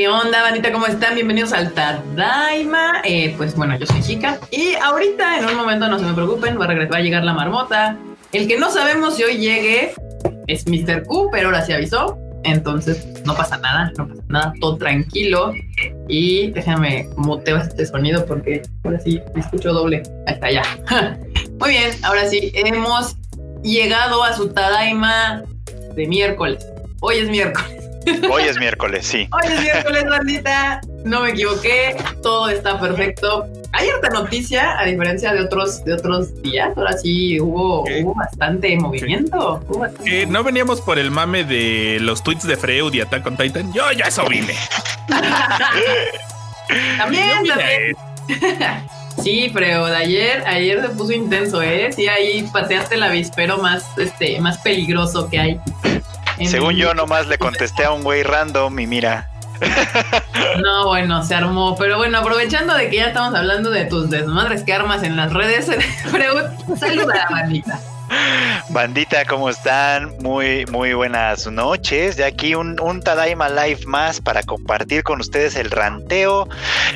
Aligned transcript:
¿Qué 0.00 0.08
onda, 0.08 0.40
bandita? 0.40 0.72
¿Cómo 0.72 0.86
están? 0.86 1.14
Bienvenidos 1.14 1.52
al 1.52 1.72
Tadaima. 1.72 3.02
Eh, 3.04 3.34
pues 3.36 3.54
bueno, 3.54 3.76
yo 3.78 3.84
soy 3.84 4.00
Chica. 4.00 4.40
Y 4.50 4.74
ahorita, 4.76 5.38
en 5.38 5.44
un 5.44 5.56
momento, 5.56 5.88
no 5.88 5.98
se 5.98 6.06
me 6.06 6.14
preocupen, 6.14 6.58
va 6.58 6.64
a, 6.64 7.00
llegar 7.02 7.22
la 7.22 7.34
marmota. 7.34 7.98
El 8.32 8.48
que 8.48 8.58
no 8.58 8.70
sabemos 8.70 9.16
si 9.16 9.24
hoy 9.24 9.36
llegue 9.36 9.92
es 10.46 10.66
Mr. 10.66 11.04
Q, 11.04 11.28
pero 11.30 11.48
ahora 11.48 11.66
se 11.66 11.74
avisó. 11.74 12.16
Entonces, 12.44 13.06
no 13.26 13.36
pasa 13.36 13.58
nada, 13.58 13.92
no 13.98 14.08
pasa 14.08 14.22
nada, 14.28 14.54
todo 14.58 14.78
tranquilo. 14.78 15.52
Y 16.08 16.50
déjame 16.52 17.06
muteo 17.18 17.58
este 17.58 17.84
sonido 17.84 18.24
porque 18.24 18.62
ahora 18.84 19.00
sí 19.00 19.20
me 19.34 19.42
escucho 19.42 19.74
doble. 19.74 20.02
Está, 20.26 20.50
ya. 20.50 20.62
Muy 21.60 21.72
bien, 21.72 21.90
ahora 22.04 22.26
sí, 22.26 22.50
hemos 22.54 23.18
llegado 23.62 24.24
a 24.24 24.32
su 24.32 24.48
Tadaima 24.48 25.42
de 25.94 26.06
miércoles. 26.06 26.66
Hoy 27.02 27.18
es 27.18 27.28
miércoles. 27.28 27.79
Hoy 28.30 28.42
es 28.44 28.58
miércoles, 28.58 29.06
sí. 29.06 29.28
Hoy 29.32 29.52
es 29.52 29.60
miércoles, 29.60 30.04
bandita. 30.08 30.80
No 31.04 31.22
me 31.22 31.30
equivoqué, 31.30 31.96
todo 32.22 32.48
está 32.48 32.78
perfecto. 32.78 33.46
Hay 33.72 33.88
harta 33.88 34.10
noticia, 34.10 34.78
a 34.78 34.84
diferencia 34.84 35.32
de 35.32 35.40
otros, 35.40 35.84
de 35.84 35.94
otros 35.94 36.42
días. 36.42 36.76
Ahora 36.76 36.92
sí 36.98 37.40
hubo, 37.40 37.82
hubo 37.82 38.14
bastante 38.14 38.76
movimiento. 38.76 39.62
no 40.28 40.44
veníamos 40.44 40.80
por 40.80 40.98
el 40.98 41.10
mame 41.10 41.44
de 41.44 41.98
los 42.00 42.22
tweets 42.22 42.46
de 42.46 42.56
Freud 42.56 42.92
y 42.92 43.00
Attack 43.00 43.26
on 43.26 43.36
Titan. 43.36 43.72
Yo 43.72 43.90
ya 43.92 44.06
eso 44.06 44.26
vine. 44.28 44.54
también, 46.98 47.46
también. 47.46 47.96
Sí, 49.22 49.50
Freud, 49.50 49.92
ayer, 49.92 50.42
ayer 50.46 50.80
se 50.80 50.88
puso 50.90 51.12
intenso, 51.12 51.60
¿eh? 51.60 51.90
Sí, 51.92 52.08
ahí 52.08 52.48
pateaste 52.52 52.94
el 52.94 53.02
avispero 53.02 53.58
más, 53.58 53.84
este, 53.98 54.40
más 54.40 54.58
peligroso 54.58 55.28
que 55.28 55.38
hay. 55.38 55.60
Según 56.46 56.74
yo, 56.76 56.94
nomás 56.94 57.26
le 57.26 57.38
contesté 57.38 57.84
a 57.84 57.92
un 57.92 58.02
güey 58.02 58.22
random 58.22 58.78
y 58.78 58.86
mira. 58.86 59.30
No, 60.62 60.86
bueno, 60.86 61.22
se 61.22 61.34
armó. 61.34 61.76
Pero 61.76 61.96
bueno, 61.98 62.18
aprovechando 62.18 62.74
de 62.74 62.90
que 62.90 62.96
ya 62.96 63.06
estamos 63.06 63.34
hablando 63.34 63.70
de 63.70 63.84
tus 63.84 64.10
desmadres 64.10 64.62
que 64.62 64.72
armas 64.72 65.02
en 65.02 65.16
las 65.16 65.32
redes, 65.32 65.66
saluda 66.78 67.12
a 67.12 67.16
la 67.16 67.26
bandita. 67.30 67.80
Bandita, 68.70 69.24
¿cómo 69.24 69.50
están? 69.50 70.16
Muy, 70.20 70.66
muy 70.66 70.92
buenas 70.94 71.46
noches. 71.46 72.16
De 72.16 72.24
aquí 72.24 72.54
un, 72.54 72.76
Tadaima 73.02 73.48
Live 73.48 73.86
más 73.86 74.20
para 74.20 74.42
compartir 74.42 75.02
con 75.02 75.20
ustedes 75.20 75.56
el 75.56 75.70
ranteo, 75.70 76.48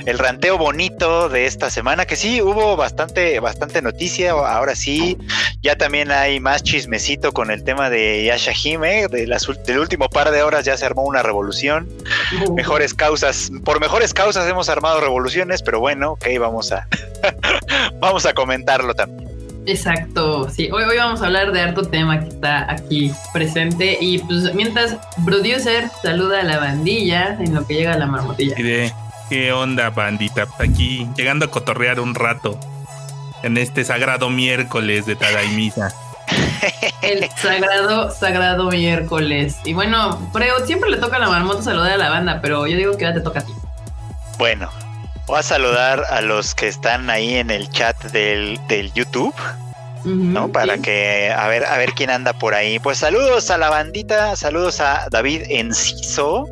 el 0.06 0.18
ranteo 0.18 0.58
bonito 0.58 1.28
de 1.28 1.46
esta 1.46 1.70
semana, 1.70 2.06
que 2.06 2.16
sí, 2.16 2.42
hubo 2.42 2.76
bastante, 2.76 3.40
bastante 3.40 3.82
noticia. 3.82 4.32
Ahora 4.32 4.74
sí, 4.74 5.18
ya 5.62 5.76
también 5.76 6.10
hay 6.10 6.40
más 6.40 6.62
chismecito 6.62 7.32
con 7.32 7.50
el 7.50 7.64
tema 7.64 7.90
de 7.90 8.24
Yashahime. 8.24 9.08
De 9.08 9.26
las, 9.26 9.46
del 9.66 9.78
último 9.78 10.08
par 10.08 10.30
de 10.30 10.42
horas 10.42 10.64
ya 10.64 10.76
se 10.76 10.86
armó 10.86 11.02
una 11.04 11.22
revolución. 11.22 11.88
Mejores 12.54 12.94
causas, 12.94 13.50
por 13.64 13.80
mejores 13.80 14.14
causas 14.14 14.48
hemos 14.48 14.68
armado 14.68 15.00
revoluciones, 15.00 15.62
pero 15.62 15.80
bueno, 15.80 16.12
ok, 16.12 16.26
vamos 16.38 16.72
a, 16.72 16.86
vamos 18.00 18.26
a 18.26 18.32
comentarlo 18.32 18.94
también. 18.94 19.33
Exacto, 19.66 20.50
sí, 20.50 20.68
hoy, 20.70 20.84
hoy 20.84 20.98
vamos 20.98 21.22
a 21.22 21.26
hablar 21.26 21.52
de 21.52 21.60
harto 21.60 21.82
tema 21.82 22.20
que 22.20 22.28
está 22.28 22.70
aquí 22.70 23.12
presente 23.32 23.96
y 23.98 24.18
pues 24.18 24.54
mientras 24.54 24.96
producer 25.24 25.90
saluda 26.02 26.40
a 26.40 26.42
la 26.42 26.58
bandilla 26.58 27.38
en 27.40 27.54
lo 27.54 27.66
que 27.66 27.74
llega 27.74 27.94
a 27.94 27.98
la 27.98 28.06
marmotilla. 28.06 28.56
¿Qué 29.30 29.52
onda 29.52 29.88
bandita? 29.88 30.46
Aquí 30.58 31.08
llegando 31.16 31.46
a 31.46 31.50
cotorrear 31.50 31.98
un 31.98 32.14
rato 32.14 32.58
en 33.42 33.56
este 33.56 33.84
sagrado 33.84 34.28
miércoles 34.28 35.06
de 35.06 35.16
Tadaimisa. 35.16 35.94
El 37.02 37.26
sagrado, 37.30 38.10
sagrado 38.10 38.70
miércoles. 38.70 39.56
Y 39.64 39.72
bueno, 39.72 40.30
pero 40.34 40.64
siempre 40.66 40.90
le 40.90 40.98
toca 40.98 41.16
a 41.16 41.20
la 41.20 41.28
marmota 41.28 41.62
saludar 41.62 41.92
a 41.92 41.96
la 41.96 42.10
banda, 42.10 42.40
pero 42.42 42.66
yo 42.66 42.76
digo 42.76 42.98
que 42.98 43.06
ahora 43.06 43.18
te 43.18 43.22
toca 43.22 43.40
a 43.40 43.46
ti. 43.46 43.52
Bueno, 44.36 44.70
Voy 45.26 45.38
a 45.38 45.42
saludar 45.42 46.04
a 46.10 46.20
los 46.20 46.54
que 46.54 46.68
están 46.68 47.08
ahí 47.08 47.36
en 47.36 47.50
el 47.50 47.70
chat 47.70 47.96
del, 48.12 48.60
del 48.68 48.92
YouTube. 48.92 49.34
¿No? 50.04 50.50
Para 50.50 50.78
que 50.78 51.32
a 51.36 51.48
ver, 51.48 51.64
a 51.64 51.76
ver 51.78 51.92
quién 51.92 52.10
anda 52.10 52.32
por 52.32 52.54
ahí. 52.54 52.78
Pues 52.78 52.98
saludos 52.98 53.50
a 53.50 53.58
la 53.58 53.70
bandita, 53.70 54.36
saludos 54.36 54.80
a 54.80 55.08
David 55.10 55.42
Enciso, 55.48 56.48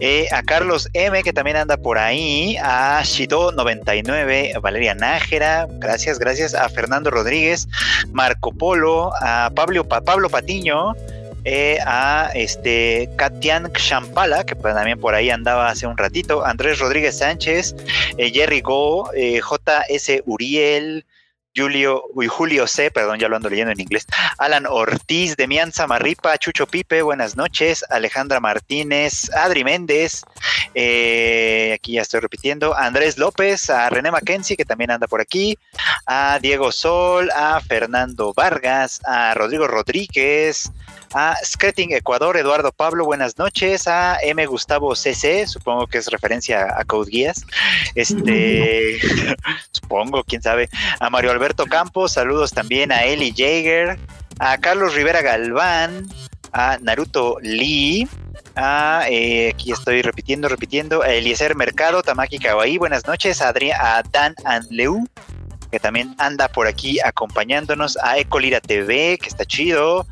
eh, 0.00 0.28
a 0.32 0.42
Carlos 0.42 0.88
M, 0.92 1.22
que 1.22 1.32
también 1.32 1.56
anda 1.56 1.76
por 1.76 1.98
ahí, 1.98 2.56
a 2.62 3.00
Shido99, 3.02 4.56
a 4.56 4.60
Valeria 4.60 4.94
Nájera, 4.94 5.66
gracias, 5.70 6.18
gracias, 6.18 6.54
a 6.54 6.68
Fernando 6.68 7.10
Rodríguez, 7.10 7.68
Marco 8.12 8.52
Polo, 8.52 9.12
a 9.20 9.50
Pablo, 9.54 9.84
Pablo 9.84 10.28
Patiño, 10.28 10.94
eh, 11.44 11.78
a 11.86 12.30
este 12.34 13.08
Katian 13.16 13.72
Champala, 13.72 14.44
que 14.44 14.54
pues 14.54 14.74
también 14.74 15.00
por 15.00 15.14
ahí 15.14 15.30
andaba 15.30 15.70
hace 15.70 15.86
un 15.86 15.96
ratito, 15.96 16.44
Andrés 16.44 16.78
Rodríguez 16.78 17.18
Sánchez, 17.18 17.74
eh, 18.18 18.30
Jerry 18.30 18.60
Go, 18.60 19.10
eh, 19.14 19.40
JS 19.40 20.22
Uriel, 20.26 21.06
Julio, 21.58 22.04
Julio 22.28 22.66
C, 22.66 22.90
perdón, 22.90 23.18
ya 23.18 23.28
lo 23.28 23.36
ando 23.36 23.50
leyendo 23.50 23.72
en 23.72 23.80
inglés, 23.80 24.06
Alan 24.38 24.66
Ortiz, 24.66 25.36
Demian 25.36 25.72
Zamarripa, 25.72 26.38
Chucho 26.38 26.66
Pipe, 26.66 27.02
buenas 27.02 27.36
noches, 27.36 27.84
Alejandra 27.90 28.38
Martínez, 28.38 29.28
Adri 29.34 29.64
Méndez, 29.64 30.22
aquí 30.70 31.92
ya 31.92 32.02
estoy 32.02 32.20
repitiendo, 32.20 32.76
Andrés 32.76 33.18
López, 33.18 33.70
a 33.70 33.90
René 33.90 34.10
Mackenzie, 34.10 34.56
que 34.56 34.64
también 34.64 34.92
anda 34.92 35.08
por 35.08 35.20
aquí, 35.20 35.58
a 36.06 36.38
Diego 36.40 36.70
Sol, 36.70 37.30
a 37.34 37.60
Fernando 37.60 38.32
Vargas, 38.32 39.00
a 39.04 39.34
Rodrigo 39.34 39.66
Rodríguez, 39.66 40.70
a 41.14 41.36
Skretting 41.42 41.92
Ecuador, 41.94 42.36
Eduardo 42.36 42.72
Pablo, 42.72 43.04
buenas 43.04 43.38
noches, 43.38 43.86
a 43.86 44.18
M. 44.22 44.44
Gustavo 44.46 44.94
CC, 44.94 45.46
supongo 45.46 45.86
que 45.86 45.98
es 45.98 46.06
referencia 46.08 46.74
a 46.76 46.84
Code 46.84 47.10
Guías, 47.10 47.44
este, 47.94 48.98
supongo, 49.70 50.24
quién 50.24 50.42
sabe, 50.42 50.68
a 51.00 51.10
Mario 51.10 51.30
Alberto 51.30 51.66
Campos, 51.66 52.12
saludos 52.12 52.52
también 52.52 52.92
a 52.92 53.04
Eli 53.04 53.32
Jaeger, 53.36 53.98
a 54.38 54.58
Carlos 54.58 54.94
Rivera 54.94 55.22
Galván, 55.22 56.06
a 56.52 56.78
Naruto 56.78 57.38
Lee, 57.40 58.08
a, 58.56 59.04
eh, 59.08 59.50
aquí 59.54 59.72
estoy 59.72 60.02
repitiendo, 60.02 60.48
repitiendo, 60.48 61.02
a 61.02 61.12
Eliezer 61.12 61.54
Mercado, 61.54 62.02
Tamaki 62.02 62.38
Kawaii, 62.38 62.78
buenas 62.78 63.06
noches, 63.06 63.40
a, 63.40 63.50
a 63.50 64.02
Dan 64.10 64.34
Anleu, 64.44 65.06
que 65.70 65.78
también 65.80 66.14
anda 66.18 66.48
por 66.48 66.66
aquí 66.66 66.98
acompañándonos, 67.00 67.98
a 68.02 68.18
Ecolira 68.18 68.60
TV, 68.60 69.18
que 69.18 69.28
está 69.28 69.44
chido, 69.44 70.06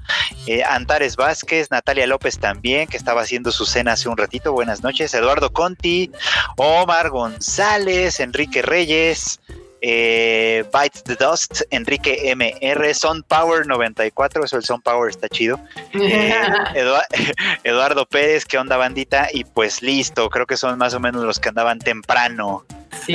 eh, 0.46 0.62
Antares 0.64 1.16
Vázquez, 1.16 1.70
Natalia 1.70 2.06
López 2.06 2.38
también, 2.38 2.88
que 2.88 2.96
estaba 2.96 3.22
haciendo 3.22 3.52
su 3.52 3.66
cena 3.66 3.92
hace 3.92 4.08
un 4.08 4.16
ratito, 4.16 4.52
buenas 4.52 4.82
noches, 4.82 5.14
Eduardo 5.14 5.52
Conti, 5.52 6.10
Omar 6.56 7.10
González, 7.10 8.20
Enrique 8.20 8.62
Reyes, 8.62 9.40
eh, 9.80 10.64
Bites 10.72 11.04
the 11.04 11.14
Dust, 11.14 11.62
Enrique 11.70 12.34
MR, 12.34 12.94
Son 12.94 13.22
Power 13.22 13.66
94, 13.66 14.44
eso 14.44 14.56
el 14.56 14.64
Son 14.64 14.80
Power 14.80 15.10
está 15.10 15.28
chido. 15.28 15.60
Eh, 15.92 16.34
Eduardo 17.64 18.06
Pérez, 18.06 18.44
¿qué 18.44 18.58
onda 18.58 18.76
bandita? 18.76 19.28
Y 19.32 19.44
pues 19.44 19.82
listo, 19.82 20.28
creo 20.30 20.46
que 20.46 20.56
son 20.56 20.78
más 20.78 20.94
o 20.94 21.00
menos 21.00 21.22
los 21.24 21.38
que 21.38 21.50
andaban 21.50 21.78
temprano. 21.78 22.64
Sí, 23.04 23.14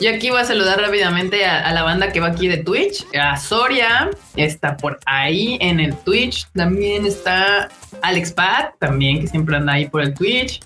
Yo 0.00 0.10
aquí 0.10 0.30
voy 0.30 0.40
a 0.40 0.44
saludar 0.44 0.80
rápidamente 0.80 1.44
a, 1.44 1.72
la 1.72 1.82
banda 1.82 2.12
que 2.12 2.20
va 2.20 2.28
aquí 2.28 2.46
de 2.46 2.58
Twitch. 2.58 3.04
A 3.20 3.36
Soria, 3.36 4.10
está 4.36 4.76
por 4.76 5.00
ahí 5.06 5.58
en 5.60 5.80
el 5.80 5.96
Twitch. 5.96 6.46
También 6.54 7.04
está 7.04 7.68
Alex 8.02 8.32
Pat, 8.32 8.74
también 8.78 9.20
que 9.20 9.26
siempre 9.26 9.56
anda 9.56 9.72
ahí 9.72 9.88
por 9.88 10.02
el 10.02 10.14
Twitch. 10.14 10.60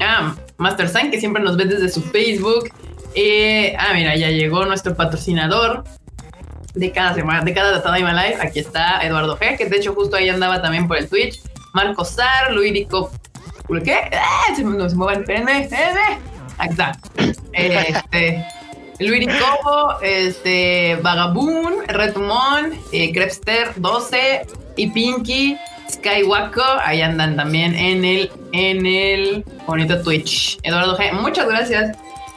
Ah, 0.00 0.34
Master 0.58 0.90
Sign, 0.90 1.10
que 1.10 1.18
siempre 1.18 1.42
nos 1.42 1.56
ve 1.56 1.64
desde 1.64 1.88
su 1.88 2.02
Facebook. 2.02 2.70
Eh, 3.14 3.74
ah, 3.78 3.94
mira, 3.94 4.16
ya 4.16 4.28
llegó 4.28 4.66
nuestro 4.66 4.94
patrocinador 4.94 5.84
de 6.74 6.92
cada 6.92 7.14
semana, 7.14 7.42
de 7.42 7.54
cada 7.54 7.82
Tadaima 7.82 8.12
Live. 8.12 8.36
Aquí 8.42 8.58
está 8.58 9.00
Eduardo 9.00 9.38
G, 9.38 9.56
que 9.56 9.64
de 9.64 9.78
hecho 9.78 9.94
justo 9.94 10.16
ahí 10.16 10.28
andaba 10.28 10.60
también 10.60 10.88
por 10.88 10.98
el 10.98 11.08
Twitch. 11.08 11.40
Marco 11.72 12.04
Sar, 12.04 12.52
Luídico. 12.52 13.10
¿Qué? 13.82 14.10
¡Ah! 14.12 14.54
Se, 14.54 14.62
no, 14.62 14.88
se 14.90 14.94
espérenme, 14.94 15.62
espérenme. 15.62 16.18
Ahí 16.58 16.68
está. 16.68 16.98
Este. 17.52 18.44
Luiricobo, 19.00 20.00
este, 20.02 20.96
Vagaboon, 21.02 21.86
Retumón, 21.88 22.72
eh, 22.92 23.12
Crepster 23.12 23.72
12 23.76 24.46
y 24.76 24.90
Pinky, 24.90 25.56
Skywako, 25.90 26.62
ahí 26.84 27.02
andan 27.02 27.36
también 27.36 27.74
en 27.74 28.04
el, 28.04 28.30
en 28.52 28.86
el 28.86 29.44
bonito 29.66 30.00
Twitch. 30.02 30.58
Eduardo 30.62 30.96
G, 30.96 31.12
muchas 31.12 31.48
gracias 31.48 31.96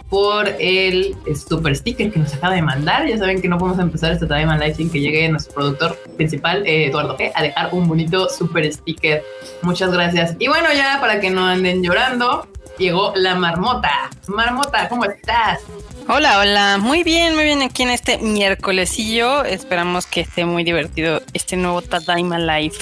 por 0.09 0.47
el 0.59 1.15
super 1.35 1.75
sticker 1.75 2.11
que 2.11 2.19
nos 2.19 2.33
acaba 2.33 2.55
de 2.55 2.61
mandar. 2.61 3.07
Ya 3.07 3.17
saben 3.17 3.41
que 3.41 3.47
no 3.47 3.57
podemos 3.57 3.79
empezar 3.79 4.11
este 4.13 4.25
Time 4.25 4.57
Live 4.57 4.75
sin 4.75 4.89
que 4.89 4.99
llegue 4.99 5.27
nuestro 5.29 5.53
productor 5.53 5.97
principal, 6.15 6.65
eh, 6.65 6.87
Eduardo 6.87 7.17
G, 7.17 7.31
a 7.33 7.43
dejar 7.43 7.73
un 7.73 7.87
bonito 7.87 8.29
super 8.29 8.71
sticker. 8.71 9.23
Muchas 9.61 9.91
gracias. 9.91 10.35
Y 10.39 10.47
bueno, 10.47 10.69
ya 10.73 10.97
para 10.99 11.19
que 11.19 11.29
no 11.29 11.45
anden 11.45 11.83
llorando, 11.83 12.47
llegó 12.77 13.13
la 13.15 13.35
marmota. 13.35 14.09
Marmota, 14.27 14.89
¿cómo 14.89 15.05
estás? 15.05 15.59
Hola, 16.07 16.39
hola, 16.39 16.77
muy 16.79 17.03
bien, 17.03 17.35
muy 17.35 17.43
bien 17.43 17.61
aquí 17.61 17.83
en 17.83 17.89
este 17.89 18.17
miércolesillo. 18.17 19.43
Esperamos 19.43 20.05
que 20.05 20.21
esté 20.21 20.45
muy 20.45 20.63
divertido 20.63 21.21
este 21.33 21.57
nuevo 21.57 21.81
Tadaima 21.81 22.39
Live. 22.39 22.75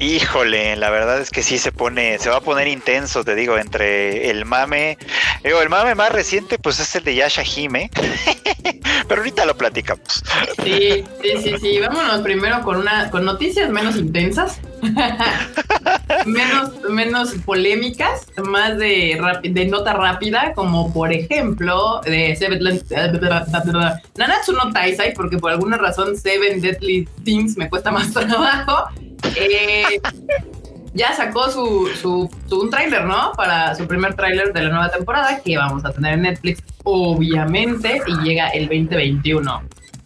Híjole, 0.00 0.74
la 0.74 0.90
verdad 0.90 1.20
es 1.20 1.30
que 1.30 1.42
sí 1.44 1.56
se 1.56 1.70
pone, 1.70 2.18
se 2.18 2.28
va 2.28 2.38
a 2.38 2.40
poner 2.40 2.66
intenso, 2.66 3.24
te 3.24 3.36
digo, 3.36 3.56
entre 3.56 4.28
el 4.28 4.44
mame, 4.44 4.98
digo, 5.44 5.62
el 5.62 5.68
mame 5.68 5.94
más 5.94 6.10
reciente 6.10 6.58
pues 6.58 6.80
es 6.80 6.96
el 6.96 7.04
de 7.04 7.14
Yasha 7.14 7.44
Hime, 7.44 7.90
pero 9.08 9.20
ahorita 9.20 9.46
lo 9.46 9.56
platicamos. 9.56 10.24
Sí, 10.64 11.04
sí, 11.22 11.30
sí, 11.42 11.54
sí, 11.60 11.78
vámonos 11.78 12.22
primero 12.22 12.62
con 12.62 12.78
una, 12.78 13.08
con 13.10 13.24
noticias 13.24 13.70
menos 13.70 13.94
intensas, 13.94 14.60
menos, 16.26 16.72
menos 16.90 17.32
polémicas, 17.44 18.26
más 18.44 18.76
de, 18.76 19.20
de 19.44 19.66
nota 19.66 19.92
rápida, 19.92 20.54
como 20.54 20.92
por 20.92 21.12
ejemplo 21.12 22.00
de 22.04 22.34
Seven, 22.34 22.60
Nanatsu 24.16 24.52
no 24.52 24.72
Taisai, 24.72 25.14
porque 25.14 25.38
por 25.38 25.52
alguna 25.52 25.76
razón 25.76 26.16
Seven 26.16 26.60
Deadly 26.60 27.08
Things 27.22 27.56
me 27.56 27.70
cuesta 27.70 27.92
más 27.92 28.12
trabajo. 28.12 28.88
Eh, 29.36 30.00
ya 30.94 31.12
sacó 31.12 31.50
su, 31.50 31.90
su, 32.00 32.30
un 32.56 32.70
tráiler, 32.70 33.04
¿no? 33.04 33.32
Para 33.36 33.74
su 33.74 33.86
primer 33.86 34.14
tráiler 34.14 34.52
de 34.52 34.62
la 34.62 34.68
nueva 34.70 34.90
temporada 34.90 35.40
que 35.42 35.56
vamos 35.56 35.84
a 35.84 35.92
tener 35.92 36.14
en 36.14 36.22
Netflix, 36.22 36.62
obviamente, 36.84 38.00
y 38.06 38.16
llega 38.22 38.48
el 38.50 38.68
2021. 38.68 39.62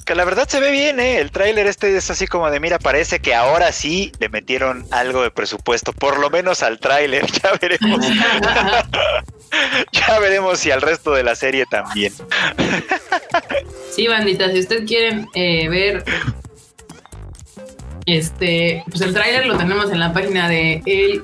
Que 0.07 0.15
la 0.15 0.25
verdad 0.25 0.49
se 0.49 0.59
ve 0.59 0.71
bien, 0.71 0.99
¿eh? 0.99 1.19
El 1.19 1.31
tráiler 1.31 1.67
este 1.67 1.95
es 1.95 2.11
así 2.11 2.27
como 2.27 2.51
de, 2.51 2.59
mira, 2.61 2.79
parece 2.79 3.21
que 3.21 3.35
ahora 3.35 3.71
sí 3.73 4.11
le 4.19 4.31
metieron 4.31 4.87
algo 4.91 5.23
de 5.23 5.31
presupuesto, 5.31 5.93
por 5.93 6.19
lo 6.19 6.31
menos 6.31 6.63
al 6.63 6.79
tráiler, 6.79 7.27
ya 7.43 7.53
veremos. 7.61 8.07
ya 9.93 10.19
veremos 10.19 10.59
si 10.59 10.71
al 10.71 10.81
resto 10.81 11.13
de 11.13 11.23
la 11.23 11.35
serie 11.35 11.67
también. 11.71 12.15
sí, 13.91 14.07
bandita, 14.07 14.51
si 14.51 14.61
ustedes 14.61 14.87
quieren 14.87 15.29
eh, 15.35 15.69
ver 15.69 16.03
este, 18.17 18.83
pues 18.89 19.01
el 19.03 19.13
tráiler 19.13 19.47
lo 19.47 19.57
tenemos 19.57 19.91
en 19.91 20.01
la 20.01 20.13
página 20.13 20.49
de 20.49 20.83
el 20.87 21.23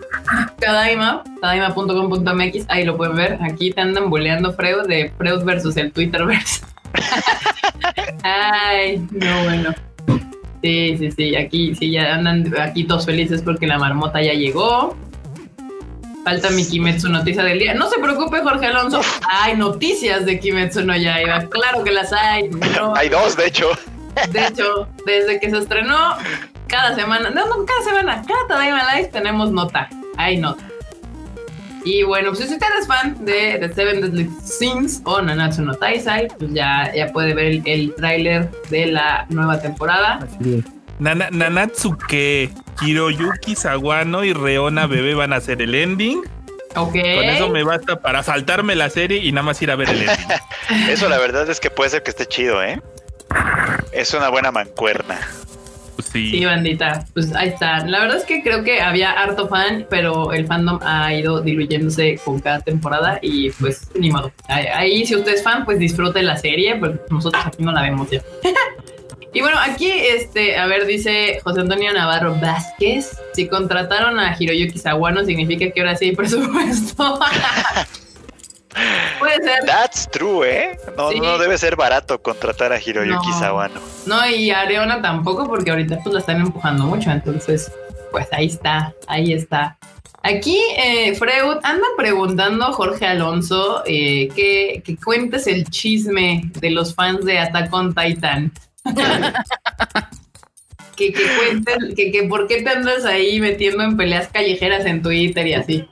Kadaima, 0.61 1.23
kadaima.com.mx, 1.41 2.67
ahí 2.69 2.85
lo 2.85 2.97
pueden 2.97 3.17
ver. 3.17 3.39
Aquí 3.43 3.71
te 3.73 3.81
andan 3.81 4.11
boleando 4.11 4.53
Freud 4.53 4.87
de 4.87 5.13
Freud 5.17 5.45
versus 5.45 5.77
el 5.77 5.93
Twitterverse. 5.93 6.65
Ay, 8.23 9.07
no 9.11 9.45
bueno. 9.45 9.75
Sí, 10.63 10.97
sí, 10.99 11.11
sí, 11.11 11.37
aquí 11.37 11.75
sí 11.75 11.91
ya 11.91 12.15
andan 12.15 12.53
aquí 12.59 12.85
todos 12.85 13.05
felices 13.05 13.43
porque 13.43 13.67
la 13.67 13.79
marmota 13.79 14.23
ya 14.23 14.33
llegó. 14.33 14.97
Falta 16.25 16.49
mi 16.51 16.67
Kimetsu 16.67 17.11
noticia 17.11 17.45
del 17.45 17.59
día. 17.59 17.75
No 17.75 17.91
se 17.91 17.99
preocupe, 17.99 18.41
Jorge 18.41 18.67
Alonso. 18.67 19.03
Hay 19.29 19.57
noticias 19.59 20.25
de 20.25 20.41
Kimetsu 20.41 20.83
no 20.83 20.97
Yaiba. 20.97 21.45
Claro 21.51 21.85
que 21.85 21.93
las 21.93 22.15
hay. 22.15 22.49
Hay 22.97 23.11
dos, 23.11 23.37
de 23.37 23.47
hecho. 23.47 23.69
De 24.31 24.47
hecho, 24.47 24.89
desde 25.05 25.39
que 25.39 25.51
se 25.51 25.59
estrenó, 25.59 26.17
cada 26.67 26.95
semana, 26.95 27.31
no, 27.31 27.47
no, 27.47 27.65
cada 27.65 27.83
semana, 27.83 28.23
cada 28.27 28.47
Tadaima 28.47 28.95
Live 28.95 29.09
tenemos 29.09 29.51
nota. 29.51 29.89
Hay 30.17 30.37
nota. 30.37 30.65
Y 31.85 32.03
bueno, 32.03 32.31
pues 32.31 32.49
si 32.49 32.55
usted 32.55 32.67
es 32.81 32.87
fan 32.87 33.25
de 33.25 33.59
The 33.61 33.75
Seven 33.75 34.01
Deadly 34.01 34.31
Sins 34.43 35.03
o 35.05 35.21
Nanatsu 35.21 35.63
no 35.63 35.75
Taisai, 35.75 36.29
pues 36.39 36.53
ya, 36.55 36.91
ya 36.95 37.13
puede 37.13 37.35
ver 37.35 37.47
el, 37.47 37.63
el 37.67 37.95
tráiler 37.95 38.51
de 38.71 38.87
la 38.87 39.27
nueva 39.29 39.61
temporada. 39.61 40.27
Nanatsu 40.99 41.99
que 42.09 42.51
Hiroyuki 42.81 43.55
Sawano 43.55 44.25
y 44.25 44.33
Reona 44.33 44.87
Bebé 44.87 45.15
van 45.15 45.35
a 45.35 45.37
hacer 45.37 45.61
el 45.61 45.75
ending. 45.75 46.23
Ok. 46.77 46.93
Con 46.93 47.25
eso 47.25 47.51
me 47.51 47.63
basta 47.65 48.01
para 48.01 48.23
saltarme 48.23 48.75
la 48.75 48.89
serie 48.89 49.19
y 49.19 49.31
nada 49.33 49.45
más 49.45 49.61
ir 49.61 49.71
a 49.71 49.77
ver 49.77 49.91
el 49.91 50.03
ending. 50.03 50.89
eso 50.89 51.11
la 51.11 51.19
verdad 51.19 51.49
es 51.51 51.61
que 51.61 51.69
puede 51.69 51.91
ser 51.91 52.03
que 52.03 52.11
esté 52.11 52.27
chido, 52.27 52.63
¿eh? 52.63 52.81
Es 53.93 54.15
una 54.15 54.31
buena 54.31 54.51
mancuerna. 54.51 55.19
Sí. 56.15 56.45
bandita. 56.45 57.05
Pues 57.13 57.35
ahí 57.35 57.49
está. 57.49 57.85
La 57.87 58.01
verdad 58.01 58.19
es 58.19 58.25
que 58.25 58.43
creo 58.43 58.63
que 58.63 58.81
había 58.81 59.11
harto 59.11 59.49
fan, 59.49 59.87
pero 59.91 60.33
el 60.33 60.47
fandom 60.47 60.79
ha 60.83 61.13
ido 61.13 61.41
diluyéndose 61.41 62.21
con 62.25 62.39
cada 62.39 62.61
temporada 62.61 63.19
y 63.21 63.51
pues 63.51 63.89
ni 63.99 64.11
modo. 64.11 64.31
Ahí, 64.47 65.05
si 65.05 65.17
usted 65.17 65.35
es 65.35 65.43
fan, 65.43 65.65
pues 65.65 65.81
disfrute 65.81 66.23
la 66.23 66.37
serie, 66.37 66.77
porque 66.77 67.01
nosotros 67.11 67.45
aquí 67.45 67.65
no 67.65 67.73
la 67.73 67.83
vemos 67.83 68.09
ya. 68.11 68.23
y 69.33 69.41
bueno, 69.41 69.59
aquí, 69.59 69.91
este, 69.91 70.57
a 70.57 70.67
ver, 70.67 70.87
dice 70.87 71.41
José 71.43 71.63
Antonio 71.63 71.93
Navarro 71.93 72.37
Vázquez, 72.41 73.19
si 73.33 73.49
contrataron 73.49 74.21
a 74.21 74.37
Hiroyuki 74.39 74.79
Sawano, 74.79 75.25
significa 75.25 75.69
que 75.73 75.81
ahora 75.81 75.97
sí 75.97 76.07
hay 76.07 76.17
presupuesto. 76.17 77.19
Puede 79.19 79.43
ser. 79.43 79.65
That's 79.67 80.11
true, 80.11 80.49
¿eh? 80.49 80.79
No, 80.97 81.13
no 81.13 81.39
debe 81.39 81.57
ser 81.59 81.77
barato 81.77 82.21
contratar 82.21 82.73
a 82.73 82.81
Hiroyuki 82.81 83.33
Sawano. 83.33 83.81
No, 84.07 84.29
y 84.29 84.51
a 84.51 84.61
Areona 84.61 85.01
tampoco, 85.01 85.47
porque 85.47 85.71
ahorita 85.71 86.01
pues 86.03 86.13
la 86.13 86.21
están 86.21 86.41
empujando 86.41 86.85
mucho. 86.85 87.11
Entonces, 87.11 87.71
pues 88.11 88.27
ahí 88.33 88.47
está, 88.47 88.95
ahí 89.07 89.33
está. 89.33 89.79
Aquí, 90.23 90.59
eh, 90.79 91.15
Freud, 91.15 91.59
anda 91.63 91.87
preguntando 91.99 92.73
Jorge 92.73 93.07
Alonso 93.07 93.83
eh, 93.85 94.29
que, 94.35 94.83
que, 94.83 94.97
cuentes 94.97 95.47
el 95.47 95.69
chisme 95.69 96.51
de 96.61 96.71
los 96.71 96.95
fans 96.95 97.27
de 97.27 97.39
Attack 97.39 97.73
on 97.75 97.95
Titan. 97.95 98.51
que, 100.97 101.13
que 101.13 101.23
cuenten, 101.37 101.95
que, 101.95 102.11
que 102.11 102.23
por 102.23 102.47
qué 102.47 102.63
te 102.63 102.71
andas 102.71 103.05
ahí 103.05 103.39
metiendo 103.39 103.83
en 103.83 103.99
peleas 103.99 104.29
callejeras 104.29 104.87
en 104.87 105.03
Twitter 105.03 105.47
y 105.47 105.55
así. 105.55 105.87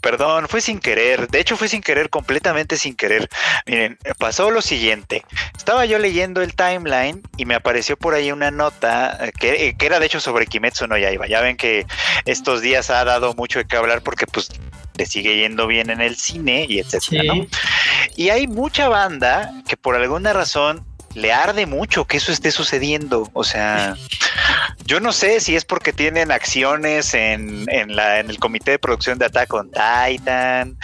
Perdón, 0.00 0.48
fue 0.48 0.60
sin 0.60 0.78
querer. 0.78 1.28
De 1.28 1.40
hecho, 1.40 1.56
fue 1.56 1.68
sin 1.68 1.82
querer, 1.82 2.10
completamente 2.10 2.76
sin 2.76 2.94
querer. 2.94 3.28
Miren, 3.66 3.98
pasó 4.18 4.50
lo 4.50 4.62
siguiente. 4.62 5.24
Estaba 5.56 5.84
yo 5.84 5.98
leyendo 5.98 6.42
el 6.42 6.54
timeline 6.54 7.22
y 7.36 7.44
me 7.44 7.54
apareció 7.54 7.96
por 7.96 8.14
ahí 8.14 8.32
una 8.32 8.50
nota 8.50 9.18
eh, 9.20 9.32
que, 9.38 9.74
que 9.76 9.86
era 9.86 9.98
de 10.00 10.06
hecho 10.06 10.20
sobre 10.20 10.46
Kimetsu 10.46 10.86
no 10.86 10.96
Yaiba. 10.96 11.26
Ya 11.26 11.40
ven 11.40 11.56
que 11.56 11.86
estos 12.24 12.62
días 12.62 12.90
ha 12.90 13.04
dado 13.04 13.34
mucho 13.34 13.58
de 13.58 13.66
qué 13.66 13.76
hablar 13.76 14.02
porque 14.02 14.26
pues 14.26 14.48
le 14.96 15.06
sigue 15.06 15.36
yendo 15.36 15.66
bien 15.66 15.88
en 15.88 16.02
el 16.02 16.16
cine 16.16 16.66
y 16.68 16.78
etcétera, 16.78 17.34
Y 18.16 18.28
hay 18.28 18.46
mucha 18.46 18.88
banda 18.88 19.50
que 19.66 19.78
por 19.78 19.96
alguna 19.96 20.34
razón 20.34 20.84
le 21.14 21.32
arde 21.32 21.66
mucho 21.66 22.06
que 22.06 22.18
eso 22.18 22.32
esté 22.32 22.50
sucediendo. 22.50 23.30
O 23.32 23.44
sea, 23.44 23.96
yo 24.84 25.00
no 25.00 25.12
sé 25.12 25.40
si 25.40 25.56
es 25.56 25.64
porque 25.64 25.92
tienen 25.92 26.30
acciones 26.30 27.14
en, 27.14 27.66
en, 27.70 27.96
la, 27.96 28.20
en 28.20 28.30
el 28.30 28.38
comité 28.38 28.72
de 28.72 28.78
producción 28.78 29.18
de 29.18 29.26
Attack 29.26 29.52
on 29.52 29.70
Titan, 29.70 30.76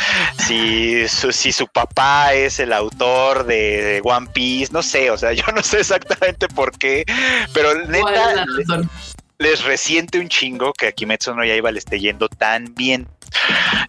si 0.46 1.06
su, 1.08 1.32
si 1.32 1.52
su 1.52 1.66
papá 1.68 2.34
es 2.34 2.58
el 2.58 2.72
autor 2.72 3.46
de, 3.46 4.00
One 4.04 4.28
Piece, 4.32 4.72
no 4.72 4.82
sé, 4.82 5.10
o 5.10 5.18
sea, 5.18 5.32
yo 5.34 5.44
no 5.54 5.62
sé 5.62 5.80
exactamente 5.80 6.48
por 6.48 6.76
qué, 6.76 7.04
pero 7.52 7.74
neta 7.86 8.46
les 9.38 9.64
resiente 9.64 10.18
un 10.18 10.28
chingo 10.28 10.72
que 10.72 10.88
a 10.88 10.92
Kimetsu 10.92 11.34
no 11.34 11.44
Yaiba 11.44 11.70
le 11.70 11.78
esté 11.78 12.00
yendo 12.00 12.28
tan 12.28 12.74
bien. 12.74 13.06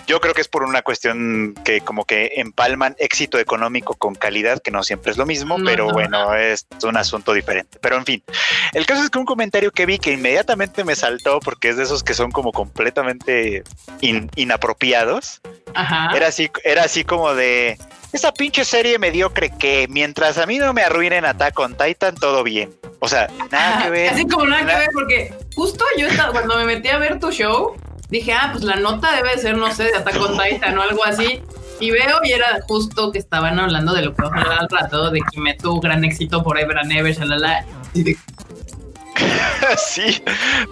Yo 0.07 0.19
creo 0.19 0.33
que 0.33 0.41
es 0.41 0.48
por 0.48 0.63
una 0.63 0.81
cuestión 0.81 1.53
que 1.63 1.81
como 1.81 2.05
que 2.05 2.31
empalman 2.38 2.95
éxito 2.98 3.39
económico 3.39 3.93
con 3.93 4.15
calidad, 4.15 4.62
que 4.62 4.71
no 4.71 4.83
siempre 4.83 5.12
es 5.12 5.17
lo 5.17 5.25
mismo, 5.25 5.57
pero 5.63 5.89
bueno, 5.89 6.33
es 6.36 6.65
un 6.83 6.98
asunto 6.98 7.33
diferente. 7.33 7.77
Pero 7.81 7.98
en 7.98 8.05
fin, 8.05 8.24
el 8.74 8.86
caso 8.86 9.03
es 9.03 9.10
que 9.10 9.19
un 9.19 9.25
comentario 9.25 9.71
que 9.71 9.86
vi 9.86 10.00
que 10.00 10.12
inmediatamente 10.12 10.83
me 10.83 10.95
saltó 10.95 11.39
porque 11.39 11.69
es 11.69 11.77
de 11.77 11.83
esos 11.83 12.03
que 12.03 12.13
son 12.13 12.31
como 12.31 12.51
completamente 12.51 13.63
inapropiados. 14.01 15.41
Era 16.13 16.27
así, 16.27 16.50
era 16.63 16.83
así 16.83 17.03
como 17.03 17.33
de 17.33 17.77
esa 18.13 18.33
pinche 18.33 18.65
serie 18.65 18.99
mediocre 18.99 19.51
que 19.57 19.87
mientras 19.89 20.37
a 20.37 20.45
mí 20.45 20.57
no 20.57 20.73
me 20.73 20.81
arruinen 20.81 21.25
Attack 21.25 21.59
on 21.59 21.75
Titan, 21.75 22.15
todo 22.15 22.43
bien. 22.43 22.73
O 22.99 23.07
sea, 23.07 23.29
nada 23.51 23.83
que 23.83 23.89
ver. 23.89 24.13
Así 24.13 24.27
como 24.27 24.45
nada, 24.45 24.65
que 24.65 24.77
ver, 24.77 24.89
porque 24.93 25.33
justo 25.55 25.83
yo 25.97 26.07
estaba, 26.07 26.31
cuando 26.31 26.57
me 26.57 26.65
metí 26.65 26.87
a 26.89 26.97
ver 26.97 27.19
tu 27.19 27.31
show, 27.31 27.75
dije, 28.09 28.33
ah, 28.33 28.49
pues 28.51 28.63
la 28.63 28.77
nota 28.77 29.15
debe 29.15 29.37
ser, 29.37 29.57
no 29.57 29.71
sé, 29.73 29.85
de 29.85 29.95
Attack 29.95 30.19
on 30.21 30.37
Titan 30.37 30.77
o 30.77 30.81
algo 30.81 31.03
así. 31.05 31.41
Y 31.79 31.91
veo 31.91 32.19
y 32.23 32.31
era 32.31 32.59
justo 32.67 33.11
que 33.11 33.19
estaban 33.19 33.59
hablando 33.59 33.93
de 33.93 34.01
lo 34.01 34.15
que 34.15 34.23
vamos 34.23 34.39
a 34.39 34.41
hablar 34.41 34.59
al 34.61 34.69
rato, 34.69 35.11
de 35.11 35.21
Kimetsu, 35.31 35.79
gran 35.79 36.03
éxito 36.03 36.43
forever 36.43 36.77
and 36.79 36.91
ever, 36.91 37.13
shalala. 37.13 37.65
Y 37.93 38.03
de, 38.03 38.17
sí, 39.77 40.24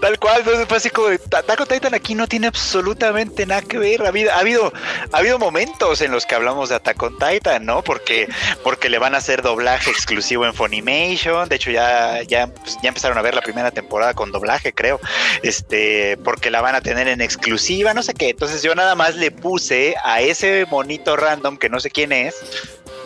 tal 0.02 0.20
cual. 0.20 0.40
Entonces 0.40 0.68
fue 0.68 0.78
así 0.78 0.90
como 0.90 1.08
Taco 1.18 1.66
Titan 1.66 1.94
aquí 1.94 2.16
no 2.16 2.28
tiene 2.28 2.48
absolutamente 2.48 3.46
nada 3.46 3.62
que 3.62 3.78
ver. 3.78 4.04
Ha 4.04 4.10
habido, 4.10 4.32
ha 4.32 4.40
habido, 4.40 4.74
ha 5.12 5.18
habido 5.18 5.40
momentos 5.40 6.02
en 6.02 6.12
los 6.12 6.26
que 6.26 6.36
hablamos 6.36 6.70
de 6.70 6.76
Attack 6.76 7.02
on 7.04 7.18
Titan, 7.18 7.66
¿no? 7.66 7.84
Porque, 7.84 8.28
porque 8.64 8.90
le 8.90 9.00
van 9.00 9.16
a 9.16 9.18
hacer 9.18 9.42
doblaje 9.42 9.90
exclusivo 9.90 10.46
en 10.46 10.54
Funimation. 10.54 11.50
De 11.50 11.56
hecho, 11.56 11.72
ya, 11.72 12.22
ya, 12.24 12.48
pues, 12.48 12.78
ya 12.82 12.90
empezaron 12.90 13.18
a 13.18 13.22
ver 13.22 13.36
la 13.36 13.42
primera 13.42 13.72
temporada 13.72 14.14
con 14.14 14.32
doblaje, 14.32 14.74
creo. 14.74 15.00
Este, 15.44 16.18
porque 16.24 16.52
la 16.52 16.62
van 16.62 16.76
a 16.76 16.82
tener 16.82 17.08
en 17.08 17.22
exclusiva, 17.22 17.94
no 17.94 18.04
sé 18.04 18.14
qué. 18.14 18.30
Entonces 18.30 18.62
yo 18.62 18.76
nada 18.76 18.96
más 18.96 19.16
le 19.16 19.32
puse 19.32 19.96
a 20.04 20.22
ese 20.22 20.66
monito 20.70 21.16
random 21.16 21.58
que 21.58 21.70
no 21.70 21.80
sé 21.80 21.90
quién 21.90 22.12
es 22.12 22.36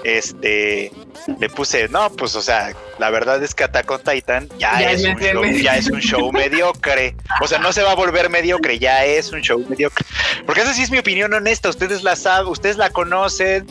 este 0.04 0.92
le 1.40 1.50
puse, 1.50 1.88
no, 1.90 2.10
pues 2.12 2.36
o 2.36 2.42
sea, 2.42 2.74
la 2.98 3.10
verdad 3.10 3.44
es 3.44 3.54
que 3.54 3.64
Attack 3.64 3.90
on 3.92 4.02
Titan 4.02 4.50
ya, 4.58 4.92
es, 4.92 5.04
un 5.04 5.16
show, 5.16 5.44
ya 5.46 5.78
es 5.78 5.88
un 5.88 6.00
show 6.00 6.32
mediocre. 6.32 7.16
O 7.42 7.48
sea, 7.48 7.60
no 7.60 7.74
se 7.74 7.84
va 7.84 7.92
a 7.92 7.96
volver 7.96 8.30
mediocre, 8.30 8.80
ya 8.80 9.06
es 9.06 9.32
un 9.32 9.42
show 9.42 9.64
mediocre. 9.70 10.06
Porque 10.46 10.62
esa 10.62 10.74
sí 10.74 10.84
es 10.84 10.92
mi 10.92 10.98
opinión 10.98 11.34
honesta, 11.34 11.70
ustedes 11.70 12.04
la 12.04 12.16
saben, 12.16 12.50
ustedes 12.50 12.78
la 12.78 12.90
conocen. 12.90 13.68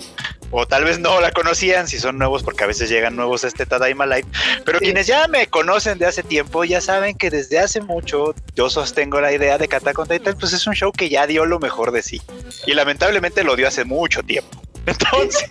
o 0.50 0.66
tal 0.66 0.84
vez 0.84 0.98
no 0.98 1.20
la 1.20 1.30
conocían, 1.30 1.88
si 1.88 1.98
son 1.98 2.18
nuevos, 2.18 2.42
porque 2.42 2.64
a 2.64 2.66
veces 2.66 2.88
llegan 2.88 3.16
nuevos 3.16 3.44
a 3.44 3.48
este 3.48 3.66
Tadaima 3.66 4.06
Live, 4.06 4.26
pero 4.64 4.78
quienes 4.78 5.06
ya 5.06 5.28
me 5.28 5.46
conocen 5.46 5.98
de 5.98 6.06
hace 6.06 6.22
tiempo 6.22 6.64
ya 6.64 6.80
saben 6.80 7.16
que 7.16 7.28
desde 7.28 7.58
hace 7.58 7.82
mucho 7.82 8.34
yo 8.54 8.70
sostengo 8.70 9.20
la 9.20 9.32
idea 9.32 9.58
de 9.58 9.68
que 9.68 9.76
Attack 9.76 9.98
on 9.98 10.08
Titan 10.08 10.36
pues 10.38 10.54
es 10.54 10.66
un 10.66 10.74
show 10.74 10.90
que 10.92 11.10
ya 11.10 11.26
dio 11.26 11.44
lo 11.44 11.58
mejor 11.58 11.92
de 11.92 12.02
sí 12.02 12.22
y 12.66 12.72
lamentablemente 12.72 13.44
lo 13.44 13.56
dio 13.56 13.68
hace 13.68 13.84
mucho 13.84 14.22
tiempo. 14.22 14.67
Entonces, 14.86 15.48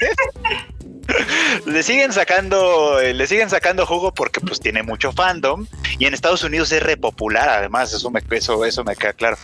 le 1.66 1.84
siguen 1.84 2.14
sacando, 2.14 3.00
eh, 3.00 3.14
le 3.14 3.28
siguen 3.28 3.50
sacando 3.50 3.86
jugo 3.86 4.14
porque 4.14 4.40
pues 4.40 4.60
tiene 4.60 4.84
mucho 4.84 5.12
fandom 5.12 5.66
y 6.00 6.06
en 6.06 6.14
Estados 6.14 6.44
Unidos 6.44 6.72
es 6.72 6.84
repopular, 6.84 7.50
además, 7.50 7.94
eso 7.94 8.10
me, 8.12 8.22
eso, 8.32 8.64
eso 8.66 8.84
me 8.84 8.96
queda 8.96 9.14
claro. 9.14 9.38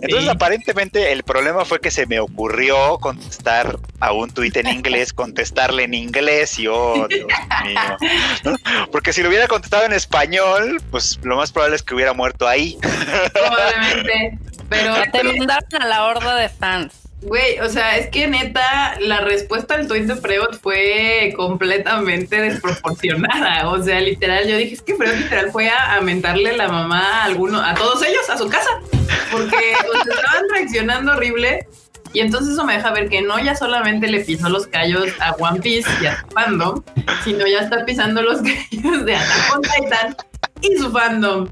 Entonces, 0.00 0.28
aparentemente 0.28 1.12
el 1.12 1.22
problema 1.22 1.64
fue 1.64 1.80
que 1.80 1.90
se 1.90 2.06
me 2.06 2.20
ocurrió 2.20 2.98
contestar 2.98 3.78
a 4.00 4.12
un 4.12 4.30
tuit 4.30 4.56
en 4.56 4.68
inglés, 4.68 5.12
contestarle 5.12 5.84
en 5.84 5.94
inglés 5.94 6.58
y 6.58 6.66
oh, 6.66 7.06
Dios 7.08 7.26
mío. 7.64 8.56
Porque 8.90 9.12
si 9.12 9.22
lo 9.22 9.28
hubiera 9.28 9.48
contestado 9.48 9.84
en 9.84 9.92
español, 9.92 10.82
pues 10.90 11.20
lo 11.22 11.36
más 11.36 11.52
probable 11.52 11.76
es 11.76 11.82
que 11.82 11.94
hubiera 11.94 12.12
muerto 12.12 12.48
ahí. 12.48 12.78
Probablemente. 13.32 14.38
Pero 14.68 14.94
te 15.12 15.22
mandaron 15.22 15.82
a 15.82 15.86
la 15.86 16.04
horda 16.04 16.34
de 16.36 16.48
fans. 16.48 17.01
Güey, 17.22 17.60
o 17.60 17.68
sea, 17.68 17.98
es 17.98 18.08
que 18.08 18.26
neta, 18.26 18.96
la 19.00 19.20
respuesta 19.20 19.76
al 19.76 19.86
tweet 19.86 20.06
de 20.06 20.16
Freud 20.16 20.56
fue 20.60 21.32
completamente 21.36 22.40
desproporcionada. 22.40 23.68
O 23.72 23.82
sea, 23.82 24.00
literal, 24.00 24.46
yo 24.46 24.56
dije, 24.56 24.74
es 24.74 24.82
que 24.82 24.96
Freud 24.96 25.14
literal 25.14 25.50
fue 25.50 25.68
a, 25.70 26.00
mentarle 26.00 26.56
la 26.56 26.68
mamá 26.68 27.22
a 27.22 27.24
alguno, 27.24 27.60
a 27.60 27.74
todos 27.74 28.02
ellos, 28.02 28.28
a 28.28 28.36
su 28.36 28.48
casa, 28.48 28.70
porque 29.30 29.56
estaban 29.72 30.44
reaccionando 30.52 31.12
horrible. 31.12 31.66
Y 32.12 32.20
entonces 32.20 32.52
eso 32.52 32.64
me 32.64 32.74
deja 32.74 32.90
ver 32.90 33.08
que 33.08 33.22
no 33.22 33.38
ya 33.38 33.54
solamente 33.54 34.08
le 34.08 34.20
pisó 34.20 34.48
los 34.48 34.66
callos 34.66 35.08
a 35.20 35.32
One 35.32 35.60
Piece 35.60 35.88
y 36.02 36.06
a 36.06 36.20
su 36.20 36.26
fandom, 36.28 36.82
sino 37.24 37.46
ya 37.46 37.60
está 37.60 37.84
pisando 37.84 38.20
los 38.20 38.40
callos 38.42 39.04
de 39.04 39.16
Attack 39.16 39.56
on 39.56 39.62
Titan 39.62 40.16
y 40.60 40.76
su 40.76 40.90
fandom 40.90 41.48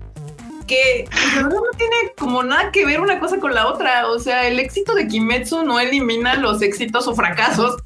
que 0.70 1.04
no 1.42 1.50
tiene 1.76 1.96
como 2.16 2.44
nada 2.44 2.70
que 2.70 2.86
ver 2.86 3.00
una 3.00 3.18
cosa 3.18 3.38
con 3.38 3.52
la 3.52 3.66
otra. 3.66 4.06
O 4.06 4.20
sea, 4.20 4.46
el 4.46 4.60
éxito 4.60 4.94
de 4.94 5.08
Kimetsu 5.08 5.64
no 5.64 5.80
elimina 5.80 6.36
los 6.36 6.62
éxitos 6.62 7.08
o 7.08 7.14
fracasos 7.14 7.82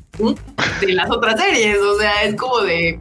de 0.80 0.92
las 0.92 1.10
otras 1.10 1.40
series. 1.40 1.78
O 1.78 1.98
sea, 1.98 2.24
es 2.24 2.36
como 2.36 2.60
de 2.60 3.00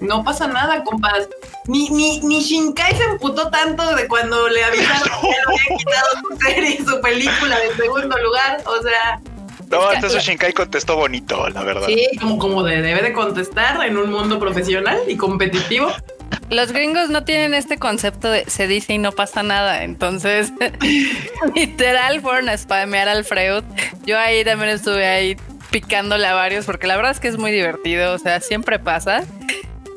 no 0.00 0.24
pasa 0.24 0.48
nada, 0.48 0.82
compas. 0.84 1.28
Ni, 1.66 1.90
ni, 1.90 2.20
ni 2.20 2.40
Shinkai 2.40 2.96
se 2.96 3.04
emputó 3.04 3.50
tanto 3.50 3.94
de 3.94 4.08
cuando 4.08 4.48
le 4.48 4.64
avisaron 4.64 5.20
que 5.20 5.28
le 5.28 5.36
habían 5.46 5.78
quitado 5.78 6.06
su 6.22 6.36
serie, 6.38 6.78
su 6.78 7.00
película 7.02 7.58
de 7.60 7.74
segundo 7.76 8.16
lugar. 8.18 8.62
O 8.64 8.82
sea. 8.82 9.20
No, 9.68 9.82
hasta 9.82 10.06
eso 10.06 10.18
Shinkai 10.18 10.54
contestó 10.54 10.96
bonito, 10.96 11.46
la 11.50 11.62
verdad. 11.62 11.86
Sí, 11.86 12.08
como, 12.18 12.38
como 12.38 12.62
debe 12.62 13.02
de 13.02 13.12
contestar 13.12 13.86
en 13.86 13.98
un 13.98 14.10
mundo 14.10 14.38
profesional 14.38 14.98
y 15.06 15.16
competitivo. 15.18 15.92
Los 16.50 16.72
gringos 16.72 17.10
no 17.10 17.24
tienen 17.24 17.54
este 17.54 17.78
concepto 17.78 18.28
de 18.30 18.44
se 18.50 18.66
dice 18.66 18.94
y 18.94 18.98
no 18.98 19.12
pasa 19.12 19.42
nada. 19.42 19.84
Entonces, 19.84 20.52
literal 21.54 22.20
fueron 22.20 22.48
a 22.48 22.58
spamear 22.58 23.08
al 23.08 23.24
Freud. 23.24 23.62
Yo 24.04 24.18
ahí 24.18 24.44
también 24.44 24.70
estuve 24.70 25.06
ahí 25.06 25.36
picándole 25.70 26.26
a 26.26 26.34
varios 26.34 26.66
porque 26.66 26.88
la 26.88 26.96
verdad 26.96 27.12
es 27.12 27.20
que 27.20 27.28
es 27.28 27.38
muy 27.38 27.52
divertido. 27.52 28.12
O 28.12 28.18
sea, 28.18 28.40
siempre 28.40 28.80
pasa. 28.80 29.22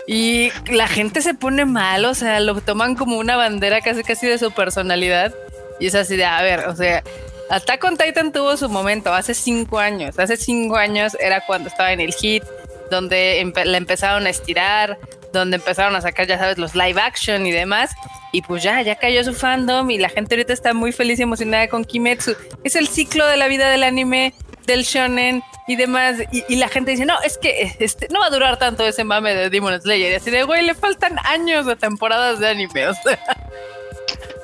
Y 0.06 0.52
la 0.70 0.88
gente 0.88 1.22
se 1.22 1.34
pone 1.34 1.66
mal, 1.66 2.04
o 2.06 2.14
sea, 2.14 2.40
lo 2.42 2.60
toman 2.60 2.96
como 2.96 3.18
una 3.18 3.38
bandera 3.38 3.82
casi 3.82 4.04
casi 4.04 4.28
de 4.28 4.38
su 4.38 4.52
personalidad. 4.52 5.34
Y 5.80 5.88
es 5.88 5.96
así 5.96 6.18
de, 6.18 6.26
a 6.26 6.42
ver, 6.42 6.68
o 6.68 6.76
sea, 6.76 7.02
Attack 7.50 7.84
on 7.84 7.98
Titan 7.98 8.32
tuvo 8.32 8.58
su 8.58 8.70
momento 8.70 9.14
hace 9.14 9.34
cinco 9.34 9.80
años. 9.80 10.20
Hace 10.20 10.38
cinco 10.38 10.76
años 10.76 11.16
era 11.20 11.42
cuando 11.46 11.70
estaba 11.70 11.94
en 11.94 12.02
el 12.02 12.14
hit, 12.14 12.44
donde 12.92 13.52
la 13.66 13.78
empezaron 13.78 14.28
a 14.28 14.30
estirar, 14.30 14.98
donde 15.40 15.58
empezaron 15.58 15.96
a 15.96 16.02
sacar, 16.02 16.28
ya 16.28 16.38
sabes, 16.38 16.58
los 16.58 16.76
live 16.76 17.00
action 17.02 17.46
y 17.46 17.52
demás. 17.52 17.92
Y 18.32 18.42
pues 18.42 18.64
ya, 18.64 18.82
ya 18.82 18.96
cayó 18.96 19.24
su 19.24 19.34
fandom 19.34 19.90
y 19.92 19.98
la 19.98 20.10
gente 20.10 20.36
ahorita 20.36 20.54
está 20.54 20.74
muy 20.74 20.92
feliz 20.92 21.20
y 21.20 21.24
emocionada 21.24 21.68
con 21.68 21.84
Kimetsu. 21.84 22.36
Es 22.64 22.76
el 22.76 22.88
ciclo 22.88 23.28
de 23.28 23.38
la 23.38 23.48
vida 23.48 23.70
del 23.70 23.84
anime, 23.84 24.34
del 24.66 24.84
shonen 24.84 25.44
y 25.68 25.76
demás. 25.76 26.18
Y, 26.32 26.56
la 26.56 26.68
gente 26.68 26.92
dice, 26.92 27.06
no, 27.06 27.20
es 27.22 27.38
que 27.38 27.76
este, 27.80 28.08
no 28.10 28.20
va 28.20 28.28
a 28.28 28.30
durar 28.30 28.58
tanto 28.58 28.86
ese 28.86 29.04
mame 29.04 29.36
de 29.36 29.50
Demon 29.50 29.80
Slayer. 29.82 30.14
Y 30.14 30.16
así 30.16 30.32
de, 30.32 30.44
güey, 30.44 30.64
le 30.64 30.74
faltan 30.74 31.18
años 31.26 31.66
de 31.66 31.76
temporadas 31.76 32.40
de 32.40 32.48
anime. 32.48 32.86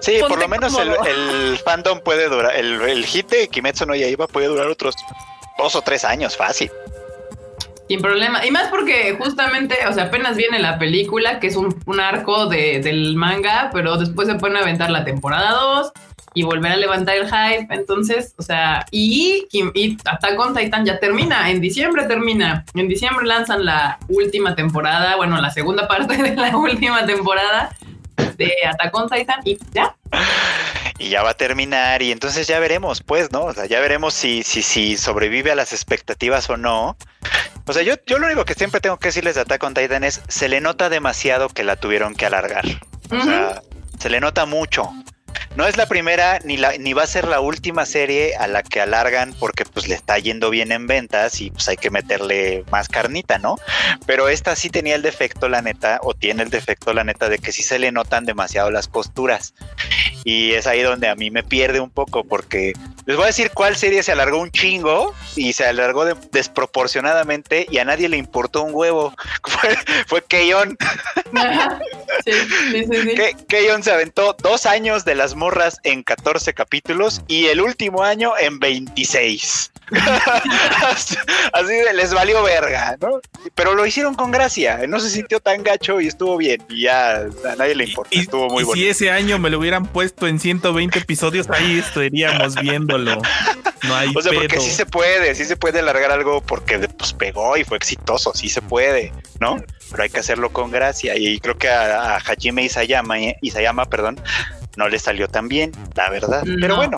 sí, 0.02 0.18
por 0.28 0.38
lo 0.38 0.48
menos 0.48 0.78
el, 0.78 1.58
fandom 1.60 2.02
puede 2.02 2.28
durar, 2.30 2.56
el, 2.56 2.82
el 2.82 3.06
hit 3.06 3.30
de 3.30 3.48
Kimetsu 3.48 3.86
no 3.86 3.96
Yaiba 3.96 4.28
puede 4.28 4.48
durar 4.48 4.68
otros 4.68 4.96
dos 5.58 5.76
o 5.76 5.82
tres 5.82 6.06
años, 6.06 6.38
fácil. 6.38 6.72
Sin 7.90 8.02
problema. 8.02 8.46
Y 8.46 8.52
más 8.52 8.68
porque 8.68 9.16
justamente, 9.18 9.76
o 9.88 9.94
sea, 9.94 10.06
apenas 10.06 10.38
viene 10.38 10.60
la 10.60 10.78
película, 10.78 11.40
que 11.40 11.48
es 11.48 11.56
un, 11.56 12.00
arco 12.00 12.46
de, 12.46 12.82
del 12.82 13.16
manga, 13.16 13.72
pero 13.74 13.98
después 13.98 14.28
se 14.28 14.36
pueden 14.36 14.58
aventar 14.58 14.92
la 14.92 15.04
temporada 15.04 15.54
2 15.54 15.92
y 16.36 16.44
volver 16.44 16.74
a 16.74 16.78
levantar 16.78 17.16
el 17.16 17.26
hype. 17.26 17.74
Entonces, 17.74 18.36
o 18.38 18.44
sea, 18.44 18.86
y, 18.92 19.48
y 19.52 19.98
Attack 20.06 20.40
on 20.40 20.56
Titan 20.56 20.86
ya 20.86 21.00
termina, 21.00 21.50
en 21.50 21.62
diciembre 21.62 22.04
termina. 22.04 22.64
En 22.76 22.88
diciembre 22.88 23.26
lanzan 23.26 23.66
la 23.66 23.98
última 24.08 24.54
temporada, 24.54 25.16
bueno, 25.16 25.42
la 25.42 25.50
segunda 25.50 25.88
parte 25.88 26.16
de 26.16 26.36
la 26.36 26.56
última 26.56 27.08
temporada 27.08 27.72
de 28.38 28.54
Attack 28.68 28.96
on 28.96 29.10
Titan 29.10 29.40
y 29.46 29.58
ya. 29.72 29.96
Y 31.00 31.10
ya 31.10 31.24
va 31.24 31.32
a 31.32 31.34
terminar 31.34 32.04
y 32.04 32.12
entonces 32.12 32.46
ya 32.46 32.60
veremos, 32.60 33.02
pues, 33.02 33.32
¿no? 33.32 33.46
O 33.46 33.54
sea, 33.54 33.66
ya 33.66 33.80
veremos 33.80 34.14
si, 34.14 34.44
si, 34.44 34.62
si 34.62 34.96
sobrevive 34.96 35.52
a 35.52 35.56
las 35.56 35.74
expectativas 35.74 36.50
o 36.52 36.58
no. 36.58 36.96
O 37.70 37.74
sea, 37.74 37.84
yo, 37.84 37.94
yo 38.08 38.18
lo 38.18 38.26
único 38.26 38.46
que 38.46 38.56
siempre 38.56 38.82
tengo 38.82 38.98
que 38.98 39.10
decirles 39.10 39.36
de 39.36 39.42
Attack 39.42 39.64
on 39.64 39.76
Titan 39.76 40.04
es, 40.04 40.22
se 40.28 40.50
le 40.50 40.60
nota 40.60 40.90
demasiado 40.90 41.50
que 41.50 41.64
la 41.64 41.76
tuvieron 41.76 42.16
que 42.16 42.26
alargar. 42.26 42.66
O 43.12 43.22
sea, 43.24 43.62
se 44.00 44.10
le 44.10 44.20
nota 44.20 44.48
mucho. 44.48 44.92
No 45.56 45.68
es 45.68 45.78
la 45.78 45.88
primera 45.88 46.40
ni, 46.44 46.58
la, 46.58 46.78
ni 46.78 46.94
va 46.94 47.04
a 47.04 47.08
ser 47.08 47.28
la 47.28 47.40
última 47.42 47.86
serie 47.86 48.36
a 48.36 48.48
la 48.48 48.64
que 48.64 48.82
alargan 48.82 49.34
porque 49.40 49.66
pues 49.66 49.88
le 49.88 49.96
está 49.96 50.18
yendo 50.18 50.50
bien 50.50 50.72
en 50.72 50.88
ventas 50.88 51.42
y 51.42 51.52
pues 51.52 51.68
hay 51.68 51.78
que 51.78 51.90
meterle 51.90 52.64
más 52.72 52.88
carnita, 52.88 53.40
¿no? 53.40 53.58
Pero 54.06 54.30
esta 54.30 54.56
sí 54.56 54.70
tenía 54.70 54.96
el 54.96 55.02
defecto, 55.02 55.50
la 55.50 55.62
neta, 55.62 56.00
o 56.04 56.14
tiene 56.14 56.44
el 56.44 56.50
defecto, 56.50 56.94
la 56.94 57.04
neta, 57.04 57.30
de 57.30 57.40
que 57.40 57.52
sí 57.52 57.64
se 57.64 57.80
le 57.80 57.92
notan 57.92 58.26
demasiado 58.26 58.72
las 58.72 58.88
costuras. 58.88 59.54
Y 60.24 60.54
es 60.54 60.68
ahí 60.68 60.82
donde 60.82 61.08
a 61.08 61.16
mí 61.16 61.32
me 61.32 61.44
pierde 61.44 61.80
un 61.80 61.90
poco 61.90 62.24
porque 62.24 62.74
les 63.06 63.16
voy 63.16 63.24
a 63.24 63.28
decir 63.28 63.52
cuál 63.52 63.76
serie 63.76 64.04
se 64.04 64.12
alargó 64.12 64.38
un 64.40 64.52
chingo 64.52 65.16
y 65.36 65.54
se 65.54 65.66
alargó 65.66 66.06
desproporcionadamente 66.06 67.66
y 67.70 67.80
a 67.80 67.86
nadie 67.86 68.08
le 68.08 68.18
importó 68.18 68.64
un 68.64 68.74
huevo. 68.74 69.14
Fue, 69.44 69.78
fue 70.08 70.24
Keyon. 70.24 70.78
Sí, 72.26 72.34
sí, 72.72 73.02
sí. 73.02 73.16
Keyon 73.48 73.82
se 73.82 73.92
aventó 73.92 74.36
dos 74.42 74.66
años 74.66 75.06
de 75.06 75.16
las 75.16 75.36
morras 75.40 75.80
en 75.84 76.04
14 76.04 76.54
capítulos 76.54 77.22
y 77.28 77.48
el 77.48 77.62
último 77.62 78.04
año 78.04 78.34
en 78.38 78.60
26. 78.60 79.72
Así 81.54 81.74
de 81.74 81.94
les 81.94 82.14
valió 82.14 82.44
verga, 82.44 82.96
¿no? 83.02 83.20
Pero 83.56 83.74
lo 83.74 83.86
hicieron 83.86 84.14
con 84.14 84.32
gracia, 84.32 84.82
no 84.88 85.00
se 85.00 85.10
sintió 85.10 85.40
tan 85.40 85.64
gacho 85.64 86.00
y 86.02 86.08
estuvo 86.08 86.38
bien. 86.38 86.62
Y 86.70 86.84
ya 86.84 87.22
a 87.22 87.56
nadie 87.58 87.74
le 87.74 87.86
importa, 87.86 88.12
estuvo 88.12 88.50
muy 88.50 88.64
bueno. 88.64 88.80
Si 88.80 88.88
ese 88.88 89.10
año 89.10 89.40
me 89.40 89.50
lo 89.50 89.58
hubieran 89.58 89.88
puesto 89.88 90.28
en 90.28 90.40
120 90.40 91.00
episodios, 91.00 91.50
ahí 91.50 91.80
estaríamos 91.80 92.56
viéndolo. 92.56 93.22
No 93.84 93.96
hay 93.96 94.14
O 94.16 94.22
sea, 94.22 94.34
porque 94.34 94.60
sí 94.60 94.72
se 94.72 94.86
puede, 94.86 95.34
sí 95.36 95.46
se 95.46 95.56
puede 95.56 95.80
alargar 95.80 96.12
algo 96.12 96.42
porque 96.42 96.78
pues 96.80 97.14
pegó 97.14 97.58
y 97.58 97.64
fue 97.64 97.78
exitoso, 97.78 98.34
sí 98.36 98.50
se 98.50 98.62
puede, 98.62 99.14
¿no? 99.40 99.58
Pero 99.90 100.04
hay 100.04 100.10
que 100.10 100.20
hacerlo 100.20 100.52
con 100.52 100.70
gracia. 100.70 101.16
Y 101.16 101.40
creo 101.40 101.58
que 101.58 101.70
a, 101.70 102.16
a 102.16 102.18
Hajime 102.18 102.64
Isayama, 102.64 103.16
Isayama, 103.42 103.86
perdón, 103.86 104.22
no 104.78 104.88
le 104.88 105.00
salió 105.00 105.28
tan 105.28 105.48
bien, 105.48 105.72
la 105.96 106.10
verdad. 106.10 106.44
Pero 106.60 106.76
bueno. 106.76 106.98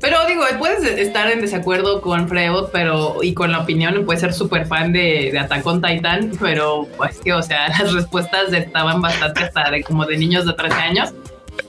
Pero 0.00 0.24
digo, 0.26 0.44
puedes 0.58 0.84
estar 0.84 1.28
en 1.30 1.40
desacuerdo 1.40 2.00
con 2.00 2.28
Freud, 2.28 2.66
pero 2.72 3.18
y 3.22 3.34
con 3.34 3.50
la 3.50 3.60
opinión, 3.60 4.04
puedes 4.04 4.20
ser 4.20 4.32
súper 4.32 4.66
fan 4.66 4.92
de, 4.92 5.30
de 5.32 5.38
Attack 5.38 5.66
on 5.66 5.82
Titan, 5.82 6.32
pero 6.40 6.86
pues 6.96 7.18
que, 7.18 7.32
o 7.32 7.42
sea, 7.42 7.68
las 7.80 7.92
respuestas 7.92 8.52
estaban 8.52 9.00
bastante 9.02 9.44
hasta 9.44 9.70
de 9.70 9.82
como 9.82 10.06
de 10.06 10.16
niños 10.16 10.46
de 10.46 10.52
13 10.52 10.74
años. 10.74 11.12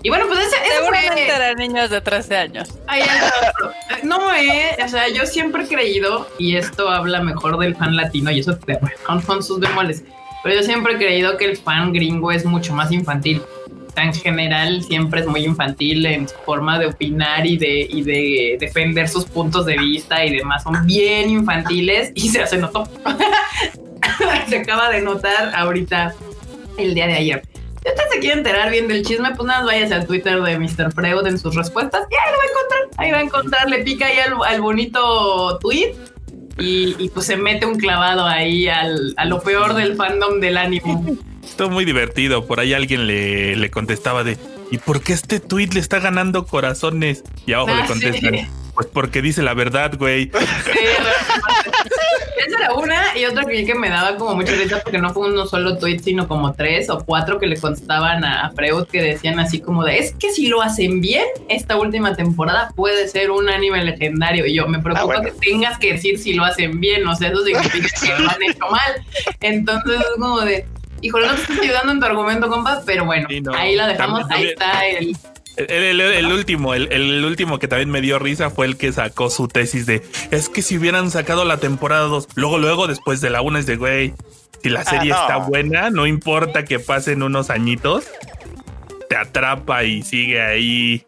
Y 0.04 0.10
bueno, 0.10 0.26
pues 0.28 0.40
ese, 0.42 0.56
Seguramente 0.78 1.28
eran 1.28 1.56
niños 1.56 1.90
de 1.90 2.00
13 2.00 2.38
años. 2.38 2.70
no, 4.04 4.34
eh, 4.36 4.78
o 4.84 4.88
sea, 4.88 5.10
yo 5.10 5.26
siempre 5.26 5.64
he 5.64 5.68
creído, 5.68 6.30
y 6.38 6.56
esto 6.56 6.90
habla 6.90 7.22
mejor 7.22 7.58
del 7.58 7.76
fan 7.76 7.96
latino, 7.96 8.30
y 8.30 8.40
eso 8.40 8.58
con, 9.06 9.22
con 9.22 9.44
sus 9.44 9.60
bemoles, 9.60 10.04
pero 10.44 10.56
yo 10.56 10.62
siempre 10.62 10.94
he 10.94 10.98
creído 10.98 11.36
que 11.38 11.46
el 11.46 11.58
fan 11.58 11.92
gringo 11.92 12.32
es 12.32 12.46
mucho 12.46 12.74
más 12.74 12.92
infantil 12.92 13.42
en 13.96 14.14
general 14.14 14.84
siempre 14.84 15.22
es 15.22 15.28
muy 15.28 15.44
infantil 15.44 16.06
en 16.06 16.28
su 16.28 16.36
forma 16.46 16.80
de 16.80 16.88
opinar 16.88 17.46
y 17.46 17.58
de, 17.58 17.88
y 17.90 18.02
de 18.02 18.58
defender 18.60 19.08
sus 19.08 19.26
puntos 19.26 19.66
de 19.66 19.78
vista 19.78 20.26
y 20.26 20.38
demás. 20.38 20.64
Son 20.64 20.86
bien 20.86 21.30
infantiles 21.30 22.12
y 22.16 22.30
se 22.30 22.42
hace 22.42 22.58
notó. 22.58 22.88
se 24.48 24.58
acaba 24.58 24.90
de 24.90 25.02
notar 25.02 25.54
ahorita 25.56 26.14
el 26.78 26.94
día 26.94 27.08
de 27.08 27.14
ayer. 27.14 27.44
Si 27.84 27.90
usted 27.90 28.04
se 28.12 28.20
quiere 28.20 28.38
enterar 28.38 28.70
bien 28.72 28.88
del 28.88 29.06
chisme, 29.06 29.34
pues 29.36 29.48
nada, 29.48 29.66
váyase 29.66 29.94
al 29.94 30.06
Twitter 30.06 30.42
de 30.42 30.60
Mr. 30.60 30.92
Freud 30.94 31.26
en 31.28 31.40
sus 31.40 31.56
respuestas 31.56 32.08
y 32.10 32.16
ahí 32.16 32.32
lo 32.32 32.38
va 32.38 32.44
a 32.44 32.48
encontrar. 32.48 32.82
Ahí 32.98 33.12
va 33.12 33.18
a 33.18 33.22
encontrar, 33.22 33.70
le 33.70 33.80
pica 33.84 34.06
ahí 34.08 34.18
al, 34.46 34.62
bonito 34.62 35.58
tweet 35.60 35.96
y, 36.58 37.10
pues 37.10 37.26
se 37.26 37.38
mete 37.38 37.66
un 37.66 37.78
clavado 37.78 38.26
ahí 38.26 38.68
al, 38.68 39.14
a 39.16 39.24
lo 39.26 39.42
peor 39.42 39.76
del 39.76 39.96
fandom 39.96 40.42
del 40.42 40.58
ánimo. 40.58 41.06
Estuvo 41.50 41.70
muy 41.70 41.86
divertido. 41.86 42.46
Por 42.46 42.60
ahí 42.60 42.74
alguien 42.74 43.08
le, 43.08 43.56
le 43.56 43.72
contestaba 43.72 44.24
de 44.24 44.38
¿y 44.72 44.78
por 44.78 45.02
qué 45.02 45.14
este 45.14 45.40
tweet 45.40 45.70
le 45.74 45.80
está 45.80 46.00
ganando 46.00 46.46
corazones? 46.46 47.24
Y 47.46 47.54
abajo 47.54 47.76
le 47.76 47.82
ah, 47.82 47.88
contestan. 47.88 48.50
Pues 48.74 48.88
porque 48.88 49.22
dice 49.22 49.42
la 49.42 49.54
verdad, 49.54 49.94
güey. 49.98 50.26
Sí, 50.26 50.86
esa 52.48 52.58
era 52.58 52.74
una 52.74 53.18
y 53.18 53.26
otra 53.26 53.44
que, 53.44 53.76
me 53.76 53.90
daba 53.90 54.16
como 54.16 54.36
mucha 54.36 54.54
risa 54.54 54.80
porque 54.82 54.98
no 54.98 55.14
fue 55.14 55.28
uno 55.28 55.46
solo 55.46 55.78
tweet, 55.78 56.00
sino 56.00 56.28
como 56.28 56.54
tres 56.54 56.90
o 56.90 57.04
cuatro 57.04 57.40
que 57.40 57.48
le 57.48 57.60
contestaban 57.60 58.24
a 58.24 58.52
Freud 58.52 58.86
que 58.86 59.02
decían 59.02 59.40
así 59.40 59.60
como 59.60 59.84
de 59.84 59.98
es 59.98 60.14
que 60.14 60.32
si 60.32 60.48
lo 60.48 60.62
hacen 60.62 61.02
bien, 61.02 61.26
esta 61.50 61.76
última 61.76 62.16
temporada 62.16 62.72
puede 62.76 63.08
ser 63.10 63.32
un 63.32 63.50
anime 63.50 63.84
legendario. 63.84 64.46
Y 64.46 64.54
yo 64.54 64.68
me 64.68 64.80
preocupa 64.80 65.16
ah, 65.18 65.22
que 65.22 65.32
tengas 65.32 65.78
que 65.78 65.94
decir 65.94 66.18
si 66.18 66.34
lo 66.34 66.46
hacen 66.46 66.80
bien, 66.80 67.06
o 67.06 67.16
sea, 67.16 67.30
eso 67.30 67.44
significa 67.44 67.90
que 68.02 68.24
lo 68.24 68.30
han 68.30 68.44
hecho 68.44 68.70
mal. 68.70 69.06
Entonces 69.42 70.00
es 70.00 70.06
como 70.16 70.40
de 70.42 70.66
híjole, 71.02 71.28
no 71.28 71.36
te 71.36 71.42
estás 71.42 71.60
ayudando 71.60 71.92
en 71.94 72.00
tu 72.00 72.06
argumento, 72.06 72.50
compa, 72.50 72.82
pero 72.86 73.06
bueno, 73.06 73.28
ahí 73.56 73.76
la 73.76 73.88
dejamos, 73.88 74.24
ahí 74.30 74.46
está 74.46 74.86
el 74.88 75.16
el, 75.68 76.32
último, 76.32 76.74
el, 76.74 77.26
último 77.26 77.60
que 77.60 77.68
también 77.68 77.90
me 77.90 78.02
dio 78.02 78.20
risa 78.20 78.50
fue 78.50 78.66
el 78.66 78.78
que 78.78 78.92
sacó 78.94 79.30
su 79.30 79.48
tesis 79.48 79.86
de 79.86 80.02
es 80.32 80.50
que 80.50 80.62
si 80.62 80.78
hubieran 80.78 81.12
sacado 81.12 81.44
la 81.46 81.58
temporada 81.58 82.04
2, 82.04 82.30
luego, 82.36 82.58
luego, 82.58 82.88
después 82.88 83.20
de 83.22 83.30
la 83.30 83.42
1 83.42 83.60
es 83.60 83.66
de 83.66 83.76
güey, 83.76 84.14
si 84.64 84.70
la 84.70 84.84
serie 84.84 85.12
ah, 85.14 85.22
está 85.22 85.38
buena, 85.38 85.90
no 85.90 86.08
importa 86.08 86.64
que 86.64 86.80
pasen 86.80 87.24
unos 87.24 87.50
añitos, 87.50 88.06
te 89.10 89.18
atrapa 89.18 89.84
y 89.84 90.02
sigue 90.02 90.42
ahí. 90.42 91.06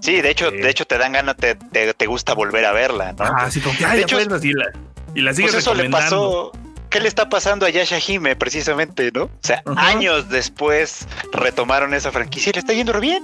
Sí, 0.00 0.22
de 0.22 0.30
hecho, 0.30 0.50
de 0.50 0.70
hecho 0.70 0.86
te 0.86 0.96
dan 0.96 1.12
ganas, 1.12 1.36
te, 1.36 1.54
te, 1.54 2.06
gusta 2.06 2.32
volver 2.32 2.64
a 2.64 2.72
verla, 2.72 3.12
¿no? 3.12 3.24
Ah, 3.24 3.50
sí, 3.50 3.60
como 3.60 3.76
que, 3.76 3.84
ay, 3.84 3.98
de 3.98 4.48
y 4.48 4.52
la, 4.52 4.72
y 5.14 5.20
la 5.20 5.34
sigues 5.34 5.52
pues 5.52 5.62
eso 5.62 5.74
le 5.74 5.90
pasó 5.90 6.52
¿Qué 6.90 7.00
le 7.00 7.06
está 7.06 7.28
pasando 7.28 7.66
a 7.66 7.70
Yasha 7.70 7.98
Hime 8.04 8.34
precisamente, 8.34 9.12
no? 9.12 9.24
O 9.24 9.30
sea, 9.42 9.62
años 9.76 10.28
después 10.28 11.06
retomaron 11.32 11.94
esa 11.94 12.10
franquicia 12.10 12.50
y 12.50 12.54
le 12.54 12.58
está 12.58 12.72
yendo 12.72 12.98
bien. 13.00 13.22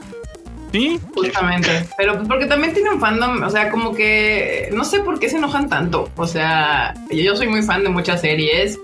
Sí, 0.73 1.01
justamente. 1.13 1.89
Pero 1.97 2.15
pues 2.15 2.29
porque 2.29 2.47
también 2.47 2.75
tiene 2.75 2.91
un 2.91 3.01
fandom, 3.01 3.43
o 3.43 3.51
sea, 3.51 3.71
como 3.71 3.93
que 3.93 4.69
no 4.73 4.85
sé 4.85 5.01
por 5.01 5.19
qué 5.19 5.29
se 5.29 5.39
enojan 5.39 5.69
tanto. 5.69 6.09
O 6.17 6.29
sea, 6.29 6.95
yo 7.11 7.35
soy 7.35 7.49
muy 7.49 7.63
fan 7.63 7.83
de 7.83 7.89
muchas 7.89 8.21
series. 8.21 8.79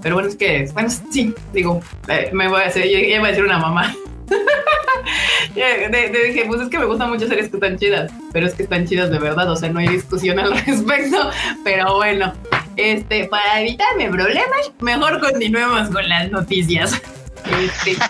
Pero 0.00 0.14
bueno, 0.14 0.28
es 0.28 0.36
que, 0.36 0.68
bueno, 0.72 0.88
sí, 1.10 1.34
digo, 1.52 1.80
eh, 2.08 2.30
me 2.32 2.48
voy 2.48 2.62
a 2.62 2.66
hacer, 2.66 2.88
yo 2.88 2.98
iba 2.98 3.24
a 3.24 3.28
decir 3.28 3.44
una 3.44 3.58
mamá. 3.58 3.94
de, 5.54 6.28
dije, 6.28 6.44
pues 6.46 6.60
es 6.60 6.68
que 6.68 6.78
me 6.78 6.86
gustan 6.86 7.10
muchas 7.10 7.28
series 7.28 7.48
que 7.48 7.56
están 7.56 7.78
chidas, 7.78 8.12
pero 8.32 8.46
es 8.46 8.54
que 8.54 8.64
están 8.64 8.86
chidas 8.86 9.10
de 9.10 9.18
verdad, 9.18 9.50
o 9.50 9.56
sea, 9.56 9.68
no 9.70 9.80
hay 9.80 9.88
discusión 9.88 10.38
al 10.38 10.52
respecto. 10.66 11.30
Pero 11.64 11.96
bueno, 11.96 12.32
este, 12.76 13.24
para 13.26 13.60
evitarme 13.60 14.08
problemas, 14.10 14.72
mejor 14.80 15.20
continuemos 15.20 15.88
con 15.90 16.08
las 16.08 16.30
noticias. 16.30 17.00
Este, 17.44 17.96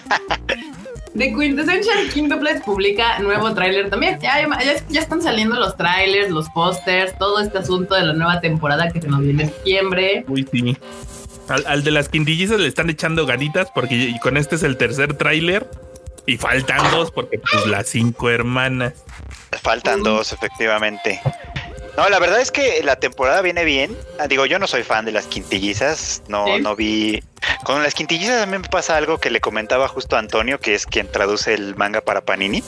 The 1.14 1.35
Quintessential 1.35 2.09
Quintuplex 2.12 2.62
publica 2.62 3.19
nuevo 3.19 3.52
tráiler 3.52 3.90
también. 3.90 4.19
Ya, 4.21 4.47
ya, 4.88 5.00
están 5.00 5.21
saliendo 5.21 5.57
los 5.57 5.76
trailers, 5.76 6.31
los 6.31 6.49
pósters, 6.50 7.16
todo 7.19 7.40
este 7.40 7.59
asunto 7.59 7.95
de 7.95 8.07
la 8.07 8.14
nueva 8.14 8.40
temporada 8.40 8.90
que 8.90 9.02
se 9.02 9.09
nos 9.09 9.21
viene 9.21 9.45
en 9.45 9.49
septiembre. 9.50 10.25
Uy, 10.28 10.49
sí. 10.50 10.76
Al, 11.66 11.85
de 11.85 11.90
las 11.90 12.09
quintillizas 12.09 12.59
le 12.59 12.69
están 12.69 12.88
echando 12.88 13.26
ganitas 13.26 13.69
porque 13.75 14.14
con 14.23 14.38
este 14.38 14.54
es 14.54 14.62
el 14.62 14.78
tercer 14.78 15.14
tráiler 15.14 15.69
y 16.25 16.38
faltan 16.38 16.90
dos 16.92 17.11
porque 17.11 17.38
pues 17.38 17.66
las 17.66 17.88
cinco 17.88 18.31
hermanas. 18.31 18.95
Faltan 19.61 20.02
dos, 20.02 20.33
efectivamente. 20.33 21.21
No, 21.96 22.08
la 22.08 22.18
verdad 22.18 22.40
es 22.40 22.50
que 22.50 22.82
la 22.82 22.96
temporada 22.96 23.42
viene 23.42 23.64
bien. 23.64 23.96
Ah, 24.18 24.26
digo, 24.26 24.46
yo 24.46 24.58
no 24.58 24.66
soy 24.66 24.82
fan 24.82 25.04
de 25.04 25.12
las 25.12 25.26
quintillizas, 25.26 26.22
no, 26.26 26.58
no 26.58 26.75
vi. 26.75 27.22
Con 27.64 27.82
las 27.82 27.94
quintillizas 27.94 28.40
también 28.40 28.62
me 28.62 28.68
pasa 28.68 28.96
algo 28.96 29.18
que 29.18 29.30
le 29.30 29.40
comentaba 29.40 29.88
justo 29.88 30.16
a 30.16 30.18
Antonio, 30.18 30.58
que 30.58 30.75
es 30.75 30.87
quien 30.87 31.11
traduce 31.11 31.52
el 31.52 31.76
manga 31.76 32.00
para 32.00 32.22
Panini. 32.22 32.62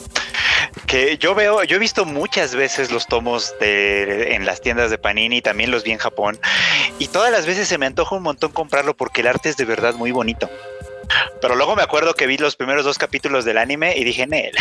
Que 0.86 1.16
yo 1.16 1.34
veo, 1.34 1.62
yo 1.64 1.76
he 1.76 1.78
visto 1.78 2.04
muchas 2.04 2.54
veces 2.54 2.90
los 2.90 3.06
tomos 3.06 3.54
de 3.60 4.34
en 4.34 4.44
las 4.44 4.60
tiendas 4.60 4.90
de 4.90 4.98
Panini, 4.98 5.40
también 5.40 5.70
los 5.70 5.84
vi 5.84 5.92
en 5.92 5.98
Japón, 5.98 6.38
y 6.98 7.08
todas 7.08 7.32
las 7.32 7.46
veces 7.46 7.66
se 7.66 7.78
me 7.78 7.87
antoja 7.87 8.16
un 8.16 8.22
montón 8.22 8.52
comprarlo 8.52 8.94
porque 8.94 9.22
el 9.22 9.28
arte 9.28 9.48
es 9.48 9.56
de 9.56 9.64
verdad 9.64 9.94
muy 9.94 10.10
bonito. 10.10 10.50
Pero 11.40 11.54
luego 11.54 11.76
me 11.76 11.82
acuerdo 11.82 12.14
que 12.14 12.26
vi 12.26 12.37
los 12.37 12.56
primeros 12.56 12.84
dos 12.84 12.98
capítulos 12.98 13.44
del 13.44 13.58
anime 13.58 13.96
y 13.96 14.04
dije, 14.04 14.26
Nel. 14.26 14.52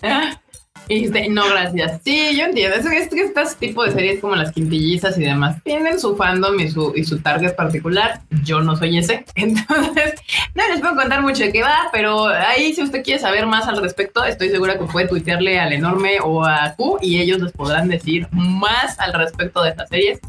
Y 0.88 1.08
no, 1.30 1.48
gracias. 1.48 2.00
Sí, 2.04 2.36
yo 2.36 2.44
entiendo. 2.44 2.76
Es 2.76 3.10
que 3.10 3.20
estos 3.20 3.56
tipos 3.56 3.86
de 3.86 3.92
series 3.92 4.20
como 4.20 4.36
las 4.36 4.52
quintillizas 4.52 5.18
y 5.18 5.24
demás 5.24 5.62
tienen 5.64 5.98
su 5.98 6.16
fandom 6.16 6.58
y 6.60 6.70
su, 6.70 6.92
y 6.94 7.04
su 7.04 7.20
target 7.20 7.56
particular. 7.56 8.20
Yo 8.44 8.60
no 8.60 8.76
soy 8.76 8.98
ese. 8.98 9.24
Entonces, 9.34 10.14
no 10.54 10.68
les 10.68 10.80
puedo 10.80 10.96
contar 10.96 11.22
mucho 11.22 11.44
de 11.44 11.52
qué 11.52 11.62
va, 11.62 11.88
pero 11.92 12.26
ahí 12.26 12.72
si 12.74 12.82
usted 12.82 13.02
quiere 13.02 13.20
saber 13.20 13.46
más 13.46 13.66
al 13.66 13.82
respecto, 13.82 14.24
estoy 14.24 14.50
segura 14.50 14.78
que 14.78 14.84
puede 14.84 15.08
tuitearle 15.08 15.58
al 15.58 15.72
enorme 15.72 16.18
o 16.22 16.44
a 16.44 16.74
Q 16.76 16.98
y 17.00 17.20
ellos 17.20 17.40
les 17.40 17.52
podrán 17.52 17.88
decir 17.88 18.28
más 18.30 18.98
al 19.00 19.12
respecto 19.12 19.62
de 19.62 19.70
estas 19.70 19.88
series. 19.88 20.20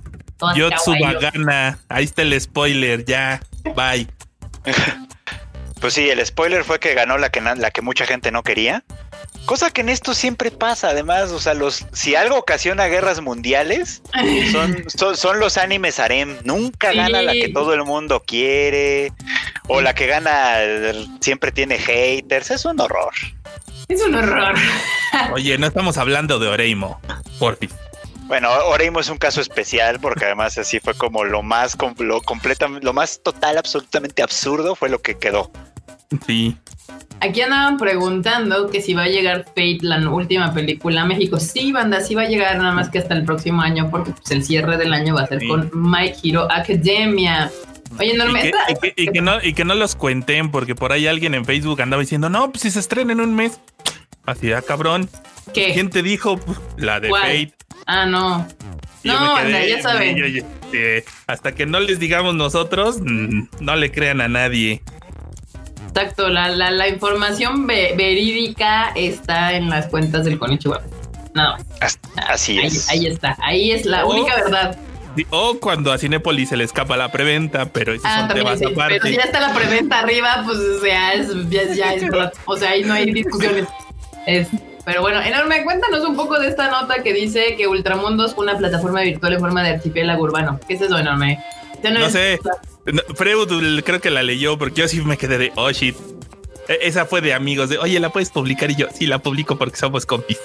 Yotsubagana, 0.55 1.79
ahí 1.89 2.05
está 2.05 2.21
el 2.21 2.39
spoiler, 2.39 3.05
ya, 3.05 3.41
bye. 3.75 4.07
Pues 5.79 5.93
sí, 5.93 6.09
el 6.09 6.25
spoiler 6.25 6.63
fue 6.63 6.79
que 6.79 6.95
ganó 6.95 7.17
la 7.19 7.29
que, 7.29 7.39
la 7.39 7.69
que 7.69 7.81
mucha 7.81 8.07
gente 8.07 8.31
no 8.31 8.41
quería. 8.41 8.83
Cosa 9.47 9.71
que 9.71 9.79
en 9.79 9.87
esto 9.87 10.13
siempre 10.13 10.51
pasa, 10.51 10.89
además, 10.89 11.31
o 11.31 11.39
sea, 11.39 11.53
los 11.53 11.85
si 11.93 12.15
algo 12.15 12.37
ocasiona 12.37 12.87
guerras 12.87 13.21
mundiales, 13.21 14.01
son, 14.51 15.15
son, 15.15 15.39
los 15.39 15.57
animes 15.57 16.01
harem. 16.01 16.35
Nunca 16.43 16.91
gana 16.91 17.21
la 17.21 17.31
que 17.31 17.47
todo 17.47 17.73
el 17.73 17.85
mundo 17.85 18.21
quiere, 18.27 19.13
o 19.69 19.79
la 19.79 19.95
que 19.95 20.05
gana 20.05 20.57
siempre 21.21 21.53
tiene 21.53 21.79
haters. 21.79 22.51
Es 22.51 22.65
un 22.65 22.81
horror. 22.81 23.13
Es 23.87 24.01
un 24.01 24.15
horror. 24.15 24.53
Oye, 25.31 25.57
no 25.57 25.65
estamos 25.65 25.97
hablando 25.97 26.39
de 26.39 26.49
Oreimo, 26.49 26.99
por 27.39 27.55
fin. 27.55 27.69
Bueno, 28.27 28.49
Oreimo 28.67 28.99
es 28.99 29.09
un 29.09 29.17
caso 29.17 29.39
especial 29.39 29.99
porque 30.01 30.25
además 30.25 30.57
así 30.57 30.79
fue 30.79 30.93
como 30.93 31.23
lo 31.23 31.43
más 31.43 31.77
lo 31.97 32.21
lo 32.81 32.93
más 32.93 33.21
total, 33.23 33.57
absolutamente 33.57 34.21
absurdo 34.21 34.75
fue 34.75 34.89
lo 34.89 35.01
que 35.01 35.17
quedó. 35.17 35.49
Sí. 36.25 36.57
Aquí 37.19 37.41
andaban 37.41 37.77
preguntando 37.77 38.69
que 38.69 38.81
si 38.81 38.93
va 38.93 39.03
a 39.03 39.07
llegar 39.07 39.45
Fate, 39.45 39.79
la 39.81 39.97
última 40.09 40.53
película 40.53 41.01
a 41.01 41.05
México. 41.05 41.39
Sí, 41.39 41.71
banda, 41.71 42.01
sí 42.01 42.15
va 42.15 42.23
a 42.23 42.27
llegar 42.27 42.57
nada 42.57 42.73
más 42.73 42.89
que 42.89 42.99
hasta 42.99 43.15
el 43.15 43.25
próximo 43.25 43.61
año, 43.61 43.89
porque 43.89 44.11
pues, 44.11 44.29
el 44.31 44.43
cierre 44.43 44.77
del 44.77 44.93
año 44.93 45.15
va 45.15 45.21
a 45.21 45.27
ser 45.27 45.39
con 45.47 45.71
My 45.73 46.13
Hero 46.23 46.47
Academia. 46.51 47.51
Oye, 47.99 48.15
Norma, 48.15 48.39
y 48.95 49.07
que, 49.07 49.21
no, 49.21 49.41
y 49.41 49.53
que 49.53 49.65
no 49.65 49.73
los 49.73 49.95
cuenten, 49.95 50.51
porque 50.51 50.75
por 50.75 50.91
ahí 50.91 51.07
alguien 51.07 51.33
en 51.33 51.45
Facebook 51.45 51.81
andaba 51.81 52.01
diciendo, 52.01 52.29
no, 52.29 52.51
pues 52.51 52.61
si 52.61 52.71
se 52.71 52.79
estrena 52.79 53.13
en 53.13 53.21
un 53.21 53.33
mes. 53.33 53.59
Así, 54.25 54.51
ah, 54.51 54.61
cabrón. 54.61 55.09
¿Qué? 55.53 55.73
¿Quién 55.73 55.89
te 55.89 56.03
dijo? 56.03 56.39
La 56.77 56.99
de 56.99 57.09
Fate. 57.09 57.53
Ah, 57.85 58.05
no. 58.05 58.47
no, 59.03 59.49
ya 59.49 59.81
saben. 59.81 60.17
Este, 60.23 61.05
hasta 61.27 61.53
que 61.53 61.65
no 61.65 61.79
les 61.79 61.99
digamos 61.99 62.35
nosotros, 62.35 62.99
mm, 63.01 63.43
no 63.59 63.75
le 63.75 63.91
crean 63.91 64.21
a 64.21 64.27
nadie. 64.27 64.81
Exacto, 65.87 66.29
la, 66.29 66.49
la, 66.49 66.87
información 66.89 67.65
verídica 67.65 68.91
está 68.95 69.53
en 69.55 69.69
las 69.69 69.87
cuentas 69.87 70.25
del 70.25 70.37
Konichiwa. 70.37 70.81
Nada 71.33 71.57
más. 71.81 71.99
Así 72.27 72.59
es. 72.59 72.89
Ahí, 72.89 73.07
está, 73.07 73.35
ahí 73.41 73.71
es 73.71 73.85
la 73.85 74.05
única 74.05 74.35
verdad. 74.35 74.77
O 75.31 75.57
cuando 75.59 75.91
a 75.91 75.97
Cinépolis 75.97 76.49
se 76.49 76.57
le 76.57 76.63
escapa 76.63 76.97
la 76.97 77.11
preventa, 77.11 77.65
pero 77.65 77.93
eso 77.93 78.03
ah, 78.05 78.27
son 78.29 78.73
aparte. 78.73 78.99
Pero 78.99 79.05
si 79.05 79.15
ya 79.15 79.23
está 79.23 79.39
la 79.39 79.53
preventa 79.53 79.99
arriba, 79.99 80.43
pues 80.45 80.57
o 80.57 80.79
sea, 80.81 81.13
es, 81.13 81.29
ya, 81.49 81.93
es, 81.93 82.03
o 82.45 82.57
sea, 82.57 82.71
ahí 82.71 82.83
no 82.83 82.93
hay 82.93 83.11
discusiones. 83.11 83.65
Es, 84.27 84.49
pero 84.87 85.01
bueno, 85.01 85.21
enorme, 85.21 85.65
cuéntanos 85.65 86.07
un 86.07 86.15
poco 86.15 86.39
de 86.39 86.47
esta 86.47 86.71
nota 86.71 87.03
que 87.03 87.11
dice 87.11 87.57
que 87.57 87.67
Ultramundo 87.67 88.25
es 88.25 88.33
una 88.37 88.57
plataforma 88.57 89.01
virtual 89.01 89.33
en 89.33 89.39
forma 89.41 89.61
de 89.61 89.71
archipiélago 89.71 90.23
urbano. 90.23 90.61
¿Qué 90.65 90.75
es 90.75 90.81
eso, 90.81 90.97
enorme? 90.97 91.43
No, 91.83 92.09
sé. 92.09 92.39
Freud 93.15 93.83
creo 93.83 93.99
que 93.99 94.09
la 94.09 94.23
leyó 94.23 94.57
porque 94.57 94.79
yo 94.79 94.87
sí 94.87 95.01
me 95.01 95.17
quedé 95.17 95.39
de, 95.39 95.51
oh 95.57 95.69
shit. 95.71 95.97
E, 96.69 96.79
esa 96.83 97.05
fue 97.05 97.19
de 97.19 97.33
amigos, 97.33 97.67
de, 97.67 97.77
oye, 97.79 97.99
¿la 97.99 98.11
puedes 98.13 98.29
publicar? 98.29 98.71
Y 98.71 98.77
yo, 98.77 98.87
sí, 98.93 99.07
la 99.07 99.19
publico 99.19 99.57
porque 99.57 99.75
somos 99.75 100.05
compis. 100.05 100.39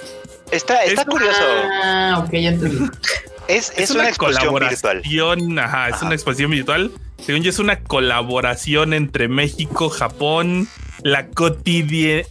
Está, 0.50 0.82
está 0.82 1.04
curioso. 1.04 1.38
Ah, 1.84 2.24
ok, 2.26 2.32
ya 2.32 2.48
entendí. 2.48 2.84
Es, 3.48 3.72
es, 3.76 3.90
una, 3.90 4.10
colaboración 4.12 5.00
virtual. 5.02 5.58
Ajá, 5.58 5.88
es 5.88 6.00
una 6.02 6.14
exposición 6.14 6.50
virtual. 6.52 6.90
Según 7.18 7.42
yo, 7.42 7.50
es 7.50 7.58
una 7.58 7.82
colaboración 7.82 8.92
entre 8.92 9.28
México, 9.28 9.88
Japón, 9.88 10.68
la 11.02 11.26
cotidianidad. 11.28 12.26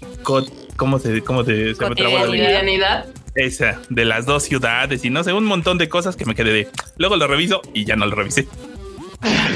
¿Cómo 0.82 0.98
se, 0.98 1.22
cómo 1.22 1.44
se, 1.44 1.76
se 1.76 1.86
cotidianidad? 1.86 3.06
Esa, 3.36 3.80
de 3.90 4.04
las 4.04 4.26
dos 4.26 4.42
ciudades 4.42 5.06
y 5.06 5.12
no 5.12 5.24
sé, 5.24 5.32
un 5.32 5.46
montón 5.46 5.78
de 5.78 5.88
cosas 5.88 6.16
que 6.16 6.26
me 6.26 6.34
quedé 6.34 6.52
de. 6.52 6.70
Luego 6.98 7.18
lo 7.18 7.28
reviso 7.28 7.62
y 7.72 7.86
ya 7.86 7.96
no 7.96 8.08
lo 8.08 8.16
revisé. 8.16 8.48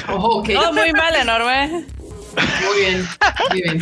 Oh, 0.08 0.44
muy 0.44 0.94
mal, 0.94 1.16
enorme. 1.16 1.68
Muy 1.68 2.80
bien, 2.80 3.08
muy 3.50 3.62
bien. 3.64 3.82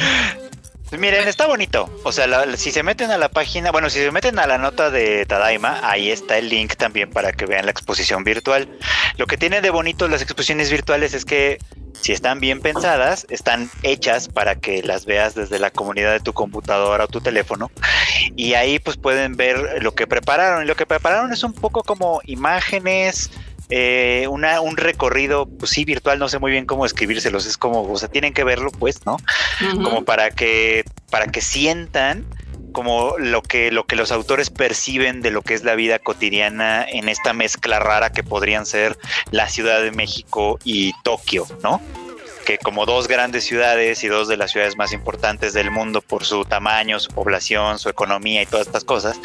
Pues 0.88 1.01
miren, 1.01 1.27
está 1.27 1.45
bonito. 1.45 1.89
O 2.03 2.13
sea, 2.13 2.56
si 2.56 2.71
se 2.71 2.82
meten 2.82 3.12
a 3.12 3.17
la 3.17 3.27
página, 3.27 3.71
bueno, 3.71 3.89
si 3.89 3.99
se 3.99 4.12
meten 4.12 4.39
a 4.39 4.47
la 4.47 4.58
nota 4.58 4.89
de 4.89 5.25
Tadaima, 5.25 5.82
ahí 5.84 6.12
está 6.12 6.38
el 6.38 6.47
link 6.47 6.75
también 6.75 7.10
para 7.10 7.34
que 7.34 7.45
vean 7.45 7.65
la 7.65 7.71
exposición 7.71 8.23
virtual. 8.23 8.69
Lo 9.17 9.27
que 9.27 9.36
tiene 9.36 9.60
de 9.60 9.69
bonito 9.69 10.08
las 10.08 10.21
exposiciones 10.21 10.71
virtuales 10.71 11.13
es 11.13 11.25
que 11.25 11.58
si 12.01 12.12
están 12.12 12.39
bien 12.39 12.60
pensadas, 12.60 13.25
están 13.29 13.69
hechas 13.82 14.27
para 14.27 14.56
que 14.56 14.84
las 14.84 15.06
veas 15.06 15.36
desde 15.36 15.60
la 15.60 15.71
comunidad 15.71 16.12
de 16.12 16.19
tu 16.19 16.34
computadora 16.34 17.06
o 17.06 17.08
tu 17.08 17.21
teléfono. 17.21 17.71
Y 18.36 18.53
ahí 18.56 18.79
pues 18.79 18.97
pueden 18.97 19.36
ver 19.36 19.82
lo 19.82 19.93
que 19.93 20.08
prepararon. 20.08 20.63
Y 20.63 20.67
lo 20.67 20.75
que 20.75 20.86
prepararon 20.86 21.32
es 21.32 21.43
un 21.43 21.53
poco 21.53 21.84
como 21.84 22.21
imágenes, 22.25 23.32
eh, 23.69 24.27
una, 24.29 24.62
un 24.62 24.77
recorrido, 24.77 25.45
pues 25.47 25.71
sí, 25.71 25.86
virtual, 25.86 26.19
no 26.19 26.29
sé 26.29 26.39
muy 26.39 26.51
bien 26.51 26.65
cómo 26.65 26.86
escribírselos, 26.86 27.45
es 27.45 27.58
como, 27.58 27.82
o 27.84 27.97
sea, 27.97 28.10
tienen 28.10 28.34
que 28.34 28.43
verlo, 28.43 28.71
pues, 28.71 29.06
¿no? 29.06 29.17
Como 29.84 30.03
para 30.03 30.32
que, 30.32 30.84
para 31.10 31.27
que 31.27 31.41
sientan 31.41 32.25
como 32.74 33.18
lo 33.18 33.42
que, 33.42 33.72
lo 33.72 33.86
que 33.86 33.96
los 33.96 34.12
autores 34.12 34.50
perciben 34.50 35.22
de 35.22 35.32
lo 35.32 35.42
que 35.42 35.54
es 35.54 35.64
la 35.64 35.76
vida 35.76 36.00
cotidiana 36.00 36.86
en 36.88 37.08
esta 37.08 37.32
mezcla 37.32 37.80
rara 37.80 38.12
que 38.12 38.24
podrían 38.24 38.66
ser 38.66 38.98
la 39.32 39.48
Ciudad 39.48 39.82
de 39.82 39.92
México 39.92 40.60
y 40.64 40.92
Tokio, 41.04 41.46
¿no? 41.64 41.82
que 42.44 42.58
como 42.58 42.86
dos 42.86 43.08
grandes 43.08 43.46
ciudades 43.46 44.04
y 44.04 44.08
dos 44.08 44.28
de 44.28 44.38
las 44.38 44.52
ciudades 44.52 44.76
más 44.76 44.92
importantes 44.94 45.54
del 45.54 45.72
mundo 45.72 46.02
por 46.02 46.26
su 46.26 46.46
tamaño, 46.46 47.00
su 47.00 47.12
población, 47.12 47.80
su 47.80 47.90
economía 47.90 48.42
y 48.42 48.46
todas 48.46 48.68
estas 48.68 48.84
cosas, 48.84 49.20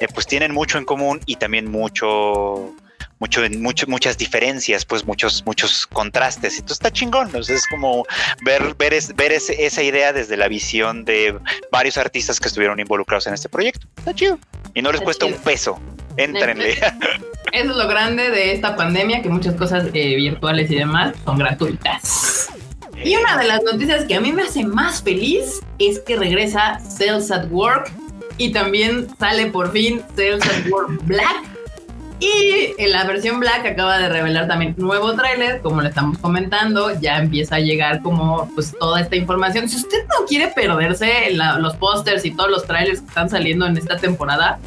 eh, 0.00 0.08
pues 0.12 0.26
tienen 0.26 0.52
mucho 0.52 0.78
en 0.78 0.84
común 0.84 1.20
y 1.26 1.36
también 1.36 1.70
mucho 1.70 2.74
mucho, 3.18 3.40
mucho, 3.58 3.86
muchas 3.86 4.18
diferencias, 4.18 4.84
pues 4.84 5.04
muchos, 5.04 5.44
muchos 5.46 5.86
contrastes. 5.86 6.54
Entonces 6.54 6.76
está 6.76 6.92
chingón. 6.92 7.30
es 7.34 7.66
como 7.68 8.04
ver, 8.44 8.74
ver, 8.74 8.94
ver 9.14 9.32
esa 9.32 9.82
idea 9.82 10.12
desde 10.12 10.36
la 10.36 10.48
visión 10.48 11.04
de 11.04 11.38
varios 11.70 11.96
artistas 11.96 12.40
que 12.40 12.48
estuvieron 12.48 12.80
involucrados 12.80 13.26
en 13.26 13.34
este 13.34 13.48
proyecto. 13.48 13.86
Está 13.96 14.14
chido. 14.14 14.38
Y 14.74 14.82
no 14.82 14.92
les 14.92 15.00
cuesta 15.00 15.26
un 15.26 15.34
peso. 15.34 15.80
Entrenle. 16.16 16.72
Eso 17.52 17.70
es 17.70 17.76
lo 17.76 17.88
grande 17.88 18.30
de 18.30 18.52
esta 18.52 18.76
pandemia, 18.76 19.22
que 19.22 19.28
muchas 19.28 19.54
cosas 19.54 19.86
eh, 19.92 20.16
virtuales 20.16 20.70
y 20.70 20.76
demás 20.76 21.14
son 21.24 21.38
gratuitas. 21.38 22.48
Y 23.02 23.16
una 23.16 23.36
de 23.36 23.44
las 23.44 23.62
noticias 23.62 24.04
que 24.04 24.14
a 24.14 24.20
mí 24.20 24.32
me 24.32 24.42
hace 24.42 24.64
más 24.64 25.02
feliz 25.02 25.60
es 25.78 25.98
que 26.00 26.16
regresa 26.16 26.80
Sales 26.80 27.30
at 27.30 27.46
Work 27.50 27.92
y 28.38 28.52
también 28.52 29.08
sale 29.18 29.46
por 29.46 29.72
fin 29.72 30.02
Sales 30.16 30.42
at 30.46 30.70
Work 30.70 31.04
Black 31.04 31.53
y 32.20 32.74
en 32.78 32.92
la 32.92 33.04
versión 33.04 33.40
Black 33.40 33.66
acaba 33.66 33.98
de 33.98 34.08
revelar 34.08 34.46
también 34.46 34.74
nuevo 34.76 35.14
tráiler, 35.14 35.60
como 35.60 35.82
le 35.82 35.88
estamos 35.88 36.18
comentando, 36.18 36.98
ya 37.00 37.18
empieza 37.18 37.56
a 37.56 37.60
llegar 37.60 38.02
como 38.02 38.50
pues 38.54 38.74
toda 38.78 39.00
esta 39.00 39.16
información. 39.16 39.68
Si 39.68 39.76
usted 39.76 40.04
no 40.08 40.26
quiere 40.26 40.48
perderse 40.48 41.30
los 41.32 41.76
pósters 41.76 42.24
y 42.24 42.30
todos 42.30 42.50
los 42.50 42.66
trailers 42.66 43.00
que 43.00 43.08
están 43.08 43.28
saliendo 43.28 43.66
en 43.66 43.76
esta 43.76 43.96
temporada, 43.96 44.58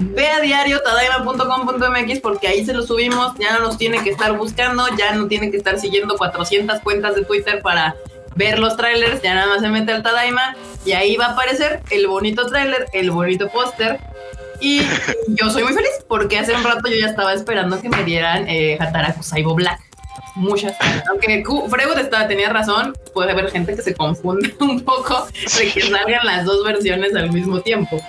ve 0.00 0.28
a 0.28 0.40
diario 0.40 0.80
tadaima.com.mx 0.82 2.20
porque 2.20 2.48
ahí 2.48 2.64
se 2.64 2.74
los 2.74 2.88
subimos, 2.88 3.32
ya 3.38 3.52
no 3.58 3.60
nos 3.60 3.78
tiene 3.78 4.02
que 4.02 4.10
estar 4.10 4.36
buscando, 4.36 4.84
ya 4.98 5.14
no 5.14 5.28
tiene 5.28 5.50
que 5.50 5.56
estar 5.58 5.78
siguiendo 5.78 6.16
400 6.16 6.80
cuentas 6.80 7.14
de 7.14 7.24
Twitter 7.24 7.62
para 7.62 7.94
ver 8.34 8.58
los 8.58 8.76
trailers, 8.76 9.22
ya 9.22 9.34
nada 9.34 9.46
más 9.46 9.60
se 9.60 9.68
mete 9.68 9.92
al 9.92 10.02
Tadaima 10.02 10.56
y 10.84 10.92
ahí 10.92 11.16
va 11.16 11.26
a 11.26 11.32
aparecer 11.32 11.80
el 11.90 12.06
bonito 12.06 12.46
trailer, 12.46 12.86
el 12.92 13.10
bonito 13.10 13.48
póster 13.48 14.00
y 14.62 14.86
yo 15.28 15.50
soy 15.50 15.64
muy 15.64 15.74
feliz 15.74 15.90
porque 16.08 16.38
hace 16.38 16.54
un 16.54 16.62
rato 16.62 16.88
yo 16.88 16.96
ya 16.96 17.06
estaba 17.06 17.34
esperando 17.34 17.80
que 17.80 17.88
me 17.88 18.04
dieran 18.04 18.48
eh, 18.48 18.78
Hataraku 18.80 19.22
Saibo 19.22 19.54
Black. 19.54 19.80
Muchas. 20.34 20.74
Aunque 21.10 21.44
Freud 21.44 21.98
estaba, 21.98 22.26
tenía 22.26 22.48
razón, 22.48 22.96
puede 23.12 23.32
haber 23.32 23.50
gente 23.50 23.74
que 23.76 23.82
se 23.82 23.94
confunde 23.94 24.54
un 24.60 24.80
poco 24.80 25.26
de 25.58 25.70
que 25.70 25.82
salgan 25.82 26.24
las 26.24 26.44
dos 26.44 26.64
versiones 26.64 27.14
al 27.14 27.30
mismo 27.30 27.60
tiempo. 27.60 28.00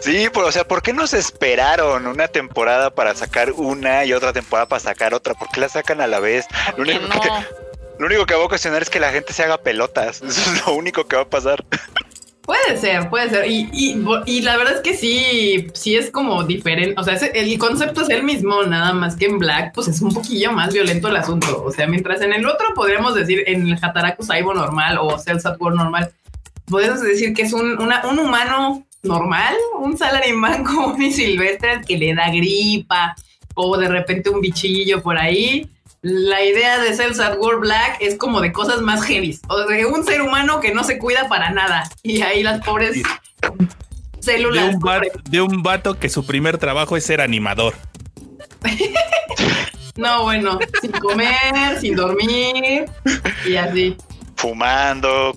Sí, 0.00 0.28
pues, 0.32 0.46
o 0.46 0.52
sea, 0.52 0.64
¿por 0.64 0.82
qué 0.82 0.92
nos 0.92 1.14
esperaron 1.14 2.06
una 2.06 2.28
temporada 2.28 2.90
para 2.90 3.14
sacar 3.14 3.52
una 3.52 4.04
y 4.04 4.12
otra 4.12 4.32
temporada 4.32 4.68
para 4.68 4.80
sacar 4.80 5.14
otra? 5.14 5.34
¿Por 5.34 5.48
qué 5.48 5.60
la 5.60 5.68
sacan 5.68 6.00
a 6.00 6.06
la 6.06 6.20
vez? 6.20 6.46
Lo 6.76 6.82
único, 6.82 7.20
que, 7.20 7.28
lo 7.98 8.06
único 8.06 8.26
que 8.26 8.34
va 8.34 8.42
a 8.42 8.44
ocasionar 8.44 8.82
es 8.82 8.90
que 8.90 9.00
la 9.00 9.10
gente 9.10 9.32
se 9.32 9.42
haga 9.42 9.58
pelotas. 9.58 10.22
Eso 10.22 10.52
es 10.52 10.66
lo 10.66 10.74
único 10.74 11.06
que 11.06 11.16
va 11.16 11.22
a 11.22 11.30
pasar. 11.30 11.64
Puede 12.44 12.76
ser, 12.76 13.08
puede 13.08 13.30
ser. 13.30 13.50
Y, 13.50 13.70
y, 13.72 14.42
la 14.42 14.58
verdad 14.58 14.74
es 14.74 14.80
que 14.82 14.94
sí, 14.94 15.66
sí 15.72 15.96
es 15.96 16.10
como 16.10 16.44
diferente. 16.44 16.94
O 17.00 17.02
sea, 17.02 17.14
el 17.14 17.58
concepto 17.58 18.02
es 18.02 18.10
el 18.10 18.22
mismo, 18.22 18.62
nada 18.64 18.92
más 18.92 19.16
que 19.16 19.24
en 19.24 19.38
Black, 19.38 19.72
pues 19.74 19.88
es 19.88 20.02
un 20.02 20.12
poquillo 20.12 20.52
más 20.52 20.72
violento 20.74 21.08
el 21.08 21.16
asunto. 21.16 21.64
O 21.64 21.70
sea, 21.70 21.86
mientras 21.86 22.20
en 22.20 22.34
el 22.34 22.46
otro 22.46 22.66
podríamos 22.74 23.14
decir 23.14 23.44
en 23.46 23.66
el 23.66 23.78
Hataraku 23.80 24.22
Saibo 24.22 24.52
normal 24.52 24.98
o 25.00 25.18
Cells 25.18 25.46
at 25.46 25.56
War 25.58 25.74
normal, 25.74 26.12
podemos 26.66 27.00
decir 27.00 27.32
que 27.32 27.42
es 27.42 27.52
un, 27.54 27.78
un 27.78 28.18
humano 28.18 28.84
normal, 29.02 29.54
un 29.78 29.96
salaryman 29.96 30.64
como 30.64 30.94
mi 30.98 31.12
silvestre 31.12 31.80
que 31.86 31.96
le 31.96 32.14
da 32.14 32.28
gripa 32.28 33.14
o 33.54 33.76
de 33.78 33.88
repente 33.88 34.28
un 34.28 34.42
bichillo 34.42 35.02
por 35.02 35.16
ahí 35.16 35.70
la 36.04 36.44
idea 36.44 36.80
de 36.80 36.94
Cells 36.94 37.18
at 37.18 37.38
War 37.38 37.56
Black 37.60 37.96
es 37.98 38.18
como 38.18 38.42
de 38.42 38.52
cosas 38.52 38.82
más 38.82 39.02
heavy. 39.04 39.38
O 39.48 39.58
de 39.64 39.86
un 39.86 40.04
ser 40.04 40.20
humano 40.20 40.60
que 40.60 40.74
no 40.74 40.84
se 40.84 40.98
cuida 40.98 41.28
para 41.28 41.50
nada. 41.50 41.88
Y 42.02 42.20
ahí 42.20 42.42
las 42.42 42.62
pobres 42.62 43.02
células. 44.20 44.68
De 44.68 44.74
un, 44.74 44.80
vato, 44.80 45.08
de 45.30 45.40
un 45.40 45.62
vato 45.62 45.98
que 45.98 46.10
su 46.10 46.26
primer 46.26 46.58
trabajo 46.58 46.98
es 46.98 47.06
ser 47.06 47.22
animador. 47.22 47.72
no, 49.96 50.24
bueno, 50.24 50.58
sin 50.82 50.92
comer, 50.92 51.80
sin 51.80 51.96
dormir 51.96 52.84
y 53.46 53.56
así. 53.56 53.96
Fumando, 54.36 55.32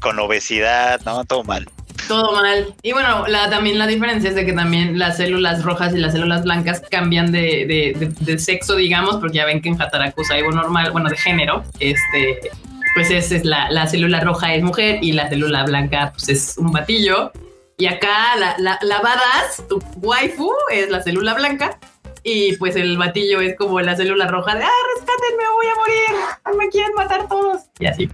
con 0.00 0.18
obesidad, 0.20 1.00
no, 1.04 1.24
todo 1.24 1.42
mal. 1.42 1.68
Todo 2.08 2.32
mal. 2.32 2.74
Y 2.82 2.92
bueno, 2.92 3.26
la, 3.26 3.48
también 3.48 3.78
la 3.78 3.86
diferencia 3.86 4.30
es 4.30 4.36
de 4.36 4.44
que 4.44 4.52
también 4.52 4.98
las 4.98 5.16
células 5.16 5.62
rojas 5.62 5.94
y 5.94 5.98
las 5.98 6.12
células 6.12 6.44
blancas 6.44 6.82
cambian 6.90 7.32
de, 7.32 7.94
de, 8.20 8.38
sexo, 8.38 8.76
digamos, 8.76 9.16
porque 9.16 9.38
ya 9.38 9.46
ven 9.46 9.62
que 9.62 9.68
en 9.68 9.80
Hataraku 9.80 10.22
algo 10.30 10.52
normal, 10.52 10.90
bueno, 10.90 11.08
de 11.08 11.16
género, 11.16 11.64
este, 11.80 12.50
pues 12.94 13.10
es, 13.10 13.44
la, 13.44 13.70
la, 13.70 13.86
célula 13.86 14.20
roja 14.20 14.54
es 14.54 14.62
mujer 14.62 14.98
y 15.02 15.12
la 15.12 15.28
célula 15.28 15.64
blanca 15.64 16.12
pues 16.12 16.28
es 16.28 16.58
un 16.58 16.72
batillo. 16.72 17.32
Y 17.76 17.86
acá 17.86 18.36
la, 18.38 18.54
la, 18.58 18.78
la 18.82 19.00
badass, 19.00 19.66
tu 19.68 19.82
waifu, 19.96 20.52
es 20.72 20.90
la 20.90 21.02
célula 21.02 21.34
blanca. 21.34 21.78
Y 22.22 22.56
pues 22.56 22.76
el 22.76 22.96
batillo 22.96 23.40
es 23.40 23.56
como 23.56 23.80
la 23.80 23.96
célula 23.96 24.26
roja 24.26 24.54
de, 24.54 24.62
ah, 24.64 24.70
rescátenme, 24.96 25.44
voy 25.54 25.66
a 25.66 25.76
morir, 25.76 26.58
me 26.58 26.68
quieren 26.70 26.94
matar 26.94 27.28
todos. 27.28 27.62
Y 27.78 27.86
así. 27.86 28.08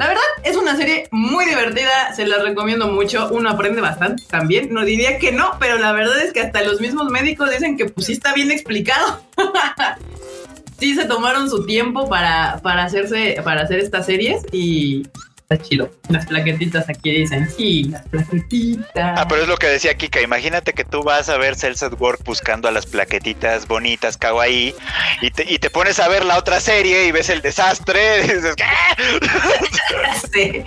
La 0.00 0.08
verdad 0.08 0.22
es 0.44 0.56
una 0.56 0.76
serie 0.76 1.08
muy 1.10 1.44
divertida, 1.44 2.14
se 2.16 2.26
la 2.26 2.38
recomiendo 2.38 2.88
mucho, 2.88 3.28
uno 3.32 3.50
aprende 3.50 3.82
bastante 3.82 4.22
también, 4.30 4.72
no 4.72 4.82
diría 4.86 5.18
que 5.18 5.30
no, 5.30 5.58
pero 5.60 5.76
la 5.76 5.92
verdad 5.92 6.18
es 6.22 6.32
que 6.32 6.40
hasta 6.40 6.62
los 6.62 6.80
mismos 6.80 7.10
médicos 7.10 7.50
dicen 7.50 7.76
que 7.76 7.84
pues 7.84 8.06
sí 8.06 8.14
está 8.14 8.32
bien 8.32 8.50
explicado. 8.50 9.20
sí 10.78 10.94
se 10.94 11.04
tomaron 11.04 11.50
su 11.50 11.66
tiempo 11.66 12.08
para, 12.08 12.60
para 12.62 12.84
hacerse, 12.84 13.42
para 13.44 13.60
hacer 13.60 13.78
estas 13.78 14.06
series 14.06 14.42
y 14.52 15.06
está 15.50 15.68
chido. 15.68 15.90
Las 16.08 16.26
plaquetitas 16.26 16.88
aquí 16.88 17.10
dicen, 17.10 17.50
sí, 17.50 17.84
las 17.90 18.06
plaquetitas. 18.08 19.18
Ah, 19.18 19.26
pero 19.28 19.42
es 19.42 19.48
lo 19.48 19.56
que 19.56 19.66
decía 19.66 19.96
Kika. 19.96 20.20
Imagínate 20.20 20.72
que 20.72 20.84
tú 20.84 21.02
vas 21.02 21.28
a 21.28 21.38
ver 21.38 21.56
Cells 21.56 21.82
at 21.82 21.94
Work 21.98 22.22
buscando 22.24 22.68
a 22.68 22.70
las 22.70 22.86
plaquetitas 22.86 23.66
bonitas, 23.66 24.16
kawaii, 24.16 24.74
y 25.22 25.30
te, 25.30 25.52
y 25.52 25.58
te 25.58 25.70
pones 25.70 25.98
a 25.98 26.08
ver 26.08 26.24
la 26.24 26.38
otra 26.38 26.60
serie 26.60 27.06
y 27.06 27.12
ves 27.12 27.30
el 27.30 27.42
desastre. 27.42 28.00
Y 28.20 28.32
dices, 28.32 28.54
sí, 30.32 30.62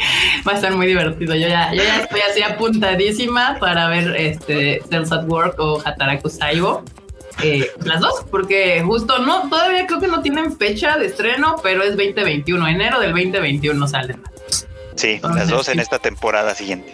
va 0.47 0.53
a 0.53 0.55
estar 0.55 0.73
muy 0.75 0.87
divertido. 0.87 1.35
Yo 1.35 1.47
ya, 1.47 1.71
yo 1.73 1.83
ya 1.83 2.01
estoy 2.01 2.21
así 2.21 2.41
apuntadísima 2.41 3.57
para 3.59 3.87
ver 3.87 4.15
este 4.15 4.81
Cells 4.89 5.11
at 5.11 5.25
Work 5.27 5.59
o 5.59 5.81
Hataraku 5.85 6.29
Saibo. 6.29 6.83
Eh, 7.41 7.71
las 7.83 8.01
dos, 8.01 8.25
porque 8.29 8.81
justo 8.83 9.19
no, 9.19 9.49
todavía 9.49 9.85
creo 9.87 9.99
que 9.99 10.07
no 10.07 10.21
tienen 10.21 10.57
fecha 10.57 10.97
de 10.97 11.07
estreno, 11.07 11.55
pero 11.63 11.83
es 11.83 11.91
2021, 11.91 12.67
enero 12.67 12.99
del 12.99 13.11
2021 13.11 13.87
salen. 13.87 14.21
Sí, 14.95 15.19
las 15.23 15.49
dos 15.49 15.69
en 15.69 15.79
esta 15.79 15.99
temporada 15.99 16.55
siguiente. 16.55 16.93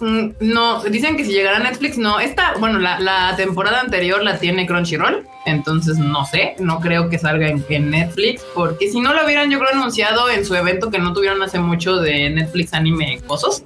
Mm, 0.00 0.30
no, 0.40 0.82
dicen 0.84 1.16
que 1.16 1.24
si 1.24 1.32
llegara 1.32 1.58
a 1.58 1.60
Netflix, 1.60 1.98
no. 1.98 2.20
Esta, 2.20 2.54
bueno, 2.58 2.78
la, 2.78 3.34
temporada 3.36 3.80
anterior 3.80 4.22
la 4.22 4.38
tiene 4.38 4.66
Crunchyroll, 4.66 5.26
entonces 5.46 5.98
no 5.98 6.24
sé, 6.24 6.56
no 6.58 6.80
creo 6.80 7.08
que 7.08 7.18
salga 7.18 7.48
en, 7.48 7.90
Netflix, 7.90 8.42
porque 8.54 8.90
si 8.90 9.00
no 9.00 9.14
lo 9.14 9.24
hubieran, 9.24 9.50
yo 9.50 9.58
creo, 9.58 9.70
anunciado 9.72 10.30
en 10.30 10.44
su 10.44 10.54
evento 10.54 10.90
que 10.90 10.98
no 10.98 11.12
tuvieron 11.12 11.42
hace 11.42 11.58
mucho 11.58 11.96
de 11.96 12.30
Netflix 12.30 12.72
Anime 12.72 13.20
Cosos. 13.26 13.64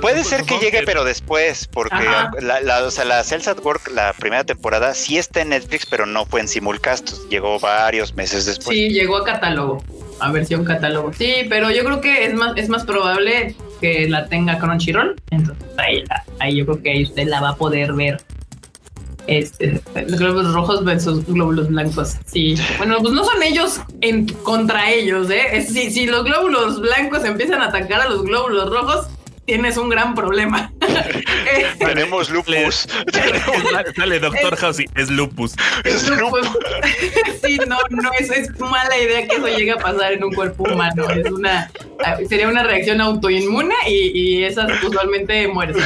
Puede 0.00 0.24
ser 0.24 0.42
que 0.42 0.58
llegue, 0.58 0.82
pero 0.84 1.04
después, 1.04 1.68
porque 1.68 2.04
la, 2.40 2.60
la, 2.60 2.84
o 2.84 2.90
sea, 2.90 3.04
la 3.04 3.22
Cells 3.22 3.46
at 3.46 3.60
Work, 3.60 3.92
la 3.92 4.12
primera 4.14 4.42
temporada, 4.42 4.94
sí 4.94 5.16
está 5.16 5.42
en 5.42 5.50
Netflix, 5.50 5.86
pero 5.86 6.06
no 6.06 6.26
fue 6.26 6.40
en 6.40 6.48
simulcast, 6.48 7.28
llegó 7.28 7.60
varios 7.60 8.14
meses 8.16 8.46
después. 8.46 8.76
Sí, 8.76 8.88
llegó 8.88 9.18
a 9.18 9.24
catálogo 9.24 9.80
a 10.20 10.30
versión 10.32 10.64
catálogo. 10.64 11.12
Sí, 11.12 11.46
pero 11.48 11.70
yo 11.70 11.84
creo 11.84 12.00
que 12.00 12.24
es 12.24 12.34
más, 12.34 12.56
es 12.56 12.68
más 12.68 12.84
probable 12.84 13.54
que 13.80 14.08
la 14.08 14.26
tenga 14.26 14.58
Crunchyroll. 14.58 15.16
Entonces 15.30 15.66
ahí, 15.78 16.04
ahí 16.38 16.56
yo 16.56 16.66
creo 16.66 16.82
que 16.82 16.90
ahí 16.90 17.02
usted 17.04 17.26
la 17.26 17.40
va 17.40 17.50
a 17.50 17.56
poder 17.56 17.92
ver. 17.92 18.18
Este, 19.26 19.80
los 20.08 20.18
glóbulos 20.18 20.54
rojos 20.54 20.84
versus 20.84 21.24
glóbulos 21.26 21.68
blancos. 21.68 22.16
Sí, 22.24 22.56
bueno, 22.78 22.98
pues 23.00 23.14
no 23.14 23.24
son 23.24 23.42
ellos 23.42 23.80
en 24.00 24.26
contra 24.26 24.90
ellos, 24.90 25.30
¿eh? 25.30 25.62
si, 25.62 25.90
si 25.90 26.06
los 26.06 26.24
glóbulos 26.24 26.80
blancos 26.80 27.24
empiezan 27.24 27.60
a 27.60 27.66
atacar 27.66 28.00
a 28.00 28.08
los 28.08 28.22
glóbulos 28.24 28.70
rojos, 28.70 29.06
tienes 29.50 29.76
un 29.76 29.88
gran 29.88 30.14
problema. 30.14 30.72
Tenemos 31.80 32.30
lupus. 32.30 32.86
Dale, 33.96 34.20
doctor 34.20 34.56
House, 34.56 34.78
es 34.94 35.10
lupus. 35.10 35.56
Es 35.82 36.08
lupus. 36.08 36.46
sí, 37.44 37.58
no, 37.66 37.76
no, 37.90 38.10
es, 38.16 38.30
es 38.30 38.60
mala 38.60 38.96
idea 38.96 39.26
que 39.26 39.34
eso 39.34 39.48
llegue 39.48 39.72
a 39.72 39.76
pasar 39.76 40.12
en 40.12 40.22
un 40.22 40.32
cuerpo 40.32 40.62
humano. 40.72 41.10
Es 41.10 41.28
una, 41.32 41.68
sería 42.28 42.46
una 42.46 42.62
reacción 42.62 43.00
autoinmune 43.00 43.74
y, 43.88 44.12
y 44.16 44.44
esas 44.44 44.70
usualmente 44.84 45.48
mueres. 45.48 45.76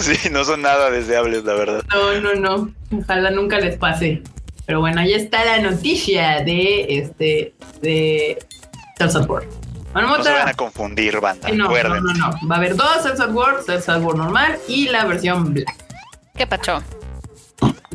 Sí, 0.00 0.30
no 0.30 0.44
son 0.44 0.62
nada 0.62 0.90
deseables, 0.90 1.44
la 1.44 1.54
verdad. 1.54 1.84
No, 1.92 2.20
no, 2.20 2.34
no. 2.34 2.72
Ojalá 2.96 3.30
nunca 3.30 3.58
les 3.58 3.76
pase. 3.76 4.22
Pero 4.64 4.80
bueno, 4.80 5.00
ahí 5.00 5.12
está 5.12 5.44
la 5.44 5.58
noticia 5.58 6.40
de 6.44 6.98
este 6.98 7.52
de 7.82 8.38
Cells 8.96 9.16
No 9.94 10.22
se 10.22 10.30
van 10.30 10.48
a 10.48 10.54
confundir, 10.54 11.20
banda. 11.20 11.48
no, 11.50 11.68
no, 11.68 12.00
no, 12.00 12.12
no, 12.14 12.30
Va 12.48 12.54
a 12.54 12.58
haber 12.58 12.76
dos 12.76 13.02
Cells 13.02 13.20
at 13.20 13.30
War, 13.30 13.62
Cells 13.62 13.88
War 13.88 14.14
normal 14.16 14.58
y 14.68 14.88
la 14.88 15.04
versión 15.04 15.52
Black. 15.52 15.74
¿Qué 16.36 16.46
pacho? 16.46 16.82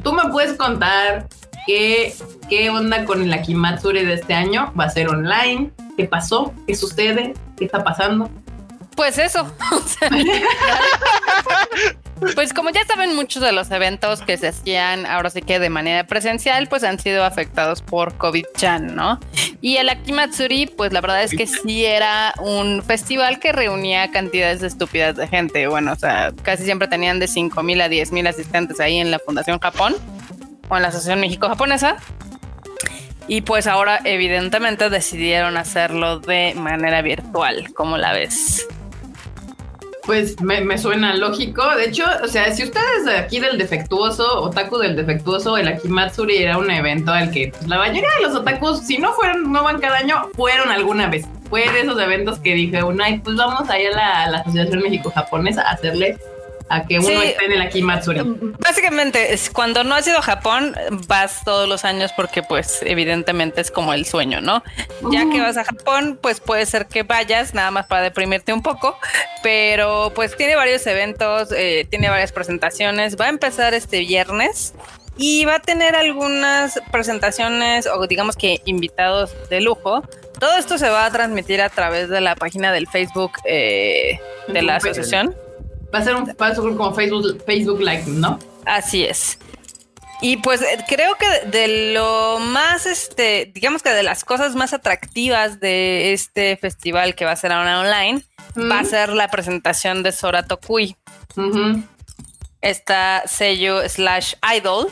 ¿Tú 0.03 0.13
me 0.13 0.29
puedes 0.29 0.57
contar 0.57 1.27
qué, 1.65 2.13
qué 2.49 2.69
onda 2.69 3.05
con 3.05 3.21
el 3.21 3.33
Akimatsuri 3.33 4.05
de 4.05 4.15
este 4.15 4.33
año? 4.33 4.73
¿Va 4.79 4.85
a 4.85 4.89
ser 4.89 5.09
online? 5.09 5.71
¿Qué 5.97 6.05
pasó? 6.05 6.53
¿Qué 6.67 6.75
sucede? 6.75 7.33
¿Qué 7.57 7.65
está 7.65 7.83
pasando? 7.83 8.29
Pues 8.95 9.17
eso. 9.17 9.49
pues 12.33 12.53
como 12.53 12.69
ya 12.69 12.85
saben, 12.85 13.15
muchos 13.15 13.43
de 13.43 13.51
los 13.51 13.69
eventos 13.71 14.21
que 14.21 14.37
se 14.37 14.47
hacían 14.47 15.05
ahora 15.05 15.29
sí 15.29 15.41
que 15.41 15.59
de 15.59 15.69
manera 15.69 16.05
presencial, 16.07 16.67
pues 16.67 16.83
han 16.83 16.99
sido 16.99 17.23
afectados 17.23 17.81
por 17.81 18.17
COVID-chan, 18.17 18.95
¿no? 18.95 19.19
Y 19.61 19.77
el 19.77 19.89
Akimatsuri, 19.89 20.67
pues 20.67 20.93
la 20.93 21.01
verdad 21.01 21.23
es 21.23 21.31
que 21.31 21.47
sí 21.47 21.85
era 21.85 22.33
un 22.39 22.83
festival 22.83 23.39
que 23.39 23.51
reunía 23.51 24.11
cantidades 24.11 24.63
estúpidas 24.63 25.15
de 25.15 25.27
gente. 25.27 25.67
Bueno, 25.67 25.91
o 25.91 25.95
sea, 25.95 26.33
casi 26.43 26.63
siempre 26.63 26.87
tenían 26.87 27.19
de 27.19 27.27
5 27.27 27.63
mil 27.63 27.81
a 27.81 27.89
10 27.89 28.11
mil 28.11 28.27
asistentes 28.27 28.79
ahí 28.79 28.97
en 28.97 29.11
la 29.11 29.19
Fundación 29.19 29.59
Japón 29.59 29.95
o 30.69 30.75
en 30.75 30.81
la 30.81 30.89
Asociación 30.89 31.19
México-Japonesa. 31.19 31.97
Y 33.27 33.41
pues 33.41 33.65
ahora 33.65 33.99
evidentemente 34.03 34.89
decidieron 34.89 35.57
hacerlo 35.57 36.19
de 36.19 36.53
manera 36.55 37.01
virtual, 37.01 37.73
como 37.73 37.97
la 37.97 38.13
ves. 38.13 38.67
Pues 40.05 40.39
me, 40.39 40.77
suena 40.77 41.15
lógico. 41.15 41.63
De 41.75 41.85
hecho, 41.85 42.03
o 42.23 42.27
sea, 42.27 42.53
si 42.53 42.63
ustedes 42.63 43.05
de 43.05 43.17
aquí 43.17 43.39
del 43.39 43.57
defectuoso, 43.57 44.41
otaku 44.41 44.77
del 44.77 44.95
defectuoso, 44.95 45.57
el 45.57 45.67
Akimatsuri 45.67 46.37
era 46.37 46.57
un 46.57 46.69
evento 46.69 47.11
al 47.11 47.31
que 47.31 47.47
pues, 47.47 47.67
la 47.67 47.79
mayoría 47.79 48.09
de 48.19 48.27
los 48.27 48.35
otakus, 48.35 48.81
si 48.81 48.99
no 48.99 49.13
fueron, 49.13 49.51
no 49.51 49.63
van 49.63 49.79
cada 49.79 49.97
año, 49.97 50.29
fueron 50.35 50.69
alguna 50.69 51.07
vez. 51.07 51.25
Fue 51.49 51.69
de 51.71 51.81
esos 51.81 51.99
eventos 51.99 52.39
que 52.39 52.53
dije, 52.53 52.83
una, 52.83 53.05
pues 53.23 53.35
vamos 53.35 53.67
a 53.69 53.79
ir 53.79 53.89
a 53.93 53.95
la, 53.95 54.31
la 54.31 54.37
Asociación 54.39 54.81
México-Japonesa 54.81 55.61
a 55.63 55.71
hacerle 55.71 56.17
a 56.69 56.85
que 56.85 56.99
uno 56.99 57.21
esté 57.21 57.45
en 57.45 57.51
el. 57.51 58.55
Básicamente, 58.59 59.33
es 59.33 59.49
cuando 59.49 59.83
no 59.83 59.95
has 59.95 60.07
ido 60.07 60.17
a 60.17 60.21
Japón, 60.21 60.75
vas 61.07 61.43
todos 61.43 61.69
los 61.69 61.85
años 61.85 62.11
porque 62.15 62.41
pues 62.41 62.79
evidentemente 62.81 63.61
es 63.61 63.71
como 63.71 63.93
el 63.93 64.05
sueño, 64.05 64.41
¿no? 64.41 64.63
Ya 65.11 65.29
que 65.29 65.41
vas 65.41 65.57
a 65.57 65.63
Japón, 65.63 66.17
pues 66.21 66.39
puede 66.39 66.65
ser 66.65 66.87
que 66.87 67.03
vayas 67.03 67.53
nada 67.53 67.71
más 67.71 67.85
para 67.85 68.01
deprimirte 68.01 68.51
un 68.51 68.63
poco, 68.63 68.97
pero 69.43 70.11
pues 70.15 70.35
tiene 70.35 70.55
varios 70.55 70.85
eventos, 70.87 71.51
eh, 71.51 71.85
tiene 71.89 72.09
varias 72.09 72.31
presentaciones, 72.31 73.15
va 73.19 73.25
a 73.25 73.29
empezar 73.29 73.73
este 73.73 73.99
viernes. 73.99 74.73
Y 75.17 75.45
va 75.45 75.55
a 75.55 75.59
tener 75.59 75.95
algunas 75.95 76.77
presentaciones 76.91 77.87
o 77.87 78.05
digamos 78.05 78.35
que 78.35 78.59
invitados 78.65 79.33
de 79.49 79.61
lujo. 79.61 80.03
Todo 80.41 80.57
esto 80.57 80.77
se 80.77 80.89
va 80.89 81.05
a 81.05 81.11
transmitir 81.11 81.61
a 81.61 81.69
través 81.69 82.09
de 82.09 82.19
la 82.19 82.35
página 82.35 82.73
del 82.73 82.85
Facebook 82.87 83.31
eh, 83.45 84.19
de 84.49 84.61
la 84.61 84.75
asociación. 84.75 85.33
Va 85.95 86.47
a 86.47 86.55
ser 86.55 86.63
un 86.63 86.75
como 86.75 86.93
Facebook, 86.93 87.41
Facebook 87.45 87.79
Live, 87.79 88.03
¿no? 88.07 88.37
Así 88.65 89.05
es. 89.05 89.37
Y 90.21 90.37
pues 90.37 90.61
eh, 90.61 90.83
creo 90.87 91.15
que 91.15 91.47
de 91.47 91.93
lo 91.93 92.39
más, 92.39 92.85
este, 92.85 93.51
digamos 93.53 93.83
que 93.83 93.89
de 93.89 94.03
las 94.03 94.25
cosas 94.25 94.55
más 94.55 94.73
atractivas 94.73 95.59
de 95.59 96.13
este 96.13 96.57
festival 96.57 97.15
que 97.15 97.25
va 97.25 97.31
a 97.31 97.35
ser 97.35 97.51
ahora 97.51 97.79
online, 97.79 98.23
va 98.71 98.79
a 98.79 98.85
ser 98.85 99.09
la 99.09 99.29
presentación 99.29 100.03
de 100.03 100.11
Sora 100.11 100.43
Tokui. 100.43 100.95
Esta 102.61 103.23
sello 103.27 103.87
slash 103.87 104.33
idol, 104.57 104.87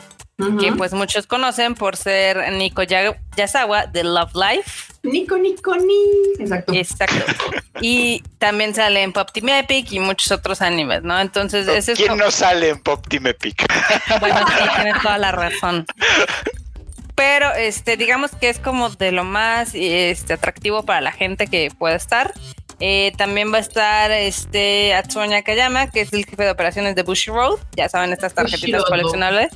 que 0.60 0.72
pues 0.72 0.92
muchos 0.92 1.26
conocen 1.26 1.74
por 1.74 1.96
ser 1.96 2.52
Nico 2.52 2.82
Yasawa 2.82 3.86
de 3.86 4.04
Love 4.04 4.34
Life. 4.34 4.93
Nico, 5.04 5.36
Nico, 5.36 5.76
Ni. 5.76 6.42
Exacto. 6.42 6.72
Exacto. 6.72 7.32
Y 7.80 8.22
también 8.38 8.74
sale 8.74 9.02
en 9.02 9.12
Pop 9.12 9.30
Team 9.32 9.50
Epic 9.50 9.92
y 9.92 10.00
muchos 10.00 10.32
otros 10.32 10.62
animes, 10.62 11.02
¿no? 11.02 11.20
Entonces, 11.20 11.68
ese 11.68 11.92
es. 11.92 11.98
¿Quién 11.98 12.16
no 12.16 12.30
sale 12.30 12.70
en 12.70 12.82
Pop 12.82 13.06
Team 13.08 13.26
Epic? 13.28 13.64
Bueno, 14.20 14.40
sí, 14.46 14.64
tienes 14.76 15.02
toda 15.02 15.18
la 15.18 15.32
razón. 15.32 15.86
Pero 17.14 17.52
este, 17.54 17.96
digamos 17.96 18.32
que 18.32 18.48
es 18.48 18.58
como 18.58 18.88
de 18.90 19.12
lo 19.12 19.24
más 19.24 19.70
este, 19.74 20.32
atractivo 20.32 20.84
para 20.84 21.00
la 21.00 21.12
gente 21.12 21.46
que 21.46 21.70
pueda 21.78 21.94
estar. 21.94 22.32
Eh, 22.80 23.12
también 23.16 23.52
va 23.52 23.58
a 23.58 23.60
estar 23.60 24.10
este 24.10 24.94
Atsunya 24.94 25.42
Kayama, 25.42 25.90
que 25.90 26.00
es 26.00 26.12
el 26.12 26.26
jefe 26.26 26.44
de 26.44 26.50
operaciones 26.50 26.96
de 26.96 27.02
Bushi 27.02 27.30
Road. 27.30 27.60
Ya 27.76 27.88
saben, 27.88 28.12
estas 28.12 28.34
tarjetitas 28.34 28.84
coleccionables. 28.84 29.52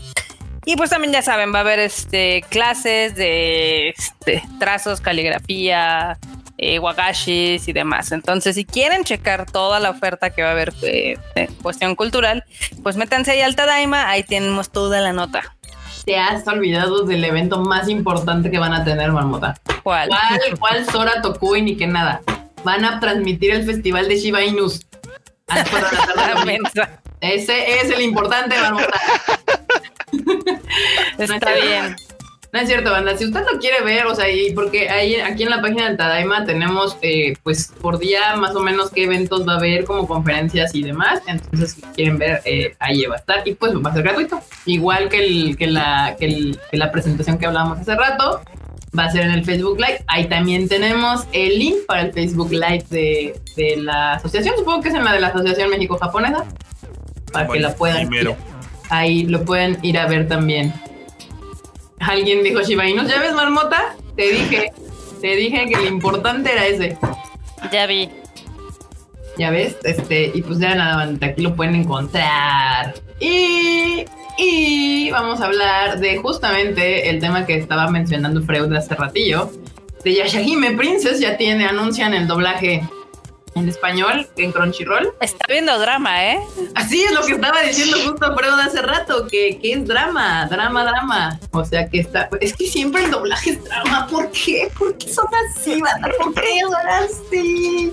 Y 0.69 0.77
pues 0.77 0.91
también 0.91 1.15
ya 1.15 1.23
saben, 1.23 1.51
va 1.51 1.59
a 1.59 1.61
haber 1.63 1.79
este 1.79 2.45
clases 2.51 3.15
de 3.15 3.89
este, 3.89 4.43
trazos, 4.59 5.01
caligrafía, 5.01 6.19
eh, 6.59 6.79
wagashis 6.79 7.67
y 7.69 7.73
demás. 7.73 8.13
Entonces, 8.13 8.55
si 8.55 8.67
quieren 8.67 9.03
checar 9.03 9.51
toda 9.51 9.81
la 9.81 9.89
oferta 9.89 10.29
que 10.29 10.43
va 10.43 10.49
a 10.49 10.53
haber 10.53 10.75
eh, 10.83 11.17
de 11.35 11.49
cuestión 11.63 11.95
cultural, 11.95 12.45
pues 12.83 12.99
métanse 12.99 13.31
ahí 13.31 13.41
al 13.41 13.57
Tadaima, 13.57 14.11
ahí 14.11 14.25
tenemos 14.25 14.71
toda 14.71 15.01
la 15.01 15.15
nota. 15.15 15.57
Te 16.05 16.19
has 16.19 16.47
olvidado 16.47 17.05
del 17.05 17.25
evento 17.25 17.61
más 17.61 17.89
importante 17.89 18.51
que 18.51 18.59
van 18.59 18.75
a 18.75 18.85
tener, 18.85 19.11
Marmota. 19.11 19.55
¿Cuál? 19.83 20.11
¿Cuál, 20.11 20.59
cuál 20.61 20.85
Sora 20.85 21.23
Tokui 21.23 21.63
ni 21.63 21.79
que 21.79 21.87
nada? 21.87 22.21
Van 22.63 22.85
a 22.85 23.01
transmitir 23.01 23.53
el 23.53 23.65
festival 23.65 24.07
de 24.07 24.19
Shiba 24.19 24.45
Inus. 24.45 24.87
Ese 27.23 27.81
es 27.81 27.91
el 27.91 28.03
importante, 28.03 28.55
Marmota. 28.61 28.93
Está 31.19 31.55
bien. 31.55 31.97
No 32.51 32.61
es 32.61 32.69
cierto, 32.69 32.91
banda. 32.91 33.15
Si 33.17 33.27
usted 33.27 33.41
lo 33.41 33.59
quiere 33.59 33.83
ver, 33.83 34.07
o 34.07 34.15
sea, 34.15 34.31
y 34.31 34.53
porque 34.53 34.89
ahí 34.89 35.17
aquí 35.17 35.43
en 35.43 35.51
la 35.51 35.61
página 35.61 35.87
del 35.87 35.99
Tadaima 35.99 36.47
tenemos, 36.47 36.97
eh, 37.03 37.35
pues, 37.43 37.73
por 37.83 37.99
día 37.99 38.37
más 38.37 38.55
o 38.57 38.61
menos 38.61 38.91
qué 38.91 39.05
eventos 39.05 39.47
va 39.47 39.55
a 39.55 39.57
haber, 39.57 39.85
como 39.85 40.09
conferencias 40.09 40.75
y 40.75 40.83
demás. 40.83 41.21
Entonces, 41.27 41.73
si 41.73 41.83
quieren 41.95 42.17
ver, 42.17 42.41
eh, 42.47 42.75
ahí 42.79 43.05
va 43.05 43.17
a 43.17 43.19
estar. 43.19 43.47
Y 43.47 43.55
pues 43.55 43.75
va 43.75 43.91
a 43.91 43.93
ser 43.93 44.03
gratuito. 44.03 44.41
Igual 44.65 45.11
que, 45.11 45.19
el, 45.19 45.57
que, 45.59 45.67
la, 45.67 46.17
que, 46.19 46.25
el, 46.25 46.61
que 46.71 46.79
la 46.79 46.91
presentación 46.91 47.37
que 47.37 47.45
hablábamos 47.45 47.81
hace 47.81 47.95
rato, 47.95 48.41
va 48.99 49.05
a 49.05 49.11
ser 49.11 49.25
en 49.25 49.33
el 49.33 49.45
Facebook 49.45 49.79
Live. 49.79 50.03
Ahí 50.07 50.27
también 50.27 50.69
tenemos 50.69 51.27
el 51.33 51.59
link 51.59 51.77
para 51.87 52.03
el 52.03 52.13
Facebook 52.15 52.51
Live 52.51 52.87
de, 52.89 53.39
de 53.57 53.77
la 53.77 54.15
asociación. 54.15 54.55
Supongo 54.57 54.81
que 54.81 54.89
es 54.89 54.95
en 54.95 55.05
la 55.05 55.13
de 55.13 55.21
la 55.21 55.29
Asociación 55.29 55.69
México-Japonesa. 55.69 56.47
Para 57.31 57.47
que 57.47 57.61
la 57.61 57.75
puedan. 57.75 58.09
Ahí 58.91 59.25
lo 59.25 59.45
pueden 59.45 59.79
ir 59.83 59.99
a 59.99 60.07
ver 60.07 60.29
también. 60.29 60.73
Alguien 62.01 62.43
dijo 62.43 62.63
Shiba 62.63 62.89
Inu, 62.89 63.07
¿ya 63.07 63.21
ves, 63.21 63.35
Marmota? 63.35 63.97
Te 64.17 64.31
dije, 64.33 64.73
te 65.21 65.37
dije 65.37 65.67
que 65.69 65.77
lo 65.77 65.87
importante 65.87 66.53
era 66.53 66.67
ese. 66.67 66.97
Ya 67.73 67.87
vi. 67.87 68.09
Ya 69.37 69.51
ves, 69.51 69.77
este, 69.85 70.33
y 70.35 70.43
pues 70.43 70.59
ya 70.59 70.75
nada, 70.75 71.17
aquí 71.21 71.43
lo 71.43 71.55
pueden 71.55 71.77
encontrar. 71.77 72.95
Y, 73.21 74.05
y 74.37 75.11
vamos 75.11 75.41
a 75.41 75.47
hablar 75.47 76.01
de 76.01 76.17
justamente 76.17 77.09
el 77.09 77.21
tema 77.21 77.47
que 77.47 77.57
estaba 77.57 77.89
mencionando 77.89 78.43
Freud 78.43 78.73
hace 78.73 78.95
ratillo. 78.95 79.51
De 80.03 80.15
Yashahime 80.15 80.73
Princess 80.73 81.21
ya 81.21 81.37
tiene, 81.37 81.67
anuncian 81.67 82.15
el 82.15 82.27
doblaje 82.27 82.83
en 83.59 83.69
español 83.69 84.27
en 84.37 84.53
Crunchyroll. 84.53 85.13
Está 85.21 85.45
viendo 85.49 85.79
drama, 85.79 86.25
¿eh? 86.25 86.41
Así 86.75 87.03
es 87.03 87.13
lo 87.13 87.23
que 87.23 87.33
estaba 87.33 87.63
diciendo 87.63 87.97
justo 88.05 88.37
Freud 88.37 88.61
hace 88.61 88.83
rato, 88.83 89.27
que, 89.27 89.59
que, 89.61 89.73
es 89.73 89.87
drama, 89.87 90.47
drama, 90.47 90.85
drama. 90.85 91.41
O 91.53 91.65
sea 91.65 91.89
que 91.89 92.01
está, 92.01 92.29
es 92.41 92.55
que 92.55 92.67
siempre 92.67 93.05
el 93.05 93.11
doblaje 93.11 93.51
es 93.51 93.65
drama. 93.65 94.07
¿Por 94.07 94.31
qué? 94.31 94.71
¿Por 94.79 94.97
qué 94.97 95.13
son 95.13 95.27
así, 95.51 95.81
banda? 95.81 96.11
¿Por 96.19 96.35
qué 96.35 96.61
son 96.61 96.89
así? 96.89 97.93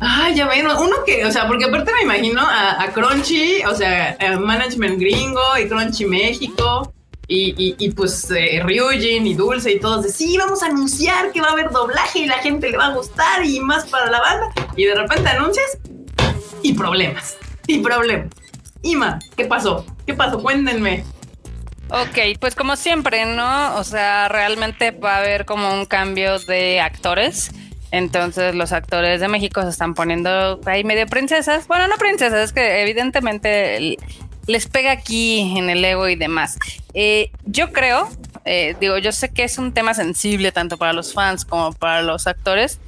Ay, 0.00 0.34
ya 0.34 0.46
ven, 0.46 0.66
uno 0.66 0.96
que, 1.06 1.24
o 1.24 1.30
sea, 1.30 1.46
porque 1.46 1.64
aparte 1.64 1.92
me 1.94 2.02
imagino 2.02 2.42
a, 2.42 2.88
Crunchy, 2.92 3.62
o 3.64 3.74
sea, 3.74 4.16
Management 4.38 5.00
Gringo 5.00 5.58
y 5.58 5.68
Crunchy 5.68 6.06
México. 6.06 6.92
Y, 7.26 7.74
y, 7.78 7.90
pues 7.92 8.30
eh, 8.30 8.60
Ryujin 8.62 9.26
y 9.26 9.34
Dulce 9.34 9.72
y 9.72 9.80
todos 9.80 10.02
de 10.04 10.10
sí, 10.10 10.36
vamos 10.36 10.62
a 10.62 10.66
anunciar 10.66 11.32
que 11.32 11.40
va 11.40 11.48
a 11.48 11.52
haber 11.52 11.70
doblaje 11.70 12.20
y 12.20 12.26
la 12.26 12.38
gente 12.38 12.70
le 12.70 12.76
va 12.76 12.88
a 12.88 12.94
gustar 12.94 13.44
y 13.44 13.60
más 13.60 13.86
para 13.86 14.10
la 14.10 14.20
banda. 14.20 14.52
Y 14.76 14.84
de 14.84 14.94
repente 14.94 15.28
anuncias 15.30 15.78
y 16.62 16.74
problemas. 16.74 17.36
Y 17.66 17.78
problemas. 17.78 18.28
Ima, 18.82 19.18
¿qué 19.36 19.46
pasó? 19.46 19.86
¿Qué 20.06 20.12
pasó? 20.12 20.42
Cuéntenme. 20.42 21.04
Ok, 21.88 22.38
pues 22.40 22.54
como 22.54 22.76
siempre, 22.76 23.24
¿no? 23.24 23.76
O 23.76 23.84
sea, 23.84 24.28
realmente 24.28 24.90
va 24.90 25.16
a 25.16 25.18
haber 25.18 25.46
como 25.46 25.72
un 25.72 25.86
cambio 25.86 26.38
de 26.40 26.80
actores. 26.80 27.50
Entonces 27.90 28.56
los 28.56 28.72
actores 28.72 29.20
de 29.20 29.28
México 29.28 29.62
se 29.62 29.68
están 29.68 29.94
poniendo 29.94 30.60
ahí 30.66 30.82
medio 30.82 31.06
princesas. 31.06 31.68
Bueno, 31.68 31.86
no 31.86 31.96
princesas, 31.96 32.46
es 32.46 32.52
que 32.52 32.82
evidentemente 32.82 33.96
les 34.46 34.66
pega 34.66 34.92
aquí 34.92 35.56
en 35.56 35.70
el 35.70 35.84
ego 35.84 36.08
y 36.08 36.16
demás. 36.16 36.58
Eh, 36.92 37.30
yo 37.44 37.72
creo, 37.72 38.08
eh, 38.44 38.76
digo, 38.80 38.98
yo 38.98 39.12
sé 39.12 39.30
que 39.30 39.44
es 39.44 39.58
un 39.58 39.72
tema 39.72 39.94
sensible 39.94 40.52
tanto 40.52 40.76
para 40.76 40.92
los 40.92 41.12
fans 41.12 41.44
como 41.44 41.72
para 41.72 42.02
los 42.02 42.26
actores, 42.26 42.78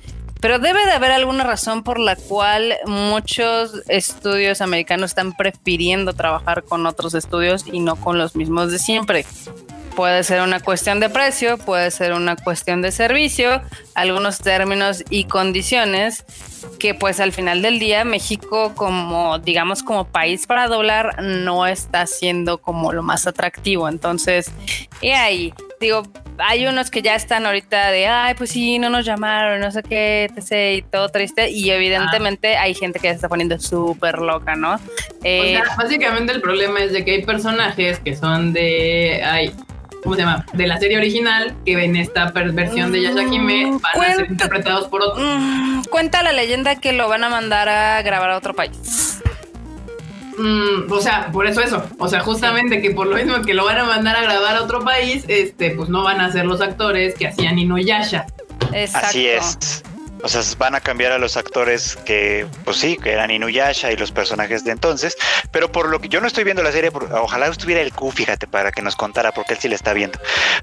pero 0.40 0.58
debe 0.58 0.84
de 0.84 0.92
haber 0.92 1.12
alguna 1.12 1.44
razón 1.44 1.82
por 1.82 1.98
la 1.98 2.14
cual 2.14 2.74
muchos 2.86 3.82
estudios 3.88 4.60
americanos 4.60 5.10
están 5.10 5.34
prefiriendo 5.34 6.12
trabajar 6.12 6.62
con 6.62 6.86
otros 6.86 7.14
estudios 7.14 7.64
y 7.70 7.80
no 7.80 7.96
con 7.96 8.18
los 8.18 8.36
mismos 8.36 8.70
de 8.70 8.78
siempre. 8.78 9.24
Puede 9.96 10.22
ser 10.24 10.42
una 10.42 10.60
cuestión 10.60 11.00
de 11.00 11.08
precio, 11.08 11.56
puede 11.56 11.90
ser 11.90 12.12
una 12.12 12.36
cuestión 12.36 12.82
de 12.82 12.92
servicio, 12.92 13.62
algunos 13.94 14.38
términos 14.38 15.02
y 15.08 15.24
condiciones 15.24 16.24
que 16.78 16.94
pues 16.94 17.18
al 17.18 17.32
final 17.32 17.62
del 17.62 17.78
día 17.78 18.04
México 18.04 18.74
como 18.74 19.38
digamos 19.38 19.82
como 19.82 20.04
país 20.04 20.46
para 20.46 20.68
doblar 20.68 21.22
no 21.22 21.66
está 21.66 22.06
siendo 22.06 22.58
como 22.58 22.92
lo 22.92 23.02
más 23.02 23.26
atractivo. 23.26 23.88
Entonces, 23.88 24.52
y 25.00 25.10
ahí 25.10 25.54
digo, 25.80 26.02
hay 26.38 26.66
unos 26.66 26.90
que 26.90 27.02
ya 27.02 27.14
están 27.14 27.46
ahorita 27.46 27.90
de, 27.90 28.06
ay, 28.06 28.34
pues 28.34 28.50
sí, 28.50 28.78
no 28.78 28.90
nos 28.90 29.04
llamaron, 29.04 29.60
no 29.60 29.70
sé 29.70 29.82
qué, 29.82 30.24
etc. 30.24 30.78
y 30.78 30.82
todo 30.82 31.08
triste. 31.08 31.50
Y 31.50 31.70
evidentemente 31.70 32.56
hay 32.56 32.74
gente 32.74 32.98
que 32.98 33.08
se 33.08 33.14
está 33.14 33.28
poniendo 33.28 33.58
súper 33.58 34.18
loca, 34.18 34.56
¿no? 34.56 34.78
Eh, 35.22 35.60
básicamente 35.76 36.32
el 36.32 36.40
problema 36.40 36.80
es 36.80 36.92
de 36.92 37.04
que 37.04 37.12
hay 37.12 37.24
personajes 37.24 37.98
que 38.00 38.16
son 38.16 38.52
de, 38.52 39.22
ay, 39.24 39.52
¿cómo 40.06 40.14
se 40.14 40.22
llama? 40.22 40.46
De 40.52 40.68
la 40.68 40.78
serie 40.78 40.98
original, 40.98 41.52
que 41.64 41.74
ven 41.74 41.96
esta 41.96 42.30
versión 42.30 42.92
de 42.92 43.02
Yashakime, 43.02 43.66
mm, 43.66 43.80
van 43.80 44.12
a 44.12 44.14
ser 44.14 44.30
interpretados 44.30 44.86
por 44.86 45.02
otros. 45.02 45.20
Mm, 45.20 45.82
cuenta 45.90 46.22
la 46.22 46.32
leyenda 46.32 46.76
que 46.76 46.92
lo 46.92 47.08
van 47.08 47.24
a 47.24 47.28
mandar 47.28 47.68
a 47.68 48.00
grabar 48.02 48.30
a 48.30 48.36
otro 48.36 48.54
país. 48.54 49.20
Mm, 50.38 50.92
o 50.92 51.00
sea, 51.00 51.32
por 51.32 51.48
eso 51.48 51.60
eso. 51.60 51.82
O 51.98 52.06
sea, 52.08 52.20
justamente 52.20 52.80
que 52.80 52.92
por 52.92 53.08
lo 53.08 53.16
mismo 53.16 53.42
que 53.42 53.52
lo 53.52 53.64
van 53.64 53.78
a 53.78 53.84
mandar 53.84 54.14
a 54.14 54.22
grabar 54.22 54.54
a 54.56 54.62
otro 54.62 54.84
país, 54.84 55.24
este, 55.26 55.72
pues 55.72 55.88
no 55.88 56.04
van 56.04 56.20
a 56.20 56.30
ser 56.30 56.46
los 56.46 56.60
actores 56.60 57.16
que 57.16 57.26
hacían 57.26 57.58
Inuyasha. 57.58 58.26
Exacto. 58.72 59.08
Así 59.08 59.26
es. 59.26 59.82
O 60.26 60.28
sea, 60.28 60.42
van 60.58 60.74
a 60.74 60.80
cambiar 60.80 61.12
a 61.12 61.18
los 61.18 61.36
actores 61.36 61.94
que, 62.04 62.48
pues 62.64 62.78
sí, 62.78 62.98
que 62.98 63.12
eran 63.12 63.30
Inuyasha 63.30 63.92
y 63.92 63.96
los 63.96 64.10
personajes 64.10 64.64
de 64.64 64.72
entonces. 64.72 65.16
Pero 65.52 65.70
por 65.70 65.88
lo 65.88 66.00
que 66.00 66.08
yo 66.08 66.20
no 66.20 66.26
estoy 66.26 66.42
viendo 66.42 66.64
la 66.64 66.72
serie, 66.72 66.90
ojalá 67.12 67.46
estuviera 67.46 67.80
el 67.80 67.92
Q, 67.92 68.10
fíjate, 68.10 68.48
para 68.48 68.72
que 68.72 68.82
nos 68.82 68.96
contara, 68.96 69.30
porque 69.30 69.52
él 69.52 69.60
sí 69.60 69.68
le 69.68 69.76
está 69.76 69.92
viendo. 69.92 70.18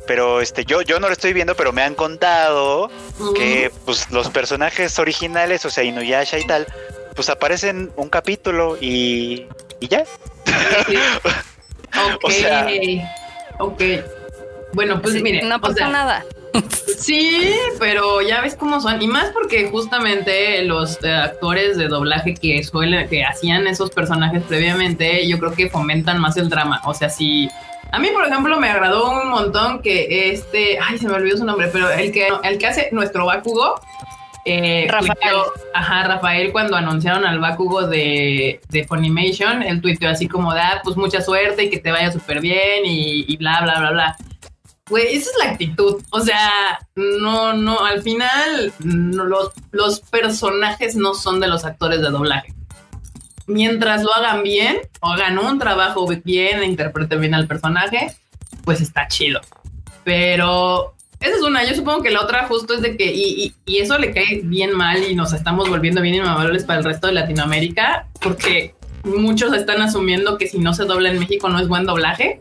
Pero 0.05 0.41
este, 0.41 0.65
yo, 0.65 0.81
yo 0.81 0.99
no 0.99 1.07
lo 1.07 1.13
estoy 1.13 1.31
viendo, 1.31 1.55
pero 1.55 1.71
me 1.71 1.81
han 1.81 1.95
contado 1.95 2.91
que 3.37 3.71
pues 3.85 4.11
los 4.11 4.29
personajes 4.31 4.99
originales, 4.99 5.63
o 5.63 5.69
sea, 5.69 5.85
Inuyasha 5.85 6.39
y 6.39 6.45
tal, 6.45 6.67
pues 7.15 7.29
aparecen 7.29 7.89
un 7.95 8.09
capítulo 8.09 8.75
y, 8.81 9.47
y 9.79 9.87
ya. 9.87 10.03
ok. 12.05 12.31
ok. 13.59 13.81
Bueno, 14.73 15.01
pues 15.01 15.21
mire. 15.21 15.41
No 15.43 15.61
pasa 15.61 15.87
nada. 15.87 16.25
Sí, 16.97 17.53
pero 17.79 18.21
ya 18.21 18.41
ves 18.41 18.55
cómo 18.55 18.79
son. 18.79 19.01
Y 19.01 19.07
más 19.07 19.31
porque 19.31 19.69
justamente 19.69 20.63
los 20.63 21.03
eh, 21.03 21.11
actores 21.13 21.77
de 21.77 21.87
doblaje 21.87 22.33
que 22.33 22.63
suelen, 22.63 23.09
que 23.09 23.25
hacían 23.25 23.67
esos 23.67 23.89
personajes 23.89 24.43
previamente, 24.43 25.27
yo 25.27 25.37
creo 25.39 25.53
que 25.53 25.69
fomentan 25.69 26.19
más 26.21 26.37
el 26.37 26.49
drama. 26.49 26.81
O 26.85 26.93
sea, 26.93 27.09
si. 27.09 27.49
A 27.91 27.99
mí, 27.99 28.07
por 28.13 28.25
ejemplo, 28.25 28.59
me 28.59 28.69
agradó 28.69 29.11
un 29.21 29.29
montón 29.29 29.81
que 29.81 30.31
este. 30.31 30.79
Ay, 30.79 30.97
se 30.97 31.07
me 31.07 31.13
olvidó 31.13 31.37
su 31.37 31.45
nombre, 31.45 31.69
pero 31.71 31.89
el 31.89 32.11
que, 32.11 32.29
el 32.43 32.57
que 32.57 32.67
hace 32.67 32.89
nuestro 32.91 33.25
Bakugo. 33.25 33.75
Eh, 34.45 34.87
Rafael. 34.89 35.37
ajá, 35.73 36.03
Rafael, 36.03 36.51
cuando 36.51 36.75
anunciaron 36.75 37.25
al 37.25 37.39
Bakugo 37.39 37.87
de, 37.87 38.59
de 38.69 38.83
Funimation, 38.83 39.63
él 39.63 39.81
tuiteó 39.81 40.09
así 40.09 40.27
como 40.27 40.53
de, 40.53 40.59
ah, 40.59 40.81
pues 40.83 40.97
mucha 40.97 41.21
suerte 41.21 41.63
y 41.63 41.69
que 41.69 41.79
te 41.79 41.91
vaya 41.91 42.11
súper 42.11 42.41
bien 42.41 42.85
y, 42.85 43.23
y 43.25 43.37
bla, 43.37 43.61
bla, 43.61 43.79
bla, 43.79 43.91
bla. 43.91 44.15
Güey, 44.89 45.15
esa 45.15 45.29
es 45.29 45.37
la 45.37 45.51
actitud. 45.51 46.01
O 46.11 46.19
sea, 46.19 46.79
no, 46.95 47.53
no, 47.53 47.85
al 47.85 48.01
final 48.01 48.73
los, 48.79 49.51
los 49.71 49.99
personajes 50.01 50.95
no 50.95 51.13
son 51.13 51.39
de 51.39 51.47
los 51.47 51.63
actores 51.63 52.01
de 52.01 52.09
doblaje. 52.09 52.53
Mientras 53.47 54.03
lo 54.03 54.13
hagan 54.13 54.43
bien 54.43 54.77
o 55.01 55.07
hagan 55.07 55.37
un 55.37 55.57
trabajo 55.57 56.05
bien 56.23 56.61
e 56.61 56.65
interpreten 56.65 57.21
bien 57.21 57.33
al 57.33 57.47
personaje, 57.47 58.13
pues 58.65 58.81
está 58.81 59.07
chido. 59.07 59.39
Pero 60.03 60.95
esa 61.19 61.37
es 61.37 61.41
una. 61.41 61.63
Yo 61.63 61.75
supongo 61.75 62.03
que 62.03 62.11
la 62.11 62.21
otra 62.21 62.47
justo 62.47 62.73
es 62.73 62.81
de 62.81 62.97
que, 62.97 63.13
y, 63.13 63.55
y, 63.65 63.77
eso 63.77 63.97
le 63.97 64.13
cae 64.13 64.41
bien 64.43 64.75
mal 64.75 65.01
y 65.03 65.15
nos 65.15 65.31
estamos 65.31 65.69
volviendo 65.69 66.01
bien 66.01 66.15
inmamables 66.15 66.65
para 66.65 66.79
el 66.79 66.85
resto 66.85 67.07
de 67.07 67.13
Latinoamérica, 67.13 68.07
porque 68.21 68.75
muchos 69.05 69.53
están 69.53 69.81
asumiendo 69.81 70.37
que 70.37 70.47
si 70.47 70.59
no 70.59 70.73
se 70.73 70.83
dobla 70.83 71.09
en 71.09 71.19
México 71.19 71.47
no 71.47 71.59
es 71.59 71.69
buen 71.69 71.85
doblaje. 71.85 72.39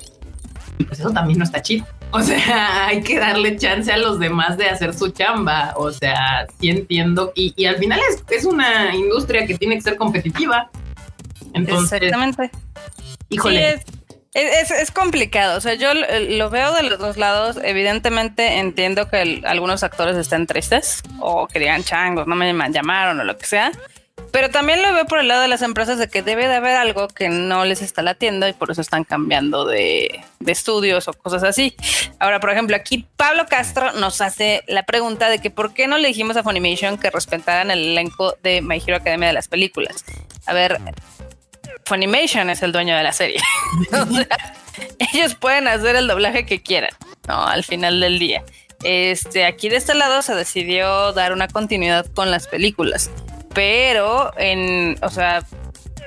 Y 0.78 0.84
pues 0.84 0.98
eso 0.98 1.10
también 1.10 1.38
no 1.38 1.44
está 1.44 1.62
chido. 1.62 1.86
O 2.12 2.22
sea, 2.22 2.86
hay 2.86 3.02
que 3.02 3.18
darle 3.18 3.56
chance 3.56 3.90
a 3.90 3.96
los 3.96 4.18
demás 4.18 4.56
de 4.56 4.68
hacer 4.68 4.94
su 4.94 5.10
chamba. 5.10 5.74
O 5.76 5.90
sea, 5.90 6.46
sí 6.60 6.70
entiendo. 6.70 7.32
Y, 7.34 7.64
al 7.64 7.76
final 7.76 8.00
es, 8.10 8.22
es, 8.30 8.44
una 8.44 8.94
industria 8.94 9.46
que 9.46 9.56
tiene 9.56 9.76
que 9.76 9.82
ser 9.82 9.96
competitiva. 9.96 10.70
Entonces, 11.54 12.02
Exactamente. 12.02 12.50
Híjole. 13.28 13.82
es, 14.34 14.90
complicado. 14.90 15.58
O 15.58 15.60
sea, 15.60 15.74
yo 15.74 15.92
lo 15.94 16.50
veo 16.50 16.74
de 16.74 16.82
los 16.84 16.98
dos 16.98 17.16
lados. 17.16 17.58
Evidentemente 17.62 18.58
entiendo 18.58 19.08
que 19.08 19.42
algunos 19.44 19.82
actores 19.82 20.16
estén 20.16 20.46
tristes 20.46 21.02
o 21.20 21.46
que 21.46 21.58
digan 21.58 21.82
changos, 21.82 22.26
no 22.26 22.36
me 22.36 22.52
llamaron 22.70 23.20
o 23.20 23.24
lo 23.24 23.36
que 23.38 23.46
sea. 23.46 23.72
Pero 24.32 24.48
también 24.48 24.80
lo 24.80 24.94
veo 24.94 25.04
por 25.04 25.18
el 25.18 25.28
lado 25.28 25.42
de 25.42 25.48
las 25.48 25.60
empresas 25.60 25.98
de 25.98 26.08
que 26.08 26.22
debe 26.22 26.48
de 26.48 26.54
haber 26.54 26.74
algo 26.74 27.06
que 27.06 27.28
no 27.28 27.66
les 27.66 27.82
está 27.82 28.00
latiendo 28.00 28.48
y 28.48 28.54
por 28.54 28.70
eso 28.70 28.80
están 28.80 29.04
cambiando 29.04 29.66
de, 29.66 30.24
estudios 30.46 31.06
o 31.06 31.12
cosas 31.12 31.44
así. 31.44 31.76
Ahora, 32.18 32.40
por 32.40 32.50
ejemplo, 32.50 32.74
aquí 32.74 33.06
Pablo 33.16 33.44
Castro 33.46 33.92
nos 33.92 34.22
hace 34.22 34.64
la 34.66 34.84
pregunta 34.84 35.28
de 35.28 35.38
que 35.38 35.50
por 35.50 35.74
qué 35.74 35.86
no 35.86 35.98
le 35.98 36.08
dijimos 36.08 36.38
a 36.38 36.42
Funimation 36.42 36.96
que 36.96 37.10
respetaran 37.10 37.70
el 37.70 37.90
elenco 37.90 38.34
de 38.42 38.62
My 38.62 38.82
Hero 38.84 38.96
Academia 38.96 39.28
de 39.28 39.34
las 39.34 39.48
películas. 39.48 40.02
A 40.46 40.54
ver, 40.54 40.80
Funimation 41.84 42.48
es 42.48 42.62
el 42.62 42.72
dueño 42.72 42.96
de 42.96 43.02
la 43.02 43.12
serie. 43.12 43.40
ellos 45.12 45.34
pueden 45.34 45.68
hacer 45.68 45.94
el 45.94 46.06
doblaje 46.06 46.46
que 46.46 46.62
quieran, 46.62 46.92
¿no? 47.28 47.46
Al 47.46 47.64
final 47.64 48.00
del 48.00 48.18
día. 48.18 48.42
Este, 48.82 49.44
aquí 49.44 49.68
de 49.68 49.76
este 49.76 49.94
lado 49.94 50.22
se 50.22 50.34
decidió 50.34 51.12
dar 51.12 51.32
una 51.32 51.48
continuidad 51.48 52.06
con 52.06 52.30
las 52.30 52.48
películas 52.48 53.10
pero 53.54 54.32
en, 54.36 54.96
o 55.02 55.08
sea, 55.08 55.44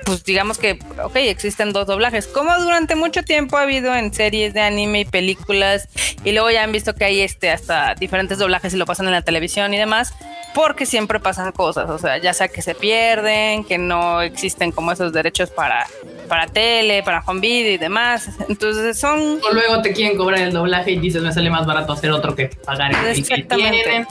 pues 0.06 0.22
digamos 0.22 0.58
que, 0.58 0.78
ok, 1.02 1.16
existen 1.16 1.72
dos 1.72 1.86
doblajes, 1.86 2.28
como 2.28 2.56
durante 2.58 2.94
mucho 2.94 3.24
tiempo 3.24 3.56
ha 3.56 3.62
habido 3.62 3.94
en 3.94 4.14
series 4.14 4.54
de 4.54 4.60
anime 4.60 5.00
y 5.00 5.04
películas, 5.04 5.88
y 6.24 6.30
luego 6.30 6.48
ya 6.50 6.62
han 6.62 6.70
visto 6.70 6.94
que 6.94 7.04
hay 7.04 7.20
este 7.20 7.50
hasta 7.50 7.94
diferentes 7.96 8.38
doblajes 8.38 8.72
y 8.72 8.76
lo 8.76 8.86
pasan 8.86 9.06
en 9.06 9.12
la 9.12 9.22
televisión 9.22 9.74
y 9.74 9.78
demás, 9.78 10.14
porque 10.54 10.86
siempre 10.86 11.18
pasan 11.18 11.50
cosas, 11.50 11.90
o 11.90 11.98
sea, 11.98 12.18
ya 12.18 12.32
sea 12.34 12.46
que 12.46 12.62
se 12.62 12.76
pierden, 12.76 13.64
que 13.64 13.78
no 13.78 14.22
existen 14.22 14.70
como 14.70 14.92
esos 14.92 15.12
derechos 15.12 15.50
para, 15.50 15.88
para 16.28 16.46
tele, 16.46 17.02
para 17.02 17.24
home 17.26 17.40
video 17.40 17.72
y 17.72 17.78
demás, 17.78 18.30
entonces 18.48 18.98
son... 18.98 19.40
O 19.42 19.52
luego 19.52 19.82
te 19.82 19.92
quieren 19.92 20.16
cobrar 20.16 20.40
el 20.40 20.52
doblaje 20.52 20.92
y 20.92 20.98
dices, 21.00 21.20
me 21.20 21.32
sale 21.32 21.50
más 21.50 21.66
barato 21.66 21.92
hacer 21.92 22.12
otro 22.12 22.36
que 22.36 22.46
pagar 22.64 22.92
el 22.92 23.26
que 23.26 23.42
tienen 23.42 24.06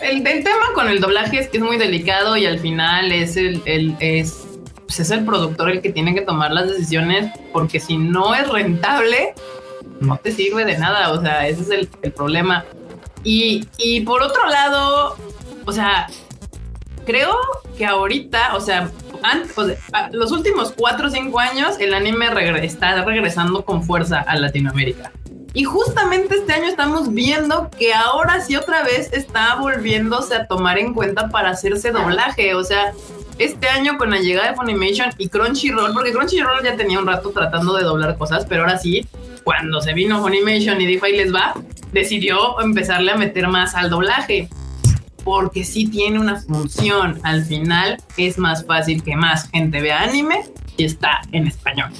el, 0.00 0.22
tema 0.22 0.72
con 0.74 0.88
el 0.88 1.00
doblaje 1.00 1.38
es 1.38 1.48
que 1.48 1.58
es 1.58 1.62
muy 1.62 1.76
delicado 1.76 2.36
y 2.36 2.46
al 2.46 2.58
final 2.58 3.12
es 3.12 3.36
el, 3.36 3.62
es, 4.00 4.46
pues 4.84 5.00
es 5.00 5.10
el 5.10 5.24
productor 5.24 5.70
el 5.70 5.82
que 5.82 5.90
tiene 5.90 6.14
que 6.14 6.22
tomar 6.22 6.52
las 6.52 6.68
decisiones 6.68 7.30
porque 7.52 7.80
si 7.80 7.96
no 7.96 8.34
es 8.34 8.48
rentable, 8.48 9.34
no 10.00 10.16
te 10.18 10.32
sirve 10.32 10.64
de 10.64 10.78
nada. 10.78 11.12
O 11.12 11.20
sea, 11.20 11.48
ese 11.48 11.62
es 11.62 11.70
el, 11.70 11.88
el 12.02 12.12
problema. 12.12 12.64
Y, 13.24 13.66
y, 13.78 14.02
por 14.02 14.22
otro 14.22 14.46
lado, 14.46 15.16
o 15.64 15.72
sea, 15.72 16.06
creo 17.04 17.36
que 17.76 17.84
ahorita, 17.84 18.54
o 18.54 18.60
sea, 18.60 18.90
los 20.12 20.30
últimos 20.30 20.72
cuatro 20.76 21.08
o 21.08 21.10
cinco 21.10 21.40
años, 21.40 21.76
el 21.80 21.94
anime 21.94 22.26
está 22.62 23.02
regresando 23.02 23.64
con 23.64 23.82
fuerza 23.82 24.20
a 24.20 24.36
Latinoamérica. 24.36 25.12
Y 25.56 25.64
justamente 25.64 26.34
este 26.34 26.52
año 26.52 26.66
estamos 26.66 27.14
viendo 27.14 27.70
que 27.70 27.94
ahora 27.94 28.42
sí 28.42 28.56
otra 28.56 28.82
vez 28.82 29.10
está 29.14 29.54
volviéndose 29.54 30.34
a 30.34 30.46
tomar 30.46 30.78
en 30.78 30.92
cuenta 30.92 31.30
para 31.30 31.48
hacerse 31.48 31.92
doblaje. 31.92 32.54
O 32.54 32.62
sea, 32.62 32.92
este 33.38 33.66
año 33.66 33.96
con 33.96 34.10
la 34.10 34.18
llegada 34.18 34.50
de 34.50 34.54
Funimation 34.54 35.14
y 35.16 35.30
Crunchyroll, 35.30 35.94
porque 35.94 36.12
Crunchyroll 36.12 36.62
ya 36.62 36.76
tenía 36.76 36.98
un 36.98 37.06
rato 37.06 37.30
tratando 37.30 37.74
de 37.74 37.84
doblar 37.84 38.18
cosas, 38.18 38.44
pero 38.44 38.64
ahora 38.64 38.76
sí, 38.76 39.08
cuando 39.44 39.80
se 39.80 39.94
vino 39.94 40.20
Funimation 40.20 40.78
y 40.78 40.84
dijo 40.84 41.06
les 41.06 41.34
va, 41.34 41.54
decidió 41.90 42.60
empezarle 42.60 43.12
a 43.12 43.16
meter 43.16 43.48
más 43.48 43.74
al 43.74 43.88
doblaje. 43.88 44.50
Porque 45.24 45.64
sí 45.64 45.88
tiene 45.88 46.20
una 46.20 46.38
función. 46.38 47.18
Al 47.22 47.42
final 47.46 47.96
es 48.18 48.36
más 48.36 48.66
fácil 48.66 49.02
que 49.02 49.16
más 49.16 49.48
gente 49.48 49.80
vea 49.80 50.02
anime 50.02 50.44
y 50.76 50.84
está 50.84 51.22
en 51.32 51.46
español. 51.46 51.92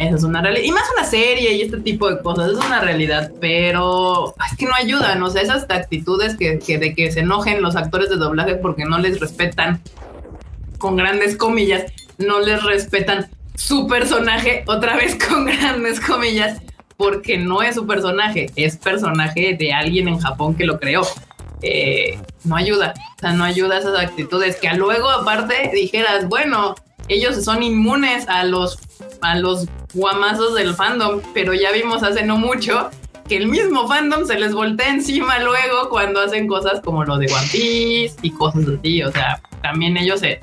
Esa 0.00 0.16
es 0.16 0.24
una 0.24 0.40
realidad. 0.40 0.64
Y 0.64 0.72
más 0.72 0.84
una 0.96 1.04
serie 1.04 1.52
y 1.52 1.60
este 1.60 1.78
tipo 1.78 2.08
de 2.08 2.22
cosas, 2.22 2.52
es 2.52 2.56
una 2.56 2.80
realidad, 2.80 3.32
pero 3.38 4.34
es 4.50 4.56
que 4.56 4.64
no 4.64 4.74
ayudan, 4.74 5.22
o 5.22 5.28
sea, 5.28 5.42
esas 5.42 5.66
actitudes 5.68 6.36
que, 6.36 6.58
que 6.58 6.78
de 6.78 6.94
que 6.94 7.12
se 7.12 7.20
enojen 7.20 7.60
los 7.60 7.76
actores 7.76 8.08
de 8.08 8.16
doblaje 8.16 8.54
porque 8.54 8.86
no 8.86 8.98
les 8.98 9.20
respetan, 9.20 9.82
con 10.78 10.96
grandes 10.96 11.36
comillas, 11.36 11.92
no 12.16 12.40
les 12.40 12.62
respetan 12.62 13.28
su 13.54 13.86
personaje, 13.88 14.64
otra 14.66 14.96
vez 14.96 15.18
con 15.28 15.44
grandes 15.44 16.00
comillas, 16.00 16.62
porque 16.96 17.36
no 17.36 17.60
es 17.60 17.74
su 17.74 17.86
personaje, 17.86 18.50
es 18.56 18.78
personaje 18.78 19.54
de 19.58 19.74
alguien 19.74 20.08
en 20.08 20.18
Japón 20.18 20.54
que 20.54 20.64
lo 20.64 20.80
creó. 20.80 21.02
Eh, 21.60 22.18
no 22.44 22.56
ayuda, 22.56 22.94
o 23.16 23.20
sea, 23.20 23.34
no 23.34 23.44
ayuda 23.44 23.76
esas 23.76 23.98
actitudes 23.98 24.56
que 24.56 24.72
luego 24.72 25.10
aparte 25.10 25.70
dijeras, 25.74 26.26
bueno, 26.26 26.74
ellos 27.10 27.44
son 27.44 27.62
inmunes 27.62 28.26
a 28.28 28.44
los 28.44 28.78
a 29.20 29.34
los 29.34 29.66
guamazos 29.92 30.54
del 30.54 30.74
fandom, 30.74 31.20
pero 31.34 31.52
ya 31.52 31.72
vimos 31.72 32.02
hace 32.02 32.24
no 32.24 32.38
mucho 32.38 32.90
que 33.28 33.36
el 33.36 33.48
mismo 33.48 33.86
fandom 33.86 34.24
se 34.24 34.38
les 34.38 34.54
voltea 34.54 34.88
encima 34.88 35.38
luego 35.40 35.88
cuando 35.90 36.20
hacen 36.20 36.46
cosas 36.46 36.80
como 36.80 37.04
lo 37.04 37.18
de 37.18 37.26
One 37.26 38.10
y 38.22 38.30
cosas 38.30 38.64
así, 38.78 39.02
o 39.02 39.12
sea, 39.12 39.40
también 39.62 39.96
ellos 39.96 40.20
se 40.20 40.40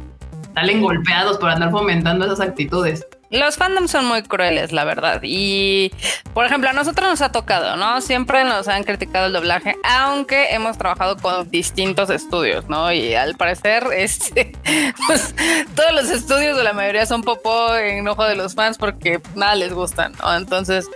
salen 0.53 0.81
golpeados 0.81 1.37
por 1.37 1.49
andar 1.49 1.71
fomentando 1.71 2.25
esas 2.25 2.39
actitudes. 2.39 3.05
Los 3.29 3.57
fandoms 3.57 3.91
son 3.91 4.05
muy 4.05 4.23
crueles, 4.23 4.71
la 4.71 4.85
verdad. 4.85 5.19
Y, 5.23 5.91
por 6.33 6.45
ejemplo, 6.45 6.69
a 6.69 6.73
nosotros 6.73 7.09
nos 7.09 7.21
ha 7.21 7.31
tocado, 7.31 7.75
¿no? 7.75 7.99
Siempre 7.99 8.45
nos 8.45 8.69
han 8.69 8.83
criticado 8.83 9.27
el 9.27 9.33
doblaje, 9.33 9.75
aunque 9.83 10.53
hemos 10.53 10.77
trabajado 10.77 11.17
con 11.17 11.49
distintos 11.49 12.09
estudios, 12.09 12.69
¿no? 12.69 12.91
Y 12.93 13.15
al 13.15 13.35
parecer, 13.35 13.87
este, 13.93 14.53
pues, 15.07 15.35
todos 15.75 15.91
los 15.93 16.09
estudios 16.09 16.57
o 16.57 16.63
la 16.63 16.71
mayoría 16.71 17.05
son 17.05 17.21
popó 17.21 17.75
en 17.75 18.07
ojo 18.07 18.23
de 18.23 18.35
los 18.35 18.55
fans 18.55 18.77
porque 18.77 19.19
nada 19.35 19.55
les 19.55 19.73
gustan, 19.73 20.13
¿no? 20.21 20.33
Entonces, 20.33 20.89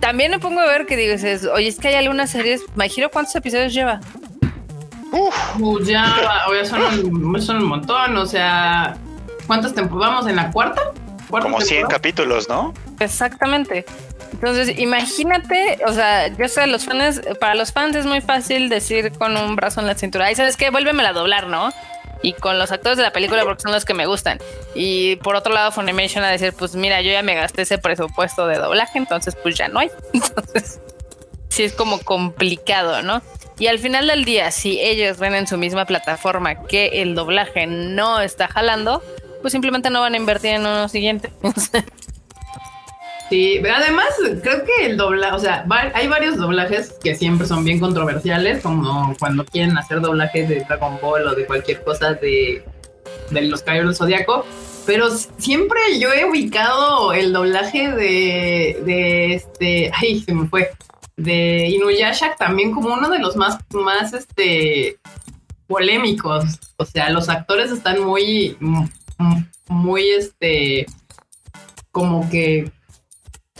también 0.00 0.32
me 0.32 0.40
pongo 0.40 0.60
a 0.60 0.66
ver 0.66 0.86
que 0.86 0.96
dices, 0.96 1.46
oye, 1.46 1.68
es 1.68 1.78
que 1.78 1.88
hay 1.88 1.94
algunas 1.94 2.30
series, 2.30 2.62
me 2.74 2.88
giro 2.88 3.08
cuántos 3.10 3.36
episodios 3.36 3.72
lleva. 3.72 4.00
Uf, 5.12 5.86
ya, 5.86 6.16
ya 6.52 6.64
son, 6.64 6.82
un, 6.82 7.40
son 7.40 7.56
un 7.58 7.64
montón, 7.64 8.16
o 8.16 8.26
sea, 8.26 8.96
¿cuántas 9.46 9.74
temporadas 9.74 10.14
vamos 10.14 10.30
en 10.30 10.36
la 10.36 10.50
cuarta? 10.50 10.82
Como 11.28 11.60
100 11.60 11.86
capítulos, 11.86 12.48
¿no? 12.48 12.74
Exactamente. 13.00 13.84
Entonces, 14.32 14.78
imagínate, 14.78 15.78
o 15.86 15.92
sea, 15.92 16.28
yo 16.28 16.48
sé, 16.48 16.66
los 16.66 16.84
fans, 16.84 17.20
para 17.40 17.54
los 17.54 17.72
fans 17.72 17.96
es 17.96 18.06
muy 18.06 18.20
fácil 18.20 18.68
decir 18.68 19.12
con 19.12 19.36
un 19.36 19.56
brazo 19.56 19.80
en 19.80 19.86
la 19.86 19.94
cintura, 19.94 20.30
y 20.30 20.34
sabes 20.34 20.56
qué, 20.56 20.70
vuélvemela 20.70 21.10
a 21.10 21.12
doblar, 21.12 21.46
¿no? 21.46 21.72
Y 22.22 22.32
con 22.32 22.58
los 22.58 22.72
actores 22.72 22.96
de 22.96 23.04
la 23.04 23.12
película 23.12 23.44
porque 23.44 23.62
son 23.62 23.72
los 23.72 23.84
que 23.84 23.94
me 23.94 24.06
gustan. 24.06 24.38
Y 24.74 25.16
por 25.16 25.36
otro 25.36 25.52
lado, 25.52 25.70
Funimation 25.70 26.24
a 26.24 26.30
decir, 26.30 26.52
pues 26.52 26.74
mira, 26.74 27.00
yo 27.00 27.12
ya 27.12 27.22
me 27.22 27.34
gasté 27.34 27.62
ese 27.62 27.78
presupuesto 27.78 28.46
de 28.46 28.58
doblaje, 28.58 28.98
entonces 28.98 29.36
pues 29.40 29.56
ya 29.56 29.68
no 29.68 29.80
hay. 29.80 29.90
Entonces, 30.12 30.80
sí 31.48 31.62
es 31.62 31.72
como 31.72 32.00
complicado, 32.00 33.02
¿no? 33.02 33.22
Y 33.58 33.66
al 33.66 33.78
final 33.78 34.06
del 34.06 34.24
día, 34.24 34.50
si 34.50 34.80
ellos 34.80 35.18
ven 35.18 35.34
en 35.34 35.46
su 35.46 35.58
misma 35.58 35.84
plataforma 35.84 36.62
que 36.64 37.02
el 37.02 37.14
doblaje 37.14 37.66
no 37.66 38.20
está 38.20 38.46
jalando, 38.46 39.02
pues 39.40 39.52
simplemente 39.52 39.90
no 39.90 40.00
van 40.00 40.14
a 40.14 40.16
invertir 40.16 40.52
en 40.52 40.60
uno 40.62 40.88
siguiente. 40.88 41.30
Sí, 43.30 43.58
además 43.58 44.06
creo 44.42 44.64
que 44.64 44.86
el 44.86 44.96
doblaje, 44.96 45.36
o 45.36 45.38
sea, 45.38 45.66
hay 45.92 46.08
varios 46.08 46.38
doblajes 46.38 46.94
que 47.02 47.14
siempre 47.14 47.46
son 47.46 47.62
bien 47.62 47.78
controversiales, 47.78 48.62
como 48.62 49.14
cuando 49.18 49.44
quieren 49.44 49.76
hacer 49.76 50.00
doblajes 50.00 50.48
de 50.48 50.64
Dragon 50.64 50.98
Ball 51.02 51.26
o 51.26 51.34
de 51.34 51.44
cualquier 51.44 51.84
cosa 51.84 52.14
de, 52.14 52.64
de 53.30 53.42
los 53.42 53.60
Caballeros 53.60 53.90
del 53.90 53.96
Zodíaco, 53.96 54.46
pero 54.86 55.10
siempre 55.10 55.78
yo 56.00 56.10
he 56.14 56.24
ubicado 56.24 57.12
el 57.12 57.34
doblaje 57.34 57.90
de, 57.90 58.80
de 58.86 59.34
este, 59.34 59.90
ay, 59.94 60.20
se 60.20 60.32
me 60.32 60.48
fue, 60.48 60.70
de 61.18 61.66
Inuyasha 61.68 62.34
también 62.36 62.72
como 62.72 62.94
uno 62.94 63.10
de 63.10 63.18
los 63.18 63.36
más, 63.36 63.58
más, 63.72 64.14
este, 64.14 64.98
polémicos, 65.66 66.44
o 66.78 66.84
sea, 66.86 67.10
los 67.10 67.28
actores 67.28 67.70
están 67.70 68.02
muy, 68.02 68.56
muy, 69.68 70.08
este, 70.10 70.86
como 71.90 72.28
que 72.30 72.70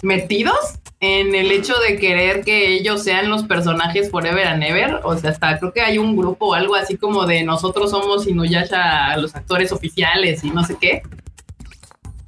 metidos 0.02 0.78
en 1.00 1.34
el 1.34 1.52
hecho 1.52 1.74
de 1.78 1.96
querer 1.98 2.44
que 2.44 2.74
ellos 2.74 3.04
sean 3.04 3.30
los 3.30 3.44
personajes 3.44 4.11
forever 4.11 4.46
and 4.46 4.62
ever. 4.62 5.00
O 5.04 5.16
sea, 5.16 5.30
hasta 5.30 5.59
creo 5.59 5.72
que 5.72 5.80
hay 5.80 5.98
un 5.98 6.16
grupo 6.16 6.48
o 6.48 6.54
algo 6.54 6.74
así 6.74 6.96
como 6.96 7.26
de 7.26 7.44
nosotros 7.44 7.90
somos 7.90 8.26
Inuyasha 8.26 9.16
los 9.16 9.34
actores 9.34 9.72
oficiales 9.72 10.42
y 10.44 10.50
no 10.50 10.64
sé 10.64 10.76
qué. 10.80 11.02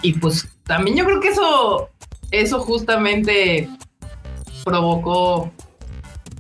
Y 0.03 0.15
pues 0.15 0.49
también 0.65 0.97
yo 0.97 1.05
creo 1.05 1.21
que 1.21 1.29
eso, 1.29 1.91
eso 2.31 2.61
justamente 2.61 3.69
provocó 4.65 5.51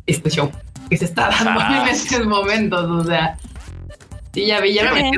este 0.06 0.30
show 0.30 0.50
que 0.88 0.96
se 0.96 1.04
está 1.04 1.30
dando 1.30 1.60
en 1.60 1.66
ah. 1.66 1.88
estos 1.90 2.26
momentos. 2.26 2.88
O 2.90 3.04
sea, 3.04 3.36
sí, 4.32 4.46
ya 4.46 4.60
vi, 4.60 4.74
ya 4.74 4.92
me 4.92 5.10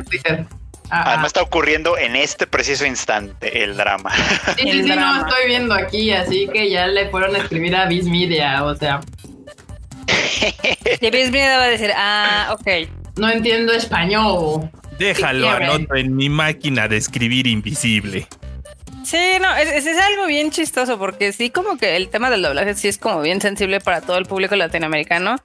Twitter. 0.83 1.07
Además 1.07 1.27
está 1.27 1.41
ocurriendo 1.41 1.97
en 1.97 2.15
este 2.15 2.47
preciso 2.47 2.85
instante 2.85 3.63
el 3.63 3.75
drama. 3.75 4.11
Sí, 4.57 4.71
sí, 4.71 4.83
sí, 4.83 4.89
no 4.89 5.27
estoy 5.27 5.47
viendo 5.47 5.73
aquí, 5.73 6.11
así 6.11 6.47
que 6.53 6.69
ya 6.69 6.87
le 6.87 7.09
fueron 7.09 7.35
a 7.35 7.39
escribir 7.39 7.75
a 7.75 7.87
Viz 7.87 8.05
Media, 8.05 8.63
o 8.63 8.75
sea. 8.75 9.01
Y 11.01 11.09
Viz 11.09 11.31
Media 11.31 11.57
va 11.57 11.63
a 11.63 11.69
decir, 11.69 11.91
ah, 11.95 12.49
ok. 12.51 12.89
No 13.17 13.29
entiendo 13.29 13.73
español. 13.73 14.69
Déjalo, 14.99 15.49
anoto 15.49 15.95
en 15.95 16.15
mi 16.15 16.29
máquina 16.29 16.87
de 16.87 16.97
escribir 16.97 17.47
invisible. 17.47 18.27
Sí, 19.03 19.37
no, 19.41 19.53
es, 19.55 19.85
es, 19.85 19.97
algo 19.97 20.25
bien 20.27 20.49
chistoso 20.51 20.97
porque 20.97 21.33
sí, 21.33 21.49
como 21.49 21.77
que 21.77 21.95
el 21.95 22.09
tema 22.09 22.29
del 22.29 22.41
doblaje 22.41 22.73
sí 22.73 22.87
es 22.87 22.97
como 22.97 23.21
bien 23.21 23.41
sensible 23.41 23.79
para 23.79 24.01
todo 24.01 24.17
el 24.17 24.25
público 24.25 24.55
latinoamericano 24.55 25.35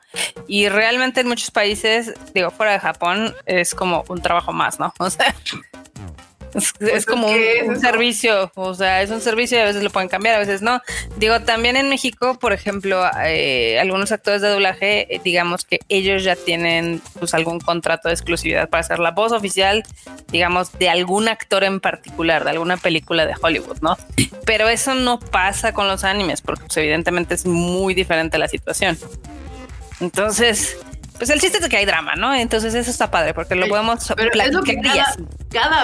y 0.47 0.69
realmente 0.69 1.21
en 1.21 1.29
muchos 1.29 1.51
países, 1.51 2.15
digo, 2.35 2.51
fuera 2.51 2.73
de 2.73 2.81
Japón, 2.81 3.35
es 3.47 3.75
como 3.75 4.05
un 4.09 4.23
trabajo 4.23 4.53
más, 4.53 4.79
¿no? 4.79 4.93
O 4.99 5.11
sea, 5.11 5.35
es, 6.55 6.73
pues 6.79 7.07
como 7.07 7.29
un, 7.29 7.81
servicio, 7.81 8.51
o 8.55 8.75
sea, 8.75 9.03
es 9.03 9.11
un 9.11 9.21
servicio 9.21 9.59
y 9.59 9.61
a 9.61 9.65
veces 9.65 9.83
lo 9.83 9.91
pueden 9.91 10.09
cambiar, 10.09 10.37
a 10.37 10.39
veces 10.39 10.63
no. 10.63 10.81
Digo, 11.17 11.41
también 11.41 11.77
en 11.77 11.89
México, 11.89 12.39
por 12.39 12.53
ejemplo, 12.53 13.05
eh, 13.25 13.79
algunos 13.81 14.13
actores 14.13 14.43
de 14.43 14.49
doblaje, 14.49 15.15
eh, 15.15 15.21
digamos 15.23 15.65
que 15.65 15.81
ellos 15.89 16.25
ya 16.25 16.37
tienen 16.37 17.01
pues 17.19 17.35
algún 17.35 17.61
contrato 17.61 18.09
de 18.09 18.15
exclusividad 18.15 18.69
para 18.69 18.83
ser 18.83 18.99
la 18.99 19.11
voz 19.11 19.33
oficial, 19.33 19.85
digamos, 20.29 20.73
de 20.79 20.89
algún 20.89 21.29
actor 21.29 21.65
en 21.65 21.81
particular, 21.81 22.45
de 22.45 22.51
alguna 22.51 22.77
película 22.77 23.27
de 23.27 23.35
Hollywood, 23.41 23.79
¿no? 23.81 23.97
Pero 24.45 24.69
eso 24.69 24.95
no 24.95 25.19
pasa 25.21 25.73
con 25.73 25.89
los 25.89 26.05
animes, 26.05 26.41
porque 26.41 26.65
pues, 26.65 26.77
evidentemente 26.79 27.35
es 27.35 27.47
muy 27.47 27.95
diferente 27.95 28.39
la 28.39 28.49
situación. 28.49 28.99
Entonces, 30.01 30.77
pues 31.19 31.31
el 31.31 31.41
chiste 31.41 31.59
es 31.59 31.69
que 31.69 31.77
hay 31.77 31.85
drama, 31.85 32.15
¿no? 32.15 32.35
Entonces 32.35 32.75
eso 32.75 32.91
está 32.91 33.11
padre 33.11 33.35
porque 33.35 33.57
lo 33.57 33.67
podemos 33.67 34.13
Pero 34.17 34.31
es 34.41 34.53
lo 34.53 34.63
que 34.63 34.77
cada, 34.77 35.17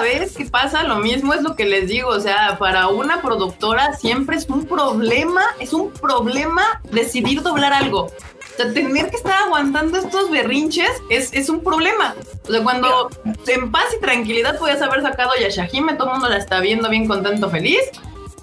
vez 0.01 0.35
que 0.35 0.45
pasa 0.45 0.83
lo 0.83 0.97
mismo 0.97 1.33
es 1.33 1.41
lo 1.41 1.55
que 1.55 1.65
les 1.65 1.87
digo, 1.87 2.09
o 2.09 2.19
sea, 2.19 2.57
para 2.59 2.87
una 2.87 3.21
productora 3.21 3.93
siempre 3.93 4.37
es 4.37 4.47
un 4.49 4.65
problema, 4.65 5.41
es 5.59 5.73
un 5.73 5.91
problema 5.91 6.81
decidir 6.91 7.41
doblar 7.41 7.73
algo. 7.73 8.03
O 8.03 8.57
sea, 8.57 8.71
tener 8.73 9.09
que 9.09 9.17
estar 9.17 9.43
aguantando 9.43 9.97
estos 9.97 10.31
berrinches 10.31 10.89
es, 11.09 11.33
es 11.33 11.49
un 11.49 11.61
problema. 11.61 12.15
O 12.47 12.51
sea, 12.51 12.63
cuando 12.63 13.09
en 13.47 13.71
paz 13.71 13.85
y 13.97 13.99
tranquilidad 13.99 14.57
podías 14.57 14.81
haber 14.81 15.01
sacado 15.01 15.31
Yashahime, 15.39 15.95
todo 15.95 16.07
el 16.07 16.13
mundo 16.13 16.29
la 16.29 16.37
está 16.37 16.59
viendo 16.61 16.89
bien 16.89 17.07
contento, 17.07 17.49
feliz. 17.49 17.81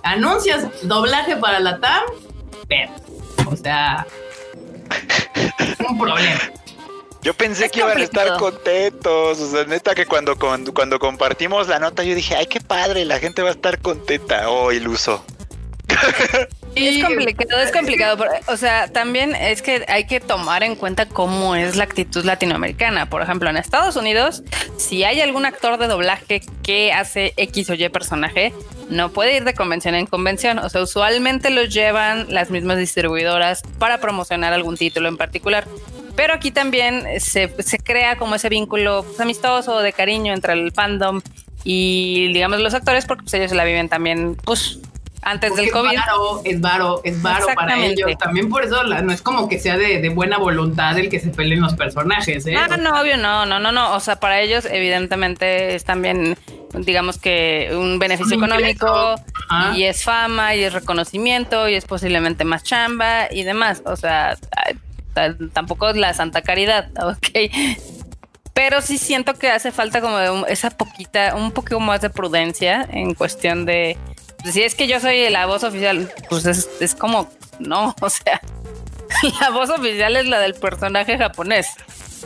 Anuncias 0.03 0.67
doblaje 0.83 1.37
para 1.37 1.61
la 1.61 1.79
TAM, 1.79 2.03
pero, 2.69 2.93
o 3.47 3.57
sea, 3.57 4.07
un 5.89 5.99
problema. 5.99 6.41
Yo 7.23 7.35
pensé 7.35 7.71
que 7.71 7.81
iban 7.81 7.99
a 7.99 8.03
estar 8.03 8.37
contentos. 8.37 9.41
O 9.41 9.51
sea, 9.51 9.65
neta 9.65 9.95
que 9.95 10.07
cuando, 10.07 10.37
cuando, 10.37 10.75
cuando, 10.75 10.99
compartimos 10.99 11.69
la 11.69 11.79
nota, 11.79 12.03
yo 12.03 12.15
dije, 12.15 12.35
ay, 12.35 12.47
qué 12.47 12.61
padre, 12.61 13.05
la 13.05 13.21
gente 13.21 13.43
va 13.43 13.51
a 13.51 13.53
estar 13.53 13.79
contenta. 13.81 14.51
Oh, 14.51 14.73
iluso. 14.73 15.25
Es 16.75 17.05
complicado, 17.05 17.61
es 17.61 17.71
complicado. 17.71 18.25
O 18.47 18.57
sea, 18.57 18.89
también 18.89 19.35
es 19.35 19.61
que 19.61 19.85
hay 19.89 20.07
que 20.07 20.21
tomar 20.21 20.63
en 20.63 20.75
cuenta 20.75 21.07
cómo 21.07 21.55
es 21.55 21.77
la 21.77 21.85
actitud 21.85 22.25
latinoamericana. 22.25 23.11
Por 23.11 23.21
ejemplo, 23.21 23.51
en 23.51 23.59
Estados 23.59 23.97
Unidos, 23.97 24.43
si 24.79 25.05
hay 25.05 25.21
algún 25.21 25.45
actor 25.45 25.79
de 25.79 25.87
doblaje 25.87 26.41
que 26.63 26.93
hace 26.93 27.35
X 27.37 27.69
o 27.69 27.75
Y 27.75 27.89
personaje, 27.91 28.55
no 28.89 29.11
puede 29.13 29.37
ir 29.37 29.45
de 29.45 29.53
convención 29.55 29.95
en 29.95 30.07
convención. 30.07 30.59
O 30.59 30.69
sea, 30.71 30.83
usualmente 30.83 31.51
los 31.51 31.69
llevan 31.69 32.33
las 32.33 32.51
mismas 32.51 32.79
distribuidoras 32.79 33.63
para 33.79 34.01
promocionar 34.01 34.55
algún 34.55 34.77
título 34.77 35.09
en 35.09 35.19
particular. 35.19 35.67
Pero 36.17 36.35
aquí 36.35 36.51
también 36.51 37.07
se, 37.21 37.49
crea 37.83 38.17
como 38.17 38.35
ese 38.35 38.49
vínculo 38.49 39.05
pues, 39.05 39.21
amistoso, 39.21 39.81
de 39.81 39.93
cariño 39.93 40.35
entre 40.35 40.53
el 40.53 40.73
fandom 40.73 41.21
y, 41.65 42.33
digamos, 42.33 42.61
los 42.61 42.75
actores, 42.75 43.07
porque 43.07 43.23
pues, 43.23 43.35
ellos 43.35 43.51
se 43.51 43.57
la 43.57 43.65
viven 43.65 43.89
también, 43.89 44.37
pues, 44.45 44.81
antes 45.23 45.55
del 45.55 45.71
COVID. 45.71 45.93
Es 46.45 46.61
varo, 46.61 47.01
es 47.05 47.23
varo, 47.23 47.47
para 47.55 47.79
ellos. 47.79 48.11
También 48.19 48.49
por 48.49 48.65
eso 48.65 48.83
no 48.83 49.13
es 49.13 49.23
como 49.23 49.49
que 49.49 49.59
sea 49.59 49.79
de, 49.79 50.09
buena 50.09 50.39
voluntad 50.39 50.99
el 50.99 51.09
que 51.09 51.21
se 51.21 51.31
peleen 51.31 51.61
los 51.61 51.75
personajes. 51.75 52.47
¿eh? 52.47 52.57
Ah, 52.57 52.77
no, 52.77 53.01
obvio, 53.01 53.17
no, 53.17 53.47
no, 53.47 53.61
no, 53.61 53.73
no. 53.73 53.95
O 53.95 54.01
sea, 54.01 54.17
para 54.19 54.41
ellos, 54.41 54.67
evidentemente, 54.69 55.75
es 55.75 55.85
también, 55.85 56.37
digamos 56.75 57.19
que 57.19 57.71
un 57.73 57.99
beneficio 57.99 58.37
económico 58.37 59.15
Y 59.75 59.85
es 59.85 60.03
fama 60.03 60.55
y 60.57 60.65
es 60.65 60.73
reconocimiento 60.73 61.69
y 61.69 61.75
es 61.75 61.85
posiblemente 61.85 62.45
más 62.45 62.65
chamba 62.65 63.33
y 63.33 63.45
demás. 63.45 63.83
O 63.87 63.97
sea, 63.97 64.37
tampoco 65.53 65.91
es 65.91 65.97
la 65.97 66.15
santa 66.15 66.43
caridad, 66.43 66.91
ok. 67.05 67.55
Pero 68.55 68.83
sí 68.83 68.99
siento 68.99 69.35
que 69.35 69.51
hace 69.51 69.73
falta 69.73 70.01
como 70.01 70.47
esa 70.47 70.71
poquita, 70.71 71.35
un 71.35 71.53
poquito 71.53 71.81
más 71.81 72.03
de 72.03 72.11
prudencia 72.11 72.87
en 72.91 73.15
cuestión 73.15 73.65
de, 73.65 73.97
si 74.51 74.63
es 74.63 74.75
que 74.75 74.87
yo 74.87 75.01
soy 75.01 75.29
la 75.31 75.47
voz 75.47 75.65
oficial, 75.65 76.11
pues 76.29 76.47
es, 76.47 76.69
es 76.81 76.95
como, 76.95 77.31
no, 77.59 77.95
o 78.01 78.11
sea, 78.11 78.41
la 79.41 79.51
voz 79.51 79.71
oficial 79.71 80.17
es 80.17 80.27
la 80.27 80.41
del 80.41 80.55
personaje 80.55 81.19
japonés. 81.19 81.69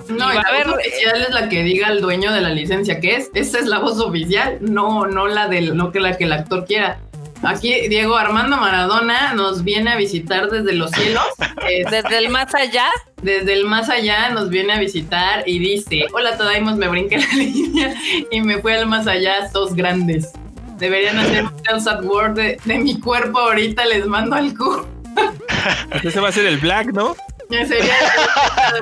No, 0.08 0.32
la 0.32 0.44
voz 0.52 0.78
oficial 0.78 1.22
es 1.22 1.30
la 1.30 1.48
que 1.48 1.62
diga 1.62 1.88
el 1.88 2.00
dueño 2.00 2.32
de 2.32 2.42
la 2.42 2.50
licencia 2.50 3.00
que 3.00 3.16
es. 3.16 3.30
Esa 3.34 3.58
es 3.58 3.66
la 3.66 3.78
voz 3.78 3.98
oficial, 3.98 4.58
no, 4.60 5.06
no 5.06 5.26
la 5.26 5.48
del, 5.48 5.76
no 5.76 5.90
que 5.90 6.00
la 6.00 6.16
que 6.16 6.24
el 6.24 6.32
actor 6.32 6.66
quiera. 6.66 7.00
Aquí 7.42 7.88
Diego 7.88 8.16
Armando 8.16 8.56
Maradona 8.56 9.34
nos 9.34 9.62
viene 9.62 9.92
a 9.92 9.96
visitar 9.96 10.48
desde 10.50 10.72
los 10.72 10.90
cielos. 10.90 11.24
desde 11.90 12.18
el 12.18 12.28
más 12.30 12.54
allá. 12.54 12.90
Desde 13.22 13.52
el 13.52 13.64
más 13.64 13.88
allá 13.88 14.30
nos 14.30 14.50
viene 14.50 14.72
a 14.74 14.78
visitar 14.78 15.42
y 15.46 15.58
dice, 15.58 16.06
hola 16.12 16.36
Todaimos, 16.36 16.76
me 16.76 16.88
brinqué 16.88 17.18
la 17.18 17.26
línea 17.34 17.94
y 18.30 18.40
me 18.40 18.58
fui 18.58 18.72
al 18.72 18.86
más 18.86 19.06
allá, 19.06 19.48
sos 19.50 19.74
grandes. 19.74 20.32
Deberían 20.78 21.18
hacer 21.18 21.44
un 21.72 21.80
sad 21.80 22.04
word 22.04 22.34
de, 22.34 22.58
mi 22.78 23.00
cuerpo 23.00 23.38
ahorita, 23.38 23.86
les 23.86 24.06
mando 24.06 24.36
al 24.36 24.54
cu. 24.56 24.86
Ese 26.02 26.20
va 26.20 26.28
a 26.28 26.32
ser 26.32 26.46
el 26.46 26.58
black, 26.58 26.92
¿no? 26.92 27.16
Sería 27.48 27.94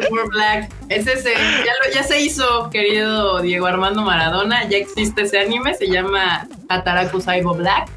el 0.00 0.28
Black. 0.30 0.72
Ese 0.88 1.14
ya, 1.22 1.92
ya 1.92 2.02
se 2.02 2.20
hizo, 2.20 2.70
querido 2.70 3.40
Diego 3.40 3.66
Armando 3.66 4.02
Maradona. 4.02 4.68
Ya 4.68 4.78
existe 4.78 5.22
ese 5.22 5.38
anime, 5.38 5.74
se 5.74 5.86
llama 5.86 6.48
Ataraku 6.68 7.20
Saibo 7.20 7.54
Black. 7.54 7.90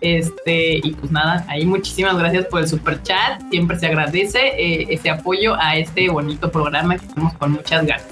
Este, 0.00 0.80
y 0.82 0.92
pues 0.92 1.10
nada, 1.10 1.44
ahí 1.48 1.64
muchísimas 1.64 2.16
gracias 2.18 2.46
por 2.46 2.60
el 2.60 2.68
super 2.68 3.02
chat. 3.02 3.40
Siempre 3.50 3.78
se 3.78 3.86
agradece 3.86 4.38
eh, 4.38 4.86
ese 4.90 5.10
apoyo 5.10 5.54
a 5.58 5.76
este 5.76 6.08
bonito 6.08 6.50
programa 6.50 6.96
que 6.96 7.06
hacemos 7.06 7.34
con 7.34 7.52
muchas 7.52 7.86
ganas. 7.86 8.06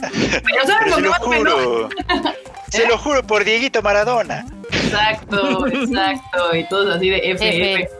se 0.94 1.00
lo 1.00 1.12
juro. 1.14 1.88
se 2.68 2.86
lo 2.86 2.98
juro 2.98 3.22
por 3.22 3.44
Dieguito 3.44 3.82
Maradona. 3.82 4.46
Exacto, 4.70 5.66
exacto. 5.66 6.56
Y 6.56 6.68
todos 6.68 6.96
así 6.96 7.08
de 7.08 7.34
FF. 7.34 7.90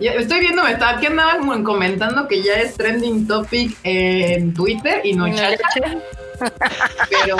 estoy 0.00 0.40
viendo, 0.40 0.64
me 0.64 0.72
estaba 0.72 0.92
aquí 0.92 1.06
andaban 1.06 1.64
comentando 1.64 2.26
que 2.28 2.42
ya 2.42 2.54
es 2.54 2.74
trending 2.74 3.26
topic 3.26 3.78
en 3.84 4.52
Twitter 4.52 5.00
y 5.04 5.14
no 5.14 5.26
en 5.26 5.36
chat. 5.36 5.60
Pero 7.08 7.36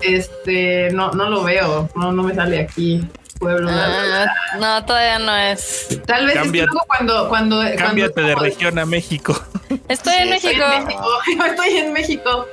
este 0.00 0.90
no, 0.92 1.10
no 1.12 1.30
lo 1.30 1.42
veo, 1.42 1.88
no, 1.96 2.12
no 2.12 2.22
me 2.22 2.34
sale 2.34 2.60
aquí 2.60 3.02
pueblo. 3.40 3.70
Ah, 3.72 4.26
no, 4.60 4.84
todavía 4.84 5.18
no 5.18 5.36
es. 5.36 5.88
Tal 6.06 6.26
vez 6.26 6.38
cuando, 6.86 7.28
cuando. 7.28 7.62
Cámbiate 7.76 8.20
de 8.20 8.34
región 8.36 8.78
a 8.78 8.86
México. 8.86 9.42
Estoy 9.88 10.14
en 10.18 10.30
México. 10.30 10.62
Estoy 11.46 11.76
en 11.78 11.92
México. 11.92 12.46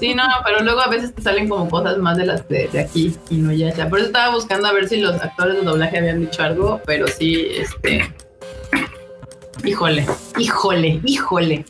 Sí, 0.00 0.14
no, 0.14 0.24
pero 0.42 0.62
luego 0.62 0.80
a 0.80 0.88
veces 0.88 1.14
te 1.14 1.20
salen 1.20 1.50
como 1.50 1.68
cosas 1.68 1.98
más 1.98 2.16
de 2.16 2.24
las 2.24 2.48
de, 2.48 2.70
aquí 2.80 3.14
y 3.28 3.36
no 3.36 3.52
ya, 3.52 3.72
ya. 3.74 3.90
Por 3.90 3.98
eso 3.98 4.06
estaba 4.06 4.34
buscando 4.34 4.66
a 4.66 4.72
ver 4.72 4.88
si 4.88 4.96
los 4.96 5.20
actores 5.20 5.54
de 5.56 5.62
doblaje 5.62 5.98
habían 5.98 6.20
dicho 6.20 6.42
algo, 6.42 6.80
pero 6.86 7.06
sí, 7.06 7.48
este. 7.58 8.12
Híjole, 9.64 10.06
híjole, 10.38 11.00
híjole. 11.04 11.64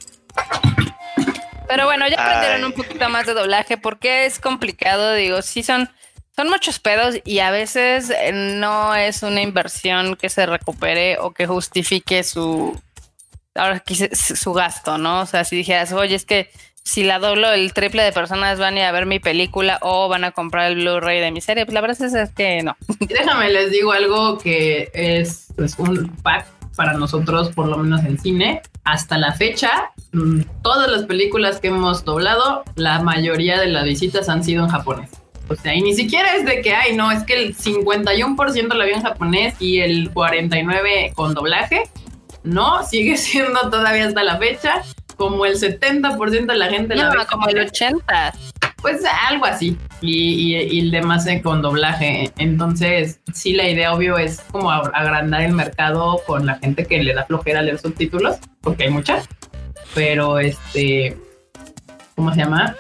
Pero 1.68 1.86
bueno, 1.86 2.06
ya 2.06 2.22
aprendieron 2.22 2.64
un 2.64 2.72
poquito 2.72 3.08
más 3.08 3.26
de 3.26 3.34
doblaje 3.34 3.76
porque 3.76 4.24
es 4.24 4.38
complicado, 4.38 5.14
digo, 5.14 5.42
sí 5.42 5.62
son 5.62 5.90
son 6.36 6.48
muchos 6.48 6.78
pedos 6.78 7.16
y 7.24 7.40
a 7.40 7.50
veces 7.50 8.10
eh, 8.10 8.32
no 8.32 8.94
es 8.94 9.22
una 9.22 9.42
inversión 9.42 10.16
que 10.16 10.28
se 10.28 10.46
recupere 10.46 11.18
o 11.18 11.32
que 11.32 11.46
justifique 11.46 12.24
su, 12.24 12.78
ahora 13.54 13.82
su 14.12 14.52
gasto, 14.52 14.98
¿no? 14.98 15.20
O 15.20 15.26
sea, 15.26 15.44
si 15.44 15.56
dijeras, 15.56 15.92
oye, 15.92 16.14
es 16.14 16.24
que 16.24 16.50
si 16.84 17.04
la 17.04 17.18
doblo, 17.18 17.52
el 17.52 17.72
triple 17.72 18.02
de 18.02 18.12
personas 18.12 18.58
van 18.58 18.74
a 18.74 18.78
ir 18.80 18.84
a 18.84 18.92
ver 18.92 19.06
mi 19.06 19.20
película 19.20 19.78
o 19.82 20.08
van 20.08 20.24
a 20.24 20.32
comprar 20.32 20.72
el 20.72 20.76
Blu-ray 20.76 21.20
de 21.20 21.30
mi 21.30 21.40
serie, 21.40 21.64
pues 21.64 21.74
la 21.74 21.80
verdad 21.80 22.00
es, 22.02 22.30
que 22.30 22.62
no. 22.62 22.76
Déjame, 23.00 23.50
les 23.50 23.70
digo 23.70 23.92
algo 23.92 24.38
que 24.38 24.90
es 24.94 25.48
pues, 25.54 25.78
un 25.78 26.08
pack 26.22 26.46
para 26.74 26.94
nosotros, 26.94 27.50
por 27.50 27.68
lo 27.68 27.76
menos 27.76 28.04
en 28.04 28.18
cine. 28.18 28.62
Hasta 28.84 29.16
la 29.16 29.32
fecha, 29.32 29.92
mm, 30.12 30.40
todas 30.62 30.90
las 30.90 31.04
películas 31.04 31.60
que 31.60 31.68
hemos 31.68 32.04
doblado, 32.04 32.64
la 32.74 33.00
mayoría 33.00 33.60
de 33.60 33.68
las 33.68 33.84
visitas 33.84 34.28
han 34.28 34.42
sido 34.42 34.64
en 34.64 34.70
japonés. 34.70 35.21
O 35.48 35.54
sea, 35.56 35.74
y 35.74 35.82
ni 35.82 35.94
siquiera 35.94 36.34
es 36.36 36.44
de 36.44 36.62
que, 36.62 36.74
ay, 36.74 36.96
no, 36.96 37.10
es 37.10 37.24
que 37.24 37.34
el 37.34 37.56
51% 37.56 38.74
lo 38.74 38.84
vio 38.84 38.94
en 38.94 39.02
japonés 39.02 39.54
y 39.60 39.80
el 39.80 40.12
49% 40.12 41.14
con 41.14 41.34
doblaje. 41.34 41.82
No, 42.42 42.84
sigue 42.84 43.16
siendo 43.18 43.70
todavía 43.70 44.06
hasta 44.06 44.22
la 44.22 44.38
fecha 44.38 44.82
como 45.16 45.46
el 45.46 45.54
70% 45.54 46.46
de 46.46 46.56
la 46.56 46.68
gente 46.68 46.96
la 46.96 47.10
ve. 47.10 47.16
como 47.30 47.46
el 47.48 47.56
80%. 47.56 48.02
Pues 48.80 49.02
algo 49.28 49.44
así. 49.44 49.78
Y, 50.00 50.56
y, 50.56 50.80
el 50.80 50.90
demás 50.90 51.24
con 51.44 51.62
doblaje. 51.62 52.32
Entonces, 52.38 53.20
sí, 53.32 53.52
la 53.52 53.68
idea, 53.68 53.94
obvio, 53.94 54.18
es 54.18 54.40
como 54.50 54.72
agrandar 54.72 55.42
el 55.42 55.52
mercado 55.52 56.20
con 56.26 56.46
la 56.46 56.56
gente 56.56 56.84
que 56.84 57.00
le 57.00 57.14
da 57.14 57.24
flojera 57.24 57.62
leer 57.62 57.78
subtítulos, 57.78 58.38
porque 58.60 58.84
hay 58.84 58.90
muchas. 58.90 59.28
Pero 59.94 60.40
este, 60.40 61.16
¿cómo 62.16 62.34
se 62.34 62.40
llama? 62.40 62.76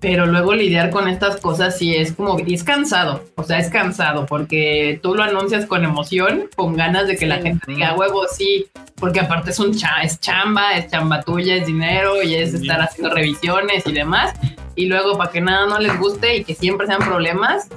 Pero 0.00 0.26
luego 0.26 0.54
lidiar 0.54 0.90
con 0.90 1.08
estas 1.08 1.40
cosas 1.40 1.76
sí 1.76 1.94
es 1.94 2.12
como, 2.12 2.38
y 2.38 2.54
es 2.54 2.62
cansado, 2.62 3.24
o 3.34 3.42
sea, 3.42 3.58
es 3.58 3.68
cansado 3.68 4.26
porque 4.26 5.00
tú 5.02 5.14
lo 5.14 5.22
anuncias 5.22 5.66
con 5.66 5.84
emoción, 5.84 6.48
con 6.54 6.76
ganas 6.76 7.08
de 7.08 7.16
que 7.16 7.26
la 7.26 7.38
gente 7.38 7.64
diga, 7.66 7.94
huevo, 7.94 8.22
sí, 8.28 8.66
porque 8.96 9.20
aparte 9.20 9.50
es 9.50 9.58
un 9.58 9.76
es 10.02 10.20
chamba, 10.20 10.76
es 10.76 10.88
chamba 10.90 11.22
tuya, 11.22 11.56
es 11.56 11.66
dinero 11.66 12.22
y 12.22 12.34
es 12.34 12.54
estar 12.54 12.80
haciendo 12.80 13.14
revisiones 13.14 13.86
y 13.86 13.92
demás, 13.92 14.34
y 14.76 14.86
luego 14.86 15.18
para 15.18 15.30
que 15.30 15.40
nada 15.40 15.66
no 15.66 15.78
les 15.78 15.98
guste 15.98 16.36
y 16.36 16.44
que 16.44 16.54
siempre 16.54 16.86
sean 16.86 17.00
problemas. 17.00 17.68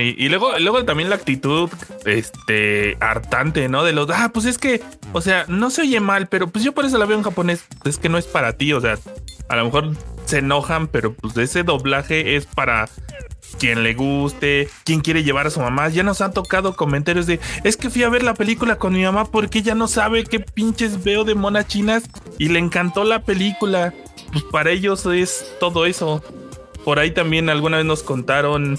Y 0.00 0.28
luego, 0.28 0.58
luego 0.58 0.84
también 0.84 1.10
la 1.10 1.16
actitud, 1.16 1.68
este, 2.04 2.96
hartante, 3.00 3.68
¿no? 3.68 3.84
De 3.84 3.92
los, 3.92 4.08
ah, 4.10 4.30
pues 4.32 4.46
es 4.46 4.58
que, 4.58 4.82
o 5.12 5.20
sea, 5.20 5.44
no 5.48 5.70
se 5.70 5.82
oye 5.82 6.00
mal, 6.00 6.28
pero 6.28 6.48
pues 6.48 6.64
yo 6.64 6.72
por 6.72 6.84
eso 6.84 6.98
la 6.98 7.06
veo 7.06 7.16
en 7.16 7.24
japonés, 7.24 7.64
es 7.84 7.98
que 7.98 8.08
no 8.08 8.18
es 8.18 8.26
para 8.26 8.54
ti, 8.54 8.72
o 8.72 8.80
sea, 8.80 8.98
a 9.48 9.56
lo 9.56 9.64
mejor 9.64 9.92
se 10.24 10.38
enojan, 10.38 10.86
pero 10.86 11.12
pues 11.14 11.36
ese 11.36 11.62
doblaje 11.62 12.36
es 12.36 12.46
para 12.46 12.88
quien 13.58 13.82
le 13.82 13.94
guste, 13.94 14.68
quien 14.84 15.00
quiere 15.00 15.24
llevar 15.24 15.46
a 15.46 15.50
su 15.50 15.60
mamá. 15.60 15.88
Ya 15.88 16.02
nos 16.02 16.20
han 16.20 16.32
tocado 16.32 16.76
comentarios 16.76 17.26
de, 17.26 17.40
es 17.64 17.76
que 17.76 17.90
fui 17.90 18.02
a 18.02 18.08
ver 18.08 18.22
la 18.22 18.34
película 18.34 18.76
con 18.76 18.92
mi 18.92 19.02
mamá 19.02 19.24
porque 19.24 19.58
ella 19.58 19.74
no 19.74 19.88
sabe 19.88 20.24
qué 20.24 20.40
pinches 20.40 21.02
veo 21.02 21.24
de 21.24 21.34
monas 21.34 21.66
chinas 21.66 22.04
y 22.38 22.48
le 22.48 22.58
encantó 22.58 23.04
la 23.04 23.22
película. 23.22 23.92
Pues 24.32 24.44
para 24.44 24.70
ellos 24.70 25.04
es 25.06 25.52
todo 25.58 25.86
eso. 25.86 26.22
Por 26.84 26.98
ahí 26.98 27.10
también 27.10 27.50
alguna 27.50 27.76
vez 27.76 27.86
nos 27.86 28.02
contaron 28.02 28.78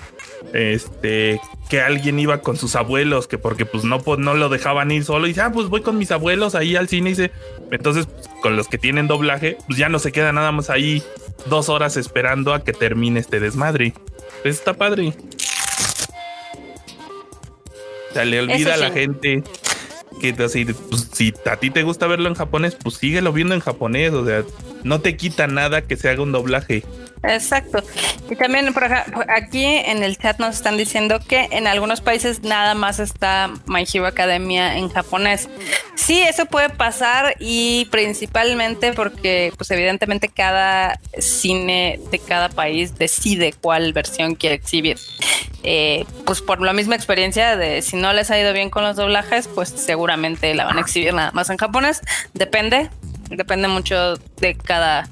este 0.53 1.39
que 1.69 1.81
alguien 1.81 2.19
iba 2.19 2.41
con 2.41 2.57
sus 2.57 2.75
abuelos, 2.75 3.27
que 3.27 3.37
porque 3.37 3.65
pues 3.65 3.85
no, 3.85 4.01
pues, 4.01 4.19
no 4.19 4.33
lo 4.33 4.49
dejaban 4.49 4.91
ir 4.91 5.05
solo 5.05 5.25
y 5.25 5.29
dice, 5.29 5.41
ah, 5.41 5.51
pues 5.53 5.69
voy 5.69 5.81
con 5.81 5.97
mis 5.97 6.11
abuelos 6.11 6.53
ahí 6.53 6.75
al 6.75 6.89
cine 6.89 7.11
y 7.11 7.13
dice, 7.13 7.31
entonces 7.71 8.07
pues, 8.07 8.27
con 8.41 8.57
los 8.57 8.67
que 8.67 8.77
tienen 8.77 9.07
doblaje, 9.07 9.57
pues 9.67 9.79
ya 9.79 9.87
no 9.87 9.97
se 9.99 10.11
queda 10.11 10.33
nada 10.33 10.51
más 10.51 10.69
ahí 10.69 11.01
dos 11.45 11.69
horas 11.69 11.95
esperando 11.95 12.53
a 12.53 12.63
que 12.63 12.73
termine 12.73 13.21
este 13.21 13.39
desmadre. 13.39 13.93
Pues 14.43 14.55
está 14.55 14.73
padre. 14.73 15.13
Se 18.13 18.25
le 18.25 18.41
olvida 18.41 18.73
a 18.73 18.77
la 18.77 18.91
gente 18.91 19.43
que 20.19 20.35
así, 20.43 20.65
pues, 20.65 21.09
si 21.13 21.33
a 21.45 21.55
ti 21.55 21.69
te 21.69 21.83
gusta 21.83 22.05
verlo 22.07 22.27
en 22.27 22.35
japonés, 22.35 22.75
pues 22.75 22.95
síguelo 22.95 23.33
viendo 23.33 23.55
en 23.55 23.61
japonés. 23.61 24.11
O 24.13 24.25
sea, 24.25 24.43
no 24.83 25.01
te 25.01 25.17
quita 25.17 25.47
nada 25.47 25.81
que 25.81 25.95
se 25.97 26.09
haga 26.09 26.21
un 26.21 26.31
doblaje. 26.31 26.83
Exacto. 27.23 27.83
Y 28.29 28.35
también 28.35 28.73
por 28.73 28.83
aquí 28.83 29.65
en 29.65 30.03
el 30.03 30.17
chat 30.17 30.39
nos 30.39 30.55
están 30.55 30.77
diciendo 30.77 31.19
que 31.19 31.49
en 31.51 31.67
algunos 31.67 32.01
países 32.01 32.41
nada 32.41 32.73
más 32.73 32.99
está 32.99 33.51
My 33.67 33.85
Hero 33.91 34.07
Academia 34.07 34.77
en 34.77 34.89
japonés. 34.89 35.47
Sí, 35.95 36.21
eso 36.21 36.45
puede 36.47 36.69
pasar 36.69 37.35
y 37.39 37.85
principalmente 37.91 38.93
porque 38.93 39.53
pues 39.55 39.69
evidentemente 39.71 40.29
cada 40.29 40.99
cine 41.19 41.99
de 42.09 42.19
cada 42.19 42.49
país 42.49 42.97
decide 42.97 43.53
cuál 43.53 43.93
versión 43.93 44.35
quiere 44.35 44.55
exhibir. 44.55 44.97
Eh, 45.63 46.05
pues 46.25 46.41
por 46.41 46.59
la 46.59 46.73
misma 46.73 46.95
experiencia 46.95 47.55
de 47.55 47.83
si 47.83 47.97
no 47.97 48.13
les 48.13 48.31
ha 48.31 48.39
ido 48.39 48.51
bien 48.51 48.71
con 48.71 48.83
los 48.83 48.95
doblajes, 48.95 49.47
pues 49.47 49.69
seguramente 49.69 50.55
la 50.55 50.65
van 50.65 50.79
a 50.79 50.81
exhibir 50.81 51.13
nada 51.13 51.31
más 51.33 51.51
en 51.51 51.57
japonés. 51.57 52.01
Depende, 52.33 52.89
depende 53.29 53.67
mucho 53.67 54.15
de 54.37 54.57
cada 54.57 55.07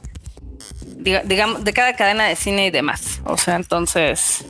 digamos, 0.98 1.64
de 1.64 1.74
cada 1.74 1.96
cadena 1.96 2.26
de 2.26 2.36
cine 2.36 2.68
y 2.68 2.72
demás. 2.72 3.22
O 3.26 3.38
sea, 3.38 3.56
entonces. 3.56 4.46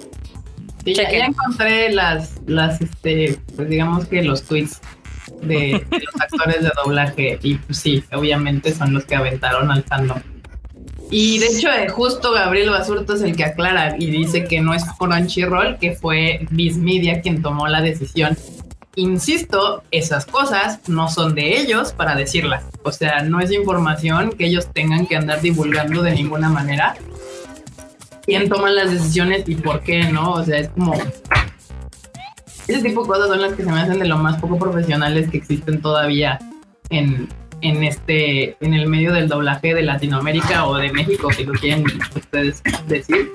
ya, 0.86 1.04
encontré 1.04 1.92
las, 1.92 2.34
las, 2.48 2.82
este, 2.82 3.40
pues 3.56 3.70
digamos 3.70 4.06
que 4.08 4.24
los 4.24 4.44
tweets 4.44 4.82
de, 5.42 5.86
los 5.92 6.22
actores 6.22 6.64
de 6.64 6.72
doblaje. 6.84 7.40
Y 7.42 7.56
pues 7.56 7.78
sí, 7.78 8.04
obviamente 8.12 8.74
son 8.74 8.94
los 8.94 9.06
que 9.06 9.16
aventaron 9.16 9.72
al 9.72 9.84
fandom. 9.84 10.20
Y 11.12 11.40
de 11.40 11.48
hecho, 11.48 11.70
eh, 11.70 11.90
justo 11.90 12.32
Gabriel 12.32 12.70
Basurto 12.70 13.16
es 13.16 13.22
el 13.24 13.36
que 13.36 13.44
aclara 13.44 13.96
y 13.98 14.12
dice 14.12 14.44
que 14.44 14.62
no 14.62 14.76
es 14.76 14.84
Crunchyroll, 14.98 15.80
que 15.80 15.94
fue 15.94 16.46
Viz 16.52 16.78
Media 16.78 17.22
quien 17.22 17.42
tomó 17.42 17.68
la 17.68 17.82
decisión 17.82 18.38
insisto, 18.96 19.84
esas 19.92 20.26
cosas 20.26 20.80
no 20.88 21.10
son 21.10 21.36
de 21.36 21.60
ellos 21.60 21.94
para 21.94 22.16
decirlas. 22.16 22.64
O 22.84 22.92
sea, 22.92 23.24
no 23.24 23.40
es 23.40 23.52
información 23.52 24.32
que 24.32 24.46
ellos 24.46 24.68
tengan 24.74 25.06
que 25.08 25.16
andar 25.16 25.42
divulgando 25.42 26.02
de 26.02 26.12
ninguna 26.12 26.50
manera. 26.50 26.96
¿Quién 28.26 28.50
toma 28.50 28.70
las 28.70 28.92
decisiones 28.92 29.48
y 29.48 29.56
por 29.56 29.82
qué 29.82 30.04
no? 30.06 30.34
O 30.34 30.44
sea, 30.44 30.60
es 30.60 30.70
como... 30.70 30.94
Ese 32.68 32.84
tipo 32.84 33.02
de 33.02 33.08
cosas 33.08 33.28
son 33.28 33.42
las 33.42 33.54
que 33.54 33.64
se 33.64 33.72
me 33.72 33.80
hacen 33.80 34.00
de 34.00 34.08
lo 34.08 34.18
más 34.18 34.40
poco 34.40 34.60
profesionales 34.60 35.30
que 35.32 35.38
existen 35.38 35.82
todavía 35.82 36.38
en, 36.92 37.28
en 37.62 37.84
este 37.84 38.56
en 38.64 38.76
el 38.76 38.88
medio 38.88 39.12
del 39.12 39.28
doblaje 39.28 39.74
de 39.74 39.82
Latinoamérica 39.82 40.68
o 40.68 40.78
de 40.78 40.92
México, 40.92 41.32
si 41.32 41.46
lo 41.46 41.54
quieren 41.54 41.84
ustedes 42.16 42.62
decir 42.88 43.32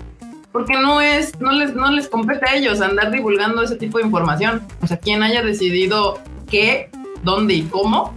porque 0.55 0.75
no 0.75 1.01
es, 1.01 1.41
no 1.41 1.51
les, 1.51 1.75
no 1.75 1.91
les 1.91 2.07
compete 2.07 2.49
a 2.49 2.55
ellos 2.55 2.81
andar 2.81 3.11
divulgando 3.11 3.61
ese 3.61 3.75
tipo 3.75 3.99
de 3.99 4.05
información. 4.05 4.65
O 4.83 4.87
sea, 4.87 4.97
quien 4.97 5.25
haya 5.25 5.43
decidido 5.43 6.21
qué, 6.49 6.91
dónde 7.25 7.55
y 7.55 7.63
cómo, 7.63 8.15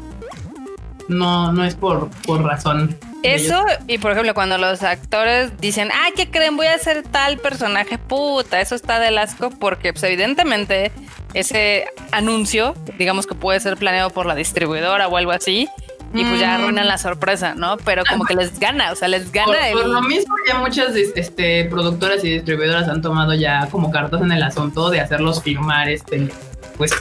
no, 1.07 1.51
no 1.51 1.63
es 1.63 1.73
por, 1.73 2.11
por 2.27 2.43
razón. 2.43 2.95
Eso, 3.23 3.65
y 3.87 3.97
por 3.97 4.11
ejemplo, 4.11 4.35
cuando 4.35 4.59
los 4.59 4.83
actores 4.83 5.57
dicen, 5.59 5.89
ay, 5.91 6.11
¿qué 6.15 6.29
creen? 6.29 6.55
Voy 6.57 6.67
a 6.67 6.75
hacer 6.75 7.01
tal 7.01 7.39
personaje, 7.39 7.97
puta, 7.97 8.61
eso 8.61 8.75
está 8.75 8.99
del 8.99 9.17
asco, 9.17 9.49
porque 9.49 9.91
pues, 9.91 10.03
evidentemente 10.03 10.91
ese 11.33 11.87
anuncio, 12.11 12.75
digamos 12.99 13.25
que 13.25 13.33
puede 13.33 13.59
ser 13.61 13.77
planeado 13.77 14.11
por 14.11 14.27
la 14.27 14.35
distribuidora 14.35 15.07
o 15.07 15.17
algo 15.17 15.31
así, 15.31 15.67
y 16.13 16.23
pues 16.23 16.39
ya 16.39 16.55
arruinan 16.55 16.87
la 16.87 16.97
sorpresa, 16.97 17.53
¿no? 17.55 17.77
Pero 17.77 18.03
como 18.07 18.25
que 18.25 18.35
les 18.35 18.59
gana, 18.59 18.91
o 18.91 18.95
sea, 18.95 19.07
les 19.07 19.31
gana 19.31 19.47
por, 19.47 19.55
el... 19.55 19.73
por 19.73 19.87
lo 19.87 20.01
mismo 20.01 20.35
ya 20.47 20.59
muchas 20.59 20.95
este, 20.95 21.65
productoras 21.65 22.23
y 22.23 22.29
distribuidoras 22.29 22.87
han 22.87 23.01
tomado 23.01 23.33
ya 23.33 23.67
como 23.69 23.91
cartas 23.91 24.21
en 24.21 24.31
el 24.31 24.41
asunto 24.41 24.89
de 24.89 25.01
hacerlos 25.01 25.43
firmar 25.43 25.89
este, 25.89 26.29
pues 26.77 26.91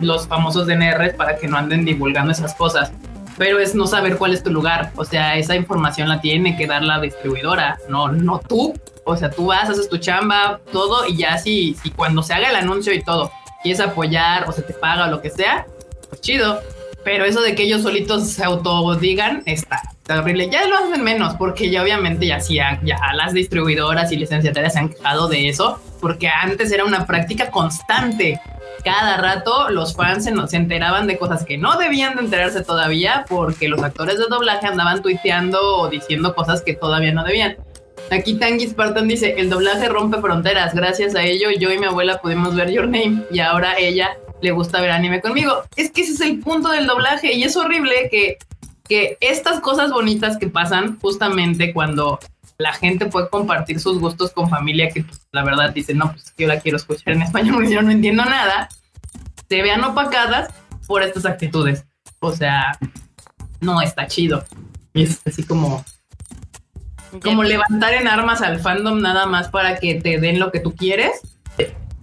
los 0.00 0.26
famosos 0.26 0.66
DNRs 0.66 1.14
para 1.14 1.36
que 1.36 1.48
no 1.48 1.56
anden 1.56 1.84
divulgando 1.84 2.32
esas 2.32 2.54
cosas. 2.54 2.92
Pero 3.38 3.58
es 3.58 3.74
no 3.74 3.86
saber 3.86 4.16
cuál 4.16 4.32
es 4.32 4.42
tu 4.42 4.50
lugar. 4.50 4.92
O 4.96 5.04
sea, 5.04 5.36
esa 5.36 5.54
información 5.54 6.08
la 6.08 6.22
tiene 6.22 6.56
que 6.56 6.66
dar 6.66 6.82
la 6.82 6.98
distribuidora, 7.00 7.78
no, 7.88 8.08
no 8.08 8.38
tú. 8.38 8.72
O 9.04 9.16
sea, 9.16 9.30
tú 9.30 9.46
vas, 9.46 9.68
haces 9.68 9.88
tu 9.88 9.98
chamba, 9.98 10.60
todo, 10.72 11.06
y 11.06 11.18
ya 11.18 11.38
si, 11.38 11.74
si 11.74 11.90
cuando 11.90 12.22
se 12.22 12.32
haga 12.32 12.48
el 12.48 12.56
anuncio 12.56 12.92
y 12.92 13.02
todo, 13.04 13.30
quieres 13.62 13.80
apoyar 13.80 14.48
o 14.48 14.52
se 14.52 14.62
te 14.62 14.72
paga 14.72 15.06
o 15.06 15.10
lo 15.10 15.20
que 15.20 15.30
sea, 15.30 15.66
pues 16.08 16.20
chido 16.22 16.60
pero 17.06 17.24
eso 17.24 17.40
de 17.40 17.54
que 17.54 17.62
ellos 17.62 17.82
solitos 17.82 18.30
se 18.30 18.42
autodigan 18.42 19.44
está, 19.46 19.80
horrible. 20.10 20.50
Ya 20.50 20.66
lo 20.66 20.76
hacen 20.76 21.04
menos, 21.04 21.34
porque 21.36 21.70
ya 21.70 21.84
obviamente 21.84 22.26
ya, 22.26 22.40
ya, 22.40 22.80
ya 22.82 22.98
las 23.14 23.32
distribuidoras 23.32 24.10
y 24.10 24.16
licenciatarias 24.16 24.72
se 24.72 24.80
han 24.80 24.88
quejado 24.88 25.28
de 25.28 25.48
eso, 25.48 25.78
porque 26.00 26.26
antes 26.26 26.72
era 26.72 26.84
una 26.84 27.06
práctica 27.06 27.52
constante. 27.52 28.40
Cada 28.82 29.18
rato 29.18 29.70
los 29.70 29.94
fans 29.94 30.24
se, 30.24 30.34
se 30.48 30.56
enteraban 30.56 31.06
de 31.06 31.16
cosas 31.16 31.44
que 31.44 31.56
no 31.56 31.78
debían 31.78 32.16
de 32.16 32.22
enterarse 32.22 32.64
todavía, 32.64 33.24
porque 33.28 33.68
los 33.68 33.84
actores 33.84 34.18
de 34.18 34.24
doblaje 34.28 34.66
andaban 34.66 35.00
tuiteando 35.00 35.60
o 35.76 35.88
diciendo 35.88 36.34
cosas 36.34 36.60
que 36.62 36.74
todavía 36.74 37.12
no 37.12 37.22
debían. 37.22 37.56
Aquí 38.10 38.34
Tanguy 38.34 38.66
Spartan 38.66 39.06
dice, 39.06 39.36
el 39.38 39.48
doblaje 39.48 39.88
rompe 39.88 40.20
fronteras, 40.20 40.74
gracias 40.74 41.14
a 41.14 41.22
ello 41.22 41.50
yo 41.56 41.70
y 41.70 41.78
mi 41.78 41.86
abuela 41.86 42.18
pudimos 42.18 42.56
ver 42.56 42.72
Your 42.72 42.86
Name 42.86 43.22
y 43.30 43.38
ahora 43.38 43.74
ella 43.78 44.16
le 44.46 44.52
gusta 44.52 44.80
ver 44.80 44.92
anime 44.92 45.20
conmigo. 45.20 45.64
Es 45.74 45.90
que 45.90 46.02
ese 46.02 46.12
es 46.12 46.20
el 46.20 46.38
punto 46.38 46.70
del 46.70 46.86
doblaje 46.86 47.32
y 47.32 47.42
es 47.42 47.56
horrible 47.56 48.08
que, 48.12 48.38
que 48.88 49.18
estas 49.20 49.60
cosas 49.60 49.90
bonitas 49.90 50.36
que 50.38 50.46
pasan 50.46 51.00
justamente 51.00 51.72
cuando 51.72 52.20
la 52.56 52.72
gente 52.72 53.06
puede 53.06 53.28
compartir 53.28 53.80
sus 53.80 53.98
gustos 53.98 54.30
con 54.30 54.48
familia 54.48 54.88
que 54.90 55.02
pues, 55.02 55.26
la 55.32 55.42
verdad 55.42 55.70
dice, 55.74 55.94
no, 55.94 56.12
pues 56.12 56.32
yo 56.38 56.46
la 56.46 56.60
quiero 56.60 56.76
escuchar 56.76 57.14
en 57.14 57.22
español 57.22 57.68
yo 57.70 57.82
no 57.82 57.90
entiendo 57.90 58.24
nada, 58.24 58.68
se 59.48 59.62
vean 59.62 59.82
opacadas 59.82 60.54
por 60.86 61.02
estas 61.02 61.26
actitudes. 61.26 61.84
O 62.20 62.32
sea, 62.32 62.78
no 63.60 63.82
está 63.82 64.06
chido. 64.06 64.44
Y 64.94 65.02
es 65.02 65.20
así 65.26 65.42
como, 65.42 65.84
como 67.20 67.42
levantar 67.42 67.94
en 67.94 68.06
armas 68.06 68.42
al 68.42 68.60
fandom 68.60 69.00
nada 69.00 69.26
más 69.26 69.48
para 69.48 69.76
que 69.80 69.96
te 69.96 70.20
den 70.20 70.38
lo 70.38 70.52
que 70.52 70.60
tú 70.60 70.72
quieres 70.72 71.35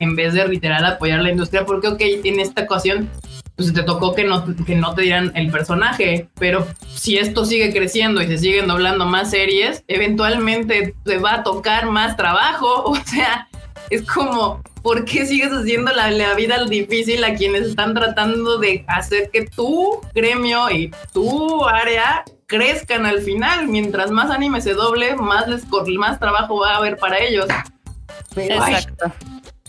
en 0.03 0.15
vez 0.15 0.33
de 0.33 0.47
literal 0.47 0.85
apoyar 0.85 1.21
la 1.21 1.31
industria, 1.31 1.65
porque 1.65 1.87
ok, 1.87 2.01
en 2.01 2.39
esta 2.39 2.63
ocasión 2.63 3.09
pues 3.55 3.71
te 3.71 3.83
tocó 3.83 4.15
que 4.15 4.23
no, 4.23 4.43
que 4.65 4.75
no 4.75 4.95
te 4.95 5.03
dieran 5.03 5.31
el 5.35 5.51
personaje, 5.51 6.27
pero 6.39 6.67
si 6.87 7.17
esto 7.17 7.45
sigue 7.45 7.71
creciendo 7.71 8.21
y 8.21 8.27
se 8.27 8.37
siguen 8.37 8.67
doblando 8.67 9.05
más 9.05 9.29
series, 9.29 9.83
eventualmente 9.87 10.95
te 11.03 11.17
va 11.17 11.35
a 11.35 11.43
tocar 11.43 11.85
más 11.85 12.17
trabajo, 12.17 12.83
o 12.85 12.95
sea, 13.05 13.47
es 13.89 14.01
como, 14.03 14.61
¿por 14.81 15.05
qué 15.05 15.25
sigues 15.25 15.51
haciendo 15.51 15.91
la, 15.91 16.09
la 16.09 16.33
vida 16.33 16.63
difícil 16.65 17.23
a 17.23 17.35
quienes 17.35 17.67
están 17.67 17.93
tratando 17.93 18.57
de 18.57 18.85
hacer 18.87 19.29
que 19.31 19.45
tu 19.45 20.01
gremio 20.15 20.71
y 20.71 20.91
tu 21.13 21.63
área 21.65 22.23
crezcan 22.47 23.05
al 23.05 23.21
final? 23.21 23.67
Mientras 23.67 24.09
más 24.09 24.31
anime 24.31 24.61
se 24.61 24.73
doble, 24.73 25.15
más, 25.15 25.47
les, 25.47 25.63
más 25.97 26.19
trabajo 26.19 26.59
va 26.59 26.73
a 26.73 26.77
haber 26.77 26.97
para 26.97 27.19
ellos. 27.19 27.45
Exacto. 28.35 29.11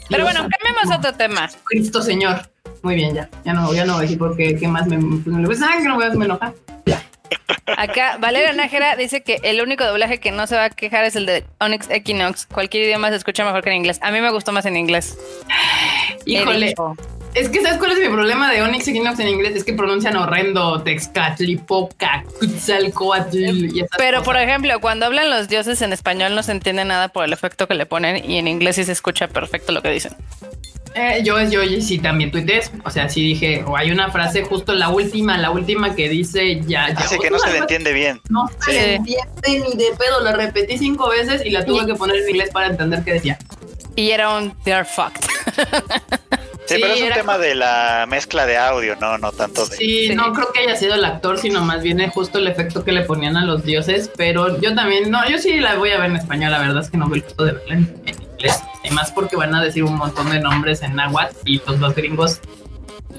Pero 0.08 0.24
bueno, 0.24 0.40
cambiemos 0.40 0.90
a 0.90 0.98
otro 0.98 1.12
tema. 1.14 1.50
Cristo 1.64 2.02
Señor. 2.02 2.48
Muy 2.82 2.94
bien, 2.94 3.14
ya. 3.14 3.28
Ya 3.44 3.52
no, 3.52 3.72
ya 3.72 3.84
no 3.84 3.94
voy 3.94 4.00
a 4.00 4.02
decir 4.02 4.18
porque 4.18 4.56
qué 4.56 4.68
más 4.68 4.86
me, 4.86 4.98
me, 4.98 5.46
pues, 5.46 5.58
que 5.58 5.88
no 5.88 5.94
voy 5.94 6.04
a 6.04 6.08
enojar. 6.08 6.54
Acá 7.76 8.18
Valeria 8.18 8.52
Nájera 8.52 8.94
dice 8.96 9.22
que 9.22 9.40
el 9.42 9.60
único 9.60 9.84
doblaje 9.84 10.20
que 10.20 10.30
no 10.30 10.46
se 10.46 10.54
va 10.54 10.64
a 10.64 10.70
quejar 10.70 11.04
es 11.04 11.16
el 11.16 11.26
de 11.26 11.44
Onyx 11.60 11.88
Equinox. 11.90 12.46
Cualquier 12.46 12.84
idioma 12.84 13.08
se 13.08 13.16
escucha 13.16 13.44
mejor 13.44 13.62
que 13.62 13.70
en 13.70 13.76
inglés. 13.76 13.98
A 14.02 14.10
mí 14.10 14.20
me 14.20 14.30
gustó 14.30 14.52
más 14.52 14.66
en 14.66 14.76
inglés. 14.76 15.18
Híjole. 16.26 16.74
Es 17.34 17.48
que 17.48 17.60
¿sabes 17.62 17.78
cuál 17.78 17.92
es 17.92 17.98
mi 17.98 18.08
problema 18.08 18.52
de 18.52 18.62
Onyx 18.62 18.86
Equinox 18.86 19.18
en 19.18 19.28
inglés? 19.28 19.56
Es 19.56 19.64
que 19.64 19.72
pronuncian 19.72 20.16
horrendo 20.16 20.80
Texcatlipoca, 20.82 22.24
Quetzalcoatl 22.40 23.74
y 23.74 23.80
esas 23.80 23.98
Pero 23.98 24.22
por 24.22 24.36
ejemplo, 24.36 24.80
cuando 24.80 25.06
hablan 25.06 25.30
los 25.30 25.48
dioses 25.48 25.82
en 25.82 25.92
español 25.92 26.36
no 26.36 26.44
se 26.44 26.52
entiende 26.52 26.84
nada 26.84 27.08
por 27.08 27.24
el 27.24 27.32
efecto 27.32 27.66
que 27.66 27.74
le 27.74 27.86
ponen 27.86 28.28
y 28.30 28.38
en 28.38 28.46
inglés 28.46 28.76
sí 28.76 28.84
se 28.84 28.92
escucha 28.92 29.26
perfecto 29.26 29.72
lo 29.72 29.82
que 29.82 29.90
dicen. 29.90 30.14
Eh, 30.94 31.22
yo, 31.24 31.42
yo 31.42 31.60
sí 31.80 31.98
también 31.98 32.30
tuiteé 32.30 32.62
O 32.84 32.90
sea, 32.90 33.08
sí 33.08 33.20
dije, 33.20 33.64
o 33.66 33.76
hay 33.76 33.90
una 33.90 34.12
frase 34.12 34.44
justo 34.44 34.72
la 34.72 34.90
última, 34.90 35.36
la 35.36 35.50
última 35.50 35.96
que 35.96 36.08
dice 36.08 36.60
ya. 36.60 36.90
ya 36.90 36.94
Dice 36.94 37.18
que 37.18 37.30
no 37.30 37.40
se 37.40 37.50
le 37.50 37.58
entiende 37.58 37.92
bien. 37.92 38.20
No 38.28 38.48
se 38.64 38.72
le 38.72 38.94
entiende 38.94 39.24
ni 39.44 39.76
de 39.76 39.90
pedo. 39.98 40.20
La 40.22 40.32
repetí 40.32 40.78
cinco 40.78 41.08
veces 41.08 41.44
y 41.44 41.50
la 41.50 41.64
tuve 41.64 41.84
que 41.84 41.94
poner 41.94 42.16
en 42.18 42.30
inglés 42.30 42.50
para 42.52 42.68
entender 42.68 43.02
qué 43.02 43.14
decía. 43.14 43.38
Y 43.96 44.10
era 44.10 44.36
un 44.36 44.56
they're 44.62 44.84
fucked. 44.84 45.24
Sí, 46.66 46.76
pero 46.80 46.94
es 46.94 47.02
un 47.02 47.10
tema 47.10 47.36
de 47.36 47.54
la 47.54 48.06
mezcla 48.08 48.46
de 48.46 48.56
audio, 48.56 48.96
no, 48.96 49.18
no 49.18 49.32
tanto 49.32 49.66
de. 49.66 49.76
Sí, 49.76 50.14
no 50.14 50.32
creo 50.32 50.50
que 50.52 50.60
haya 50.60 50.76
sido 50.76 50.94
el 50.94 51.04
actor, 51.04 51.38
sino 51.38 51.62
más 51.62 51.82
bien 51.82 52.08
justo 52.10 52.38
el 52.38 52.46
efecto 52.46 52.84
que 52.84 52.92
le 52.92 53.02
ponían 53.02 53.36
a 53.36 53.44
los 53.44 53.64
dioses. 53.64 54.10
Pero 54.16 54.60
yo 54.60 54.74
también, 54.74 55.10
no, 55.10 55.28
yo 55.28 55.38
sí 55.38 55.60
la 55.60 55.74
voy 55.74 55.90
a 55.90 55.98
ver 55.98 56.10
en 56.10 56.16
español. 56.16 56.52
La 56.52 56.60
verdad 56.60 56.82
es 56.82 56.90
que 56.90 56.96
no 56.96 57.06
me 57.06 57.20
gusto 57.20 57.44
de 57.44 57.52
verla 57.52 57.74
en, 57.74 58.02
inglés. 58.06 58.62
Además, 58.82 59.12
porque 59.12 59.36
van 59.36 59.54
a 59.54 59.62
decir 59.62 59.84
un 59.84 59.96
montón 59.96 60.30
de 60.30 60.40
nombres 60.40 60.82
en 60.82 60.96
náhuatl 60.96 61.36
y 61.44 61.58
pues 61.58 61.78
los 61.80 61.94
gringos 61.94 62.40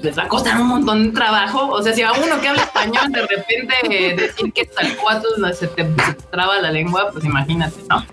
les 0.02 0.18
va 0.18 0.24
a 0.24 0.28
costar 0.28 0.60
un 0.60 0.66
montón 0.66 1.04
de 1.04 1.12
trabajo. 1.12 1.68
O 1.68 1.82
sea, 1.82 1.92
si 1.94 2.02
a 2.02 2.12
uno 2.12 2.40
que 2.40 2.48
habla 2.48 2.62
español 2.62 3.12
de 3.12 3.22
repente 3.22 4.16
decir 4.16 4.52
que 4.52 4.64
tal 4.64 4.96
cuatro 4.96 5.30
se 5.52 5.68
te, 5.68 5.84
se 5.84 6.14
te 6.14 6.22
traba 6.30 6.60
la 6.60 6.72
lengua, 6.72 7.10
pues 7.12 7.24
imagínate, 7.24 7.76
¿no? 7.88 8.04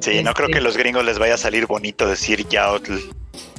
Sí, 0.00 0.22
no 0.22 0.34
creo 0.34 0.48
que 0.48 0.58
a 0.58 0.60
los 0.60 0.76
gringos 0.76 1.04
les 1.04 1.18
vaya 1.18 1.34
a 1.34 1.38
salir 1.38 1.66
bonito 1.66 2.06
decir 2.06 2.46
yautl. 2.48 2.94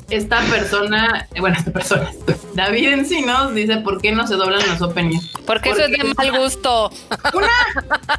Esta 0.10 0.40
persona, 0.44 1.28
bueno, 1.40 1.58
esta 1.58 1.72
persona, 1.72 2.12
David 2.54 2.90
Encinos 2.90 3.54
dice, 3.54 3.78
¿por 3.78 4.02
qué 4.02 4.14
no 4.14 4.26
se 4.26 4.36
doblan 4.36 4.66
los 4.68 4.82
openings? 4.82 5.30
Porque, 5.46 5.72
eso 5.72 5.82
es 5.82 5.92
de 5.92 6.14
mal 6.16 6.38
gusto. 6.38 6.90
Una, 7.34 7.50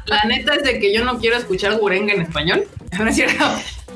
la 0.05 0.23
neta 0.23 0.53
es 0.55 0.63
de 0.63 0.79
que 0.79 0.93
yo 0.93 1.03
no 1.03 1.17
quiero 1.17 1.37
escuchar 1.37 1.77
gurenga 1.77 2.13
en 2.13 2.21
español, 2.21 2.65
¿no 2.99 3.07
es 3.07 3.15
cierto? 3.15 3.43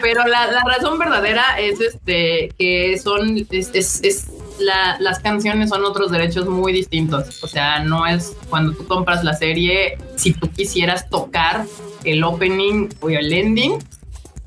Pero 0.01 0.25
la, 0.27 0.47
razón 0.65 0.97
verdadera 0.97 1.59
es 1.59 1.79
este 1.79 2.49
que 2.57 2.97
son, 2.97 3.47
es, 3.51 4.27
la, 4.59 4.97
las 4.99 5.19
canciones 5.19 5.69
son 5.69 5.85
otros 5.85 6.11
derechos 6.11 6.47
muy 6.47 6.73
distintos. 6.73 7.43
O 7.43 7.47
sea, 7.47 7.79
no 7.79 8.05
es 8.07 8.35
cuando 8.49 8.73
tú 8.73 8.85
compras 8.87 9.23
la 9.23 9.33
serie, 9.33 9.97
si 10.15 10.33
tú 10.33 10.49
quisieras 10.49 11.09
tocar 11.09 11.65
el 12.03 12.23
opening 12.23 12.89
o 13.01 13.09
el 13.09 13.31
ending, 13.31 13.77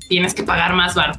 tienes 0.09 0.33
que 0.33 0.43
pagar 0.43 0.73
más 0.73 0.95
bar. 0.95 1.17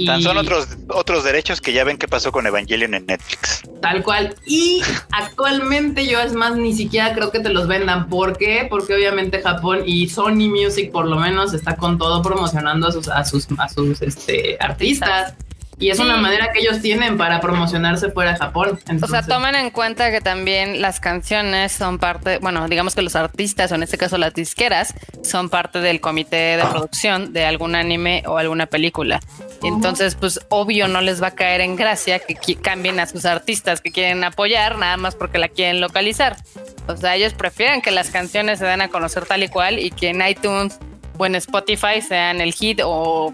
Y 0.00 0.22
son 0.22 0.36
otros, 0.36 0.68
otros 0.88 1.24
derechos 1.24 1.60
que 1.60 1.72
ya 1.72 1.84
ven 1.84 1.98
qué 1.98 2.08
pasó 2.08 2.32
con 2.32 2.46
Evangelion 2.46 2.94
en 2.94 3.06
Netflix. 3.06 3.62
Tal 3.80 4.02
cual. 4.02 4.34
Y 4.46 4.82
actualmente 5.12 6.06
yo 6.06 6.20
es 6.20 6.32
más, 6.32 6.56
ni 6.56 6.74
siquiera 6.74 7.14
creo 7.14 7.30
que 7.30 7.40
te 7.40 7.50
los 7.50 7.66
vendan. 7.66 8.08
¿Por 8.08 8.36
qué? 8.36 8.66
Porque 8.68 8.94
obviamente 8.94 9.42
Japón 9.42 9.82
y 9.84 10.08
Sony 10.08 10.48
Music 10.48 10.90
por 10.90 11.06
lo 11.06 11.16
menos 11.16 11.54
está 11.54 11.76
con 11.76 11.98
todo 11.98 12.22
promocionando 12.22 12.88
a 12.88 12.92
sus, 12.92 13.08
a 13.08 13.24
sus, 13.24 13.46
a 13.58 13.68
sus 13.68 14.02
este, 14.02 14.56
artistas. 14.60 15.34
Y 15.80 15.88
es 15.88 15.98
una 15.98 16.18
manera 16.18 16.52
que 16.52 16.60
ellos 16.60 16.82
tienen 16.82 17.16
para 17.16 17.40
promocionarse 17.40 18.10
fuera 18.10 18.32
de 18.32 18.38
Japón. 18.38 18.78
O 19.02 19.06
sea, 19.06 19.22
tomen 19.22 19.54
en 19.54 19.70
cuenta 19.70 20.10
que 20.10 20.20
también 20.20 20.82
las 20.82 21.00
canciones 21.00 21.72
son 21.72 21.98
parte, 21.98 22.36
bueno, 22.38 22.68
digamos 22.68 22.94
que 22.94 23.00
los 23.00 23.16
artistas, 23.16 23.72
o 23.72 23.76
en 23.76 23.82
este 23.82 23.96
caso 23.96 24.18
las 24.18 24.34
disqueras, 24.34 24.94
son 25.22 25.48
parte 25.48 25.80
del 25.80 26.02
comité 26.02 26.58
de 26.58 26.64
producción 26.64 27.32
de 27.32 27.46
algún 27.46 27.74
anime 27.74 28.22
o 28.26 28.36
alguna 28.36 28.66
película. 28.66 29.20
Entonces, 29.62 30.16
pues 30.16 30.40
obvio 30.50 30.86
no 30.86 31.00
les 31.00 31.22
va 31.22 31.28
a 31.28 31.34
caer 31.34 31.62
en 31.62 31.76
gracia 31.76 32.18
que 32.18 32.56
cambien 32.56 33.00
a 33.00 33.06
sus 33.06 33.24
artistas 33.24 33.80
que 33.80 33.90
quieren 33.90 34.22
apoyar 34.22 34.76
nada 34.76 34.98
más 34.98 35.14
porque 35.14 35.38
la 35.38 35.48
quieren 35.48 35.80
localizar. 35.80 36.36
O 36.88 36.96
sea, 36.96 37.16
ellos 37.16 37.32
prefieren 37.32 37.80
que 37.80 37.90
las 37.90 38.10
canciones 38.10 38.58
se 38.58 38.66
den 38.66 38.82
a 38.82 38.88
conocer 38.88 39.24
tal 39.24 39.42
y 39.42 39.48
cual 39.48 39.78
y 39.78 39.90
que 39.90 40.10
en 40.10 40.20
iTunes 40.26 40.78
o 41.16 41.24
en 41.24 41.36
Spotify 41.36 42.02
sean 42.06 42.42
el 42.42 42.52
hit 42.52 42.80
o 42.84 43.32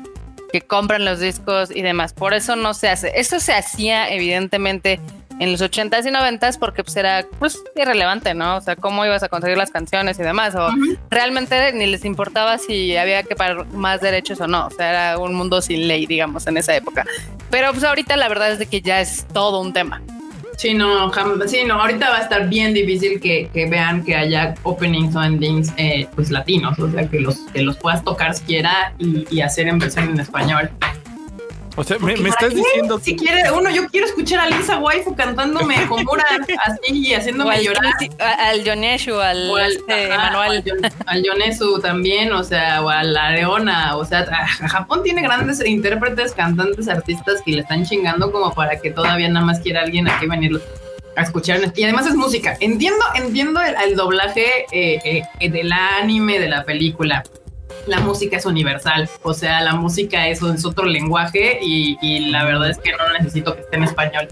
que 0.61 0.67
compran 0.67 1.05
los 1.05 1.21
discos 1.21 1.71
y 1.71 1.83
demás. 1.83 2.15
Por 2.15 2.33
eso 2.33 2.57
no 2.57 2.73
se 2.73 2.89
hace. 2.89 3.13
Eso 3.15 3.41
se 3.41 3.53
hacía 3.53 4.09
evidentemente 4.09 5.01
en 5.39 5.53
los 5.53 5.61
80s 5.61 6.07
y 6.07 6.11
90s 6.11 6.59
porque 6.59 6.83
pues 6.83 6.97
era 6.97 7.27
pues 7.39 7.63
irrelevante, 7.75 8.33
¿no? 8.33 8.57
O 8.57 8.61
sea, 8.63 8.75
cómo 8.75 9.05
ibas 9.05 9.23
a 9.23 9.29
conseguir 9.29 9.59
las 9.59 9.71
canciones 9.71 10.19
y 10.19 10.23
demás 10.23 10.55
o 10.55 10.71
realmente 11.11 11.75
ni 11.75 11.85
les 11.85 12.07
importaba 12.07 12.57
si 12.57 12.97
había 12.97 13.23
que 13.23 13.37
pagar 13.37 13.67
más 13.67 14.01
derechos 14.01 14.41
o 14.41 14.47
no, 14.47 14.69
o 14.69 14.71
sea, 14.71 14.89
era 14.89 15.19
un 15.19 15.35
mundo 15.35 15.61
sin 15.61 15.87
ley, 15.89 16.07
digamos, 16.07 16.47
en 16.47 16.57
esa 16.57 16.75
época. 16.75 17.05
Pero 17.51 17.71
pues 17.73 17.85
ahorita 17.85 18.17
la 18.17 18.29
verdad 18.29 18.51
es 18.51 18.59
de 18.59 18.65
que 18.65 18.81
ya 18.81 19.03
es 19.03 19.27
todo 19.35 19.61
un 19.61 19.75
tema. 19.75 20.01
Sí, 20.57 20.73
no, 20.73 21.13
sí, 21.47 21.65
no, 21.67 21.75
ahorita 21.81 22.09
va 22.09 22.17
a 22.17 22.23
estar 22.23 22.49
bien 22.49 22.73
difícil 22.73 23.21
que, 23.21 23.51
vean 23.71 24.03
que 24.03 24.17
haya 24.17 24.55
openings 24.63 25.15
o 25.15 25.23
endings 25.23 25.73
eh, 25.77 26.09
pues 26.15 26.31
latinos, 26.31 26.79
o 26.79 26.91
sea, 26.91 27.07
que 27.09 27.21
los, 27.21 27.37
que 27.53 27.61
los 27.61 27.77
puedas 27.77 28.03
tocar 28.03 28.35
siquiera 28.35 28.95
y, 28.99 29.27
y 29.31 29.43
hacer 29.43 29.69
en 29.69 29.79
versión 29.79 30.09
en 30.09 30.21
español. 30.21 30.71
O 31.77 31.85
sea, 31.85 31.99
me, 31.99 32.15
estás 32.15 32.55
diciendo. 32.55 32.99
Si 32.99 33.17
quiere, 33.17 33.51
uno, 33.53 33.71
yo 33.71 33.87
quiero 33.89 34.07
escuchar 34.07 34.41
a 34.41 34.49
Lisa 34.49 34.79
Waifu 34.79 35.15
cantándome 35.15 35.87
Komura 35.89 36.25
así 36.65 36.93
y 36.93 37.13
haciéndome 37.13 37.63
llorar. 37.63 37.93
Al 38.19 38.65
Yoneshu, 38.65 39.15
al, 39.21 39.51
al 39.51 39.73
este, 39.73 40.09
Manuel. 40.09 40.65
Al, 41.05 41.23
Yonesu 41.23 41.79
también, 41.81 42.33
o 42.33 42.43
sea, 42.43 42.83
o 42.83 42.89
a 42.89 43.03
la 43.03 43.31
Leona. 43.33 43.97
O 43.97 44.07
sea, 44.07 44.25
Japón 44.25 45.03
tiene 45.03 45.21
grandes 45.21 45.65
intérpretes, 45.65 46.33
cantantes, 46.33 46.89
artistas 46.89 47.43
que 47.45 47.53
le 47.53 47.61
están 47.61 47.85
chingando 47.85 48.33
como 48.33 48.55
para 48.55 48.81
que 48.81 48.91
todavía 48.91 49.29
nada 49.29 49.45
más 49.45 49.61
quiera 49.61 49.83
alguien 49.83 50.09
aquí 50.09 50.27
venir 50.27 50.59
a 51.15 51.23
escuchar. 51.23 51.61
Y 51.77 51.85
además 51.85 52.07
es 52.07 52.15
música. 52.15 52.57
Entiendo, 52.61 53.05
entiendo 53.15 53.61
el, 53.61 53.97
doblaje 53.97 54.65
eh, 54.73 55.23
eh, 55.41 55.51
del 55.51 55.71
anime, 55.73 56.39
de 56.39 56.49
la 56.49 56.65
película 56.65 57.23
la 57.87 58.01
música 58.01 58.37
es 58.37 58.47
universal, 58.47 59.09
o 59.23 59.35
sea, 59.35 59.61
la 59.63 59.75
música 59.75 60.29
es, 60.29 60.43
otro 60.43 60.87
lenguaje 60.87 61.59
y, 61.63 62.31
la 62.31 62.45
verdad 62.45 62.71
es 62.71 62.79
que 62.79 62.93
no 62.93 63.13
necesito 63.19 63.55
que 63.55 63.63
esté 63.63 63.77
en 63.77 63.85
español. 63.85 64.29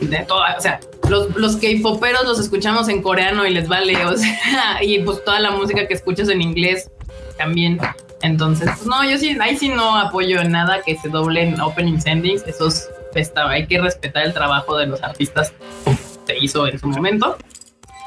De 0.00 0.18
toda, 0.26 0.56
o 0.58 0.60
sea, 0.60 0.80
los, 1.08 1.34
los 1.36 1.56
K-poperos 1.56 2.24
los 2.24 2.40
escuchamos 2.40 2.88
en 2.88 3.02
coreano 3.02 3.46
y 3.46 3.50
les 3.54 3.68
vale, 3.68 4.04
o 4.04 4.16
sea, 4.16 4.82
y 4.82 5.00
pues 5.00 5.24
toda 5.24 5.40
la 5.40 5.52
música 5.52 5.86
que 5.86 5.94
escuchas 5.94 6.28
en 6.28 6.42
inglés 6.42 6.90
también. 7.36 7.78
Entonces, 8.22 8.68
pues, 8.76 8.86
no, 8.86 9.08
yo 9.08 9.18
sí, 9.18 9.36
ahí 9.40 9.56
sí 9.56 9.68
no 9.68 9.96
apoyo 9.96 10.42
nada 10.44 10.82
que 10.82 10.96
se 10.96 11.08
doblen 11.08 11.60
openings 11.60 12.06
endings, 12.06 12.42
eso 12.46 12.68
es, 12.68 12.90
hay 13.34 13.66
que 13.66 13.80
respetar 13.80 14.24
el 14.24 14.32
trabajo 14.32 14.76
de 14.76 14.86
los 14.86 15.02
artistas 15.02 15.52
que 15.84 15.96
se 16.26 16.38
hizo 16.38 16.66
en 16.66 16.78
su 16.78 16.88
momento 16.88 17.36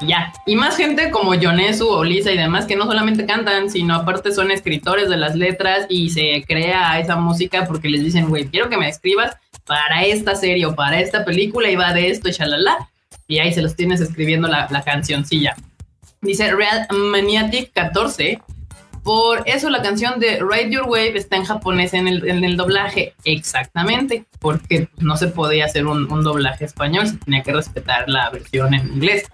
ya. 0.00 0.32
Y 0.46 0.56
más 0.56 0.76
gente 0.76 1.10
como 1.10 1.34
Yonesu 1.34 1.88
o 1.88 2.04
Lisa 2.04 2.30
y 2.32 2.36
demás 2.36 2.66
que 2.66 2.76
no 2.76 2.86
solamente 2.86 3.26
cantan, 3.26 3.70
sino 3.70 3.94
aparte 3.94 4.32
son 4.32 4.50
escritores 4.50 5.08
de 5.08 5.16
las 5.16 5.34
letras 5.34 5.86
y 5.88 6.10
se 6.10 6.44
crea 6.46 6.98
esa 6.98 7.16
música 7.16 7.66
porque 7.66 7.88
les 7.88 8.04
dicen, 8.04 8.28
güey, 8.28 8.46
quiero 8.48 8.68
que 8.68 8.76
me 8.76 8.88
escribas 8.88 9.36
para 9.66 10.04
esta 10.04 10.34
serie 10.34 10.66
o 10.66 10.74
para 10.74 11.00
esta 11.00 11.24
película 11.24 11.70
y 11.70 11.76
va 11.76 11.92
de 11.92 12.10
esto 12.10 12.28
y 12.28 12.32
shalala. 12.32 12.90
Y 13.28 13.38
ahí 13.38 13.52
se 13.52 13.62
los 13.62 13.74
tienes 13.74 14.00
escribiendo 14.00 14.48
la, 14.48 14.68
la 14.70 14.82
cancioncilla. 14.82 15.56
Dice 16.20 16.54
Real 16.54 16.86
Maniatic 16.90 17.72
14. 17.72 18.40
Por 19.02 19.44
eso 19.46 19.70
la 19.70 19.82
canción 19.82 20.18
de 20.18 20.40
Ride 20.40 20.70
Your 20.70 20.88
Wave 20.88 21.16
está 21.16 21.36
en 21.36 21.44
japonés 21.44 21.94
en 21.94 22.08
el, 22.08 22.56
doblaje. 22.56 23.14
Exactamente. 23.24 24.24
Porque 24.40 24.88
no 24.98 25.16
se 25.16 25.28
podía 25.28 25.66
hacer 25.66 25.86
un 25.86 26.24
doblaje 26.24 26.64
español, 26.64 27.06
se 27.06 27.16
tenía 27.18 27.42
que 27.44 27.52
respetar 27.52 28.08
la 28.08 28.30
versión 28.30 28.74
en 28.74 28.88
inglés. 28.88 29.30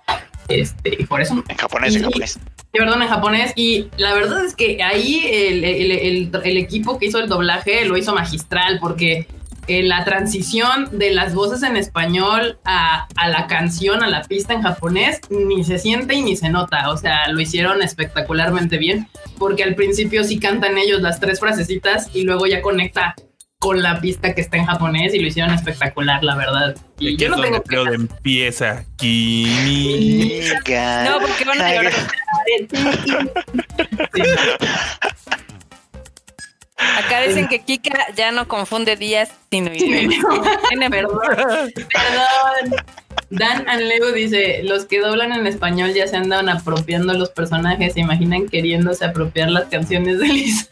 Este, 0.49 0.97
y 0.99 1.05
por 1.05 1.20
eso. 1.20 1.43
En 1.49 1.57
japonés, 1.57 1.97
en 1.97 2.05
japonés. 2.05 2.38
perdón, 2.72 3.03
en 3.03 3.09
japonés. 3.09 3.53
Y 3.57 3.88
la 3.97 4.14
verdad 4.14 4.45
es 4.45 4.55
que 4.55 4.82
ahí 4.82 5.22
el, 5.24 6.57
equipo 6.57 6.99
que 6.99 7.07
hizo 7.07 7.18
el 7.18 7.28
doblaje 7.28 7.84
lo 7.84 7.97
hizo 7.97 8.14
magistral 8.14 8.78
porque 8.80 9.26
eh, 9.68 9.82
la 9.82 10.05
transición 10.05 10.88
de 10.93 11.12
las 11.12 11.34
voces 11.34 11.62
en 11.62 11.76
español 11.76 12.59
a, 12.64 13.07
a, 13.16 13.28
la 13.28 13.47
canción, 13.47 14.03
a 14.03 14.09
la 14.09 14.22
pista 14.22 14.55
en 14.55 14.62
japonés, 14.62 15.20
ni 15.30 15.64
se 15.64 15.78
siente 15.78 16.14
y 16.14 16.22
ni 16.22 16.36
se 16.36 16.49
nota. 16.49 16.90
O 16.90 16.97
sea, 16.97 17.28
lo 17.28 17.40
hicieron 17.40 17.82
espectacularmente 17.82 18.78
bien 18.78 19.09
porque 19.38 19.62
al 19.62 19.74
principio 19.74 20.24
sí 20.24 20.38
cantan 20.38 20.78
ellos 20.78 21.01
las 21.01 21.20
tres 21.20 21.40
frasecitas 21.40 22.11
y 22.14 22.22
luego 22.22 22.47
ya 22.47 22.62
conecta 22.62 23.14
con 23.63 23.81
la 23.81 24.01
pista 24.01 24.35
que 24.35 24.41
está 24.41 24.57
en 24.57 24.67
japonés 24.67 25.15
y 25.15 25.21
lo 25.21 25.29
hicieron 25.29 25.55
espectacular, 25.55 26.25
la 26.25 26.35
verdad. 26.35 26.75
Y 26.99 27.17
yo 27.17 27.29
no 27.29 27.41
tengo 27.41 27.63
creo 27.63 27.85
que 27.85 27.95
empieza 27.95 28.85
Kimika. 28.97 31.05
No, 31.05 31.21
porque 31.21 31.45
van 31.45 31.61
a 31.61 31.73
llorar. 31.73 31.93
Acá 36.99 37.20
dicen 37.22 37.49
que 37.49 37.61
Kika 37.61 38.07
ya 38.14 38.33
no 38.33 38.49
confunde 38.49 38.97
días 38.97 39.33
sino 39.51 39.70
Perdón. 40.91 41.18
Perdón. 41.74 42.85
Dan 43.30 43.66
and 43.66 43.83
Leo 43.83 44.12
dice, 44.12 44.61
los 44.62 44.85
que 44.85 45.01
doblan 45.01 45.33
en 45.33 45.47
español 45.47 45.95
ya 45.95 46.07
se 46.07 46.16
andan 46.16 46.51
apropiando 46.51 47.14
los 47.14 47.30
personajes, 47.30 47.95
se 47.95 48.01
imaginan 48.01 48.47
queriéndose 48.47 49.07
apropiar 49.07 49.51
las 49.51 49.64
canciones 49.68 50.18
de 50.18 50.28
Lisa. 50.28 50.66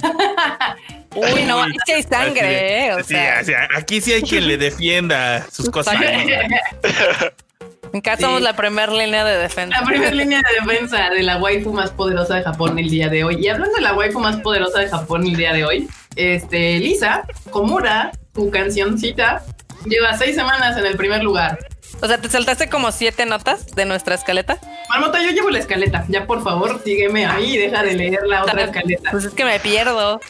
Uy, 1.15 1.43
no, 1.45 1.63
aquí 1.63 1.79
sí 1.87 1.93
hay 1.93 2.03
sangre, 2.03 2.87
¿eh? 2.87 2.95
O 2.95 3.03
sea. 3.03 3.43
aquí 3.77 4.01
sí 4.01 4.13
hay 4.13 4.23
quien 4.23 4.47
le 4.47 4.59
defienda 4.59 5.47
sus 5.51 5.71
cosas. 5.71 5.97
En 7.93 8.01
casa 8.01 8.23
somos 8.23 8.43
la 8.43 8.55
primera 8.55 8.93
línea 8.93 9.25
de 9.25 9.37
defensa. 9.37 9.81
La 9.81 9.87
primera 9.87 10.13
línea 10.13 10.39
de 10.39 10.61
defensa 10.61 11.11
de 11.11 11.23
la 11.23 11.39
waifu 11.39 11.73
más 11.73 11.91
poderosa 11.91 12.37
de 12.37 12.43
Japón 12.43 12.79
el 12.79 12.89
día 12.89 13.09
de 13.09 13.25
hoy. 13.25 13.45
Y 13.45 13.49
hablando 13.49 13.75
de 13.75 13.83
la 13.83 13.95
waifu 13.95 14.21
más 14.21 14.37
poderosa 14.37 14.81
de 14.81 14.89
Japón 14.89 15.27
el 15.27 15.37
día 15.37 15.53
de 15.53 15.65
hoy, 15.65 15.89
este, 16.17 16.79
Lisa, 16.79 17.25
Komura, 17.51 18.13
tu 18.33 18.51
cancioncita, 18.51 19.43
lleva 19.87 20.17
seis 20.17 20.37
semanas 20.37 20.77
en 20.77 20.87
el 20.87 20.97
primer 20.97 21.23
lugar. 21.23 21.59
O 22.01 22.07
sea, 22.07 22.19
¿te 22.19 22.29
saltaste 22.29 22.69
como 22.69 22.93
siete 22.93 23.27
notas 23.27 23.67
de 23.75 23.85
nuestra 23.85 24.15
escaleta? 24.15 24.59
Marmota, 24.89 25.23
yo 25.23 25.31
llevo 25.31 25.51
la 25.51 25.59
escaleta. 25.59 26.05
Ya, 26.09 26.27
por 26.27 26.43
favor, 26.43 26.81
sígueme 26.83 27.27
ahí 27.27 27.55
y 27.55 27.59
deja 27.59 27.83
de 27.83 27.95
leer 27.95 28.21
la 28.27 28.45
otra 28.45 28.65
escaleta. 28.65 29.11
Pues 29.11 29.25
es 29.25 29.35
que 29.35 29.45
me 29.45 29.59
pierdo. 29.61 30.21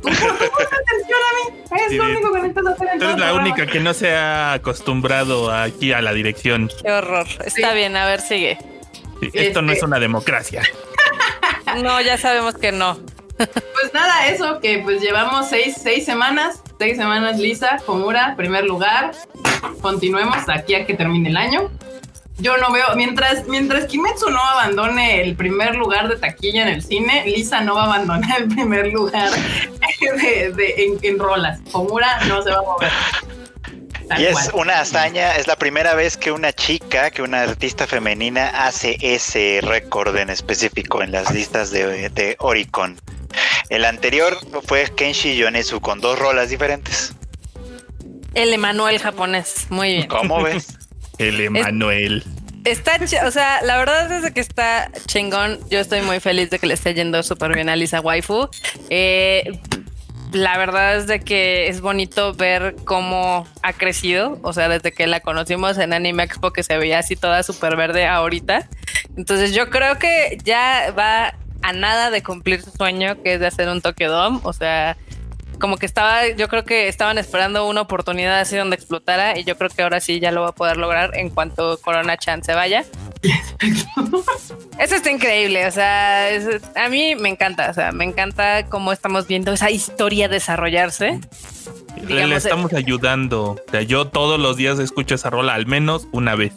Tú, 0.02 0.08
atención 0.08 1.18
a 1.28 1.50
mí. 1.50 1.84
Es 1.86 1.92
lo 1.92 2.04
único 2.04 2.32
que 2.32 2.40
necesitas 2.40 2.72
hacer 2.72 2.98
Tú 2.98 3.04
eres 3.04 3.18
la 3.18 3.34
única 3.34 3.66
que 3.66 3.80
no 3.80 3.94
se 3.94 4.12
ha 4.12 4.54
acostumbrado 4.54 5.52
aquí 5.52 5.92
a 5.92 6.00
la 6.00 6.12
dirección. 6.12 6.70
Qué 6.82 6.90
horror. 6.90 7.26
Está 7.44 7.74
bien, 7.74 7.96
a 7.96 8.06
ver, 8.06 8.20
sigue. 8.20 8.58
esto 9.32 9.62
no 9.62 9.72
es 9.72 9.76
este 9.76 9.86
una 9.86 9.98
democracia. 9.98 10.62
no, 11.82 12.00
ya 12.00 12.16
sabemos 12.18 12.54
que 12.54 12.72
no. 12.72 12.98
Pues 13.36 13.94
nada, 13.94 14.26
eso 14.26 14.60
que 14.60 14.78
pues 14.78 15.00
llevamos 15.00 15.48
seis, 15.48 15.76
seis 15.82 16.04
semanas, 16.04 16.62
seis 16.78 16.96
semanas 16.96 17.38
lisa, 17.38 17.78
Komura, 17.86 18.34
primer 18.36 18.64
lugar. 18.64 19.12
Continuemos 19.80 20.48
aquí 20.48 20.74
a 20.74 20.86
que 20.86 20.94
termine 20.94 21.30
el 21.30 21.36
año 21.36 21.70
yo 22.40 22.56
no 22.56 22.72
veo, 22.72 22.86
mientras, 22.96 23.46
mientras 23.48 23.84
Kimetsu 23.84 24.30
no 24.30 24.40
abandone 24.42 25.22
el 25.22 25.36
primer 25.36 25.76
lugar 25.76 26.08
de 26.08 26.16
taquilla 26.16 26.62
en 26.62 26.68
el 26.68 26.82
cine, 26.82 27.24
Lisa 27.26 27.60
no 27.60 27.74
va 27.74 27.82
a 27.82 27.86
abandonar 27.86 28.40
el 28.40 28.48
primer 28.48 28.86
lugar 28.88 29.30
de, 30.56 30.98
en, 31.02 31.18
rolas. 31.18 31.60
Komura 31.72 32.24
no 32.26 32.42
se 32.42 32.50
va 32.50 32.58
a 32.58 32.62
mover. 32.62 32.90
y 34.18 34.24
es 34.24 34.50
una 34.54 34.80
hazaña, 34.80 35.36
es 35.36 35.46
la 35.46 35.56
primera 35.56 35.94
vez 35.94 36.16
que 36.16 36.32
una 36.32 36.52
chica, 36.52 37.10
que 37.10 37.22
una 37.22 37.42
artista 37.42 37.86
femenina 37.86 38.48
hace 38.66 38.96
ese 39.00 39.60
récord 39.62 40.16
en 40.16 40.30
específico 40.30 41.02
en 41.02 41.12
las 41.12 41.32
listas 41.32 41.70
de, 41.70 42.08
de 42.10 42.36
Oricon. 42.38 43.00
El 43.68 43.84
anterior 43.84 44.36
fue 44.64 44.90
Kenshi 44.96 45.36
Yonezu 45.36 45.80
con 45.80 46.00
dos 46.00 46.18
rolas 46.18 46.50
diferentes. 46.50 47.14
El 48.34 48.52
Emanuel 48.52 48.98
japonés, 48.98 49.66
muy 49.70 49.92
bien. 49.92 50.08
¿Cómo 50.08 50.42
ves? 50.42 50.78
El 51.18 51.40
Emanuel. 51.40 52.24
Está, 52.64 52.98
o 53.24 53.30
sea, 53.30 53.62
la 53.62 53.78
verdad 53.78 54.10
es 54.12 54.30
que 54.32 54.40
está 54.40 54.90
chingón. 55.06 55.58
Yo 55.70 55.80
estoy 55.80 56.02
muy 56.02 56.20
feliz 56.20 56.50
de 56.50 56.58
que 56.58 56.66
le 56.66 56.74
esté 56.74 56.94
yendo 56.94 57.22
súper 57.22 57.54
bien 57.54 57.68
a 57.68 57.76
Lisa 57.76 58.00
Waifu. 58.00 58.48
Eh, 58.90 59.58
la 60.32 60.56
verdad 60.58 60.96
es 60.96 61.06
de 61.06 61.20
que 61.20 61.68
es 61.68 61.80
bonito 61.80 62.34
ver 62.34 62.76
cómo 62.84 63.46
ha 63.62 63.72
crecido. 63.72 64.38
O 64.42 64.52
sea, 64.52 64.68
desde 64.68 64.92
que 64.92 65.06
la 65.06 65.20
conocimos 65.20 65.78
en 65.78 65.92
Anime 65.92 66.24
Expo, 66.24 66.52
que 66.52 66.62
se 66.62 66.76
veía 66.78 66.98
así 66.98 67.16
toda 67.16 67.42
súper 67.42 67.76
verde 67.76 68.06
ahorita. 68.06 68.68
Entonces, 69.16 69.54
yo 69.54 69.70
creo 69.70 69.98
que 69.98 70.38
ya 70.44 70.92
va 70.96 71.34
a 71.62 71.72
nada 71.72 72.10
de 72.10 72.22
cumplir 72.22 72.62
su 72.62 72.70
sueño, 72.70 73.22
que 73.22 73.34
es 73.34 73.40
de 73.40 73.46
hacer 73.46 73.68
un 73.68 73.80
Tokyo 73.80 74.10
Dome. 74.10 74.40
O 74.44 74.52
sea, 74.52 74.96
como 75.58 75.76
que 75.76 75.86
estaba, 75.86 76.28
yo 76.28 76.48
creo 76.48 76.64
que 76.64 76.88
estaban 76.88 77.18
esperando 77.18 77.68
una 77.68 77.82
oportunidad 77.82 78.40
así 78.40 78.56
donde 78.56 78.76
explotara 78.76 79.38
y 79.38 79.44
yo 79.44 79.56
creo 79.56 79.70
que 79.70 79.82
ahora 79.82 80.00
sí 80.00 80.18
ya 80.18 80.32
lo 80.32 80.42
va 80.42 80.48
a 80.48 80.54
poder 80.54 80.78
lograr 80.78 81.16
en 81.16 81.28
cuanto 81.30 81.78
Corona 81.78 82.16
Chan 82.16 82.42
se 82.42 82.54
vaya. 82.54 82.84
Eso 84.78 84.94
está 84.94 85.10
increíble, 85.10 85.66
o 85.66 85.70
sea, 85.70 86.28
a 86.74 86.88
mí 86.88 87.14
me 87.16 87.28
encanta, 87.28 87.70
o 87.70 87.74
sea, 87.74 87.92
me 87.92 88.04
encanta 88.04 88.66
cómo 88.66 88.92
estamos 88.92 89.26
viendo 89.26 89.52
esa 89.52 89.70
historia 89.70 90.28
desarrollarse. 90.28 91.20
Le 92.08 92.34
estamos 92.34 92.72
ayudando. 92.72 93.52
O 93.52 93.70
sea, 93.70 93.82
yo 93.82 94.06
todos 94.06 94.40
los 94.40 94.56
días 94.56 94.78
escucho 94.78 95.16
esa 95.16 95.28
rola 95.28 95.54
al 95.54 95.66
menos 95.66 96.08
una 96.12 96.34
vez 96.34 96.54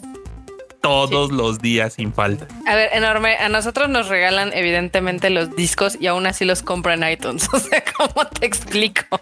todos 0.84 1.32
los 1.32 1.62
días 1.62 1.94
sin 1.94 2.12
falta. 2.12 2.46
A 2.66 2.74
ver, 2.74 2.90
enorme. 2.92 3.38
A 3.38 3.48
nosotros 3.48 3.88
nos 3.88 4.08
regalan 4.08 4.52
evidentemente 4.52 5.30
los 5.30 5.56
discos 5.56 5.96
y 5.98 6.08
aún 6.08 6.26
así 6.26 6.44
los 6.44 6.62
compran 6.62 7.02
iTunes. 7.10 7.48
O 7.54 7.58
sea, 7.58 7.82
¿cómo 7.96 8.26
te 8.26 8.44
explico? 8.44 9.18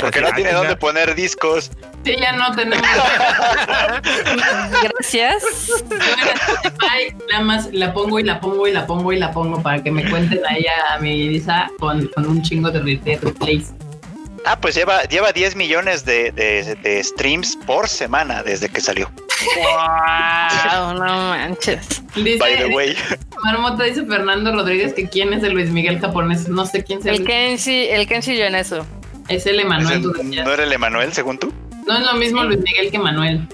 Porque 0.00 0.20
no 0.22 0.30
tiene 0.32 0.52
dónde 0.52 0.76
poner 0.76 1.14
discos. 1.14 1.70
Sí, 2.04 2.14
ya 2.18 2.32
no 2.32 2.54
tenemos. 2.54 2.86
Gracias. 4.82 5.42
nada 7.30 7.44
más 7.44 7.68
la 7.72 7.92
pongo 7.92 8.18
y 8.18 8.22
la 8.22 8.40
pongo 8.40 8.66
y 8.66 8.72
la 8.72 8.86
pongo 8.86 9.12
y 9.12 9.18
la 9.18 9.30
pongo 9.32 9.60
para 9.60 9.82
que 9.82 9.90
me 9.90 10.08
cuenten 10.08 10.40
ahí 10.48 10.64
a 10.94 10.98
mi 10.98 11.28
Lisa 11.28 11.70
con, 11.78 12.06
con 12.08 12.26
un 12.26 12.40
chingo 12.42 12.70
de, 12.70 12.80
de 12.80 13.18
replays. 13.18 13.72
Ah, 14.44 14.60
pues 14.60 14.74
lleva, 14.74 15.02
lleva 15.04 15.32
10 15.32 15.56
millones 15.56 16.04
de, 16.04 16.32
de, 16.32 17.02
streams 17.04 17.56
por 17.66 17.88
semana 17.88 18.42
desde 18.42 18.68
que 18.68 18.80
salió. 18.80 19.10
Wow, 19.56 20.94
no 20.94 21.04
manches. 21.30 22.02
By 22.14 22.56
the 22.56 22.66
way. 22.74 22.96
Marmota 23.44 23.84
dice 23.84 24.04
Fernando 24.04 24.52
Rodríguez 24.52 24.94
que 24.94 25.08
quién 25.08 25.32
es 25.32 25.42
el 25.42 25.52
Luis 25.52 25.70
Miguel 25.70 26.00
japonés. 26.00 26.48
No 26.48 26.66
sé 26.66 26.82
quién 26.84 27.00
es 27.00 27.06
el 27.06 27.24
Kenshi, 27.24 27.88
el 27.88 28.06
Kenshi 28.06 28.40
eso. 28.40 28.86
Es 29.28 29.46
el 29.46 29.60
Emanuel. 29.60 30.02
¿No 30.02 30.52
era 30.52 30.64
el 30.64 30.72
Emanuel 30.72 31.12
según 31.12 31.38
tú? 31.38 31.52
No 31.86 31.96
es 31.96 32.04
lo 32.04 32.14
mismo 32.14 32.42
Luis 32.44 32.60
Miguel 32.60 32.90
que 32.90 32.98
Manuel. 32.98 33.46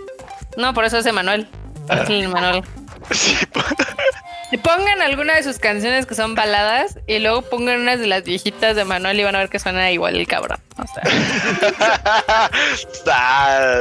No, 0.56 0.72
por 0.72 0.84
eso 0.84 0.98
es 0.98 1.06
Emanuel. 1.06 1.48
Es 1.90 2.00
ah. 2.00 2.04
el 2.08 2.22
Emanuel. 2.22 2.62
Sí, 3.10 3.36
Pongan 4.62 5.02
alguna 5.02 5.34
de 5.34 5.42
sus 5.42 5.58
canciones 5.58 6.06
que 6.06 6.14
son 6.14 6.34
baladas 6.34 6.98
y 7.06 7.18
luego 7.18 7.42
pongan 7.42 7.80
unas 7.80 7.98
de 7.98 8.06
las 8.06 8.22
viejitas 8.22 8.76
de 8.76 8.84
Manuel 8.84 9.18
y 9.18 9.24
van 9.24 9.34
a 9.34 9.40
ver 9.40 9.48
que 9.48 9.58
suena 9.58 9.90
igual 9.90 10.16
el 10.16 10.28
cabrón. 10.28 10.58
O 10.78 10.84
sea. 10.86 11.02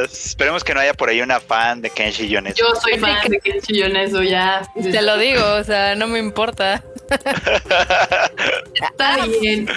esperemos 0.11 0.63
que 0.63 0.73
no 0.73 0.79
haya 0.79 0.93
por 0.93 1.09
ahí 1.09 1.21
una 1.21 1.39
fan 1.39 1.81
de 1.81 1.89
Kenshi 1.89 2.27
Yonesu. 2.27 2.57
Yo 2.57 2.73
soy 2.81 2.97
fan 2.97 3.29
de 3.29 3.39
Kenshi 3.39 3.77
Yonesu, 3.77 4.23
ya. 4.23 4.67
Te 4.73 5.01
lo 5.01 5.17
digo, 5.17 5.43
o 5.53 5.63
sea, 5.63 5.95
no 5.95 6.07
me 6.07 6.19
importa. 6.19 6.83
Está 8.73 9.25
bien. 9.41 9.69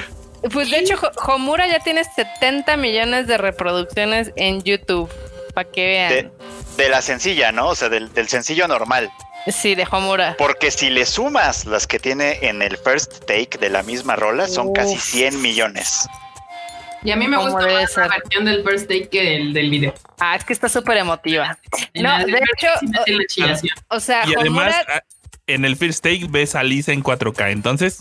Pues 0.52 0.70
de 0.70 0.78
hecho, 0.78 0.94
Homura 1.26 1.66
ya 1.66 1.80
tiene 1.80 2.04
70 2.04 2.76
millones 2.76 3.26
de 3.26 3.36
reproducciones 3.36 4.32
en 4.36 4.62
YouTube. 4.62 5.10
Para 5.52 5.70
que 5.70 5.86
vean. 5.86 6.32
De, 6.76 6.88
la 6.88 7.02
sencilla, 7.02 7.50
¿no? 7.50 7.68
O 7.68 7.74
sea, 7.74 7.88
del, 7.88 8.12
del 8.12 8.28
sencillo 8.28 8.68
normal. 8.68 9.10
Sí, 9.46 9.74
de 9.74 9.86
Homura. 9.90 10.34
Porque 10.38 10.70
si 10.70 10.90
le 10.90 11.06
sumas 11.06 11.66
las 11.66 11.86
que 11.86 11.98
tiene 11.98 12.38
en 12.42 12.62
el 12.62 12.76
first 12.76 13.24
take 13.26 13.58
de 13.58 13.70
la 13.70 13.82
misma 13.82 14.16
rola, 14.16 14.48
son 14.48 14.72
casi 14.72 14.96
100 14.96 15.40
millones. 15.40 16.08
Y 17.02 17.12
a 17.12 17.16
mí 17.16 17.28
me 17.28 17.36
gusta 17.36 17.66
más 17.68 17.96
la 17.96 18.08
versión 18.08 18.44
del 18.44 18.64
first 18.64 18.88
take 18.88 19.08
que 19.08 19.36
el 19.36 19.52
del 19.52 19.70
video. 19.70 19.94
Ah, 20.18 20.34
es 20.34 20.44
que 20.44 20.52
está 20.52 20.68
súper 20.68 20.96
emotiva. 20.96 21.56
No, 21.94 22.18
de 22.26 22.32
hecho, 22.32 22.68
o, 23.88 24.00
sea, 24.00 24.26
y 24.26 24.34
además 24.34 24.74
en 25.46 25.64
el 25.64 25.76
first 25.76 26.02
take 26.02 26.26
ves 26.28 26.56
a 26.56 26.64
Lisa 26.64 26.92
en 26.92 27.04
4K, 27.04 27.52
entonces 27.52 28.00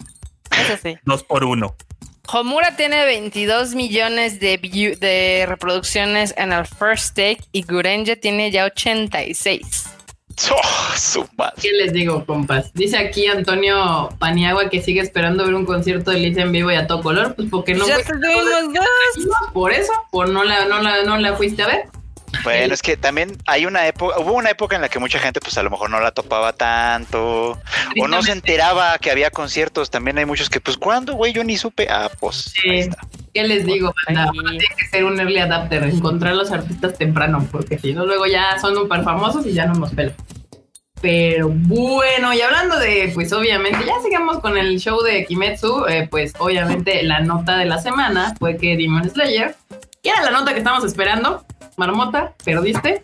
eso 0.51 0.77
sí. 0.81 0.97
Dos 1.03 1.23
por 1.23 1.43
uno. 1.43 1.75
Homura 2.27 2.75
tiene 2.75 3.05
22 3.05 3.75
millones 3.75 4.39
de, 4.39 4.57
de 4.99 5.45
reproducciones 5.47 6.33
en 6.37 6.51
el 6.51 6.65
first 6.65 7.15
take 7.15 7.39
y 7.51 7.61
Gurenje 7.61 8.15
tiene 8.15 8.49
ya 8.49 8.65
86. 8.65 9.94
Oh, 10.51 11.51
¿Qué 11.61 11.71
les 11.71 11.93
digo, 11.93 12.25
compas? 12.25 12.73
Dice 12.73 12.97
aquí 12.97 13.27
Antonio 13.27 14.09
Paniagua 14.19 14.69
que 14.69 14.81
sigue 14.81 14.99
esperando 14.99 15.45
ver 15.45 15.55
un 15.55 15.65
concierto 15.65 16.11
de 16.11 16.19
Lisa 16.19 16.41
en 16.41 16.51
vivo 16.51 16.71
y 16.71 16.75
a 16.75 16.87
todo 16.87 17.01
color. 17.01 17.35
Pues 17.35 17.47
porque 17.49 17.73
no. 17.73 17.87
Ya 17.87 17.97
Por 19.53 19.71
eso, 19.71 19.93
por 20.11 20.29
no 20.29 20.43
la, 20.43 20.65
no 20.65 20.81
la, 20.81 21.03
no 21.03 21.17
la 21.17 21.35
fuiste 21.35 21.63
a 21.63 21.67
ver. 21.67 21.85
Bueno, 22.43 22.73
es 22.73 22.81
que 22.81 22.97
también 22.97 23.37
hay 23.45 23.65
una 23.65 23.87
época, 23.87 24.19
hubo 24.19 24.33
una 24.33 24.49
época 24.49 24.75
en 24.75 24.81
la 24.81 24.89
que 24.89 24.99
mucha 24.99 25.19
gente 25.19 25.39
pues 25.39 25.57
a 25.57 25.63
lo 25.63 25.69
mejor 25.69 25.89
no 25.89 25.99
la 25.99 26.11
topaba 26.11 26.53
tanto 26.53 27.57
o 27.99 28.07
no 28.07 28.21
se 28.23 28.33
enteraba 28.33 28.97
que 28.97 29.09
había 29.09 29.31
conciertos. 29.31 29.89
También 29.89 30.17
hay 30.17 30.25
muchos 30.25 30.49
que 30.49 30.59
pues 30.59 30.77
¿cuándo, 30.77 31.13
güey? 31.13 31.33
Yo 31.33 31.43
ni 31.43 31.57
supe. 31.57 31.87
Ah, 31.89 32.11
pues 32.19 32.53
sí. 32.53 32.89
¿Qué 33.33 33.43
les 33.43 33.65
digo? 33.65 33.93
Tiene 34.07 34.59
que 34.77 34.87
ser 34.89 35.03
un 35.05 35.19
early 35.19 35.39
adapter, 35.39 35.83
encontrar 35.83 36.35
los 36.35 36.51
artistas 36.51 36.97
temprano, 36.97 37.47
porque 37.51 37.77
si 37.77 37.93
no 37.93 38.05
luego 38.05 38.25
ya 38.25 38.57
son 38.59 38.75
súper 38.75 39.03
famosos 39.03 39.45
y 39.45 39.53
ya 39.53 39.65
no 39.65 39.73
nos 39.75 39.91
pelan. 39.93 40.15
Pero 41.01 41.49
bueno, 41.49 42.33
y 42.33 42.41
hablando 42.41 42.79
de, 42.79 43.11
pues 43.13 43.31
obviamente, 43.33 43.85
ya 43.85 43.99
sigamos 44.01 44.39
con 44.39 44.57
el 44.57 44.79
show 44.79 45.01
de 45.01 45.25
Kimetsu, 45.25 45.85
eh, 45.87 46.07
pues 46.09 46.33
obviamente 46.39 47.03
la 47.03 47.19
nota 47.19 47.57
de 47.57 47.65
la 47.65 47.79
semana 47.79 48.33
fue 48.39 48.57
que 48.57 48.75
Demon 48.75 49.09
Slayer, 49.09 49.55
que 50.01 50.09
era 50.09 50.23
la 50.23 50.31
nota 50.31 50.53
que 50.53 50.59
estábamos 50.59 50.85
esperando, 50.85 51.45
Marmota, 51.77 52.33
perdiste. 52.43 53.03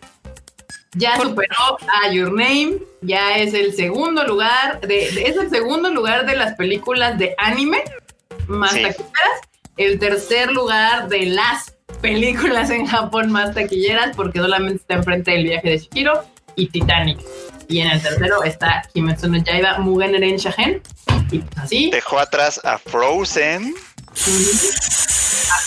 Ya 0.96 1.18
superó 1.22 1.78
a 2.04 2.12
Your 2.12 2.34
Name, 2.34 2.80
ya 3.02 3.38
es 3.38 3.54
el 3.54 3.74
segundo 3.74 4.26
lugar 4.26 4.82
de, 4.82 5.06
es 5.06 5.38
el 5.38 5.50
segundo 5.50 5.90
lugar 5.90 6.26
de 6.26 6.36
las 6.36 6.56
películas 6.56 7.18
de 7.18 7.34
anime 7.38 7.84
más 8.48 8.72
taquilleras, 8.72 9.42
el 9.78 10.00
tercer 10.00 10.52
lugar 10.52 11.08
de 11.08 11.28
las 11.28 11.78
películas 12.02 12.70
en 12.72 12.88
Japón 12.88 13.32
más 13.32 13.54
taquilleras, 13.54 14.16
porque 14.16 14.40
solamente 14.40 14.82
está 14.82 14.96
enfrente 14.96 15.32
del 15.32 15.44
viaje 15.44 15.70
de 15.70 15.78
Shihiro 15.78 16.24
y 16.56 16.68
Titanic. 16.68 17.20
Y 17.72 17.80
en 17.80 17.90
el 17.92 18.02
tercero 18.02 18.44
está 18.44 18.84
Kimetsu 18.94 19.30
no 19.30 19.38
Yaiba 19.38 19.80
Mugen 19.80 20.14
Eren 20.14 20.36
Shahen. 20.36 20.82
Y 21.32 21.40
pues 21.40 21.58
así. 21.58 21.90
Dejó 21.90 22.20
atrás 22.20 22.60
a 22.64 22.78
Frozen. 22.78 23.74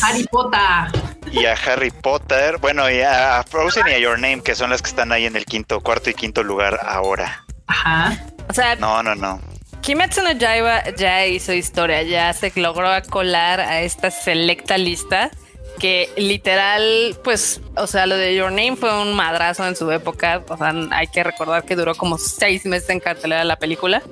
A 0.02 0.06
Harry 0.06 0.24
Potter 0.30 1.14
y 1.32 1.46
a 1.46 1.54
Harry 1.54 1.90
Potter, 1.90 2.58
bueno, 2.58 2.88
y 2.90 3.00
a 3.00 3.42
Frozen 3.48 3.88
y 3.88 3.92
a 3.92 3.98
Your 3.98 4.18
Name, 4.18 4.42
que 4.42 4.54
son 4.54 4.70
las 4.70 4.82
que 4.82 4.88
están 4.88 5.10
ahí 5.12 5.24
en 5.24 5.36
el 5.36 5.46
quinto, 5.46 5.80
cuarto 5.80 6.10
y 6.10 6.14
quinto 6.14 6.42
lugar 6.42 6.78
ahora. 6.84 7.44
Ajá. 7.66 8.16
O 8.48 8.52
sea, 8.52 8.76
no, 8.76 9.02
no, 9.02 9.14
no. 9.14 9.40
Kimetsu 9.80 10.22
no 10.22 10.32
Yaiba 10.32 10.90
ya 10.96 11.26
hizo 11.26 11.52
historia, 11.52 12.02
ya 12.02 12.32
se 12.32 12.52
logró 12.54 12.90
colar 13.10 13.60
a 13.60 13.80
esta 13.80 14.10
selecta 14.10 14.78
lista 14.78 15.30
que 15.78 16.10
literal, 16.16 17.16
pues, 17.22 17.60
o 17.76 17.86
sea, 17.86 18.06
lo 18.06 18.16
de 18.16 18.34
Your 18.34 18.50
Name 18.50 18.76
fue 18.76 19.00
un 19.00 19.14
madrazo 19.14 19.66
en 19.66 19.76
su 19.76 19.90
época. 19.90 20.42
O 20.48 20.56
sea, 20.56 20.72
hay 20.90 21.06
que 21.08 21.22
recordar 21.24 21.64
que 21.64 21.76
duró 21.76 21.94
como 21.94 22.18
seis 22.18 22.64
meses 22.64 22.90
en 22.90 23.00
cartelera 23.00 23.44
la 23.44 23.56
película 23.56 24.02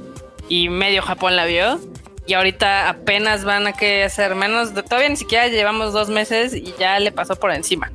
y 0.49 0.69
medio 0.69 1.03
Japón 1.03 1.37
la 1.37 1.45
vio 1.45 1.81
y 2.27 2.35
ahorita 2.35 2.89
apenas 2.89 3.45
van 3.45 3.67
a 3.67 3.73
que 3.73 4.05
hacer 4.05 4.35
menos, 4.35 4.75
de, 4.75 4.83
todavía 4.83 5.09
ni 5.09 5.17
siquiera 5.17 5.49
llevamos 5.49 5.93
dos 5.93 6.09
meses 6.09 6.55
y 6.55 6.75
ya 6.79 6.99
le 6.99 7.11
pasó 7.13 7.37
por 7.37 7.53
encima. 7.53 7.91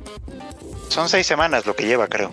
Son 0.88 1.08
seis 1.08 1.26
semanas 1.26 1.66
lo 1.66 1.74
que 1.74 1.86
lleva, 1.86 2.08
creo. 2.08 2.30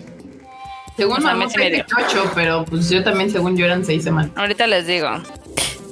Según 0.96 1.22
me 1.22 1.44
ocho, 1.44 2.30
pero 2.34 2.64
pues 2.64 2.88
yo 2.88 3.04
también 3.04 3.30
según 3.30 3.56
yo 3.56 3.66
eran 3.66 3.84
seis 3.84 4.02
semanas. 4.02 4.30
Ahorita 4.34 4.66
les 4.66 4.86
digo. 4.86 5.08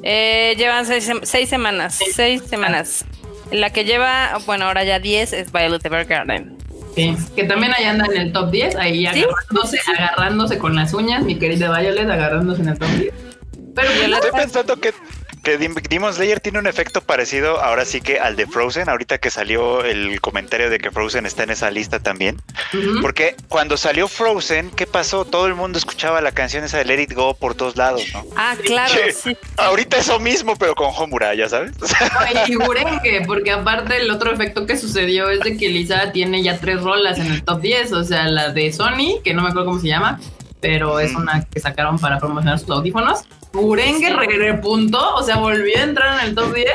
Eh, 0.03 0.55
llevan 0.57 0.87
seis, 0.87 1.05
semanas, 1.49 1.99
seis 2.15 2.43
semanas. 2.43 3.05
La 3.51 3.71
que 3.71 3.85
lleva, 3.85 4.39
bueno, 4.47 4.67
ahora 4.67 4.85
ya 4.85 4.99
diez 4.99 5.33
es 5.33 5.53
Violet 5.53 5.85
Evergarden. 5.85 6.57
Sí, 6.95 7.17
que 7.35 7.45
también 7.45 7.73
ahí 7.77 7.85
anda 7.85 8.07
en 8.07 8.17
el 8.21 8.33
top 8.33 8.51
10, 8.51 8.77
ahí 8.77 9.07
agarrándose, 9.07 9.81
agarrándose 9.99 10.59
con 10.59 10.77
las 10.77 10.95
uñas, 10.95 11.25
mi 11.25 11.39
querida 11.39 11.77
Violet 11.77 12.09
agarrándose 12.09 12.63
en 12.63 12.69
el 12.69 12.79
top 12.79 12.89
10. 12.89 13.13
Pero 13.75 13.91
estoy 13.91 14.31
pensando 14.31 14.77
que 14.77 14.93
que 15.45 15.59
Demon 15.59 16.13
Slayer 16.13 16.41
tiene 16.41 16.59
un 16.59 16.67
efecto 16.67 17.03
parecido 17.03 17.61
ahora 17.61 17.85
sí 17.85 18.01
que 18.01 18.19
al 18.19 18.35
de 18.35 18.47
Frozen, 18.47 18.89
ahorita 18.89 19.19
que 19.19 19.31
salió 19.31 19.85
el 19.85 20.21
comentario 20.21 20.71
de 20.71 20.79
que 20.79 20.91
Frozen 20.91 21.27
está 21.27 21.45
en 21.45 21.51
esa 21.51 21.71
lista 21.71 22.01
también. 22.01 22.41
Porque 23.03 23.37
cuando 23.49 23.77
salió 23.77 24.09
Frozen, 24.09 24.71
¿qué 24.71 24.87
pasó? 24.87 25.25
Todo 25.25 25.47
el 25.47 25.55
mundo 25.55 25.79
escuchaba 25.79 26.21
la 26.21 26.33
canción 26.33 26.65
esa 26.65 26.79
de 26.79 26.87
Let 26.87 27.03
It 27.03 27.13
Go 27.13 27.35
por 27.35 27.55
todos 27.55 27.77
lados, 27.77 28.03
¿no? 28.13 28.25
Ah, 28.37 28.57
claro. 28.65 28.95
Sí. 29.15 29.37
Ahorita 29.57 29.99
eso 29.99 30.19
mismo, 30.19 30.57
pero 30.57 30.75
con 30.75 30.91
Homura, 30.97 31.35
ya 31.35 31.49
sabes. 31.49 31.73
y 32.49 32.55
Gurenge, 32.57 33.23
porque 33.27 33.53
aparte 33.53 33.99
el 33.99 34.11
otro 34.11 34.33
efecto 34.33 34.67
que 34.67 34.77
sucedió 34.79 35.29
es 35.29 35.41
de 35.41 35.57
que 35.57 35.69
Lisa 35.69 36.11
tiene 36.13 36.43
ya 36.43 36.59
tres 36.59 36.81
rolas 36.81 37.19
en 37.19 37.27
el 37.27 37.45
top 37.45 37.61
10, 37.61 37.93
o 37.93 38.05
sea, 38.05 38.27
la 38.29 38.49
de 38.51 38.73
Sony, 38.73 39.21
que 39.23 39.35
no 39.35 39.43
me 39.43 39.51
acuerdo 39.51 39.67
cómo 39.67 39.81
se 39.81 39.89
llama, 39.89 40.19
pero 40.65 40.99
es 40.99 41.15
una 41.15 41.45
que 41.45 41.61
sacaron 41.61 41.99
para 41.99 42.19
promocionar 42.19 42.59
sus 42.59 42.71
audífonos. 42.71 43.25
Urenge 43.53 44.11
repunto, 44.15 45.15
o 45.15 45.23
sea, 45.23 45.37
volvió 45.37 45.77
a 45.77 45.83
entrar 45.83 46.19
en 46.19 46.29
el 46.29 46.35
top 46.35 46.55
10 46.55 46.67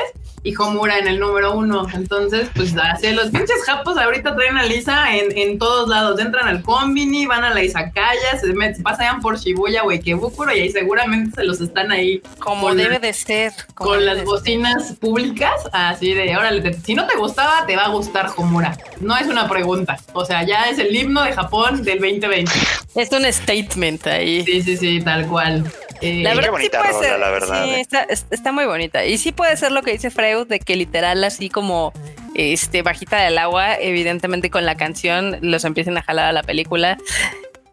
y 0.42 0.54
Homura 0.56 0.98
en 0.98 1.06
el 1.06 1.20
número 1.20 1.54
uno. 1.54 1.86
Entonces, 1.92 2.48
pues 2.54 2.74
así 2.76 3.10
los 3.12 3.30
pinches 3.30 3.62
japos 3.64 3.96
ahorita 3.98 4.34
traen 4.34 4.56
a 4.56 4.64
Lisa 4.64 5.16
en, 5.16 5.36
en 5.36 5.58
todos 5.58 5.88
lados. 5.88 6.18
Entran 6.20 6.48
al 6.48 6.62
Combini, 6.62 7.26
van 7.26 7.44
a 7.44 7.50
la 7.50 7.62
Izakaya, 7.62 8.38
se, 8.40 8.52
pasan 8.82 9.20
por 9.20 9.38
Shibuya 9.38 9.84
o 9.84 9.90
Ikebukuro 9.90 10.54
y 10.54 10.60
ahí 10.60 10.70
seguramente 10.70 11.36
se 11.36 11.44
los 11.44 11.60
están 11.60 11.92
ahí. 11.92 12.22
Como 12.38 12.74
debe 12.74 12.98
de 12.98 13.12
ser. 13.12 13.52
Con 13.74 14.04
las 14.04 14.24
bocinas 14.24 14.94
públicas, 14.94 15.52
así 15.72 16.14
de, 16.14 16.36
órale, 16.36 16.74
si 16.84 16.94
no 16.94 17.06
te 17.06 17.16
gustaba, 17.16 17.66
te 17.66 17.76
va 17.76 17.84
a 17.84 17.88
gustar 17.88 18.30
Homura. 18.36 18.76
No 19.00 19.16
es 19.16 19.26
una 19.26 19.48
pregunta. 19.48 19.98
O 20.12 20.24
sea, 20.24 20.44
ya 20.44 20.70
es 20.70 20.78
el 20.78 20.94
himno 20.94 21.22
de 21.22 21.32
Japón 21.32 21.82
del 21.82 21.98
2020. 22.00 22.50
Es 22.94 23.12
un 23.12 23.30
statement 23.30 24.06
ahí. 24.06 24.44
Sí, 24.44 24.62
sí, 24.62 24.76
sí, 24.76 25.00
tal 25.00 25.26
cual. 25.26 25.70
Eh, 26.00 26.22
la 26.22 26.34
verdad, 26.34 26.50
sí 26.58 26.70
puede 26.70 26.92
ser, 26.94 27.18
la 27.18 27.30
verdad. 27.30 27.64
Sí, 27.64 27.74
está, 27.74 28.06
está, 28.30 28.52
muy 28.52 28.64
bonita. 28.64 29.04
Y 29.04 29.18
sí 29.18 29.32
puede 29.32 29.56
ser 29.56 29.72
lo 29.72 29.82
que 29.82 29.92
dice 29.92 30.10
Freud, 30.10 30.46
de 30.46 30.60
que 30.60 30.76
literal 30.76 31.22
así 31.24 31.50
como 31.50 31.92
este 32.34 32.82
bajita 32.82 33.18
del 33.18 33.38
agua, 33.38 33.76
evidentemente 33.76 34.50
con 34.50 34.64
la 34.64 34.76
canción 34.76 35.38
los 35.42 35.64
empiecen 35.64 35.98
a 35.98 36.02
jalar 36.02 36.26
a 36.26 36.32
la 36.32 36.42
película. 36.42 36.96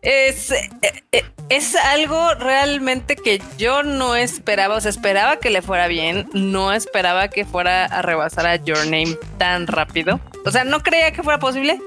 Es, 0.01 0.51
eh, 0.51 0.69
eh, 1.11 1.23
es 1.49 1.75
algo 1.75 2.33
realmente 2.35 3.15
que 3.15 3.41
yo 3.57 3.83
no 3.83 4.15
esperaba, 4.15 4.75
o 4.75 4.81
sea, 4.81 4.91
esperaba 4.91 5.37
que 5.37 5.49
le 5.49 5.61
fuera 5.61 5.87
bien, 5.87 6.29
no 6.33 6.71
esperaba 6.71 7.29
que 7.29 7.45
fuera 7.45 7.85
a 7.85 8.01
rebasar 8.01 8.45
a 8.45 8.55
Your 8.57 8.85
Name 8.85 9.17
tan 9.37 9.67
rápido. 9.67 10.19
O 10.45 10.51
sea, 10.51 10.63
no 10.63 10.81
creía 10.81 11.11
que 11.11 11.23
fuera 11.23 11.39
posible 11.39 11.79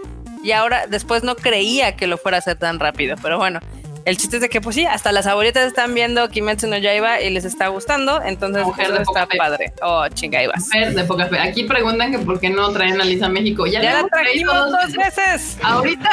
y 0.43 0.53
ahora 0.53 0.87
después 0.87 1.23
no 1.23 1.37
creía 1.37 1.97
que 1.97 2.07
lo 2.07 2.19
fuera 2.19 2.39
a 2.39 2.41
hacer 2.41 2.59
tan 2.59 2.79
rápido, 2.79 3.17
pero 3.23 3.39
bueno, 3.39 3.61
el 4.05 4.17
chiste 4.17 4.37
es 4.37 4.43
de 4.43 4.49
que, 4.49 4.61
pues 4.61 4.77
sí, 4.77 4.87
hasta 4.87 5.13
las 5.13 5.27
abuelitas 5.27 5.67
están 5.67 5.95
viendo 5.95 6.29
Kimetsu 6.29 6.67
no 6.67 6.79
Yaiba 6.79 7.21
y 7.21 7.31
les 7.31 7.45
está 7.45 7.69
gustando, 7.69 8.21
entonces 8.23 8.65
Mujer 8.65 8.93
de 8.93 9.03
está 9.03 9.27
padre. 9.27 9.73
Oh, 9.83 10.07
chinga, 10.09 10.43
ibas. 10.43 10.61
Mujer 10.67 10.95
de 10.95 11.05
poca 11.05 11.27
fe. 11.27 11.39
Aquí 11.39 11.65
preguntan 11.65 12.13
que 12.13 12.19
por 12.19 12.41
qué 12.41 12.51
no 12.51 12.71
traen 12.71 13.01
a 13.01 13.05
Lisa 13.05 13.29
México. 13.29 13.67
Ya, 13.67 13.83
la 13.83 14.07
trajimos 14.09 14.71
dos 14.71 14.93
veces. 14.95 15.59
Ahorita, 15.63 16.11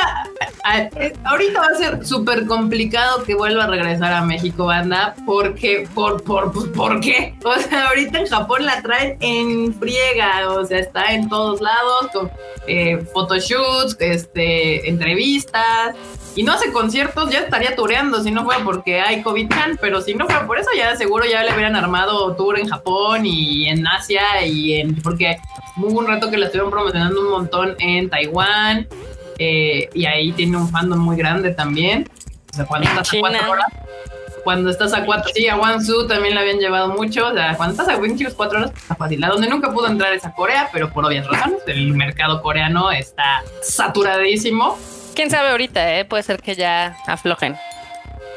ahorita 1.24 1.60
va 1.60 1.68
a 1.68 1.78
ser 1.78 2.06
súper 2.06 2.46
complicado 2.46 3.24
que 3.24 3.36
vuelva 3.36 3.66
a 3.66 3.68
regresar 3.68 4.14
a 4.14 4.22
México, 4.22 4.66
banda, 4.66 5.16
porque, 5.26 5.88
por, 5.94 6.24
por, 6.24 6.52
pues, 6.52 6.68
¿por 6.70 7.00
qué? 7.00 7.36
O 7.44 7.56
sea, 7.56 7.88
ahorita 7.90 8.20
en 8.20 8.28
Japón 8.28 8.66
la 8.66 8.82
traen 8.82 9.18
en 9.22 9.74
friega, 9.74 10.50
o 10.50 10.66
sea, 10.66 10.80
está 10.80 11.14
en 11.14 11.30
todos 11.30 11.62
lados, 11.62 12.08
con 12.12 12.32
eh, 12.68 13.04
photoshoots, 13.14 13.96
este, 14.00 14.90
entrevistas, 14.90 15.96
y 16.38 16.44
no 16.44 16.54
hace 16.54 16.72
conciertos, 16.72 17.32
ya 17.32 17.40
estaría 17.40 17.76
tureando 17.76 18.22
si 18.22 18.30
no 18.30 18.44
fuera 18.44 18.64
porque 18.64 19.02
hay 19.02 19.24
COVID 19.24 19.50
-can, 19.50 19.80
pero 19.82 20.02
si 20.02 20.14
no 20.14 20.28
fuera 20.28 20.46
por 20.46 20.60
eso, 20.60 20.70
ya 20.78 20.96
seguro 20.96 21.26
ya 21.26 21.44
le 21.44 21.52
hubieran 21.52 21.76
armado 21.76 22.36
tour 22.36 22.60
en 22.60 22.68
Japón 22.70 23.26
y 23.26 23.68
en 23.68 23.88
Asia 23.88 24.46
y 24.46 24.76
en. 24.76 25.02
porque 25.02 25.38
hubo 25.78 25.98
un 25.98 26.06
rato 26.06 26.30
que 26.30 26.38
la 26.38 26.46
estuvieron 26.46 26.70
promocionando 26.70 27.22
un 27.22 27.32
montón 27.32 27.76
en 27.80 28.08
Taiwán 28.08 28.88
eh, 29.40 29.90
y 29.96 30.06
ahí 30.06 30.32
tiene 30.34 30.58
un 30.58 30.70
fandom 30.70 31.00
muy 31.00 31.18
grande 31.18 31.56
también. 31.56 32.08
O 32.52 32.56
sea, 32.56 32.66
cuando 32.66 32.88
estás 32.88 33.12
a 33.12 33.20
cuatro 33.20 33.52
horas. 33.52 33.68
Cuando 34.44 34.70
estás 34.70 34.94
a 34.94 35.06
cuatro, 35.06 35.32
sí, 35.34 35.48
a 35.48 35.58
Wansu 35.58 36.06
también 36.06 36.36
la 36.36 36.42
habían 36.42 36.60
llevado 36.60 36.90
mucho. 36.90 37.30
O 37.30 37.34
sea, 37.34 37.58
cuando 37.58 37.72
estás 37.72 37.90
a 37.90 38.00
24 38.00 38.38
cuatro 38.38 38.60
horas, 38.60 38.72
está 38.76 38.94
fácil. 38.94 39.20
La 39.20 39.30
donde 39.30 39.50
nunca 39.50 39.74
pudo 39.74 39.88
entrar 39.88 40.14
es 40.14 40.24
a 40.24 40.34
Corea, 40.34 40.70
pero 40.72 40.94
por 40.94 41.04
obvias 41.04 41.26
razones, 41.26 41.64
el 41.66 41.94
mercado 41.96 42.44
coreano 42.44 42.92
está 42.92 43.42
saturadísimo 43.64 44.78
quién 45.18 45.32
sabe 45.32 45.50
ahorita, 45.50 45.98
¿eh? 45.98 46.06
Puede 46.06 46.22
ser 46.22 46.40
que 46.40 46.54
ya 46.54 46.96
aflojen. 47.08 47.58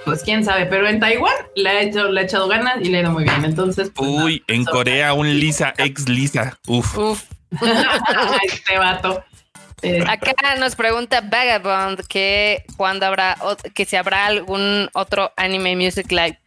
Pues 0.06 0.22
quién 0.22 0.42
sabe, 0.42 0.64
pero 0.64 0.88
en 0.88 0.98
Taiwán 0.98 1.34
le 1.54 1.68
ha, 1.68 1.80
hecho, 1.82 2.08
le 2.08 2.22
ha 2.22 2.24
echado 2.24 2.48
ganas 2.48 2.78
y 2.80 2.86
le 2.86 2.96
ha 2.96 3.00
ido 3.02 3.10
muy 3.10 3.24
bien. 3.24 3.44
Entonces, 3.44 3.92
pues, 3.94 4.08
uy, 4.08 4.42
en 4.48 4.64
Corea 4.64 5.12
un 5.12 5.28
Lisa 5.28 5.74
ex 5.76 6.08
Lisa. 6.08 6.58
Uf. 6.66 6.96
Uf. 6.96 7.24
este 8.44 8.78
vato. 8.78 9.22
Eh, 9.82 10.02
Acá 10.08 10.56
nos 10.58 10.74
pregunta 10.74 11.20
Vagabond 11.20 12.06
que 12.06 12.64
cuando 12.78 13.04
habrá 13.04 13.36
que 13.74 13.84
si 13.84 13.96
habrá 13.96 14.26
algún 14.26 14.88
otro 14.94 15.32
anime 15.36 15.76
music 15.76 16.10
live. 16.10 16.38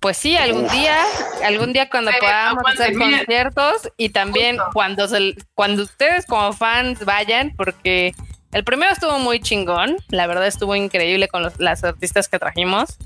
Pues 0.00 0.16
sí, 0.18 0.36
algún 0.36 0.68
día, 0.68 0.98
algún 1.44 1.72
día 1.72 1.88
cuando 1.88 2.12
podamos 2.20 2.62
hacer 2.72 2.96
conciertos 2.96 3.90
y 3.96 4.10
también 4.10 4.58
cuando 4.72 5.08
se, 5.08 5.34
cuando 5.54 5.82
ustedes 5.82 6.24
como 6.26 6.52
fans 6.52 7.04
vayan, 7.04 7.52
porque 7.56 8.14
el 8.52 8.64
primero 8.64 8.92
estuvo 8.92 9.18
muy 9.18 9.40
chingón, 9.40 9.96
la 10.08 10.26
verdad 10.26 10.46
estuvo 10.46 10.74
increíble 10.74 11.28
con 11.28 11.42
las 11.58 11.84
artistas 11.84 12.28
que 12.28 12.38
trajimos. 12.38 12.96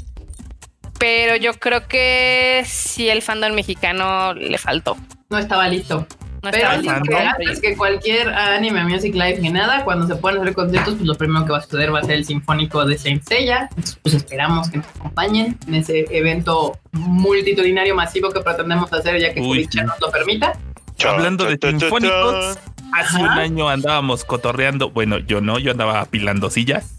Pero 0.99 1.35
yo 1.35 1.55
creo 1.55 1.89
que 1.89 2.63
sí 2.65 3.09
el 3.09 3.23
fandom 3.23 3.53
mexicano 3.55 4.35
le 4.35 4.57
faltó. 4.57 4.97
No 5.31 5.39
estaba 5.39 5.67
listo. 5.67 6.07
No 6.43 6.51
pero 6.51 6.69
antes 6.69 7.61
que 7.61 7.77
cualquier 7.77 8.29
anime 8.29 8.85
music 8.85 9.15
live 9.15 9.39
ni 9.41 9.51
nada, 9.51 9.85
cuando 9.85 10.09
se 10.09 10.17
puedan 10.17 10.41
hacer 10.41 10.55
conciertos, 10.55 10.95
pues 10.95 11.07
lo 11.07 11.15
primero 11.15 11.45
que 11.45 11.53
va 11.53 11.59
a 11.59 11.63
suceder 11.63 11.95
va 11.95 12.01
a 12.01 12.03
ser 12.03 12.17
el 12.17 12.25
sinfónico 12.25 12.85
de 12.85 12.99
Saint 12.99 13.23
Seiya. 13.23 13.69
Pues 14.03 14.25
COVID 14.25 14.39
nos 14.49 14.69
acompañen 14.97 15.57
en 15.69 15.75
ese 15.77 16.05
evento 16.11 16.79
multitudinario 16.93 17.95
masivo 17.95 18.31
que 18.31 18.41
pretendemos 18.41 18.93
hacer 18.93 19.21
ya 19.21 19.33
que 19.33 19.41
COVID 19.41 19.69
nos 19.85 20.01
lo 20.01 20.11
permita. 20.11 20.59
Hablando 21.05 21.45
de 21.47 21.59
sinfónicos, 21.61 22.59
hace 22.93 23.17
un 23.19 23.29
año 23.29 23.69
andábamos 23.69 24.25
cotorreando. 24.25 24.91
Bueno, 24.91 25.19
yo 25.19 25.41
no, 25.41 25.59
yo 25.59 25.73
andaba 25.73 26.01
apilando 26.01 26.51
sillas. 26.51 26.95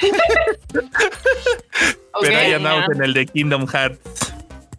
Pero 2.20 2.38
ahí 2.38 2.52
andamos 2.52 2.84
en 2.94 3.02
el 3.02 3.12
de 3.12 3.26
Kingdom 3.26 3.66
Hearts. 3.66 4.34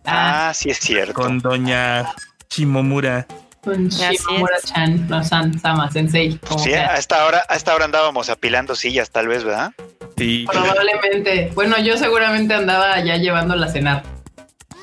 Ah, 0.05 0.51
sí 0.55 0.69
es 0.69 0.77
cierto. 0.77 1.13
Con 1.13 1.39
doña 1.39 2.13
Shimomura. 2.49 3.27
Con 3.61 3.89
Shimomura-chan, 3.89 5.07
no, 5.07 5.23
San, 5.23 5.59
Sama, 5.59 5.91
Sensei. 5.91 6.39
Sí, 6.57 6.73
hasta 6.73 7.21
ahora, 7.21 7.43
hasta 7.49 7.73
ahora 7.73 7.85
andábamos 7.85 8.29
apilando 8.29 8.75
sillas, 8.75 9.09
tal 9.11 9.27
vez, 9.27 9.43
¿verdad? 9.43 9.73
Sí. 10.17 10.45
Probablemente. 10.49 11.51
Bueno, 11.53 11.77
yo 11.79 11.97
seguramente 11.97 12.53
andaba 12.53 12.99
ya 13.01 13.17
llevando 13.17 13.55
la 13.55 13.67
cenar 13.67 14.03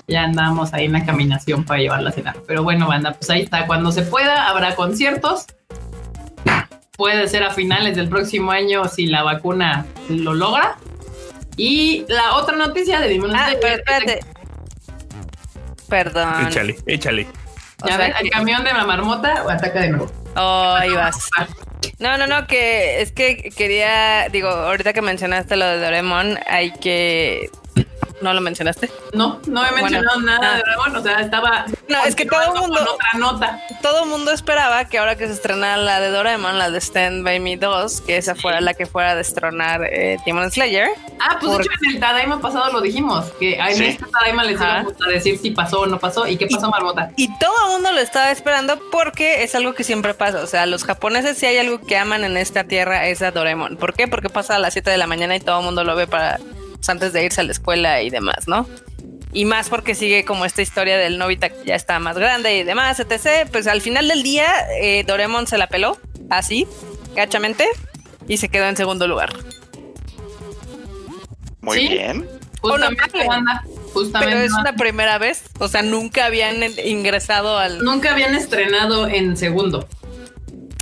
ya 0.06 0.24
andamos 0.24 0.72
ahí 0.74 0.84
en 0.86 0.92
la 0.92 1.04
caminación 1.04 1.64
para 1.64 1.80
llevarla 1.80 2.10
a 2.10 2.12
cenar. 2.12 2.36
Pero 2.46 2.62
bueno, 2.62 2.86
banda, 2.86 3.12
pues 3.12 3.30
ahí 3.30 3.42
está. 3.42 3.66
Cuando 3.66 3.92
se 3.92 4.02
pueda, 4.02 4.48
habrá 4.48 4.74
conciertos. 4.74 5.46
Puede 6.96 7.26
ser 7.28 7.42
a 7.42 7.50
finales 7.50 7.96
del 7.96 8.08
próximo 8.08 8.52
año 8.52 8.84
si 8.86 9.06
la 9.06 9.22
vacuna 9.22 9.86
lo 10.08 10.34
logra. 10.34 10.76
Y 11.56 12.04
la 12.08 12.36
otra 12.36 12.56
noticia 12.56 13.00
de 13.00 13.20
ah, 13.34 13.52
espérate. 13.52 14.20
Perdón. 15.88 16.46
Échale, 16.48 16.76
échale. 16.86 17.26
Ya 17.86 17.96
ven, 17.96 18.12
el 18.20 18.30
camión 18.30 18.64
de 18.64 18.72
la 18.72 18.84
marmota 18.84 19.42
o 19.44 19.50
ataca 19.50 19.80
de 19.80 19.90
nuevo. 19.90 20.10
Oh, 20.36 20.74
ahí 20.76 20.90
vas. 20.92 21.28
No, 21.98 22.16
no, 22.16 22.26
no, 22.26 22.46
que 22.46 23.02
es 23.02 23.12
que 23.12 23.50
quería, 23.56 24.28
digo, 24.30 24.48
ahorita 24.48 24.92
que 24.92 25.02
mencionaste 25.02 25.56
lo 25.56 25.66
de 25.66 25.78
Doremon, 25.80 26.38
hay 26.46 26.72
que 26.72 27.50
¿No 28.20 28.32
lo 28.32 28.40
mencionaste? 28.40 28.90
No, 29.12 29.40
no 29.46 29.66
he 29.66 29.72
mencionado 29.72 30.20
nada 30.20 30.54
de 30.54 30.62
Dragon, 30.62 30.96
o 30.96 31.02
sea, 31.02 31.20
estaba... 31.20 31.66
No, 31.88 32.04
es 32.04 32.14
que 32.14 32.24
todo 32.24 32.42
el 32.42 32.60
mundo... 32.60 32.80
otra 32.80 33.18
nota. 33.18 33.60
Todo 33.82 34.04
el 34.04 34.08
mundo 34.08 34.30
esperaba 34.30 34.84
que 34.86 34.98
ahora 34.98 35.16
que 35.16 35.26
se 35.26 35.32
estrenara 35.32 35.76
la 35.76 36.00
de 36.00 36.10
Doraemon, 36.10 36.58
la 36.58 36.70
de 36.70 36.80
Stand 36.80 37.24
By 37.24 37.40
Me 37.40 37.56
2, 37.56 38.00
que 38.02 38.16
esa 38.16 38.34
fuera 38.34 38.60
la 38.60 38.74
que 38.74 38.86
fuera 38.86 39.10
a 39.10 39.14
destronar 39.14 39.84
eh, 39.84 40.18
Demon 40.24 40.50
Slayer. 40.50 40.90
Ah, 41.20 41.38
pues 41.40 41.58
de 41.58 41.62
hecho 41.64 41.70
en 41.82 41.94
el 41.94 42.00
Tadaima 42.00 42.40
pasado 42.40 42.72
lo 42.72 42.80
dijimos, 42.80 43.26
que 43.38 43.54
en 43.54 43.82
este 43.82 44.04
Tadaima 44.06 44.44
les 44.44 44.60
íbamos 44.60 44.94
a 45.06 45.10
decir 45.10 45.38
si 45.38 45.50
pasó 45.50 45.80
o 45.80 45.86
no 45.86 45.98
pasó 45.98 46.26
y 46.26 46.36
qué 46.36 46.46
pasó, 46.46 46.70
Marmota. 46.70 47.10
Y 47.16 47.36
todo 47.38 47.54
el 47.66 47.72
mundo 47.72 47.92
lo 47.92 48.00
estaba 48.00 48.30
esperando 48.30 48.78
porque 48.90 49.42
es 49.42 49.54
algo 49.54 49.74
que 49.74 49.84
siempre 49.84 50.14
pasa, 50.14 50.42
o 50.42 50.46
sea, 50.46 50.66
los 50.66 50.84
japoneses 50.84 51.38
si 51.38 51.46
hay 51.46 51.58
algo 51.58 51.80
que 51.80 51.96
aman 51.96 52.24
en 52.24 52.36
esta 52.36 52.64
tierra 52.64 53.06
es 53.06 53.22
a 53.22 53.30
Doraemon. 53.30 53.76
¿Por 53.76 53.94
qué? 53.94 54.08
Porque 54.08 54.28
pasa 54.28 54.56
a 54.56 54.58
las 54.58 54.72
7 54.72 54.90
de 54.90 54.98
la 54.98 55.06
mañana 55.06 55.36
y 55.36 55.40
todo 55.40 55.58
el 55.58 55.64
mundo 55.64 55.84
lo 55.84 55.96
ve 55.96 56.06
para 56.06 56.38
pues, 56.84 56.90
antes 56.90 57.14
de 57.14 57.24
irse 57.24 57.40
a 57.40 57.44
la 57.44 57.52
escuela 57.52 58.02
y 58.02 58.10
demás, 58.10 58.46
¿no? 58.46 58.68
Y 59.32 59.46
más 59.46 59.70
porque 59.70 59.94
sigue 59.94 60.26
como 60.26 60.44
esta 60.44 60.60
historia 60.60 60.98
del 60.98 61.16
Novita 61.16 61.48
que 61.48 61.64
ya 61.64 61.74
está 61.74 61.98
más 61.98 62.16
grande 62.18 62.58
y 62.58 62.62
demás, 62.62 63.00
etc. 63.00 63.48
Pues 63.50 63.66
al 63.66 63.80
final 63.80 64.06
del 64.06 64.22
día, 64.22 64.46
eh, 64.80 65.02
Doremon 65.06 65.46
se 65.46 65.56
la 65.56 65.66
peló, 65.66 65.98
así, 66.28 66.68
gachamente, 67.16 67.66
y 68.28 68.36
se 68.36 68.50
quedó 68.50 68.66
en 68.66 68.76
segundo 68.76 69.08
lugar. 69.08 69.32
Muy 71.62 71.88
bien. 71.88 72.28
Justamente, 72.60 73.10
Pero 74.20 74.40
es 74.40 74.52
una 74.52 74.74
primera 74.74 75.18
vez, 75.18 75.44
o 75.58 75.68
sea, 75.68 75.82
nunca 75.82 76.26
habían 76.26 76.56
ingresado 76.84 77.58
al... 77.58 77.78
Nunca 77.78 78.12
habían 78.12 78.34
estrenado 78.34 79.08
en 79.08 79.36
segundo. 79.36 79.88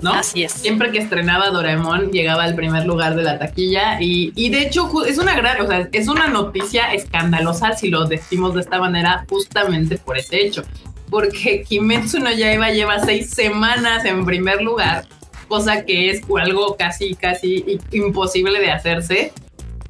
¿No? 0.03 0.13
Así 0.13 0.43
es. 0.43 0.53
Siempre 0.53 0.91
que 0.91 0.99
estrenaba 0.99 1.51
Doraemon 1.51 2.11
llegaba 2.11 2.45
al 2.45 2.55
primer 2.55 2.87
lugar 2.87 3.15
de 3.15 3.23
la 3.23 3.39
taquilla 3.39 4.01
y, 4.01 4.33
y, 4.35 4.51
de 4.51 4.63
hecho 4.63 4.91
es 5.07 5.19
una 5.19 5.35
gran, 5.35 5.61
o 5.61 5.67
sea, 5.67 5.89
es 5.93 6.09
una 6.09 6.29
noticia 6.29 6.93
escandalosa 6.93 7.77
si 7.77 7.89
lo 7.89 8.07
decimos 8.07 8.55
de 8.55 8.61
esta 8.61 8.79
manera 8.79 9.25
justamente 9.29 9.99
por 9.99 10.19
ese 10.19 10.45
hecho, 10.45 10.63
porque 11.11 11.63
Kimetsu 11.69 12.19
no 12.19 12.33
Yaiba 12.33 12.71
lleva 12.71 12.99
seis 13.01 13.31
semanas 13.31 14.05
en 14.05 14.25
primer 14.25 14.63
lugar, 14.63 15.07
cosa 15.49 15.85
que 15.85 16.11
es 16.11 16.23
algo 16.41 16.77
casi, 16.77 17.15
casi 17.15 17.79
imposible 17.93 18.59
de 18.59 18.71
hacerse. 18.73 19.33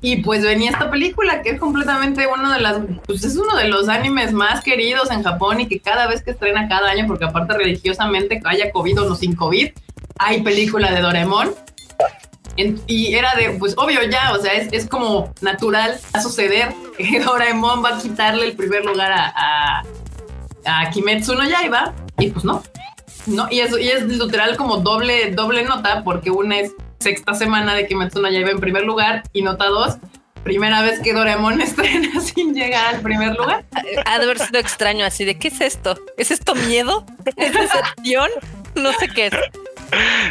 Y 0.05 0.17
pues 0.17 0.43
venía 0.43 0.71
esta 0.71 0.91
película 0.91 1.43
que 1.43 1.51
es 1.51 1.61
completamente 1.61 2.27
uno 2.27 2.53
de 2.53 2.61
las, 2.61 2.81
pues 3.07 3.23
es 3.23 3.37
uno 3.37 3.55
de 3.57 3.69
los 3.69 3.89
animes 3.89 4.33
más 4.33 4.61
queridos 4.61 5.13
en 5.13 5.23
Japón 5.23 5.61
y 5.61 5.69
que 5.69 5.79
cada 5.79 6.09
vez 6.09 6.23
que 6.25 6.33
estrena 6.33 6.69
cada 6.69 6.91
año, 6.91 7.07
porque 7.07 7.25
aparte 7.25 7.57
religiosamente 7.57 8.41
haya 8.45 8.73
COVID 8.73 9.03
o 9.03 9.09
no 9.11 9.15
sin 9.15 9.37
COVID, 9.37 9.71
hay 10.19 10.43
película 10.43 10.93
de 10.93 11.01
Doraemon. 11.01 11.55
y 12.87 13.15
era 13.15 13.35
de, 13.35 13.51
pues 13.59 13.75
obvio 13.77 14.03
ya, 14.05 14.33
o 14.33 14.41
sea, 14.41 14.53
es, 14.53 14.69
es 14.73 14.87
como 14.87 15.33
natural 15.41 15.99
a 16.13 16.23
suceder 16.23 16.75
que 16.97 17.21
Doraemon 17.25 17.85
va 17.85 17.97
a 17.97 17.99
quitarle 17.99 18.47
el 18.47 18.57
primer 18.57 18.85
lugar 18.85 19.13
a, 19.13 19.33
a, 19.37 19.83
a 20.65 20.91
Kimetsu 20.91 21.35
no 21.35 21.49
Yaiba 21.49 21.95
y 22.19 22.29
pues 22.29 22.45
no, 22.45 22.63
no, 23.27 23.49
y 23.51 23.61
eso 23.61 23.79
y 23.79 23.89
es 23.89 24.05
literal 24.05 24.57
como 24.57 24.79
doble, 24.79 25.31
doble 25.33 25.65
nota 25.65 26.03
porque 26.05 26.31
una 26.31 26.61
es 26.61 26.73
sexta 26.99 27.35
semana 27.35 27.75
de 27.75 27.87
Kimetsu 27.87 28.21
no 28.21 28.31
Yaiba 28.31 28.51
en 28.51 28.61
primer 28.61 28.85
lugar 28.85 29.23
y 29.33 29.43
nota 29.43 29.67
dos, 29.67 29.97
primera 30.43 30.83
vez 30.83 31.01
que 31.01 31.13
Doraemon 31.13 31.61
estrena 31.63 32.21
sin 32.21 32.55
llegar 32.55 32.95
al 32.95 33.01
primer 33.01 33.35
lugar. 33.37 33.65
Ha 34.07 34.19
de 34.19 34.25
haber 34.25 34.39
sido 34.39 34.59
extraño 34.59 35.05
así 35.05 35.25
de 35.25 35.39
¿qué 35.39 35.49
es 35.49 35.61
esto? 35.61 35.99
¿Es 36.17 36.31
esto 36.31 36.55
miedo? 36.55 37.05
¿Es 37.37 37.53
decepción? 37.53 38.29
No 38.75 38.93
sé 38.95 39.09
qué 39.09 39.27
es. 39.27 39.35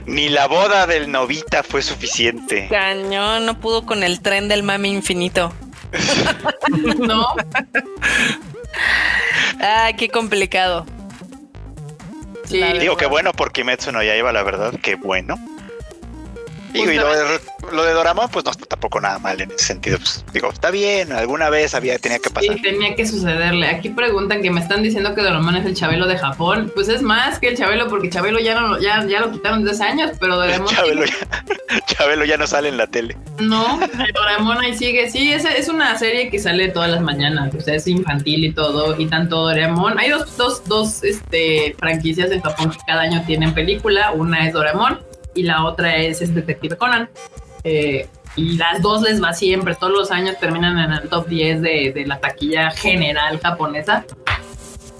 Ni 0.05 0.29
la 0.29 0.47
boda 0.47 0.87
del 0.87 1.11
novita 1.11 1.63
fue 1.63 1.81
suficiente. 1.81 2.67
Cañón, 2.69 3.45
no 3.45 3.59
pudo 3.59 3.85
con 3.85 4.03
el 4.03 4.21
tren 4.21 4.47
del 4.47 4.63
mami 4.63 4.89
infinito. 4.89 5.53
no. 6.99 7.27
Ay, 9.59 9.93
qué 9.95 10.09
complicado. 10.09 10.85
Sí, 12.45 12.61
digo 12.79 12.97
que 12.97 13.05
bueno 13.05 13.31
por 13.31 13.51
Kimetsu 13.51 13.91
no 13.91 14.03
Yaiba, 14.03 14.31
la 14.33 14.43
verdad, 14.43 14.73
qué 14.81 14.95
bueno. 14.95 15.35
Digo, 16.73 16.91
y 16.91 16.95
lo 16.95 17.09
de, 17.09 17.39
lo 17.71 17.83
de 17.83 17.93
Doraemon, 17.93 18.29
pues 18.29 18.45
no 18.45 18.51
está 18.51 18.65
tampoco 18.65 19.01
nada 19.01 19.19
mal 19.19 19.39
en 19.41 19.51
ese 19.51 19.65
sentido. 19.65 19.97
Pues, 19.97 20.23
digo, 20.33 20.49
está 20.49 20.71
bien, 20.71 21.11
alguna 21.11 21.49
vez 21.49 21.75
había, 21.75 21.97
tenía 21.99 22.19
que 22.19 22.29
pasar. 22.29 22.55
Sí, 22.55 22.61
tenía 22.61 22.95
que 22.95 23.05
sucederle. 23.05 23.67
Aquí 23.67 23.89
preguntan 23.89 24.41
que 24.41 24.51
me 24.51 24.61
están 24.61 24.81
diciendo 24.83 25.13
que 25.13 25.21
Doraemon 25.21 25.57
es 25.57 25.65
el 25.65 25.75
Chabelo 25.75 26.07
de 26.07 26.17
Japón. 26.17 26.71
Pues 26.73 26.87
es 26.89 27.01
más 27.01 27.39
que 27.39 27.49
el 27.49 27.57
Chabelo, 27.57 27.87
porque 27.87 28.09
Chabelo 28.09 28.39
ya 28.39 28.59
no 28.59 28.79
ya, 28.79 29.05
ya 29.05 29.19
lo 29.19 29.31
quitaron 29.31 29.63
desde 29.63 29.83
hace 29.83 29.91
años, 29.91 30.11
pero 30.19 30.35
Doraemon. 30.37 30.67
Chabelo, 30.67 31.05
ya, 31.05 31.85
Chabelo 31.87 32.25
ya 32.25 32.37
no 32.37 32.47
sale 32.47 32.69
en 32.69 32.77
la 32.77 32.87
tele. 32.87 33.17
No, 33.39 33.79
Doraemon 34.13 34.57
ahí 34.59 34.75
sigue. 34.75 35.09
Sí, 35.09 35.33
es, 35.33 35.45
es 35.45 35.67
una 35.67 35.97
serie 35.97 36.29
que 36.29 36.39
sale 36.39 36.69
todas 36.69 36.89
las 36.89 37.01
mañanas. 37.01 37.53
O 37.53 37.61
sea, 37.61 37.75
es 37.75 37.87
infantil 37.87 38.45
y 38.45 38.53
todo. 38.53 38.99
Y 38.99 39.07
tanto 39.07 39.37
Doraemon. 39.37 39.99
Hay 39.99 40.09
dos, 40.09 40.37
dos, 40.37 40.63
dos 40.65 41.03
este, 41.03 41.75
franquicias 41.77 42.31
en 42.31 42.41
Japón 42.41 42.71
que 42.71 42.77
cada 42.87 43.01
año 43.01 43.23
tienen 43.25 43.53
película. 43.53 44.11
Una 44.11 44.47
es 44.47 44.53
Doraemon 44.53 45.10
y 45.33 45.43
la 45.43 45.65
otra 45.65 45.97
es, 45.97 46.21
es 46.21 46.33
Detective 46.33 46.77
Conan. 46.77 47.09
Eh, 47.63 48.07
y 48.35 48.57
las 48.57 48.81
dos 48.81 49.01
les 49.01 49.21
va 49.21 49.33
siempre, 49.33 49.75
todos 49.75 49.91
los 49.91 50.11
años 50.11 50.37
terminan 50.39 50.79
en 50.79 50.91
el 50.93 51.09
top 51.09 51.27
10 51.27 51.61
de, 51.61 51.91
de 51.93 52.05
la 52.05 52.19
taquilla 52.19 52.71
general 52.71 53.39
japonesa. 53.39 54.05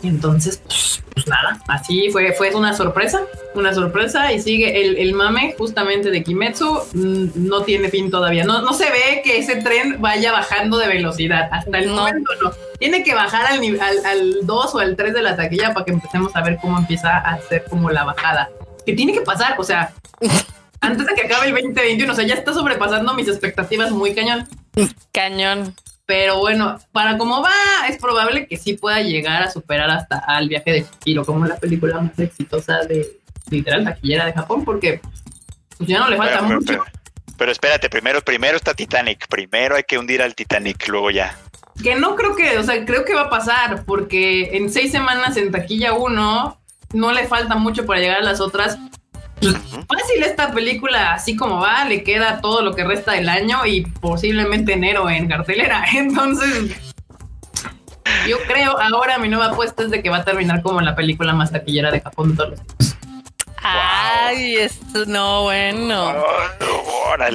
Entonces, 0.03 0.61
pues, 0.65 1.01
pues, 1.13 1.27
nada, 1.27 1.59
así 1.67 2.09
fue, 2.11 2.34
fue 2.34 2.53
una 2.55 2.73
sorpresa, 2.73 3.21
una 3.53 3.73
sorpresa. 3.73 4.32
Y 4.34 4.39
sigue 4.39 4.82
el, 4.82 4.97
el 4.97 5.13
mame 5.13 5.55
justamente 5.57 6.09
de 6.09 6.23
Kimetsu, 6.23 6.82
mm, 6.93 7.25
no 7.36 7.61
tiene 7.61 7.89
fin 7.89 8.09
todavía, 8.09 8.43
no, 8.43 8.61
no 8.61 8.73
se 8.73 8.86
ve 8.86 9.21
que 9.23 9.38
ese 9.38 9.57
tren 9.57 10.01
vaya 10.01 10.32
bajando 10.32 10.77
de 10.77 10.88
velocidad, 10.88 11.49
hasta 11.51 11.77
el 11.77 11.89
momento 11.89 12.32
no, 12.41 12.51
tiene 12.79 13.03
que 13.03 13.13
bajar 13.13 13.45
al, 13.45 13.59
al, 13.59 14.05
al 14.05 14.36
2 14.45 14.75
o 14.75 14.79
al 14.79 14.95
3 14.95 15.13
de 15.13 15.21
la 15.21 15.36
taquilla 15.36 15.73
para 15.73 15.86
que 15.86 15.91
empecemos 15.91 16.36
a 16.36 16.41
ver 16.41 16.57
cómo 16.59 16.79
empieza 16.79 17.17
a 17.17 17.36
hacer 17.36 17.65
como 17.69 17.91
la 17.91 18.03
bajada, 18.03 18.49
que 18.86 18.93
tiene 18.93 19.13
que 19.13 19.21
pasar, 19.21 19.55
o 19.57 19.63
sea, 19.63 19.93
antes 20.82 21.05
de 21.05 21.13
que 21.13 21.21
acabe 21.21 21.47
el 21.47 21.53
2021. 21.53 22.11
O 22.11 22.15
sea, 22.15 22.25
ya 22.25 22.34
está 22.34 22.53
sobrepasando 22.53 23.13
mis 23.13 23.27
expectativas 23.27 23.91
muy 23.91 24.13
cañón. 24.13 24.47
Cañón. 25.13 25.75
Pero 26.05 26.39
bueno, 26.39 26.77
para 26.91 27.17
cómo 27.17 27.41
va, 27.41 27.88
es 27.88 27.97
probable 27.97 28.47
que 28.47 28.57
sí 28.57 28.73
pueda 28.73 28.99
llegar 28.99 29.43
a 29.43 29.51
superar 29.51 29.89
hasta 29.89 30.17
al 30.17 30.49
viaje 30.49 30.71
de 30.71 30.86
Chihiro 30.99 31.23
como 31.23 31.45
la 31.45 31.55
película 31.55 32.01
más 32.01 32.19
exitosa 32.19 32.79
de 32.79 33.19
literal 33.49 33.86
taquillera 33.86 34.25
de 34.25 34.34
Japón, 34.34 34.65
porque 34.65 34.99
pues 35.77 35.88
ya 35.88 35.99
no 35.99 36.09
le 36.09 36.17
falta 36.17 36.39
pero, 36.41 36.59
mucho. 36.59 36.65
Pero, 36.65 36.84
pero, 37.38 37.51
espérate, 37.51 37.89
primero, 37.89 38.21
primero 38.21 38.57
está 38.57 38.73
Titanic, 38.73 39.27
primero 39.29 39.75
hay 39.75 39.84
que 39.84 39.97
hundir 39.97 40.21
al 40.21 40.36
Titanic, 40.36 40.86
luego 40.89 41.11
ya. 41.11 41.38
Que 41.82 41.95
no 41.95 42.15
creo 42.15 42.36
que, 42.36 42.57
o 42.57 42.63
sea, 42.63 42.84
creo 42.84 43.05
que 43.05 43.15
va 43.15 43.21
a 43.21 43.29
pasar, 43.29 43.86
porque 43.86 44.57
en 44.57 44.69
seis 44.69 44.91
semanas 44.91 45.38
en 45.38 45.51
taquilla 45.51 45.93
uno 45.93 46.61
no 46.94 47.12
le 47.12 47.28
falta 47.28 47.56
mucho 47.56 47.86
para 47.86 48.00
llegar 48.00 48.18
a 48.20 48.24
las 48.24 48.39
otras, 48.42 48.78
Fácil 49.42 50.24
esta 50.24 50.52
película, 50.54 51.14
así 51.14 51.36
como 51.36 51.60
va, 51.60 51.84
le 51.86 52.04
queda 52.04 52.42
todo 52.42 52.62
lo 52.62 52.76
que 52.76 52.84
resta 52.84 53.14
del 53.14 53.28
año 53.28 53.66
y 53.66 53.82
posiblemente 53.82 54.74
enero 54.74 55.10
en 55.10 55.28
cartelera. 55.28 55.84
Entonces, 55.96 56.94
yo 58.28 58.38
creo 58.48 58.80
ahora 58.80 59.18
mi 59.18 59.30
nueva 59.30 59.48
apuesta 59.48 59.84
es 59.84 59.89
de 59.89 60.04
que 60.04 60.10
va 60.10 60.18
a 60.18 60.26
terminar 60.26 60.62
como 60.62 60.80
la 60.82 60.96
película 60.96 61.34
más 61.34 61.52
taquillera 61.52 61.92
de 61.92 62.02
Japón 62.02 62.32
de 62.32 62.36
todos 62.36 62.50
los. 62.52 62.91
Ay, 63.64 64.57
esto 64.57 65.05
no, 65.05 65.43
bueno. 65.43 66.14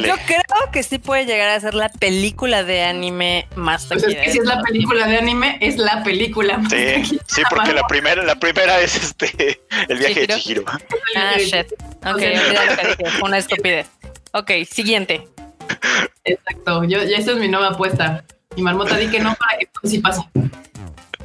Yo 0.05 0.15
creo 0.27 0.71
que 0.73 0.83
sí 0.83 0.99
puede 0.99 1.27
llegar 1.27 1.49
a 1.51 1.61
ser 1.61 1.75
la 1.75 1.89
película 1.89 2.65
de 2.65 2.85
anime 2.85 3.47
más 3.55 3.87
pues 3.87 4.03
es 4.05 4.15
que 4.15 4.33
si 4.33 4.39
es 4.39 4.45
la 4.45 4.61
película 4.63 5.07
de 5.07 5.19
anime, 5.19 5.59
es 5.61 5.77
la 5.77 6.03
película 6.03 6.59
más 6.59 6.73
Sí, 6.73 7.19
sí, 7.27 7.43
porque 7.49 7.73
la 7.73 7.87
primera, 7.87 8.25
la 8.25 8.37
primera 8.37 8.81
es 8.81 8.97
este 8.97 9.61
el 9.89 9.99
viaje 9.99 10.27
de 10.27 10.29
Chihiro. 10.29 10.65
Ah, 11.17 11.35
shit. 11.39 11.73
Ok, 12.05 12.23
una 13.23 13.39
estupidez. 13.39 13.87
Ok, 14.33 14.51
siguiente. 14.71 15.29
Exacto. 16.25 16.85
Yo, 16.85 17.03
ya 17.03 17.19
esa 17.19 17.33
es 17.33 17.39
mi 17.39 17.49
nueva 17.49 17.69
apuesta. 17.69 18.25
Y 18.57 18.63
Marmota 18.63 18.97
di 18.97 19.09
que 19.09 19.21
no 19.21 19.35
para 19.35 19.59
que 19.59 19.89
sí 19.89 19.99
pase. 19.99 20.23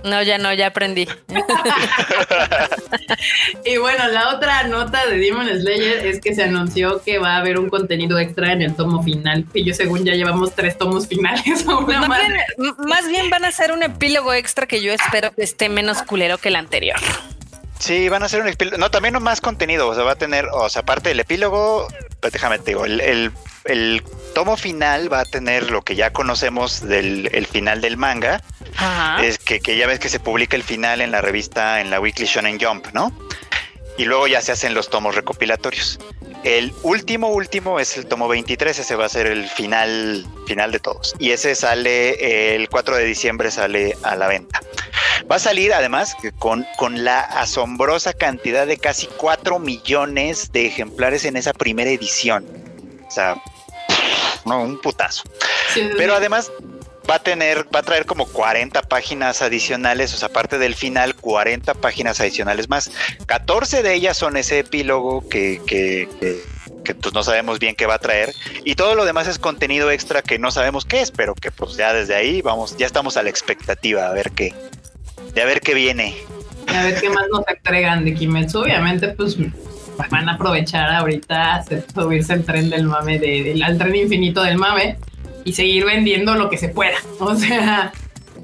No, 0.03 0.21
ya 0.23 0.37
no, 0.37 0.53
ya 0.53 0.67
aprendí. 0.67 1.07
y 3.65 3.77
bueno, 3.77 4.07
la 4.07 4.35
otra 4.35 4.63
nota 4.63 5.05
de 5.05 5.17
Demon 5.17 5.47
Slayer 5.47 6.05
es 6.05 6.19
que 6.19 6.33
se 6.33 6.43
anunció 6.43 7.01
que 7.03 7.19
va 7.19 7.35
a 7.35 7.37
haber 7.37 7.59
un 7.59 7.69
contenido 7.69 8.17
extra 8.19 8.53
en 8.53 8.61
el 8.61 8.75
tomo 8.75 9.03
final. 9.03 9.45
Y 9.53 9.63
yo, 9.63 9.73
según 9.73 10.03
ya 10.03 10.13
llevamos 10.13 10.55
tres 10.55 10.77
tomos 10.77 11.07
finales. 11.07 11.65
Una 11.65 12.07
más, 12.07 12.27
bien, 12.27 12.75
más 12.77 13.07
bien 13.07 13.29
van 13.29 13.45
a 13.45 13.51
ser 13.51 13.71
un 13.71 13.83
epílogo 13.83 14.33
extra 14.33 14.65
que 14.65 14.81
yo 14.81 14.91
espero 14.91 15.31
que 15.31 15.43
esté 15.43 15.69
menos 15.69 16.01
culero 16.03 16.37
que 16.37 16.49
el 16.49 16.55
anterior. 16.55 16.97
Sí, 17.79 18.09
van 18.09 18.23
a 18.23 18.29
ser 18.29 18.41
un 18.41 18.47
epílogo. 18.47 18.77
No, 18.77 18.91
también 18.91 19.21
más 19.21 19.41
contenido. 19.41 19.87
O 19.87 19.95
sea, 19.95 20.03
va 20.03 20.11
a 20.11 20.17
tener, 20.17 20.45
o 20.51 20.69
sea, 20.69 20.83
aparte 20.83 21.09
del 21.09 21.19
epílogo, 21.19 21.87
pues 22.19 22.31
déjame 22.31 22.59
te 22.59 22.71
digo, 22.71 22.85
el, 22.85 23.01
el, 23.01 23.31
el, 23.65 24.03
tomo 24.33 24.57
final 24.57 25.11
va 25.11 25.21
a 25.21 25.25
tener 25.25 25.71
lo 25.71 25.81
que 25.81 25.95
ya 25.95 26.11
conocemos 26.11 26.81
del 26.81 27.29
el 27.33 27.45
final 27.45 27.81
del 27.81 27.97
manga. 27.97 28.41
Ajá. 28.77 29.23
Es 29.23 29.37
que, 29.37 29.59
que, 29.59 29.77
ya 29.77 29.87
ves 29.87 29.99
que 29.99 30.09
se 30.09 30.19
publica 30.19 30.55
el 30.55 30.63
final 30.63 31.01
en 31.01 31.11
la 31.11 31.21
revista, 31.21 31.81
en 31.81 31.89
la 31.89 31.99
Weekly 31.99 32.25
Shonen 32.25 32.59
Jump, 32.59 32.87
¿no? 32.93 33.11
Y 33.97 34.05
luego 34.05 34.27
ya 34.27 34.41
se 34.41 34.51
hacen 34.51 34.73
los 34.73 34.89
tomos 34.89 35.15
recopilatorios. 35.15 35.99
El 36.43 36.73
último, 36.81 37.27
último 37.27 37.79
es 37.79 37.97
el 37.97 38.07
tomo 38.07 38.27
23, 38.27 38.79
ese 38.79 38.95
va 38.95 39.05
a 39.05 39.09
ser 39.09 39.27
el 39.27 39.47
final, 39.47 40.25
final 40.47 40.71
de 40.71 40.79
todos. 40.79 41.13
Y 41.19 41.31
ese 41.31 41.53
sale 41.53 42.55
el 42.55 42.67
4 42.67 42.95
de 42.95 43.05
diciembre, 43.05 43.51
sale 43.51 43.95
a 44.01 44.15
la 44.15 44.27
venta. 44.27 44.61
Va 45.29 45.35
a 45.35 45.39
salir 45.39 45.71
además 45.71 46.15
con, 46.39 46.65
con 46.77 47.03
la 47.03 47.19
asombrosa 47.19 48.13
cantidad 48.13 48.65
de 48.65 48.77
casi 48.77 49.07
4 49.17 49.59
millones 49.59 50.51
de 50.51 50.65
ejemplares 50.65 51.25
en 51.25 51.37
esa 51.37 51.53
primera 51.53 51.91
edición. 51.91 52.45
O 53.07 53.11
sea, 53.11 53.35
no, 54.45 54.63
un 54.63 54.79
putazo. 54.79 55.23
Sí, 55.73 55.89
Pero 55.97 56.15
además 56.15 56.51
va 57.09 57.15
a 57.15 57.19
tener, 57.19 57.65
va 57.73 57.79
a 57.79 57.83
traer 57.83 58.05
como 58.05 58.25
40 58.25 58.83
páginas 58.83 59.41
adicionales, 59.41 60.13
o 60.13 60.17
sea, 60.17 60.27
aparte 60.27 60.57
del 60.57 60.75
final, 60.75 61.15
40 61.15 61.73
páginas 61.75 62.19
adicionales 62.19 62.69
más. 62.69 62.91
14 63.25 63.83
de 63.83 63.93
ellas 63.93 64.17
son 64.17 64.37
ese 64.37 64.59
epílogo 64.59 65.27
que, 65.27 65.61
que, 65.65 66.07
que, 66.19 66.41
que 66.83 66.95
pues 66.95 67.13
no 67.13 67.23
sabemos 67.23 67.59
bien 67.59 67.75
qué 67.75 67.85
va 67.85 67.95
a 67.95 67.99
traer. 67.99 68.33
Y 68.63 68.75
todo 68.75 68.95
lo 68.95 69.05
demás 69.05 69.27
es 69.27 69.39
contenido 69.39 69.91
extra 69.91 70.21
que 70.21 70.39
no 70.39 70.51
sabemos 70.51 70.85
qué 70.85 71.01
es, 71.01 71.11
pero 71.11 71.35
que 71.35 71.51
pues 71.51 71.75
ya 71.75 71.93
desde 71.93 72.15
ahí 72.15 72.41
vamos, 72.41 72.77
ya 72.77 72.85
estamos 72.85 73.17
a 73.17 73.23
la 73.23 73.29
expectativa 73.29 74.07
a 74.07 74.13
ver 74.13 74.31
qué, 74.31 74.53
de 75.33 75.41
a 75.41 75.45
ver 75.45 75.61
qué 75.61 75.73
viene. 75.73 76.15
A 76.67 76.83
ver 76.83 76.99
qué 76.99 77.09
más 77.09 77.25
nos 77.31 77.47
entregan 77.47 78.05
de 78.05 78.13
Kimetsu. 78.13 78.59
Obviamente, 78.59 79.09
pues 79.09 79.35
van 80.09 80.29
a 80.29 80.33
aprovechar 80.33 80.89
ahorita 80.89 81.55
hacer 81.55 81.85
subirse 81.93 82.33
el 82.33 82.43
tren 82.43 82.69
del 82.69 82.83
mame, 82.83 83.19
de, 83.19 83.43
del 83.43 83.63
al 83.63 83.77
tren 83.77 83.95
infinito 83.95 84.43
del 84.43 84.57
mame 84.57 84.97
y 85.43 85.53
seguir 85.53 85.85
vendiendo 85.85 86.35
lo 86.35 86.49
que 86.49 86.57
se 86.57 86.69
pueda. 86.69 86.97
O 87.19 87.35
sea, 87.35 87.91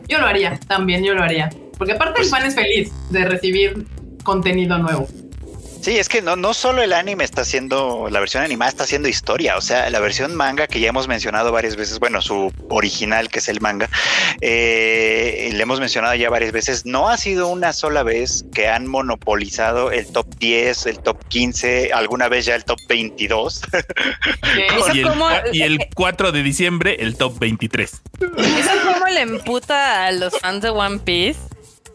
yo 0.07 0.19
lo 0.19 0.27
haría, 0.27 0.59
también 0.67 1.03
yo 1.03 1.13
lo 1.13 1.23
haría. 1.23 1.49
Porque 1.77 1.93
aparte 1.93 2.15
pues, 2.17 2.27
el 2.27 2.31
fan 2.31 2.47
es 2.47 2.55
feliz 2.55 2.91
de 3.09 3.25
recibir 3.25 3.85
contenido 4.23 4.77
nuevo. 4.77 5.07
Sí, 5.81 5.97
es 5.97 6.09
que 6.09 6.21
no, 6.21 6.35
no 6.35 6.53
solo 6.53 6.81
el 6.81 6.91
anime 6.91 7.23
está 7.23 7.41
haciendo, 7.43 8.09
la 8.09 8.19
versión 8.19 8.43
animada 8.43 8.69
está 8.69 8.83
haciendo 8.83 9.07
historia, 9.07 9.57
o 9.57 9.61
sea, 9.61 9.89
la 9.89 9.99
versión 9.99 10.35
manga 10.35 10.67
que 10.67 10.79
ya 10.79 10.89
hemos 10.89 11.07
mencionado 11.07 11.51
varias 11.51 11.75
veces, 11.75 11.99
bueno, 11.99 12.21
su 12.21 12.51
original 12.69 13.29
que 13.29 13.39
es 13.39 13.47
el 13.47 13.61
manga, 13.61 13.89
eh, 14.41 14.96
le 15.51 15.61
hemos 15.61 15.79
mencionado 15.79 16.15
ya 16.15 16.29
varias 16.29 16.51
veces, 16.51 16.85
no 16.85 17.09
ha 17.09 17.17
sido 17.17 17.47
una 17.47 17.73
sola 17.73 18.03
vez 18.03 18.45
que 18.53 18.67
han 18.67 18.87
monopolizado 18.87 19.91
el 19.91 20.07
top 20.07 20.27
10, 20.39 20.85
el 20.87 20.99
top 20.99 21.23
15, 21.27 21.91
alguna 21.93 22.29
vez 22.29 22.45
ya 22.45 22.55
el 22.55 22.65
top 22.65 22.79
22. 22.87 23.61
y, 24.93 24.99
el, 24.99 25.09
y, 25.53 25.61
el, 25.63 25.79
4 25.95 26.31
de 26.31 26.43
diciembre 26.43 26.97
el 26.99 27.15
top 27.15 27.39
23. 27.39 27.91
¿Eso 27.91 28.71
cómo 28.83 29.07
le 29.07 29.21
emputa 29.21 30.05
a 30.05 30.11
los 30.11 30.37
fans 30.39 30.61
de 30.61 30.69
One 30.69 30.99
Piece? 30.99 31.39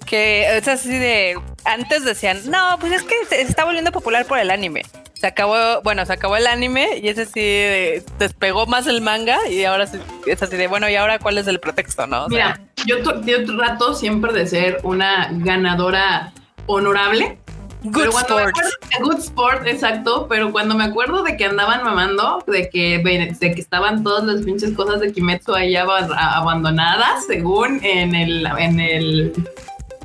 que 0.03 0.59
es 0.59 0.69
así 0.69 0.91
de 0.91 1.39
antes 1.65 2.05
decían, 2.05 2.41
no, 2.51 2.77
pues 2.81 2.93
es 2.93 3.03
que 3.03 3.15
se 3.29 3.41
está 3.41 3.65
volviendo 3.65 3.93
popular 3.93 4.27
por 4.27 4.39
el 4.39 4.51
anime. 4.51 4.83
Se 5.23 5.29
acabó, 5.29 5.81
bueno, 5.85 6.05
se 6.05 6.15
acabó 6.15 6.37
el 6.37 6.49
anime 6.49 6.99
y 7.01 7.07
es 7.07 7.17
así 7.17 8.03
despegó 8.19 8.67
más 8.67 8.89
el 8.89 9.03
manga 9.03 9.39
y 9.49 9.63
ahora 9.63 9.89
es 10.27 10.43
así 10.43 10.57
de, 10.57 10.67
bueno, 10.67 10.91
y 10.91 10.97
ahora 10.97 11.21
cuál 11.21 11.39
es 11.39 11.47
el 11.47 11.61
pretexto, 11.61 12.09
¿no? 12.09 12.27
Mira, 12.27 12.61
yo, 12.87 12.97
yo 13.23 13.45
trato 13.47 13.95
siempre 13.95 14.33
de 14.33 14.49
ser 14.49 14.81
una 14.83 15.29
ganadora 15.31 16.33
honorable. 16.67 17.39
Good 17.85 18.09
sport. 18.09 18.57
good 19.01 19.19
sport, 19.21 19.67
exacto. 19.69 20.27
Pero 20.29 20.51
cuando 20.51 20.75
me 20.75 20.83
acuerdo 20.83 21.23
de 21.23 21.37
que 21.37 21.45
andaban 21.45 21.85
mamando, 21.85 22.43
de 22.49 22.69
que, 22.69 22.99
de 22.99 23.55
que 23.55 23.61
estaban 23.61 24.03
todas 24.03 24.25
las 24.25 24.45
pinches 24.45 24.73
cosas 24.73 24.99
de 24.99 25.13
Kimetsu 25.13 25.55
ahí 25.55 25.77
abandonadas, 25.77 27.27
según 27.29 27.79
en 27.85 28.17
el, 28.17 28.45
en 28.59 28.81
el 28.81 29.33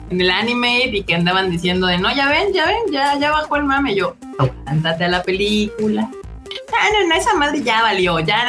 en 0.09 0.21
el 0.21 0.29
anime 0.29 0.85
y 0.85 1.03
que 1.03 1.15
andaban 1.15 1.49
diciendo 1.49 1.87
de 1.87 1.97
no, 1.97 2.13
ya 2.13 2.29
ven, 2.29 2.53
ya 2.53 2.65
ven, 2.65 2.91
ya, 2.91 3.17
ya 3.17 3.31
bajó 3.31 3.57
el 3.57 3.63
mame. 3.63 3.95
yo, 3.95 4.15
aguántate 4.37 5.05
a 5.05 5.09
la 5.09 5.23
película. 5.23 6.09
Ah, 6.73 6.89
no, 7.07 7.15
esa 7.15 7.33
madre 7.35 7.61
ya 7.63 7.81
valió, 7.81 8.19
ya. 8.19 8.43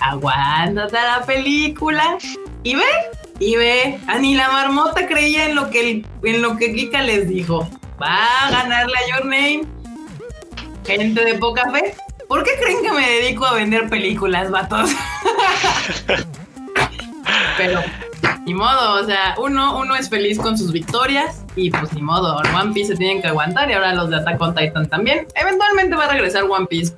Aguántate 0.00 0.96
a 0.96 1.18
la 1.18 1.26
película. 1.26 2.18
Y 2.62 2.74
ve, 2.74 2.82
y 3.38 3.56
ve, 3.56 3.98
a 4.06 4.18
ni 4.18 4.34
la 4.34 4.50
marmota 4.50 5.06
creía 5.06 5.46
en 5.46 5.54
lo 5.54 5.70
que 5.70 6.04
en 6.22 6.42
lo 6.42 6.56
que 6.56 6.72
Kika 6.72 7.02
les 7.02 7.28
dijo. 7.28 7.68
Va 8.00 8.46
a 8.46 8.50
ganarle 8.50 8.94
a 8.96 9.08
Your 9.08 9.24
Name. 9.24 9.62
Gente 10.84 11.24
de 11.24 11.34
poca 11.34 11.70
fe. 11.70 11.94
¿Por 12.28 12.44
qué 12.44 12.50
creen 12.60 12.82
que 12.82 12.92
me 12.92 13.08
dedico 13.08 13.44
a 13.44 13.54
vender 13.54 13.88
películas, 13.88 14.50
vatos? 14.50 14.90
Pero 17.56 17.80
ni 18.44 18.54
modo, 18.54 19.00
o 19.00 19.04
sea, 19.04 19.34
uno, 19.38 19.78
uno 19.78 19.94
es 19.94 20.08
feliz 20.08 20.38
con 20.38 20.58
sus 20.58 20.72
victorias 20.72 21.44
y 21.54 21.70
pues 21.70 21.92
ni 21.92 22.02
modo, 22.02 22.36
One 22.54 22.72
Piece 22.72 22.92
se 22.92 22.98
tienen 22.98 23.22
que 23.22 23.28
aguantar 23.28 23.70
y 23.70 23.74
ahora 23.74 23.94
los 23.94 24.10
de 24.10 24.16
Attack 24.16 24.40
on 24.40 24.54
Titan 24.54 24.88
también. 24.88 25.26
Eventualmente 25.34 25.94
va 25.94 26.06
a 26.06 26.08
regresar 26.08 26.44
One 26.44 26.66
Piece 26.66 26.94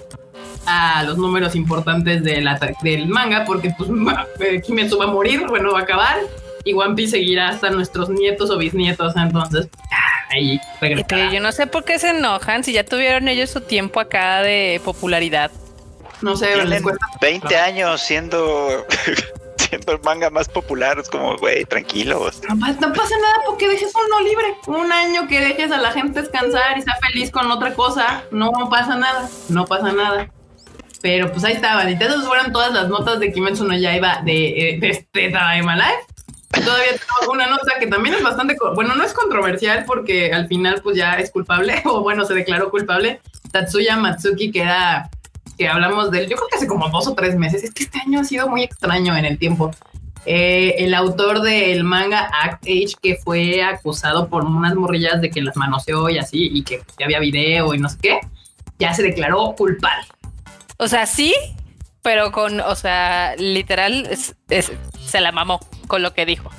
a 0.67 1.03
los 1.05 1.19
números 1.19 1.55
importantes 1.55 2.25
del 2.25 3.09
manga 3.09 3.45
porque 3.45 3.75
pues 3.77 3.91
eh, 4.41 4.63
Kimetsu 4.63 4.99
va 4.99 5.05
a 5.05 5.09
morir, 5.09 5.47
bueno, 5.47 5.73
va 5.73 5.81
a 5.81 5.83
acabar 5.83 6.17
y 6.65 6.73
One 6.73 6.95
Piece 6.95 7.13
seguirá 7.13 7.49
hasta 7.49 7.71
nuestros 7.71 8.09
nietos 8.09 8.51
o 8.51 8.57
bisnietos, 8.57 9.15
entonces 9.17 9.69
ahí 10.31 10.59
regresará. 10.81 11.31
Yo 11.31 11.41
no 11.41 11.53
sé 11.53 11.67
por 11.67 11.85
qué 11.85 11.99
se 11.99 12.11
enojan 12.11 12.65
si 12.65 12.73
ya 12.73 12.85
tuvieron 12.85 13.29
ellos 13.29 13.51
su 13.51 13.61
tiempo 13.61 14.01
acá 14.01 14.41
de 14.41 14.81
popularidad. 14.83 15.51
No 16.23 16.37
sé, 16.37 16.65
les 16.65 16.81
cuesta 16.81 17.07
20 17.21 17.57
años 17.57 18.01
siendo 18.01 18.87
el 19.75 20.01
manga 20.03 20.31
más 20.31 20.49
popular. 20.49 20.99
Es 20.99 21.09
como, 21.09 21.37
güey, 21.37 21.65
tranquilos. 21.65 22.41
No, 22.49 22.55
no, 22.55 22.93
pasa 22.93 23.15
nada 23.21 23.43
porque 23.47 23.69
dejes 23.69 23.93
uno 23.95 24.21
libre. 24.21 24.57
Un 24.67 24.93
año 24.93 25.29
que 25.29 25.41
dejes 25.41 25.71
a 25.73 25.79
la 25.79 25.93
gente 25.93 26.21
descansar 26.21 26.79
y 26.79 26.83
sea 26.83 26.95
feliz 27.07 27.31
con 27.31 27.51
otra 27.51 27.75
cosa. 27.75 28.25
No 28.31 28.51
pasa 28.71 28.97
nada. 28.97 29.29
No 29.49 29.65
pasa 29.65 29.93
nada. 29.93 30.31
Pero 31.03 31.31
pues 31.31 31.45
ahí 31.45 31.53
estaban. 31.53 31.91
Y 31.91 31.95
esas 31.95 32.25
fueron 32.25 32.53
todas 32.53 32.73
las 32.73 32.89
notas 32.89 33.21
de 33.21 33.33
Kimetsu 33.33 33.65
no 33.65 33.77
Yaiba 33.77 34.23
de, 34.25 34.71
eh, 34.71 34.79
de 34.81 34.89
este 34.89 35.29
Time 35.29 35.77
Life. 35.77 36.15
Todavía 36.63 36.93
tengo 36.93 37.33
una 37.33 37.47
nota 37.49 37.79
que 37.81 37.87
también 37.87 38.15
es 38.15 38.23
bastante, 38.23 38.57
bueno, 38.75 38.95
no 38.95 39.05
es 39.05 39.13
controversial 39.13 39.85
porque 39.87 40.33
al 40.33 40.47
final 40.47 40.81
pues 40.83 40.97
ya 40.97 41.15
es 41.15 41.31
culpable, 41.31 41.83
o 41.85 42.03
bueno, 42.03 42.25
se 42.25 42.35
declaró 42.35 42.71
culpable. 42.71 43.21
Tatsuya 43.51 43.97
Matsuki, 43.97 44.51
que 44.51 44.63
era 44.63 45.11
que 45.57 45.69
hablamos 45.69 46.11
de 46.11 46.21
él, 46.21 46.29
yo 46.29 46.37
creo 46.37 46.49
que 46.49 46.57
hace 46.57 46.67
como 46.67 46.89
dos 46.89 47.07
o 47.07 47.15
tres 47.15 47.37
meses, 47.37 47.65
es 47.65 47.73
que 47.73 47.85
este 47.85 48.01
año 48.01 48.21
ha 48.21 48.25
sido 48.25 48.49
muy 48.49 48.63
extraño 48.63 49.17
en 49.17 49.25
el 49.25 49.39
tiempo. 49.39 49.71
Eh, 50.27 50.77
el 50.79 50.95
autor 50.95 51.43
del 51.43 51.85
manga 51.85 52.31
Act 52.43 52.65
Age, 52.65 52.95
que 53.03 53.17
fue 53.17 53.63
acusado 53.63 54.29
por 54.29 54.45
unas 54.45 54.75
morrillas 54.75 55.21
de 55.21 55.31
que 55.31 55.43
las 55.43 55.57
manoseó 55.57 56.09
y 56.09 56.19
así, 56.19 56.51
y 56.53 56.63
que, 56.63 56.83
había 57.03 57.19
video 57.19 57.75
y 57.75 57.79
no 57.79 57.89
sé 57.89 57.99
qué, 58.01 58.21
ya 58.79 58.95
se 58.95 59.03
declaró 59.03 59.55
culpable. 59.57 60.07
O 60.79 60.89
sea, 60.89 61.07
sí, 61.07 61.35
pero 62.03 62.33
con, 62.33 62.61
o 62.61 62.75
sea, 62.75 63.35
literal, 63.37 64.09
se 64.49 65.21
la 65.21 65.33
mamó 65.33 65.61
con 65.87 66.03
lo 66.03 66.15
que 66.15 66.25
dijo. 66.27 66.51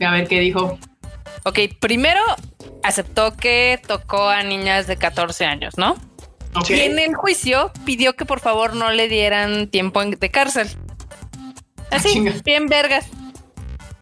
A 0.00 0.12
ver 0.12 0.26
qué 0.26 0.40
dijo. 0.40 0.78
Ok, 1.44 1.58
primero 1.78 2.20
aceptó 2.82 3.36
que 3.36 3.80
tocó 3.86 4.28
a 4.28 4.42
niñas 4.42 4.86
de 4.86 4.96
14 4.96 5.44
años, 5.44 5.76
¿no? 5.76 5.96
Y 6.68 6.80
en 6.80 6.98
el 6.98 7.14
juicio 7.14 7.72
pidió 7.84 8.14
que 8.16 8.26
por 8.26 8.40
favor 8.40 8.74
no 8.74 8.90
le 8.90 9.08
dieran 9.08 9.68
tiempo 9.68 10.04
de 10.04 10.30
cárcel. 10.30 10.68
Ah, 11.90 11.96
Así, 11.96 12.24
bien 12.44 12.66
vergas. 12.66 13.06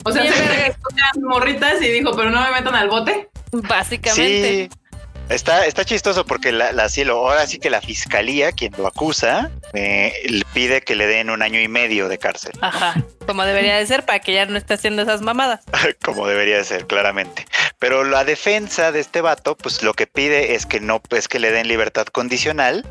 O 0.05 0.13
sea, 0.13 0.25
se 0.33 1.21
morritas 1.21 1.83
y 1.83 1.89
dijo, 1.89 2.13
pero 2.17 2.31
no 2.31 2.41
me 2.41 2.51
metan 2.51 2.75
al 2.75 2.89
bote. 2.89 3.29
Básicamente. 3.53 4.71
Sí. 4.71 4.79
Está, 5.29 5.67
está 5.67 5.85
chistoso 5.85 6.25
porque 6.25 6.53
la, 6.53 6.73
la 6.73 6.89
ahora 7.11 7.47
sí 7.47 7.59
que 7.59 7.69
la 7.69 7.83
fiscalía, 7.83 8.53
quien 8.53 8.73
lo 8.79 8.87
acusa, 8.87 9.51
eh, 9.75 10.13
pide 10.55 10.81
que 10.81 10.95
le 10.95 11.07
den 11.07 11.29
un 11.29 11.43
año 11.43 11.61
y 11.61 11.69
medio 11.69 12.09
de 12.09 12.19
cárcel. 12.19 12.53
Ajá, 12.63 12.95
como 13.27 13.45
debería 13.45 13.77
de 13.77 13.87
ser 13.87 14.07
para 14.07 14.21
que 14.21 14.33
ya 14.33 14.47
no 14.47 14.57
esté 14.57 14.75
haciendo 14.75 15.03
esas 15.03 15.21
mamadas. 15.21 15.61
como 16.03 16.27
debería 16.27 16.57
de 16.57 16.65
ser, 16.65 16.87
claramente. 16.87 17.47
Pero 17.79 18.05
la 18.05 18.25
defensa 18.25 18.91
de 18.91 19.01
este 19.01 19.21
vato, 19.21 19.57
pues 19.57 19.83
lo 19.83 19.95
que 19.95 20.07
pide 20.07 20.55
es 20.55 20.67
que 20.67 20.81
no, 20.81 21.03
es 21.11 21.29
que 21.29 21.39
le 21.39 21.53
den 21.53 21.69
libertad 21.69 22.07
condicional 22.07 22.87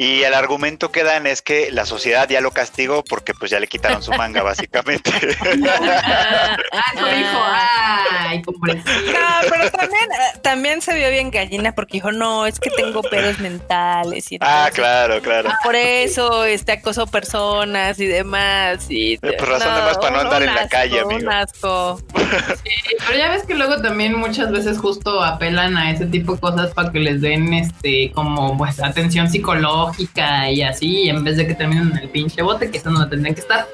y 0.00 0.22
el 0.22 0.32
argumento 0.32 0.90
que 0.90 1.04
dan 1.04 1.26
es 1.26 1.42
que 1.42 1.70
la 1.70 1.84
sociedad 1.84 2.26
ya 2.26 2.40
lo 2.40 2.52
castigó 2.52 3.04
porque 3.04 3.34
pues 3.34 3.50
ya 3.50 3.60
le 3.60 3.66
quitaron 3.66 4.02
su 4.02 4.10
manga, 4.12 4.42
básicamente. 4.42 5.10
ah, 5.52 6.56
dijo, 6.96 7.38
ay, 7.44 8.42
No, 8.46 9.50
pero 9.50 9.70
también, 9.70 10.04
eh, 10.04 10.38
también 10.40 10.80
se 10.80 10.94
vio 10.94 11.10
bien 11.10 11.30
gallina 11.30 11.72
porque 11.74 11.98
dijo, 11.98 12.12
no, 12.12 12.46
es 12.46 12.58
que 12.58 12.70
tengo 12.70 13.02
pedos 13.02 13.40
mentales. 13.40 14.32
Y 14.32 14.38
ah, 14.40 14.70
claro, 14.72 15.20
claro. 15.20 15.50
Por 15.62 15.74
eso 15.74 16.46
este 16.46 16.72
acoso 16.72 17.06
personas 17.06 18.00
y 18.00 18.06
demás. 18.06 18.86
Y, 18.88 19.18
por 19.18 19.50
razón 19.50 19.74
de 19.74 19.82
más 19.82 19.98
para 19.98 20.12
no 20.12 20.20
andar 20.20 20.42
en 20.44 20.54
la 20.54 20.66
calle, 20.66 21.00
amigo. 21.00 21.20
Un 21.20 21.28
asco. 21.28 22.00
pero 22.14 23.18
ya 23.18 23.28
ves 23.28 23.42
que 23.42 23.54
luego 23.54 23.82
también 23.82 24.14
muchas 24.14 24.50
veces 24.50 24.78
justo 24.78 25.22
apelan 25.22 25.76
a 25.76 25.90
ese 25.90 26.06
tipo 26.06 26.36
de 26.36 26.40
cosas 26.40 26.72
para 26.72 26.90
que 26.90 27.00
les 27.00 27.20
den 27.20 27.52
este 27.52 28.10
como 28.12 28.56
pues 28.56 28.82
atención 28.82 29.28
psicológica 29.28 29.89
y 29.98 30.62
así, 30.62 31.08
en 31.08 31.24
vez 31.24 31.36
de 31.36 31.46
que 31.46 31.54
terminen 31.54 31.90
en 31.92 31.98
el 31.98 32.08
pinche 32.08 32.42
bote, 32.42 32.70
que 32.70 32.78
eso 32.78 32.90
no 32.90 33.08
tendrían 33.08 33.34
que 33.34 33.40
estar. 33.40 33.66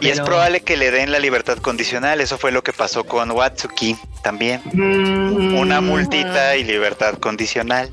Y 0.00 0.08
es 0.08 0.20
probable 0.20 0.62
que 0.62 0.76
le 0.76 0.90
den 0.90 1.12
la 1.12 1.18
libertad 1.18 1.58
condicional. 1.58 2.20
Eso 2.20 2.38
fue 2.38 2.52
lo 2.52 2.62
que 2.62 2.72
pasó 2.72 3.04
con 3.04 3.30
Watsuki 3.30 3.96
también. 4.22 4.62
Mm. 4.72 5.56
Una 5.56 5.80
multita 5.80 6.56
y 6.56 6.64
libertad 6.64 7.14
condicional. 7.18 7.90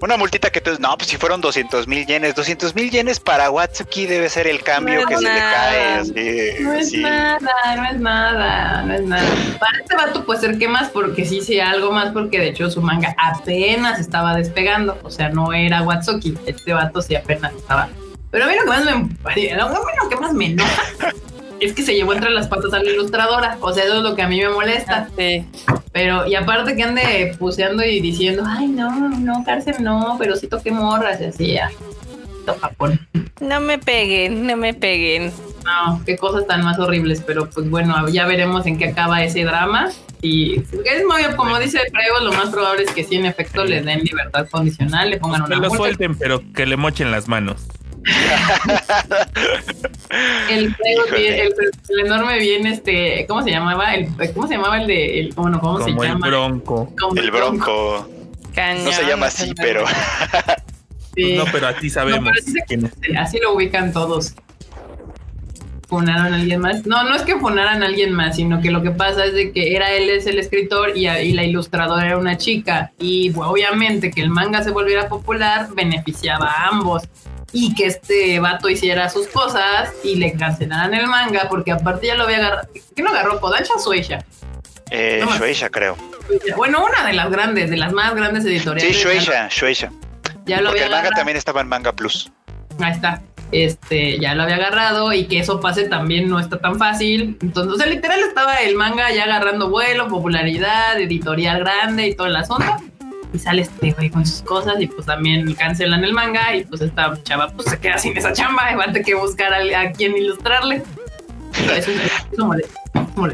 Una 0.00 0.16
multita 0.16 0.48
que 0.50 0.62
tú, 0.62 0.70
no, 0.78 0.96
pues 0.96 1.10
si 1.10 1.18
fueron 1.18 1.42
200 1.42 1.86
mil 1.86 2.06
yenes, 2.06 2.34
200 2.34 2.74
mil 2.74 2.90
yenes 2.90 3.20
para 3.20 3.50
Watsuki 3.50 4.06
debe 4.06 4.30
ser 4.30 4.46
el 4.46 4.62
cambio 4.62 5.04
que 5.06 5.16
se 5.18 5.22
le 5.22 5.28
cae. 5.28 6.60
no 6.60 6.72
es 6.72 6.92
nada, 6.94 7.76
no 7.76 7.84
es 7.84 8.00
nada, 8.00 8.82
no 8.82 8.94
es 8.94 9.02
nada. 9.02 9.28
Para 9.58 9.78
este 9.78 9.94
vato 9.96 10.24
puede 10.24 10.40
ser 10.40 10.58
que 10.58 10.68
más, 10.68 10.88
porque 10.88 11.26
sí, 11.26 11.42
sí, 11.42 11.60
algo 11.60 11.92
más, 11.92 12.12
porque 12.12 12.38
de 12.38 12.48
hecho 12.48 12.70
su 12.70 12.80
manga 12.80 13.14
apenas 13.18 14.00
estaba 14.00 14.34
despegando, 14.34 14.98
o 15.02 15.10
sea, 15.10 15.28
no 15.28 15.52
era 15.52 15.82
Watsuki, 15.82 16.38
este 16.46 16.72
vato 16.72 17.02
sí 17.02 17.14
apenas 17.14 17.52
estaba. 17.52 17.90
Pero 18.30 18.44
a 18.44 18.48
mí 18.48 18.54
lo 18.54 18.62
que 18.62 18.68
más 18.68 18.84
me, 18.84 18.92
lo 18.92 20.08
que 20.08 20.16
más 20.16 20.32
me 20.32 20.46
enoja 20.46 20.82
es 21.60 21.72
que 21.74 21.82
se 21.82 21.94
llevó 21.94 22.12
entre 22.12 22.30
las 22.30 22.48
patas 22.48 22.72
a 22.72 22.82
la 22.82 22.90
ilustradora. 22.90 23.58
O 23.60 23.72
sea, 23.72 23.84
eso 23.84 23.98
es 23.98 24.02
lo 24.02 24.14
que 24.14 24.22
a 24.22 24.28
mí 24.28 24.40
me 24.40 24.48
molesta. 24.48 25.08
Sí. 25.16 25.44
Pero, 25.92 26.26
y 26.26 26.34
aparte 26.34 26.76
que 26.76 26.82
ande 26.82 27.34
puseando 27.38 27.84
y 27.84 28.00
diciendo, 28.00 28.44
ay, 28.46 28.68
no, 28.68 29.10
no, 29.10 29.44
cárcel 29.44 29.76
no, 29.80 30.16
pero 30.18 30.36
sí 30.36 30.46
toqué 30.46 30.70
morras 30.70 31.20
y 31.20 31.24
así, 31.24 31.52
ya. 31.52 31.70
Japón. 32.60 33.06
No 33.40 33.60
me 33.60 33.78
peguen, 33.78 34.46
no 34.46 34.56
me 34.56 34.74
peguen. 34.74 35.32
No, 35.64 36.02
qué 36.04 36.16
cosas 36.16 36.46
tan 36.46 36.64
más 36.64 36.78
horribles, 36.78 37.22
pero 37.24 37.48
pues 37.48 37.68
bueno, 37.68 38.08
ya 38.08 38.26
veremos 38.26 38.66
en 38.66 38.78
qué 38.78 38.88
acaba 38.88 39.22
ese 39.22 39.44
drama. 39.44 39.90
Y 40.22 40.56
es 40.56 41.04
muy, 41.06 41.22
como 41.36 41.58
dice 41.58 41.78
Creo, 41.92 42.20
lo 42.24 42.32
más 42.32 42.50
probable 42.50 42.82
es 42.82 42.92
que 42.92 43.04
sí, 43.04 43.16
en 43.16 43.26
efecto, 43.26 43.64
le 43.64 43.82
den 43.82 44.00
libertad 44.00 44.48
condicional, 44.50 45.10
le 45.10 45.18
pongan 45.18 45.42
una. 45.42 45.54
Que 45.54 45.60
lo 45.60 45.70
suelten, 45.70 46.16
pero 46.16 46.42
que 46.52 46.66
le 46.66 46.76
mochen 46.76 47.10
las 47.10 47.28
manos. 47.28 47.66
el, 50.50 50.76
el, 51.16 51.54
enorme 52.04 52.38
bien, 52.38 52.66
este, 52.66 53.24
¿cómo 53.28 53.42
se 53.42 53.50
llamaba? 53.50 53.94
El, 53.94 54.08
¿Cómo 54.32 54.46
se 54.46 54.54
llamaba 54.54 54.80
el 54.80 54.86
de, 54.86 55.20
el, 55.20 55.34
¿cómo, 55.34 55.60
cómo 55.60 55.82
se 55.82 55.90
llama? 55.90 56.26
El 56.26 56.32
bronco. 56.32 56.90
el 57.16 57.30
bronco. 57.30 58.08
no 58.56 58.92
se 58.92 59.06
llama 59.06 59.26
así, 59.26 59.52
pero. 59.56 59.84
No, 61.16 61.44
pero 61.52 61.66
así 61.66 61.90
sabemos. 61.90 62.32
así, 63.18 63.40
lo 63.40 63.54
ubican 63.54 63.92
todos. 63.92 64.34
Funaron 65.88 66.32
a 66.32 66.36
alguien 66.36 66.60
más. 66.60 66.86
No, 66.86 67.02
no 67.02 67.16
es 67.16 67.22
que 67.22 67.36
funaran 67.36 67.82
a 67.82 67.86
alguien 67.86 68.12
más, 68.12 68.36
sino 68.36 68.62
que 68.62 68.70
lo 68.70 68.80
que 68.80 68.92
pasa 68.92 69.24
es 69.26 69.34
de 69.34 69.52
que 69.52 69.74
era 69.74 69.92
él 69.92 70.08
es 70.08 70.26
el 70.26 70.38
escritor 70.38 70.96
y, 70.96 71.08
y 71.08 71.32
la 71.32 71.42
ilustradora 71.42 72.06
era 72.06 72.16
una 72.16 72.38
chica. 72.38 72.92
Y 72.98 73.32
obviamente 73.34 74.12
que 74.12 74.22
el 74.22 74.30
manga 74.30 74.62
se 74.62 74.70
volviera 74.70 75.08
popular 75.08 75.68
beneficiaba 75.74 76.46
a 76.46 76.68
ambos 76.68 77.02
y 77.52 77.74
que 77.74 77.86
este 77.86 78.38
vato 78.40 78.68
hiciera 78.68 79.08
sus 79.08 79.26
cosas 79.28 79.92
y 80.04 80.16
le 80.16 80.32
cancelaran 80.34 80.94
el 80.94 81.06
manga 81.06 81.48
porque 81.48 81.72
aparte 81.72 82.06
ya 82.06 82.14
lo 82.14 82.24
había 82.24 82.38
agarrado. 82.38 82.68
¿Quién 82.94 83.04
lo 83.04 83.10
agarró? 83.10 83.40
¿Kodansha 83.40 83.74
o 83.76 83.82
Shueisha? 83.82 84.24
Eh, 84.90 85.24
Shueisha, 85.36 85.70
creo. 85.70 85.96
Bueno, 86.56 86.84
una 86.84 87.06
de 87.06 87.12
las 87.12 87.30
grandes, 87.30 87.70
de 87.70 87.76
las 87.76 87.92
más 87.92 88.14
grandes 88.14 88.44
editoriales. 88.44 88.96
Sí, 88.96 89.02
Shueisha, 89.02 89.48
Shueisha. 89.48 89.90
Ya 90.46 90.60
lo 90.60 90.70
Porque 90.70 90.84
el 90.84 90.90
manga 90.90 91.10
también 91.10 91.36
estaba 91.36 91.60
en 91.60 91.68
Manga 91.68 91.92
Plus. 91.92 92.32
Ahí 92.80 92.92
está. 92.92 93.22
Este, 93.52 94.18
ya 94.20 94.34
lo 94.34 94.44
había 94.44 94.56
agarrado 94.56 95.12
y 95.12 95.26
que 95.26 95.40
eso 95.40 95.60
pase 95.60 95.84
también 95.88 96.28
no 96.28 96.38
está 96.38 96.58
tan 96.58 96.78
fácil. 96.78 97.36
Entonces, 97.42 97.72
o 97.72 97.76
sea, 97.76 97.86
literal 97.86 98.20
estaba 98.20 98.56
el 98.56 98.76
manga 98.76 99.10
ya 99.12 99.24
agarrando 99.24 99.70
vuelo, 99.70 100.08
popularidad, 100.08 101.00
editorial 101.00 101.60
grande 101.60 102.06
y 102.06 102.14
todo 102.14 102.28
el 102.28 102.36
asunto 102.36 102.76
y 103.32 103.38
sale 103.38 103.62
este 103.62 103.92
güey 103.92 104.10
con 104.10 104.26
sus 104.26 104.42
cosas 104.42 104.80
y 104.80 104.86
pues 104.86 105.06
también 105.06 105.52
cancelan 105.54 106.04
el 106.04 106.12
manga 106.12 106.54
y 106.54 106.64
pues 106.64 106.80
esta 106.80 107.16
chava 107.22 107.48
pues 107.48 107.70
se 107.70 107.78
queda 107.78 107.98
sin 107.98 108.16
esa 108.16 108.32
chamba 108.32 108.72
y 108.72 108.76
va 108.76 108.84
a 108.84 108.86
tener 108.86 109.04
que 109.04 109.14
buscar 109.14 109.52
a, 109.52 109.92
quien 109.92 110.16
ilustrarle. 110.16 110.82
Eso, 111.76 111.90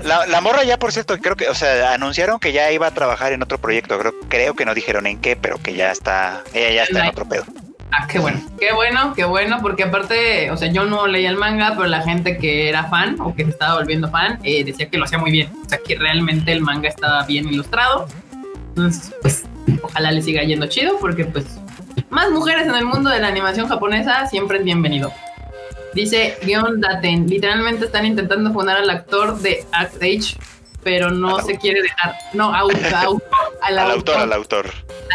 La, 0.04 0.26
la, 0.26 0.40
morra 0.40 0.64
ya, 0.64 0.78
por 0.78 0.90
cierto, 0.90 1.16
creo 1.18 1.36
que, 1.36 1.48
o 1.48 1.54
sea, 1.54 1.92
anunciaron 1.92 2.40
que 2.40 2.52
ya 2.52 2.72
iba 2.72 2.86
a 2.86 2.90
trabajar 2.90 3.32
en 3.32 3.42
otro 3.42 3.58
proyecto. 3.58 3.98
Creo, 3.98 4.14
creo 4.28 4.54
que 4.54 4.64
no 4.64 4.74
dijeron 4.74 5.06
en 5.06 5.20
qué, 5.20 5.36
pero 5.36 5.58
que 5.58 5.74
ya 5.74 5.92
está, 5.92 6.42
ella 6.54 6.70
ya 6.72 6.82
está 6.84 7.04
en 7.04 7.08
otro 7.08 7.28
pedo. 7.28 7.44
Ah, 7.92 8.06
qué 8.10 8.18
bueno, 8.18 8.40
qué 8.58 8.72
bueno, 8.72 9.14
qué 9.14 9.24
bueno, 9.24 9.58
porque 9.62 9.84
aparte, 9.84 10.50
o 10.50 10.56
sea, 10.56 10.70
yo 10.72 10.84
no 10.86 11.06
leía 11.06 11.30
el 11.30 11.36
manga, 11.36 11.74
pero 11.76 11.86
la 11.86 12.02
gente 12.02 12.36
que 12.36 12.68
era 12.68 12.84
fan 12.84 13.16
o 13.20 13.34
que 13.34 13.44
se 13.44 13.50
estaba 13.50 13.76
volviendo 13.76 14.10
fan 14.10 14.40
eh, 14.42 14.64
decía 14.64 14.90
que 14.90 14.98
lo 14.98 15.04
hacía 15.04 15.18
muy 15.18 15.30
bien, 15.30 15.52
o 15.64 15.68
sea, 15.68 15.78
que 15.78 15.96
realmente 15.96 16.52
el 16.52 16.62
manga 16.62 16.88
estaba 16.88 17.24
bien 17.24 17.48
ilustrado. 17.48 18.08
Entonces, 18.70 19.14
pues 19.22 19.44
ojalá 19.82 20.12
le 20.12 20.22
siga 20.22 20.42
yendo 20.42 20.66
chido 20.66 20.98
porque 20.98 21.24
pues 21.24 21.44
más 22.10 22.30
mujeres 22.30 22.66
en 22.66 22.74
el 22.74 22.84
mundo 22.84 23.10
de 23.10 23.20
la 23.20 23.28
animación 23.28 23.68
japonesa 23.68 24.26
siempre 24.26 24.58
es 24.58 24.64
bienvenido. 24.64 25.12
Dice 25.94 26.36
guion 26.42 26.80
Daten, 26.80 27.26
literalmente 27.26 27.86
están 27.86 28.04
intentando 28.04 28.52
fundar 28.52 28.76
al 28.76 28.90
actor 28.90 29.38
de 29.38 29.64
Act 29.72 29.96
Age, 29.96 30.36
pero 30.82 31.10
no 31.10 31.40
se 31.40 31.56
quiere 31.56 31.82
dejar. 31.82 32.14
No, 32.34 32.54
auto, 32.54 32.76
al, 33.62 33.78
autor, 33.78 34.16
al 34.16 34.32
autor. 34.32 34.70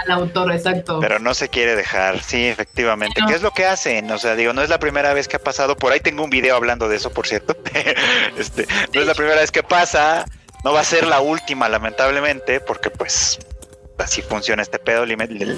Al 0.06 0.12
autor, 0.12 0.52
exacto. 0.52 1.00
Pero 1.00 1.20
no 1.20 1.34
se 1.34 1.50
quiere 1.50 1.76
dejar, 1.76 2.22
sí, 2.24 2.48
efectivamente. 2.48 3.22
¿Qué 3.28 3.34
es 3.36 3.44
lo 3.44 3.52
que 3.52 3.66
hacen? 3.66 4.10
O 4.12 4.18
sea, 4.18 4.36
digo, 4.36 4.54
no 4.54 4.64
es 4.64 4.70
la 4.70 4.80
primera 4.80 5.14
vez 5.14 5.28
que 5.28 5.36
ha 5.36 5.44
pasado. 5.44 5.78
Por 5.78 5.92
ahí 5.92 6.00
tengo 6.00 6.24
un 6.24 6.30
video 6.30 6.56
hablando 6.56 6.90
de 6.90 6.98
eso, 6.98 7.12
por 7.12 7.28
cierto. 7.28 7.56
este, 8.38 8.66
no 8.94 9.02
es 9.02 9.08
la 9.08 9.14
primera 9.14 9.40
vez 9.40 9.52
que 9.52 9.64
pasa. 9.64 10.26
No 10.64 10.74
va 10.74 10.82
a 10.82 10.84
ser 10.84 11.06
la 11.06 11.22
última, 11.22 11.70
lamentablemente, 11.70 12.60
porque 12.60 12.90
pues 12.90 13.40
así 14.02 14.22
funciona 14.22 14.62
este 14.62 14.80
pedo, 14.80 15.06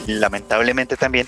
lamentablemente 0.08 0.98
también. 0.98 1.28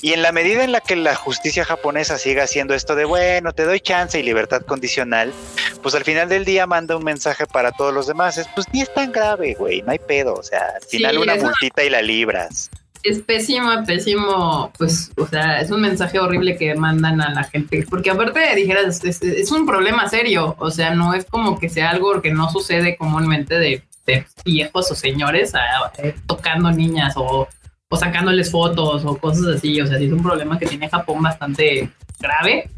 Y 0.00 0.12
en 0.12 0.22
la 0.22 0.32
medida 0.32 0.64
en 0.64 0.72
la 0.72 0.80
que 0.80 0.96
la 0.96 1.14
justicia 1.14 1.64
japonesa 1.64 2.18
siga 2.18 2.44
haciendo 2.44 2.74
esto 2.74 2.94
de, 2.94 3.04
bueno, 3.04 3.52
te 3.52 3.64
doy 3.64 3.80
chance 3.80 4.18
y 4.18 4.22
libertad 4.22 4.62
condicional, 4.62 5.32
pues 5.82 5.94
al 5.94 6.04
final 6.04 6.28
del 6.28 6.44
día 6.44 6.66
manda 6.66 6.96
un 6.96 7.04
mensaje 7.04 7.46
para 7.46 7.72
todos 7.72 7.92
los 7.92 8.06
demás, 8.06 8.38
es, 8.38 8.48
pues 8.54 8.66
ni 8.72 8.82
es 8.82 8.92
tan 8.92 9.12
grave, 9.12 9.54
güey, 9.54 9.82
no 9.82 9.92
hay 9.92 9.98
pedo, 9.98 10.34
o 10.34 10.42
sea, 10.42 10.60
al 10.76 10.82
final 10.82 11.18
una 11.18 11.36
multita 11.36 11.84
y 11.84 11.90
la 11.90 12.02
libras 12.02 12.70
es 13.04 13.20
pésimo, 13.20 13.68
pésimo, 13.86 14.72
pues, 14.78 15.12
o 15.16 15.26
sea, 15.26 15.60
es 15.60 15.70
un 15.70 15.82
mensaje 15.82 16.18
horrible 16.18 16.56
que 16.56 16.74
mandan 16.74 17.20
a 17.20 17.34
la 17.34 17.44
gente, 17.44 17.84
porque 17.88 18.10
aparte 18.10 18.40
dijeras, 18.56 19.04
es, 19.04 19.22
es, 19.22 19.52
un 19.52 19.66
problema 19.66 20.08
serio, 20.08 20.56
o 20.58 20.70
sea, 20.70 20.94
no 20.94 21.12
es 21.12 21.26
como 21.26 21.58
que 21.58 21.68
sea 21.68 21.90
algo 21.90 22.22
que 22.22 22.32
no 22.32 22.50
sucede 22.50 22.96
comúnmente 22.96 23.58
de 23.58 23.82
de 24.06 24.26
viejos 24.44 24.90
o 24.90 24.94
señores 24.94 25.52
eh, 25.98 26.14
tocando 26.26 26.70
niñas 26.70 27.14
o, 27.16 27.48
sacándoles 27.96 28.50
fotos 28.50 29.04
o 29.04 29.16
cosas 29.16 29.56
así. 29.56 29.80
O 29.80 29.86
sea, 29.86 29.98
sí 29.98 30.06
es 30.06 30.12
un 30.12 30.22
problema 30.22 30.58
que 30.58 30.66
tiene 30.66 30.88
Japón 30.88 31.22
bastante 31.22 31.90
grave. 32.18 32.68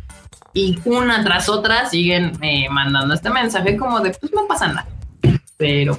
Y 0.52 0.78
una 0.84 1.24
tras 1.24 1.48
otra 1.48 1.88
siguen 1.88 2.32
eh, 2.42 2.68
mandando 2.68 3.14
este 3.14 3.30
mensaje 3.30 3.76
como 3.76 4.00
de, 4.00 4.10
pues 4.10 4.32
no 4.32 4.46
pasa 4.46 4.68
nada. 4.68 4.86
Pero, 5.56 5.98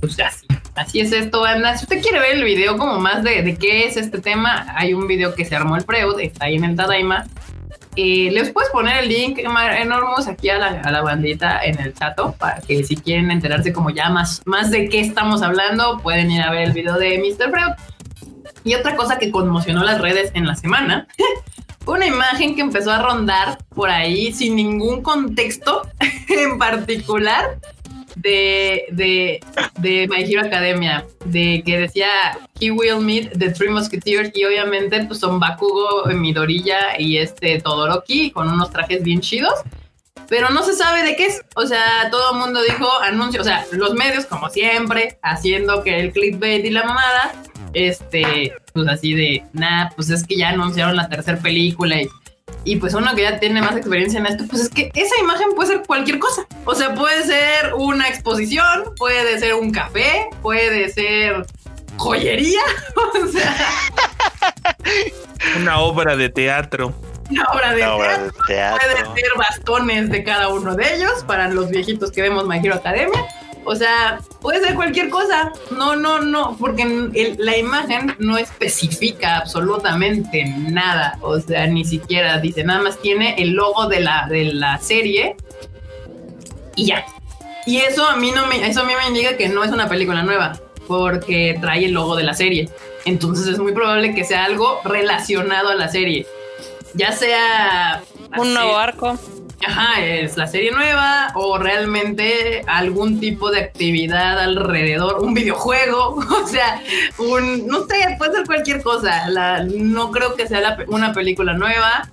pues 0.00 0.18
así, 0.18 0.48
así 0.74 1.00
es 1.00 1.12
esto, 1.12 1.44
anda. 1.44 1.76
Si 1.76 1.84
usted 1.84 2.02
quiere 2.02 2.18
ver 2.18 2.36
el 2.36 2.44
video 2.44 2.76
como 2.76 2.98
más 2.98 3.22
de, 3.22 3.42
de 3.42 3.56
qué 3.56 3.86
es 3.86 3.96
este 3.96 4.20
tema, 4.20 4.66
hay 4.76 4.94
un 4.94 5.06
video 5.06 5.34
que 5.34 5.44
se 5.44 5.54
armó 5.54 5.76
el 5.76 5.82
Freud, 5.82 6.18
está 6.18 6.46
ahí 6.46 6.56
en 6.56 6.64
el 6.64 6.76
Tadaima, 6.76 7.26
les 7.96 8.50
puedes 8.50 8.70
poner 8.70 9.04
el 9.04 9.08
link 9.08 9.38
enormos 9.38 10.28
aquí 10.28 10.50
a 10.50 10.58
la, 10.58 11.02
bandita 11.02 11.64
en 11.64 11.80
el 11.80 11.94
chat 11.94 12.16
para 12.38 12.60
que 12.60 12.84
si 12.84 12.96
quieren 12.96 13.30
enterarse 13.30 13.72
como 13.72 13.90
ya 13.90 14.10
más, 14.10 14.42
más 14.44 14.70
de 14.70 14.88
qué 14.88 15.00
estamos 15.00 15.42
hablando, 15.42 15.98
pueden 16.00 16.30
ir 16.30 16.42
a 16.42 16.50
ver 16.50 16.62
el 16.62 16.72
video 16.72 16.98
de 16.98 17.18
Mr. 17.18 17.50
Freud. 17.50 17.72
Y 18.64 18.74
otra 18.74 18.96
cosa 18.96 19.18
que 19.18 19.30
conmocionó 19.30 19.84
las 19.84 20.00
redes 20.00 20.30
en 20.34 20.46
la 20.46 20.56
semana, 20.56 21.08
una 21.86 22.06
imagen 22.06 22.54
que 22.54 22.60
empezó 22.62 22.92
a 22.92 23.00
rondar 23.00 23.58
por 23.74 23.90
ahí 23.90 24.32
sin 24.32 24.56
ningún 24.56 25.02
contexto 25.02 25.82
en 26.28 26.58
particular 26.58 27.58
de, 28.16 28.86
de, 28.90 29.40
de 29.78 30.08
My 30.08 30.24
Hero 30.24 30.42
Academia, 30.42 31.06
de 31.26 31.62
que 31.64 31.78
decía 31.78 32.08
He 32.58 32.70
will 32.70 33.00
meet 33.00 33.38
the 33.38 33.50
Three 33.50 33.68
Musketeers 33.68 34.30
y 34.34 34.44
obviamente 34.44 35.04
pues 35.04 35.20
son 35.20 35.38
Bakugo, 35.38 36.06
Midorilla 36.06 36.98
y 36.98 37.18
este 37.18 37.60
Todoroki 37.60 38.30
con 38.32 38.50
unos 38.50 38.70
trajes 38.70 39.02
bien 39.02 39.20
chidos. 39.20 39.60
Pero 40.28 40.50
no 40.50 40.64
se 40.64 40.72
sabe 40.72 41.04
de 41.04 41.14
qué 41.14 41.26
es. 41.26 41.42
O 41.54 41.66
sea, 41.66 42.08
todo 42.10 42.32
el 42.32 42.38
mundo 42.40 42.60
dijo 42.62 42.88
anuncio. 43.00 43.40
O 43.40 43.44
sea, 43.44 43.64
los 43.70 43.94
medios, 43.94 44.26
como 44.26 44.50
siempre, 44.50 45.18
haciendo 45.22 45.84
que 45.84 46.00
el 46.00 46.12
clickbait 46.12 46.64
y 46.64 46.70
la 46.70 46.82
mamada. 46.82 47.32
Este, 47.74 48.52
pues 48.72 48.88
así 48.88 49.14
de, 49.14 49.44
nada, 49.52 49.92
pues 49.94 50.10
es 50.10 50.26
que 50.26 50.36
ya 50.36 50.48
anunciaron 50.48 50.96
la 50.96 51.08
tercera 51.08 51.38
película 51.38 52.02
y 52.02 52.08
y 52.66 52.76
pues 52.76 52.94
uno 52.94 53.14
que 53.14 53.22
ya 53.22 53.38
tiene 53.38 53.62
más 53.62 53.76
experiencia 53.76 54.18
en 54.18 54.26
esto, 54.26 54.44
pues 54.48 54.62
es 54.62 54.68
que 54.68 54.90
esa 54.94 55.14
imagen 55.20 55.54
puede 55.54 55.68
ser 55.68 55.82
cualquier 55.86 56.18
cosa. 56.18 56.46
O 56.64 56.74
sea, 56.74 56.94
puede 56.94 57.22
ser 57.24 57.74
una 57.74 58.08
exposición, 58.08 58.92
puede 58.96 59.38
ser 59.38 59.54
un 59.54 59.70
café, 59.70 60.28
puede 60.42 60.88
ser 60.88 61.46
joyería, 61.96 62.60
o 63.24 63.26
sea... 63.28 63.56
Una 65.60 65.78
obra 65.78 66.16
de 66.16 66.28
teatro. 66.28 66.92
Una 67.30 67.44
obra 67.44 67.72
de, 67.72 68.30
teatro. 68.46 68.80
Puede 68.80 69.20
ser 69.20 69.30
bastones 69.36 70.10
de 70.10 70.24
cada 70.24 70.48
uno 70.48 70.74
de 70.74 70.94
ellos 70.94 71.24
para 71.24 71.48
los 71.48 71.70
viejitos 71.70 72.10
que 72.10 72.22
vemos 72.22 72.46
My 72.46 72.58
Hero 72.58 72.74
Academia. 72.74 73.24
O 73.66 73.74
sea, 73.74 74.20
puede 74.40 74.60
ser 74.60 74.76
cualquier 74.76 75.10
cosa. 75.10 75.52
No, 75.72 75.96
no, 75.96 76.20
no, 76.20 76.56
porque 76.56 77.34
la 77.36 77.56
imagen 77.56 78.14
no 78.20 78.38
especifica 78.38 79.38
absolutamente 79.38 80.44
nada. 80.44 81.18
O 81.20 81.40
sea, 81.40 81.66
ni 81.66 81.84
siquiera 81.84 82.38
dice, 82.38 82.62
nada 82.62 82.80
más 82.80 82.98
tiene 82.98 83.34
el 83.38 83.50
logo 83.50 83.88
de 83.88 84.00
la, 84.00 84.28
de 84.28 84.44
la 84.44 84.78
serie 84.78 85.36
y 86.76 86.86
ya. 86.86 87.04
Y 87.66 87.78
eso 87.78 88.06
a 88.06 88.14
mí 88.14 88.30
no 88.30 88.46
me, 88.46 88.64
eso 88.64 88.82
a 88.82 88.84
mí 88.84 88.92
me 88.96 89.08
indica 89.08 89.36
que 89.36 89.48
no 89.48 89.64
es 89.64 89.72
una 89.72 89.88
película 89.88 90.22
nueva, 90.22 90.60
porque 90.86 91.58
trae 91.60 91.86
el 91.86 91.92
logo 91.92 92.14
de 92.14 92.22
la 92.22 92.34
serie. 92.34 92.70
Entonces 93.04 93.48
es 93.48 93.58
muy 93.58 93.72
probable 93.72 94.14
que 94.14 94.24
sea 94.24 94.44
algo 94.44 94.80
relacionado 94.84 95.70
a 95.70 95.74
la 95.74 95.88
serie. 95.88 96.24
Ya 96.94 97.10
sea 97.10 98.04
un 98.38 98.54
nuevo 98.54 98.76
arco 98.76 99.18
ajá, 99.64 100.04
es 100.04 100.36
la 100.36 100.46
serie 100.46 100.70
nueva 100.70 101.32
o 101.34 101.58
realmente 101.58 102.62
algún 102.66 103.20
tipo 103.20 103.50
de 103.50 103.60
actividad 103.60 104.38
alrededor, 104.38 105.22
un 105.22 105.34
videojuego, 105.34 106.16
o 106.44 106.46
sea, 106.46 106.82
un, 107.18 107.66
no 107.66 107.86
sé, 107.86 108.16
puede 108.18 108.34
ser 108.34 108.46
cualquier 108.46 108.82
cosa. 108.82 109.28
no 109.64 110.10
creo 110.10 110.34
que 110.34 110.46
sea 110.46 110.78
una 110.88 111.12
película 111.12 111.54
nueva. 111.54 112.08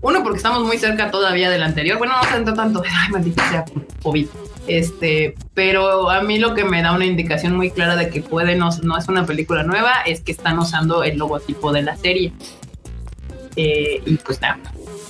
Uno, 0.00 0.24
porque 0.24 0.38
estamos 0.38 0.64
muy 0.64 0.78
cerca 0.78 1.12
todavía 1.12 1.48
del 1.48 1.62
anterior. 1.62 1.96
Bueno, 1.96 2.14
no 2.20 2.28
tanto 2.28 2.54
tanto. 2.54 2.82
Ay, 2.90 3.12
maldita 3.12 3.48
sea 3.50 3.64
COVID. 4.02 4.26
Este, 4.66 5.36
pero 5.54 6.10
a 6.10 6.22
mí 6.22 6.38
lo 6.38 6.54
que 6.54 6.64
me 6.64 6.82
da 6.82 6.92
una 6.92 7.04
indicación 7.04 7.56
muy 7.56 7.70
clara 7.70 7.94
de 7.96 8.08
que 8.10 8.20
puede 8.20 8.56
no, 8.56 8.70
no 8.82 8.96
es 8.96 9.08
una 9.08 9.26
película 9.26 9.64
nueva 9.64 9.92
es 10.06 10.20
que 10.20 10.32
están 10.32 10.58
usando 10.58 11.04
el 11.04 11.18
logotipo 11.18 11.72
de 11.72 11.82
la 11.82 11.96
serie. 11.96 12.32
Eh, 13.54 14.02
y 14.06 14.16
pues 14.16 14.40
nada, 14.40 14.58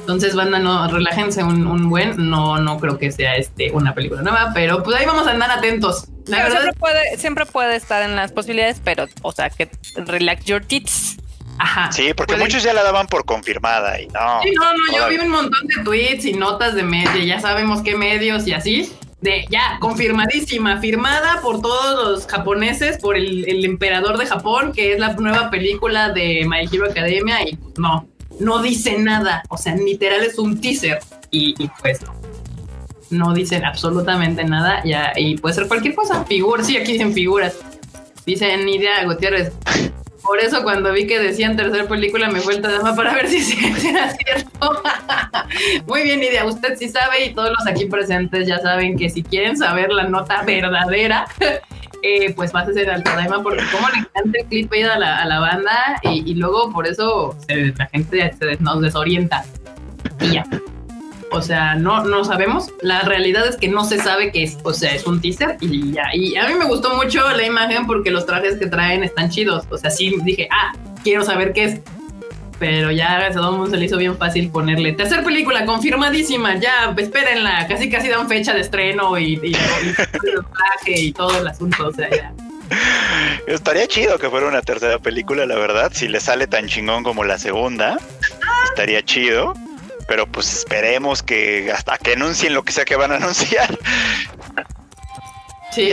entonces, 0.03 0.35
banda, 0.35 0.59
no, 0.59 0.89
relájense 0.89 1.45
un, 1.45 1.89
buen. 1.89 2.29
No, 2.29 2.59
no 2.59 2.79
creo 2.81 2.99
que 2.99 3.12
sea 3.12 3.37
este 3.37 3.70
una 3.70 3.95
película 3.95 4.20
nueva, 4.20 4.51
pero 4.53 4.83
pues 4.83 4.97
ahí 4.99 5.07
vamos 5.07 5.29
a 5.29 5.31
andar 5.31 5.51
atentos. 5.51 6.09
siempre 6.27 6.73
puede, 6.79 7.16
siempre 7.19 7.47
puede 7.47 7.77
estar 7.77 8.03
en 8.03 8.16
las 8.16 8.33
posibilidades, 8.33 8.81
pero, 8.83 9.07
o 9.23 9.31
sea, 9.31 9.49
que 9.49 9.70
relax 9.95 10.45
your 10.45 10.65
tits. 10.65 11.19
Ajá. 11.59 11.93
Sí, 11.93 12.12
porque 12.15 12.37
muchos 12.37 12.65
ya 12.65 12.73
la 12.73 12.83
daban 12.83 13.07
por 13.07 13.24
confirmada 13.24 14.01
y 14.01 14.09
no. 14.09 14.41
Sí, 14.43 14.51
no, 14.59 14.73
no, 14.73 14.99
yo 14.99 15.09
vi 15.09 15.19
un 15.19 15.31
montón 15.31 15.69
de 15.69 15.85
tweets 15.85 16.24
y 16.24 16.33
notas 16.33 16.74
de 16.74 16.83
media, 16.83 17.24
ya 17.24 17.41
sabemos 17.41 17.83
qué 17.83 17.95
medios 17.95 18.49
y 18.49 18.55
así. 18.55 18.93
de 19.20 19.47
ya, 19.51 19.79
confirmadísima, 19.79 20.81
firmada 20.81 21.41
por 21.43 21.62
todos 21.62 22.11
los 22.11 22.27
japoneses, 22.27 22.99
por 22.99 23.16
el, 23.16 23.49
el, 23.49 23.65
emperador 23.65 24.19
de 24.19 24.27
Japón, 24.27 24.73
que 24.73 24.95
es 24.95 24.99
la 24.99 25.12
nueva 25.12 25.49
película 25.49 26.11
de 26.11 26.45
My 26.49 26.69
Hero 26.73 26.91
Academia, 26.91 27.41
y 27.43 27.57
no, 27.77 28.09
no 28.40 28.62
dice 28.62 28.98
nada, 28.98 29.42
o 29.48 29.56
sea, 29.56 29.74
literal 29.76 30.22
es 30.22 30.38
un 30.38 30.60
teaser, 30.60 31.00
y, 31.30 31.54
pues 31.80 32.00
no, 33.10 33.32
dicen 33.32 33.64
absolutamente 33.64 34.44
nada, 34.44 34.82
ya, 34.84 35.12
y 35.16 35.36
puede 35.36 35.54
ser 35.54 35.68
cualquier 35.68 35.94
cosa, 35.94 36.24
figuras, 36.24 36.66
sí, 36.66 36.76
aquí 36.76 36.92
dicen 36.92 37.12
figuras, 37.12 37.56
dicen 38.26 38.64
Nidia 38.64 39.04
Gutiérrez, 39.04 39.52
por 40.22 40.38
eso 40.38 40.62
cuando 40.62 40.92
vi 40.92 41.06
que 41.06 41.18
decían 41.18 41.56
tercera 41.56 41.88
película 41.88 42.28
me 42.28 42.40
fue 42.40 42.54
el 42.54 42.62
dama 42.62 42.94
para 42.94 43.12
ver 43.14 43.28
si 43.28 43.38
era 43.88 44.10
cierto. 44.16 44.82
Muy 45.86 46.02
bien, 46.04 46.20
Nidia, 46.20 46.44
usted 46.44 46.76
sí 46.78 46.88
sabe 46.88 47.26
y 47.26 47.34
todos 47.34 47.50
los 47.50 47.66
aquí 47.66 47.86
presentes 47.86 48.46
ya 48.46 48.59
saben 48.60 48.96
que 48.96 49.10
si 49.10 49.22
quieren 49.22 49.56
saber 49.56 49.90
la 49.90 50.04
nota 50.04 50.42
verdadera, 50.42 51.26
eh, 52.03 52.33
pues 52.35 52.51
ser 52.51 52.91
al 52.91 53.03
Tadaima 53.03 53.43
porque 53.43 53.62
como 53.70 53.89
le 53.89 53.99
encanta 53.99 54.39
el 54.41 54.47
clip 54.47 54.73
a 54.93 54.99
la, 54.99 55.19
a 55.19 55.24
la 55.27 55.41
banda 55.41 56.01
y, 56.03 56.35
luego 56.35 56.73
por 56.73 56.87
eso 56.87 57.37
la 57.49 57.87
gente 57.87 58.33
se, 58.39 58.57
nos 58.61 58.81
desorienta. 58.81 59.45
Y 60.20 60.33
ya. 60.33 60.47
O 61.33 61.41
sea, 61.41 61.74
no, 61.74 62.05
no 62.05 62.24
sabemos. 62.24 62.73
La 62.83 63.03
realidad 63.03 63.47
es 63.47 63.57
que 63.57 63.69
no 63.69 63.85
se 63.85 63.99
sabe 63.99 64.31
que 64.33 64.43
es, 64.43 64.59
o 64.65 64.73
sea, 64.73 64.95
es 64.95 65.07
un 65.07 65.20
teaser 65.20 65.57
y 65.61 65.93
ya. 65.93 66.05
Y 66.12 66.37
a 66.37 66.47
mí 66.47 66.55
me 66.55 66.66
gustó 66.66 66.95
mucho 66.95 67.20
la 67.31 67.45
imagen 67.45 67.87
porque 67.87 68.11
los 68.11 68.27
trajes 68.27 68.57
que 68.57 68.66
traen 68.66 69.03
están 69.03 69.31
chidos. 69.31 69.65
O 69.70 69.79
sea, 69.79 69.91
sí 69.91 70.15
dije, 70.24 70.49
ah, 70.51 70.73
quiero 71.03 71.24
saber 71.24 71.53
qué 71.53 71.65
es. 71.65 71.81
Pero 72.62 72.93
ya 72.93 73.26
a 73.26 73.32
todo 73.32 73.51
mundo 73.51 73.72
se 73.72 73.76
le 73.76 73.86
hizo 73.86 73.97
bien 73.97 74.16
fácil 74.16 74.48
ponerle 74.48 74.93
tercer 74.93 75.24
película 75.24 75.66
confirmadísima. 75.66 76.60
Ya, 76.60 76.94
espérenla. 76.97 77.66
Casi 77.66 77.90
casi 77.90 78.09
dan 78.09 78.28
fecha 78.28 78.55
de 78.55 78.60
estreno 78.60 79.18
y, 79.18 79.32
y, 79.43 79.51
traje 79.51 81.01
y 81.01 81.12
todo 81.12 81.40
el 81.40 81.48
asunto. 81.48 81.89
O 81.89 81.93
sea, 81.93 82.09
ya. 82.09 82.32
Estaría 83.48 83.89
chido 83.89 84.16
que 84.16 84.30
fuera 84.30 84.47
una 84.47 84.62
tercera 84.62 85.01
película, 85.01 85.44
la 85.44 85.56
verdad. 85.56 85.90
Si 85.93 86.06
le 86.06 86.20
sale 86.20 86.47
tan 86.47 86.68
chingón 86.68 87.02
como 87.02 87.24
la 87.24 87.36
segunda, 87.36 87.98
estaría 88.68 89.02
chido 89.02 89.55
pero 90.06 90.26
pues 90.26 90.59
esperemos 90.59 91.22
que 91.22 91.72
hasta 91.72 91.97
que 91.97 92.12
anuncien 92.12 92.55
lo 92.55 92.62
que 92.64 92.72
sea 92.72 92.84
que 92.84 92.97
van 92.97 93.12
a 93.12 93.16
anunciar. 93.16 93.76
Sí, 95.72 95.90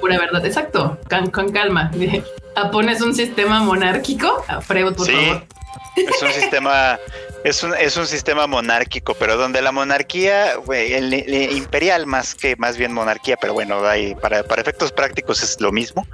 pura 0.00 0.18
verdad, 0.18 0.44
exacto, 0.44 0.98
con, 1.32 1.52
calma. 1.52 1.90
Japón 2.56 2.88
es 2.88 3.00
un 3.00 3.14
sistema 3.14 3.60
monárquico, 3.60 4.44
Freud, 4.62 4.94
por 4.94 5.06
favor. 5.06 5.46
Es 5.96 6.22
un 6.22 6.32
sistema, 6.32 6.98
es 7.44 7.62
un, 7.62 7.74
es 7.74 7.96
un 7.96 8.06
sistema 8.06 8.46
monárquico, 8.46 9.14
pero 9.14 9.36
donde 9.36 9.62
la 9.62 9.72
monarquía, 9.72 10.54
el, 10.72 11.14
imperial 11.52 12.06
más 12.06 12.34
que 12.34 12.56
más 12.56 12.76
bien 12.76 12.92
monarquía, 12.92 13.36
pero 13.36 13.52
bueno, 13.52 13.82
para, 14.20 14.42
para 14.42 14.62
efectos 14.62 14.92
prácticos 14.92 15.42
es 15.42 15.60
lo 15.60 15.72
mismo. 15.72 16.06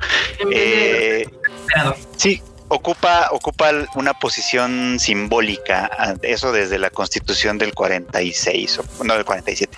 Eh, 0.51 1.27
sí, 2.17 2.43
ocupa, 2.69 3.29
ocupa 3.33 3.71
una 3.95 4.15
posición 4.15 4.99
simbólica, 4.99 6.17
eso 6.23 6.53
desde 6.53 6.79
la 6.79 6.91
constitución 6.91 7.59
del 7.59 7.75
46, 7.75 8.81
o 8.99 9.05
no 9.05 9.15
del 9.15 9.25
47. 9.25 9.77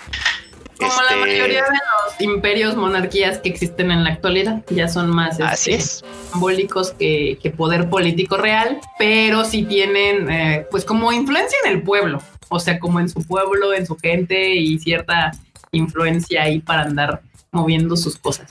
Como 0.87 1.01
la 1.01 1.09
este, 1.09 1.19
mayoría 1.19 1.63
de 1.63 1.69
los 1.69 2.21
imperios, 2.21 2.75
monarquías 2.75 3.39
que 3.39 3.49
existen 3.49 3.91
en 3.91 4.03
la 4.03 4.11
actualidad, 4.11 4.63
ya 4.69 4.87
son 4.87 5.09
más 5.09 5.39
este, 5.39 5.79
simbólicos 5.79 6.91
que, 6.91 7.53
poder 7.57 7.89
político 7.89 8.37
real, 8.37 8.79
pero 8.97 9.45
sí 9.45 9.63
tienen, 9.63 10.29
eh, 10.29 10.67
pues 10.71 10.85
como 10.85 11.11
influencia 11.11 11.57
en 11.65 11.71
el 11.71 11.83
pueblo, 11.83 12.21
o 12.49 12.59
sea, 12.59 12.79
como 12.79 12.99
en 12.99 13.09
su 13.09 13.25
pueblo, 13.25 13.73
en 13.73 13.85
su 13.85 13.97
gente 13.97 14.55
y 14.55 14.79
cierta 14.79 15.31
influencia 15.71 16.43
ahí 16.43 16.59
para 16.59 16.83
andar 16.83 17.21
moviendo 17.51 17.95
sus 17.95 18.17
cosas. 18.17 18.47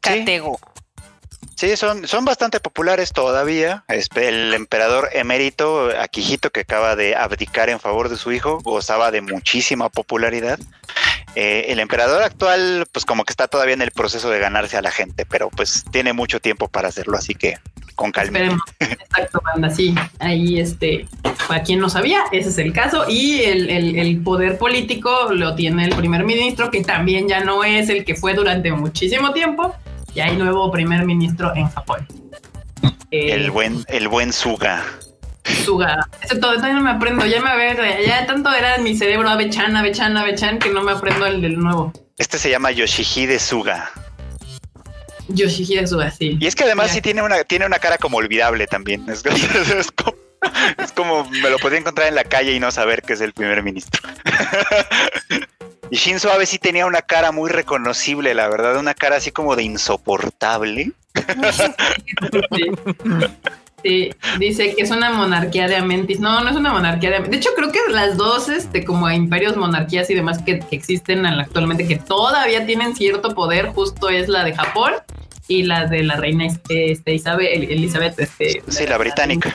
Catego. 0.00 0.58
Sí, 1.58 1.76
son, 1.76 2.06
son 2.06 2.24
bastante 2.24 2.60
populares 2.60 3.12
todavía. 3.12 3.84
El 3.88 4.54
emperador 4.54 5.08
emérito, 5.12 5.90
Akihito, 5.98 6.50
que 6.50 6.60
acaba 6.60 6.94
de 6.94 7.16
abdicar 7.16 7.68
en 7.68 7.80
favor 7.80 8.08
de 8.08 8.16
su 8.16 8.30
hijo, 8.30 8.60
gozaba 8.60 9.10
de 9.10 9.22
muchísima 9.22 9.88
popularidad. 9.88 10.60
Eh, 11.34 11.66
el 11.68 11.78
emperador 11.78 12.22
actual, 12.22 12.86
pues 12.92 13.04
como 13.04 13.24
que 13.24 13.32
está 13.32 13.48
todavía 13.48 13.74
en 13.74 13.82
el 13.82 13.90
proceso 13.90 14.30
de 14.30 14.38
ganarse 14.38 14.76
a 14.76 14.82
la 14.82 14.90
gente, 14.90 15.26
pero 15.26 15.50
pues 15.50 15.84
tiene 15.90 16.12
mucho 16.12 16.40
tiempo 16.40 16.68
para 16.68 16.88
hacerlo, 16.88 17.16
así 17.16 17.34
que 17.34 17.56
con 17.94 18.12
calma. 18.12 18.38
Exacto, 18.78 19.42
banda, 19.44 19.70
sí. 19.70 19.94
Ahí, 20.20 20.60
este, 20.60 21.06
para 21.46 21.62
quien 21.62 21.80
no 21.80 21.90
sabía, 21.90 22.22
ese 22.32 22.48
es 22.48 22.58
el 22.58 22.72
caso. 22.72 23.04
Y 23.08 23.42
el, 23.42 23.68
el, 23.70 24.22
poder 24.22 24.56
político 24.56 25.28
lo 25.32 25.54
tiene 25.54 25.84
el 25.84 25.94
primer 25.94 26.24
ministro, 26.24 26.70
que 26.70 26.82
también 26.82 27.28
ya 27.28 27.40
no 27.40 27.64
es 27.64 27.88
el 27.88 28.04
que 28.04 28.14
fue 28.14 28.34
durante 28.34 28.70
muchísimo 28.72 29.32
tiempo 29.32 29.74
y 30.14 30.20
hay 30.20 30.36
nuevo 30.36 30.70
primer 30.70 31.04
ministro 31.04 31.52
en 31.54 31.68
Japón. 31.68 32.06
el 33.10 33.46
eh, 33.46 33.50
buen, 33.50 33.84
el 33.88 34.08
buen 34.08 34.32
Suga. 34.32 34.84
Suga. 35.64 36.08
Eso 36.22 36.38
todavía 36.38 36.72
no 36.72 36.80
me 36.80 36.90
aprendo. 36.90 37.26
Ya 37.26 37.40
me 37.40 37.56
ver, 37.56 38.04
ya 38.04 38.26
tanto 38.26 38.52
era 38.52 38.76
en 38.76 38.84
mi 38.84 38.96
cerebro 38.96 39.28
Avechan, 39.28 39.76
Avechan, 39.76 40.16
Avechan 40.16 40.58
que 40.58 40.70
no 40.70 40.82
me 40.82 40.92
aprendo 40.92 41.26
el 41.26 41.40
del 41.40 41.58
nuevo. 41.58 41.92
Este 42.16 42.38
se 42.38 42.50
llama 42.50 42.70
Yoshihide 42.70 43.38
Suga. 43.38 43.90
Yoshihide 45.28 45.86
Suga, 45.86 46.10
sí. 46.10 46.36
Y 46.40 46.46
es 46.46 46.54
que 46.54 46.64
además 46.64 46.90
sí 46.90 47.00
tiene 47.00 47.22
una, 47.22 47.44
tiene 47.44 47.66
una 47.66 47.78
cara 47.78 47.98
como 47.98 48.18
olvidable 48.18 48.66
también. 48.66 49.04
Es, 49.08 49.22
como, 49.22 50.16
es 50.78 50.92
como 50.92 51.24
me 51.30 51.50
lo 51.50 51.58
podía 51.58 51.78
encontrar 51.78 52.08
en 52.08 52.14
la 52.14 52.24
calle 52.24 52.52
y 52.52 52.60
no 52.60 52.70
saber 52.70 53.02
que 53.02 53.14
es 53.14 53.20
el 53.20 53.32
primer 53.32 53.62
ministro. 53.62 54.08
Y 55.90 55.96
Shinzo 55.96 56.30
Abe 56.30 56.44
sí 56.46 56.58
tenía 56.58 56.86
una 56.86 57.02
cara 57.02 57.32
muy 57.32 57.48
reconocible, 57.48 58.34
la 58.34 58.48
verdad, 58.48 58.76
una 58.76 58.94
cara 58.94 59.16
así 59.16 59.30
como 59.30 59.56
de 59.56 59.62
insoportable. 59.62 60.92
Sí. 62.54 62.66
Dice 64.38 64.74
que 64.74 64.82
es 64.82 64.90
una 64.90 65.10
monarquía 65.10 65.68
de 65.68 65.76
Amentis. 65.76 66.20
No, 66.20 66.42
no 66.42 66.50
es 66.50 66.56
una 66.56 66.72
monarquía 66.72 67.10
de 67.10 67.16
Amentis. 67.16 67.32
De 67.32 67.36
hecho, 67.38 67.50
creo 67.56 67.72
que 67.72 67.78
las 67.90 68.16
dos, 68.16 68.48
este, 68.48 68.84
como 68.84 69.10
imperios, 69.10 69.56
monarquías 69.56 70.10
y 70.10 70.14
demás 70.14 70.42
que, 70.42 70.62
existen 70.70 71.24
actualmente, 71.26 71.86
que 71.86 71.96
todavía 71.96 72.66
tienen 72.66 72.94
cierto 72.94 73.34
poder, 73.34 73.68
justo 73.68 74.08
es 74.08 74.28
la 74.28 74.44
de 74.44 74.54
Japón 74.54 74.92
y 75.46 75.62
la 75.62 75.86
de 75.86 76.02
la 76.02 76.16
reina 76.16 76.46
este, 76.46 77.12
Isabel, 77.12 77.64
Elizabeth. 77.70 78.18
Este, 78.18 78.62
sí, 78.68 78.86
la 78.86 78.98
británica 78.98 79.54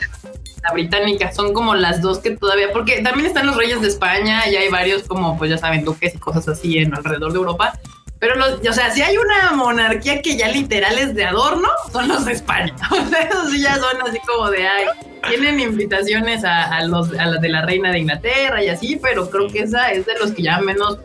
la 0.64 0.72
británica, 0.72 1.32
son 1.34 1.54
como 1.54 1.76
las 1.76 2.02
dos 2.02 2.20
que 2.20 2.32
todavía, 2.32 2.72
porque 2.72 3.02
también 3.02 3.28
están 3.28 3.46
los 3.46 3.58
reyes 3.58 3.82
de 3.82 3.90
España 3.90 4.48
y 4.50 4.56
hay 4.56 4.70
varios 4.70 5.04
como, 5.04 5.38
pues 5.38 5.52
ya 5.52 5.58
saben, 5.58 5.84
duques 5.84 6.16
y 6.16 6.18
cosas 6.18 6.48
así 6.48 6.78
en 6.78 6.96
alrededor 6.96 7.34
de 7.34 7.40
Europa. 7.40 7.78
Pero 8.24 8.38
los, 8.38 8.66
o 8.66 8.72
sea, 8.72 8.90
si 8.90 9.02
hay 9.02 9.18
una 9.18 9.52
monarquía 9.52 10.22
que 10.22 10.38
ya 10.38 10.48
literal 10.48 10.98
es 10.98 11.14
de 11.14 11.26
adorno, 11.26 11.68
son 11.92 12.08
los 12.08 12.24
de 12.24 12.32
España. 12.32 12.74
O 12.90 13.10
sea, 13.10 13.20
esos 13.20 13.50
sí 13.52 13.60
ya 13.60 13.76
son 13.76 14.02
así 14.02 14.18
como 14.20 14.50
de, 14.50 14.66
ay, 14.66 14.86
tienen 15.28 15.60
invitaciones 15.60 16.46
a, 16.46 16.82
los, 16.86 17.12
a 17.20 17.26
las 17.26 17.42
de 17.42 17.50
la 17.50 17.64
reina 17.64 17.92
de 17.92 18.00
Inglaterra 18.00 18.64
y 18.64 18.70
así, 18.70 18.96
pero 18.96 19.30
creo 19.30 19.50
que 19.50 19.64
esa 19.64 19.92
es 19.92 20.06
de 20.06 20.18
los 20.20 20.32
que 20.32 20.44
ya 20.44 20.60
menos 20.60 21.00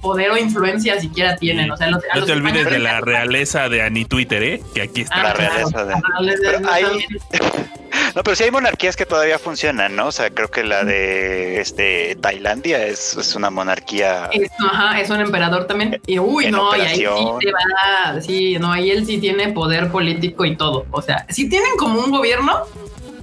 poder 0.00 0.30
o 0.30 0.36
influencia 0.36 1.00
siquiera 1.00 1.36
tienen. 1.36 1.70
O 1.70 1.76
sea, 1.76 1.90
no 1.90 2.00
te 2.00 2.32
olvides 2.32 2.70
de 2.70 2.78
la 2.78 3.00
realeza 3.00 3.68
de 3.68 3.82
Ani 3.82 4.04
Twitter, 4.04 4.42
¿eh? 4.42 4.62
que 4.74 4.82
aquí 4.82 5.02
está. 5.02 5.16
Ah, 5.16 5.22
la 5.22 5.32
realeza 5.34 5.84
de. 5.84 5.94
No, 8.14 8.22
pero 8.22 8.36
sí 8.36 8.44
hay 8.44 8.50
monarquías 8.52 8.96
que 8.96 9.06
todavía 9.06 9.40
funcionan, 9.40 9.96
¿no? 9.96 10.06
O 10.06 10.12
sea, 10.12 10.30
creo 10.30 10.48
que 10.48 10.62
la 10.62 10.84
de 10.84 11.60
este 11.60 12.16
Tailandia 12.16 12.86
es, 12.86 13.16
es 13.16 13.34
una 13.34 13.50
monarquía. 13.50 14.30
Es, 14.32 14.50
ajá, 14.60 15.00
es 15.00 15.10
un 15.10 15.20
emperador 15.20 15.66
también. 15.66 16.00
Y 16.06 16.20
uy, 16.20 16.50
no, 16.50 16.76
y 16.76 16.80
ahí 16.80 16.96
sí 16.96 17.04
te 17.40 17.52
va, 17.52 18.20
sí, 18.20 18.56
no, 18.60 18.72
ahí 18.72 18.90
él 18.90 19.04
sí 19.04 19.18
tiene 19.18 19.52
poder 19.52 19.90
político 19.90 20.44
y 20.44 20.54
todo. 20.54 20.86
O 20.92 21.02
sea, 21.02 21.26
sí 21.28 21.48
tienen 21.48 21.76
como 21.76 22.00
un 22.00 22.12
gobierno, 22.12 22.62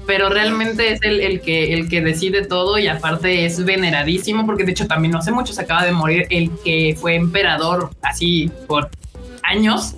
pero 0.05 0.29
realmente 0.29 0.93
es 0.93 1.01
el, 1.03 1.19
el, 1.19 1.41
que, 1.41 1.73
el 1.73 1.89
que 1.89 2.01
decide 2.01 2.45
todo 2.45 2.77
y 2.77 2.87
aparte 2.87 3.45
es 3.45 3.63
veneradísimo 3.63 4.45
porque 4.45 4.63
de 4.63 4.71
hecho 4.71 4.87
también 4.87 5.11
no 5.11 5.19
hace 5.19 5.31
mucho 5.31 5.53
se 5.53 5.61
acaba 5.61 5.85
de 5.85 5.91
morir 5.91 6.27
el 6.29 6.51
que 6.63 6.95
fue 6.99 7.15
emperador 7.15 7.91
así 8.01 8.51
por 8.67 8.89
años. 9.43 9.95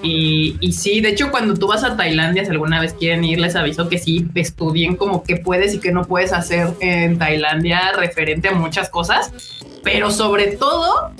Y, 0.00 0.56
y, 0.60 0.72
sí, 0.74 1.00
de 1.00 1.08
hecho, 1.08 1.32
cuando 1.32 1.54
tú 1.54 1.66
vas 1.66 1.82
a 1.82 1.96
Tailandia, 1.96 2.44
si 2.44 2.52
alguna 2.52 2.80
vez 2.80 2.92
quieren 2.92 3.24
ir, 3.24 3.40
les 3.40 3.56
aviso 3.56 3.88
que 3.88 3.98
sí, 3.98 4.28
estudien 4.36 4.94
como 4.94 5.24
qué 5.24 5.36
puedes 5.36 5.74
y 5.74 5.80
qué 5.80 5.90
no 5.90 6.04
puedes 6.04 6.32
hacer 6.32 6.68
en 6.78 7.18
Tailandia 7.18 7.92
referente 7.96 8.48
a 8.48 8.52
muchas 8.52 8.90
cosas, 8.90 9.32
pero 9.82 10.12
sobre 10.12 10.56
todo 10.56 11.10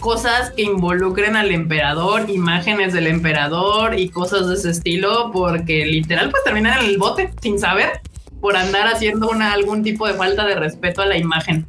cosas 0.00 0.50
que 0.50 0.62
involucren 0.62 1.36
al 1.36 1.50
emperador, 1.50 2.28
imágenes 2.28 2.92
del 2.92 3.06
emperador 3.06 3.98
y 3.98 4.08
cosas 4.08 4.48
de 4.48 4.54
ese 4.54 4.70
estilo, 4.70 5.30
porque 5.32 5.86
literal 5.86 6.30
pues 6.30 6.44
terminan 6.44 6.80
en 6.80 6.90
el 6.90 6.98
bote 6.98 7.32
sin 7.40 7.58
saber 7.58 8.00
por 8.40 8.56
andar 8.56 8.88
haciendo 8.88 9.28
una, 9.28 9.52
algún 9.52 9.82
tipo 9.82 10.06
de 10.06 10.14
falta 10.14 10.44
de 10.44 10.54
respeto 10.54 11.02
a 11.02 11.06
la 11.06 11.16
imagen 11.16 11.66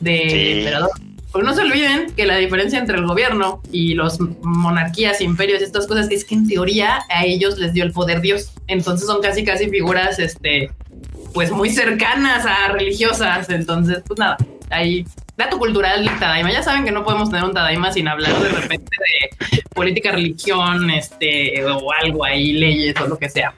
del 0.00 0.58
emperador. 0.58 0.90
Porque 1.32 1.46
no 1.46 1.54
se 1.54 1.62
olviden 1.62 2.12
que 2.16 2.26
la 2.26 2.36
diferencia 2.36 2.78
entre 2.78 2.98
el 2.98 3.06
gobierno 3.06 3.62
y 3.70 3.94
los 3.94 4.18
monarquías, 4.42 5.20
imperios 5.20 5.60
y 5.60 5.64
estas 5.64 5.86
cosas 5.86 6.08
es 6.10 6.24
que 6.24 6.34
en 6.34 6.48
teoría 6.48 7.04
a 7.08 7.24
ellos 7.24 7.56
les 7.58 7.72
dio 7.72 7.84
el 7.84 7.92
poder 7.92 8.20
Dios. 8.20 8.52
Entonces 8.66 9.06
son 9.06 9.22
casi 9.22 9.44
casi 9.44 9.70
figuras 9.70 10.18
este 10.18 10.70
pues 11.32 11.50
muy 11.50 11.70
cercanas 11.70 12.46
a 12.46 12.68
religiosas. 12.68 13.48
Entonces, 13.50 14.02
pues 14.06 14.18
nada, 14.18 14.36
ahí 14.70 15.04
dato 15.36 15.58
cultural 15.58 16.04
del 16.04 16.18
Tadaima. 16.18 16.52
Ya 16.52 16.62
saben 16.62 16.84
que 16.84 16.92
no 16.92 17.04
podemos 17.04 17.30
tener 17.30 17.44
un 17.44 17.54
Tadaima 17.54 17.92
sin 17.92 18.08
hablar 18.08 18.38
de 18.40 18.48
repente 18.48 18.96
de 19.50 19.62
política, 19.74 20.12
religión, 20.12 20.90
este, 20.90 21.64
o 21.64 21.92
algo 21.92 22.24
ahí, 22.24 22.52
leyes 22.52 22.94
o 23.00 23.06
lo 23.06 23.18
que 23.18 23.28
sea. 23.28 23.54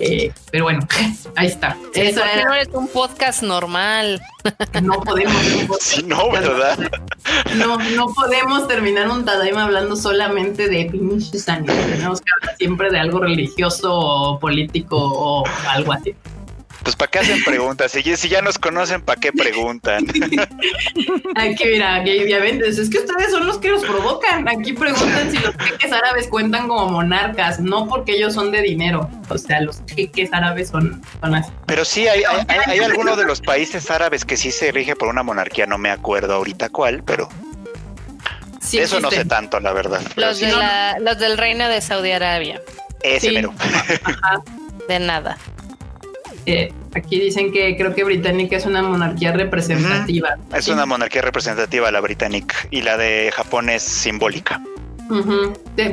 Eh, 0.00 0.32
pero 0.50 0.64
bueno, 0.64 0.86
ahí 1.36 1.46
está. 1.46 1.76
Eso 1.94 2.20
no 2.46 2.54
es 2.54 2.68
un 2.72 2.88
podcast 2.88 3.42
normal. 3.42 4.20
No 4.82 5.00
podemos. 5.00 6.02
no, 6.06 6.30
¿verdad? 6.30 6.78
No, 7.56 7.78
no 7.78 8.06
podemos 8.08 8.68
terminar 8.68 9.08
un 9.08 9.24
Tadaima 9.24 9.64
hablando 9.64 9.96
solamente 9.96 10.68
de 10.68 10.86
pinches 10.86 11.44
Tenemos 11.44 12.20
que 12.20 12.30
hablar 12.40 12.56
siempre 12.58 12.90
de 12.90 12.98
algo 12.98 13.20
religioso 13.20 13.94
o 13.94 14.38
político 14.38 14.96
o 14.98 15.44
algo 15.68 15.92
así. 15.92 16.14
Pues 16.84 16.96
para 16.96 17.10
qué 17.10 17.18
hacen 17.20 17.42
preguntas, 17.42 17.92
si, 17.92 18.02
si 18.16 18.28
ya 18.28 18.42
nos 18.42 18.58
conocen, 18.58 19.00
¿para 19.00 19.18
qué 19.18 19.32
preguntan? 19.32 20.06
Aquí 21.36 21.64
mira, 21.64 21.96
aquí 21.96 22.28
ya 22.28 22.38
ven, 22.38 22.62
es 22.62 22.76
que 22.90 22.98
ustedes 22.98 23.30
son 23.30 23.46
los 23.46 23.58
que 23.58 23.70
los 23.70 23.82
provocan. 23.82 24.46
Aquí 24.46 24.74
preguntan 24.74 25.30
si 25.30 25.38
los 25.38 25.54
jeques 25.56 25.92
árabes 25.92 26.28
cuentan 26.28 26.68
como 26.68 26.90
monarcas, 26.90 27.58
no 27.58 27.88
porque 27.88 28.12
ellos 28.12 28.34
son 28.34 28.52
de 28.52 28.60
dinero. 28.60 29.10
O 29.30 29.38
sea, 29.38 29.62
los 29.62 29.82
jeques 29.96 30.30
árabes 30.32 30.68
son, 30.68 31.02
así. 31.22 31.50
Pero 31.66 31.84
sí, 31.84 32.06
hay, 32.06 32.22
hay, 32.48 32.78
algunos 32.80 33.16
de 33.16 33.24
los 33.24 33.40
países 33.40 33.90
árabes 33.90 34.24
que 34.24 34.36
sí 34.36 34.50
se 34.50 34.70
rige 34.70 34.94
por 34.94 35.08
una 35.08 35.22
monarquía, 35.22 35.66
no 35.66 35.78
me 35.78 35.90
acuerdo 35.90 36.34
ahorita 36.34 36.68
cuál, 36.68 37.02
pero 37.02 37.28
Sí 38.60 38.78
Eso 38.78 39.00
no 39.00 39.10
sé 39.10 39.24
tanto, 39.24 39.60
la 39.60 39.72
verdad. 39.72 40.00
Los, 40.16 40.40
los 41.00 41.18
del 41.18 41.38
reino 41.38 41.68
de 41.68 41.80
Saudi 41.80 42.12
Arabia. 42.12 42.60
Ese 43.02 43.28
sí. 43.28 43.46
De 44.88 44.98
nada. 44.98 45.36
Eh, 46.46 46.72
aquí 46.94 47.20
dicen 47.20 47.52
que 47.52 47.76
creo 47.76 47.94
que 47.94 48.04
británica 48.04 48.56
es 48.56 48.66
una 48.66 48.82
monarquía 48.82 49.32
representativa. 49.32 50.36
Es 50.54 50.68
una 50.68 50.86
monarquía 50.86 51.22
representativa 51.22 51.90
la 51.90 52.00
británica 52.00 52.56
y 52.70 52.82
la 52.82 52.96
de 52.96 53.30
Japón 53.32 53.70
es 53.70 53.82
simbólica. 53.82 54.60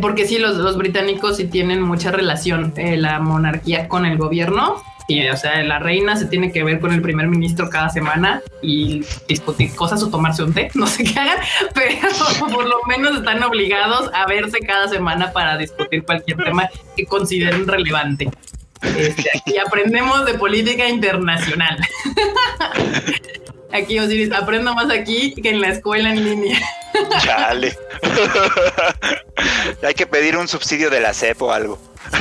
porque 0.02 0.28
sí, 0.28 0.38
los, 0.38 0.78
británicos 0.78 1.38
sí 1.38 1.45
tienen 1.45 1.82
mucha 1.82 2.11
relación 2.11 2.73
eh, 2.76 2.98
la 2.98 3.19
monarquía 3.19 3.88
con 3.88 4.06
el 4.06 4.18
gobierno. 4.18 4.84
Y, 5.07 5.28
o 5.28 5.36
sea, 5.36 5.61
la 5.64 5.80
reina 5.80 6.15
se 6.15 6.26
tiene 6.26 6.53
que 6.53 6.64
ver 6.64 6.80
con 6.80 6.94
el 6.94 7.02
primer 7.02 7.28
ministro 7.28 7.69
cada 7.69 7.90
semana 7.90 8.41
y 8.61 9.03
discutir 9.28 9.73
cosas 9.76 10.02
o 10.03 10.10
tomarse 10.10 10.44
un 10.44 10.53
té, 10.53 10.69
no 10.76 10.88
sé 10.88 11.03
qué 11.03 11.19
hagan, 11.19 11.38
pero 11.73 12.07
por 12.40 12.65
lo 12.65 12.78
menos 12.88 13.18
están 13.18 13.44
obligados 13.44 14.10
a 14.14 14.26
verse 14.28 14.60
cada 14.60 14.88
semana 14.88 15.34
para 15.34 15.57
discutir 15.57 16.03
cualquier 16.03 16.38
tema 16.38 16.69
que 16.95 17.06
consideren 17.06 17.68
relevante. 17.68 18.30
Este, 18.81 19.29
aquí 19.37 19.57
aprendemos 19.57 20.25
de 20.25 20.33
política 20.35 20.87
internacional. 20.87 21.77
Aquí 23.73 23.99
Osiris, 23.99 24.31
aprendo 24.33 24.73
más 24.73 24.89
aquí 24.91 25.33
que 25.41 25.49
en 25.49 25.61
la 25.61 25.69
escuela 25.69 26.11
en 26.11 26.23
línea. 26.25 26.59
Chale. 27.21 27.77
Hay 29.83 29.93
que 29.93 30.05
pedir 30.05 30.35
un 30.35 30.47
subsidio 30.47 30.89
de 30.89 30.99
la 30.99 31.13
CEP 31.13 31.41
o 31.41 31.51
algo. 31.51 31.79
Sí, 32.11 32.17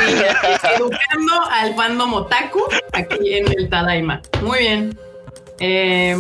educando 0.77 1.43
al 1.51 1.75
fandom 1.75 2.15
otaku 2.15 2.63
aquí 2.93 3.35
en 3.35 3.51
el 3.59 3.69
Tadaima. 3.69 4.23
Muy 4.43 4.61
bien. 4.61 4.99
Eh, 5.59 6.17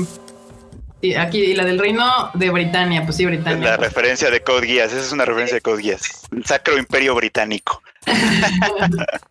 aquí 1.16 1.54
la 1.54 1.64
del 1.64 1.78
reino 1.78 2.30
de 2.34 2.50
Britania, 2.50 3.04
pues 3.04 3.16
sí, 3.16 3.24
Britania. 3.24 3.70
La 3.70 3.76
referencia 3.76 4.30
de 4.30 4.42
Code 4.42 4.66
Guías, 4.66 4.92
esa 4.92 5.00
es 5.00 5.12
una 5.12 5.24
referencia 5.24 5.56
de 5.56 5.60
Code 5.60 5.82
Guías. 5.82 6.02
El 6.32 6.44
Sacro 6.44 6.76
Imperio 6.76 7.14
Británico. 7.14 7.82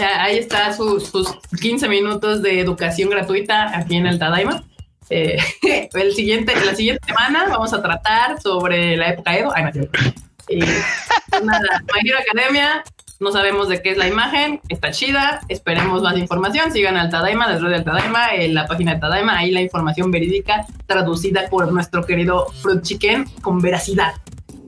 ahí 0.00 0.38
está 0.38 0.72
sus, 0.72 1.12
15 1.60 1.88
minutos 1.88 2.42
de 2.42 2.60
educación 2.60 3.10
gratuita 3.10 3.76
aquí 3.76 3.96
en 3.96 4.06
el 4.06 4.18
Tadaima. 4.18 4.64
Eh, 5.10 5.36
el 5.92 6.12
siguiente, 6.14 6.54
la 6.64 6.74
siguiente 6.74 7.06
semana 7.06 7.46
vamos 7.48 7.72
a 7.72 7.82
tratar 7.82 8.40
sobre 8.40 8.96
la 8.96 9.10
época 9.10 9.36
Edo. 9.36 9.52
Ay, 9.54 9.64
no, 9.64 9.72
pues 9.72 11.44
nada, 11.44 11.82
Academia, 12.28 12.84
no 13.20 13.30
sabemos 13.30 13.68
de 13.68 13.80
qué 13.80 13.90
es 13.90 13.96
la 13.96 14.08
imagen, 14.08 14.60
está 14.68 14.90
chida, 14.90 15.40
esperemos 15.48 16.02
más 16.02 16.16
información, 16.18 16.72
sigan 16.72 16.96
al 16.96 17.10
Tadaima, 17.10 17.52
desde 17.52 17.68
del 17.68 17.84
Tadaima, 17.84 18.34
en 18.34 18.54
la 18.54 18.66
página 18.66 18.94
de 18.94 19.00
Tadaima, 19.00 19.38
ahí 19.38 19.50
la 19.50 19.60
información 19.60 20.10
verídica 20.10 20.66
traducida 20.86 21.48
por 21.48 21.70
nuestro 21.72 22.04
querido 22.04 22.46
Fruit 22.60 22.82
Chicken 22.82 23.24
con 23.40 23.60
veracidad 23.60 24.14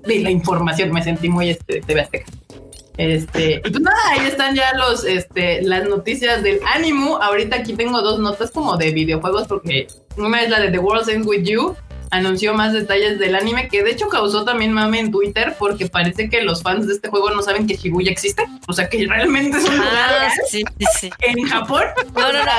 de 0.06 0.20
la 0.20 0.30
información, 0.30 0.92
me 0.92 1.02
sentí 1.02 1.28
muy 1.28 1.50
este, 1.50 1.80
TV 1.80 2.02
Azteca. 2.02 2.30
Este, 2.96 3.60
y 3.64 3.70
pues 3.70 3.80
nada, 3.80 3.98
ahí 4.12 4.26
están 4.26 4.54
ya 4.54 4.72
los, 4.74 5.04
este, 5.04 5.62
las 5.62 5.88
noticias 5.88 6.42
del 6.42 6.60
ánimo. 6.74 7.20
Ahorita 7.20 7.56
aquí 7.56 7.74
tengo 7.74 8.02
dos 8.02 8.20
notas 8.20 8.50
como 8.50 8.76
de 8.76 8.92
videojuegos, 8.92 9.48
porque 9.48 9.88
una 10.16 10.42
es 10.42 10.50
la 10.50 10.60
de 10.60 10.70
The 10.70 10.78
World's 10.78 11.08
End 11.08 11.26
With 11.26 11.42
You, 11.42 11.76
anunció 12.10 12.54
más 12.54 12.72
detalles 12.72 13.18
del 13.18 13.34
anime, 13.34 13.68
que 13.68 13.82
de 13.82 13.90
hecho 13.90 14.08
causó 14.08 14.44
también 14.44 14.72
mame 14.72 15.00
en 15.00 15.10
Twitter, 15.10 15.56
porque 15.58 15.86
parece 15.86 16.28
que 16.30 16.42
los 16.42 16.62
fans 16.62 16.86
de 16.86 16.94
este 16.94 17.08
juego 17.08 17.30
no 17.30 17.42
saben 17.42 17.66
que 17.66 17.76
Shibuya 17.76 18.12
existe. 18.12 18.44
O 18.68 18.72
sea, 18.72 18.88
que 18.88 19.04
realmente 19.06 19.58
es 19.58 19.64
un 19.64 19.76
lugar 19.76 19.92
ah, 19.92 20.30
en 21.22 21.42
Japón. 21.48 21.82
No, 22.14 22.32
no, 22.32 22.44
no, 22.44 22.50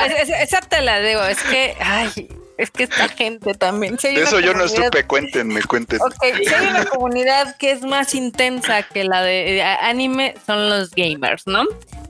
esa 0.41 0.60
te 0.62 0.82
la 0.82 0.99
digo, 0.99 1.24
es 1.24 1.41
que, 1.44 1.76
ay, 1.80 2.28
es 2.57 2.72
que 2.72 2.84
esta 2.84 3.07
gente 3.10 3.53
también. 3.53 3.98
Eso 4.02 4.40
yo 4.40 4.53
no 4.53 4.68
supe, 4.68 5.06
cuéntenme, 5.06 5.61
cuéntenme. 5.64 6.03
Ok, 6.06 6.23
si 6.38 6.53
hay 6.53 6.68
una 6.68 6.86
comunidad 6.86 7.56
que 7.57 7.72
es 7.72 7.82
más 7.82 8.15
intensa 8.15 8.84
que 8.84 9.03
la 9.03 9.22
de, 9.22 9.61
anime, 9.61 10.36
son 10.45 10.69
los 10.69 10.91
gamers, 10.91 11.48
¿no? 11.48 11.64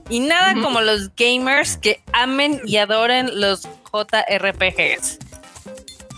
Y 0.08 0.20
nada 0.20 0.54
como 0.62 0.80
los 0.80 1.10
gamers 1.16 1.76
que 1.76 2.00
amen 2.12 2.60
y 2.64 2.76
adoren 2.76 3.40
los 3.40 3.68
JRPGs. 3.92 5.18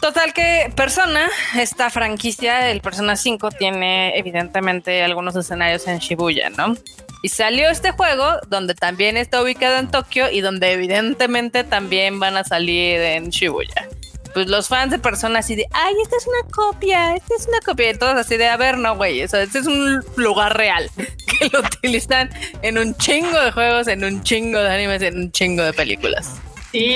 Total 0.02 0.32
que 0.32 0.70
Persona, 0.76 1.28
esta 1.56 1.90
franquicia, 1.90 2.70
el 2.70 2.80
Persona 2.82 3.16
5, 3.16 3.50
tiene 3.52 4.16
evidentemente 4.16 5.02
algunos 5.02 5.34
escenarios 5.34 5.88
en 5.88 5.98
Shibuya, 5.98 6.50
¿no? 6.50 6.74
Y 7.22 7.30
salió 7.30 7.68
este 7.68 7.90
juego 7.90 8.36
donde 8.46 8.74
también 8.74 9.16
está 9.16 9.42
ubicado 9.42 9.78
en 9.78 9.90
Tokio 9.90 10.30
y 10.30 10.40
donde 10.40 10.72
evidentemente 10.72 11.64
también 11.64 12.20
van 12.20 12.36
a 12.36 12.44
salir 12.44 13.00
en 13.00 13.30
Shibuya 13.30 13.88
pues 14.34 14.48
los 14.48 14.68
fans 14.68 14.90
de 14.90 14.98
personas 14.98 15.44
así 15.44 15.56
de, 15.56 15.66
ay, 15.72 15.94
esta 16.02 16.16
es 16.16 16.26
una 16.26 16.50
copia, 16.50 17.14
esta 17.14 17.34
es 17.34 17.46
una 17.46 17.60
copia, 17.60 17.90
y 17.90 17.94
todos 17.94 18.14
así 18.14 18.36
de, 18.36 18.48
a 18.48 18.56
ver, 18.56 18.78
no, 18.78 18.96
güey, 18.96 19.20
eso, 19.20 19.38
este 19.38 19.58
es 19.58 19.66
un 19.66 20.04
lugar 20.16 20.56
real 20.56 20.90
que 20.96 21.48
lo 21.52 21.60
utilizan 21.60 22.30
en 22.62 22.78
un 22.78 22.96
chingo 22.96 23.40
de 23.40 23.52
juegos, 23.52 23.88
en 23.88 24.04
un 24.04 24.22
chingo 24.22 24.58
de 24.58 24.70
animes, 24.70 25.02
en 25.02 25.18
un 25.18 25.32
chingo 25.32 25.62
de 25.62 25.72
películas. 25.72 26.34
Sí, 26.72 26.94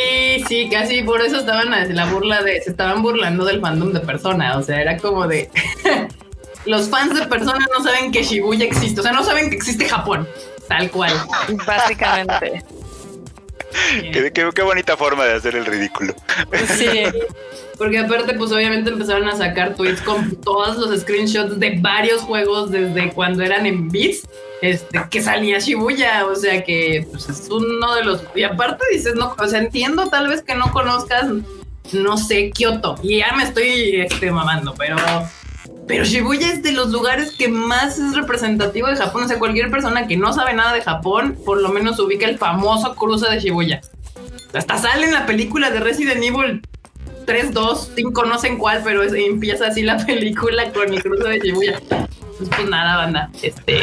sí, 0.48 0.68
casi 0.70 1.02
por 1.02 1.22
eso 1.22 1.38
estaban 1.38 1.70
la 1.94 2.06
burla 2.06 2.42
de, 2.42 2.60
se 2.60 2.70
estaban 2.70 3.02
burlando 3.02 3.44
del 3.44 3.60
fandom 3.60 3.92
de 3.92 4.00
persona, 4.00 4.58
o 4.58 4.62
sea, 4.62 4.80
era 4.80 4.98
como 4.98 5.26
de, 5.26 5.50
los 6.66 6.88
fans 6.88 7.18
de 7.18 7.26
persona 7.26 7.66
no 7.76 7.82
saben 7.82 8.12
que 8.12 8.22
Shibuya 8.22 8.66
existe, 8.66 9.00
o 9.00 9.02
sea, 9.02 9.12
no 9.12 9.24
saben 9.24 9.48
que 9.48 9.56
existe 9.56 9.88
Japón, 9.88 10.28
tal 10.68 10.90
cual. 10.90 11.12
Básicamente. 11.66 12.62
Qué, 14.32 14.62
bonita 14.62 14.96
forma 14.96 15.24
de 15.24 15.34
hacer 15.34 15.56
el 15.56 15.66
ridículo. 15.66 16.14
Sí, 16.76 16.88
porque 17.78 17.98
aparte, 17.98 18.34
pues 18.34 18.52
obviamente 18.52 18.90
empezaron 18.90 19.28
a 19.28 19.36
sacar 19.36 19.74
tweets 19.74 20.00
con 20.02 20.36
todos 20.36 20.76
los 20.76 21.00
screenshots 21.00 21.58
de 21.58 21.78
varios 21.80 22.22
juegos 22.22 22.70
desde 22.70 23.10
cuando 23.12 23.42
eran 23.42 23.66
en 23.66 23.88
bits, 23.88 24.28
este, 24.60 25.00
que 25.10 25.22
salía 25.22 25.58
Shibuya, 25.58 26.26
o 26.26 26.36
sea 26.36 26.62
que 26.64 27.06
pues, 27.10 27.28
es 27.28 27.48
uno 27.50 27.94
de 27.94 28.04
los... 28.04 28.22
Y 28.34 28.44
aparte 28.44 28.84
dices, 28.92 29.14
no, 29.14 29.34
o 29.36 29.46
sea, 29.48 29.58
entiendo 29.58 30.08
tal 30.08 30.28
vez 30.28 30.42
que 30.42 30.54
no 30.54 30.70
conozcas, 30.72 31.26
no 31.92 32.16
sé, 32.16 32.50
Kioto, 32.50 32.96
y 33.02 33.18
ya 33.18 33.32
me 33.34 33.42
estoy 33.42 34.00
este, 34.00 34.30
mamando, 34.30 34.74
pero 34.76 34.96
pero 35.86 36.04
Shibuya 36.04 36.52
es 36.52 36.62
de 36.62 36.72
los 36.72 36.90
lugares 36.90 37.32
que 37.32 37.48
más 37.48 37.98
es 37.98 38.14
representativo 38.14 38.88
de 38.88 38.96
Japón. 38.96 39.24
O 39.24 39.28
sea, 39.28 39.38
cualquier 39.38 39.70
persona 39.70 40.06
que 40.06 40.16
no 40.16 40.32
sabe 40.32 40.54
nada 40.54 40.72
de 40.72 40.82
Japón, 40.82 41.36
por 41.44 41.60
lo 41.60 41.68
menos 41.70 41.98
ubica 41.98 42.26
el 42.26 42.38
famoso 42.38 42.94
cruce 42.94 43.28
de 43.30 43.40
Shibuya. 43.40 43.80
Hasta 44.54 44.78
sale 44.78 45.06
en 45.06 45.12
la 45.12 45.26
película 45.26 45.70
de 45.70 45.80
Resident 45.80 46.22
Evil 46.22 46.62
3, 47.26 47.52
2, 47.52 47.90
5, 47.96 48.24
no 48.24 48.38
sé 48.38 48.48
en 48.48 48.58
cuál, 48.58 48.82
pero 48.84 49.02
empieza 49.02 49.68
así 49.68 49.82
la 49.82 49.96
película 50.06 50.72
con 50.72 50.92
el 50.92 51.02
cruce 51.02 51.28
de 51.28 51.40
Shibuya. 51.40 51.80
Pues, 51.88 52.48
pues 52.48 52.68
nada, 52.68 52.96
banda. 52.96 53.30
Este, 53.42 53.80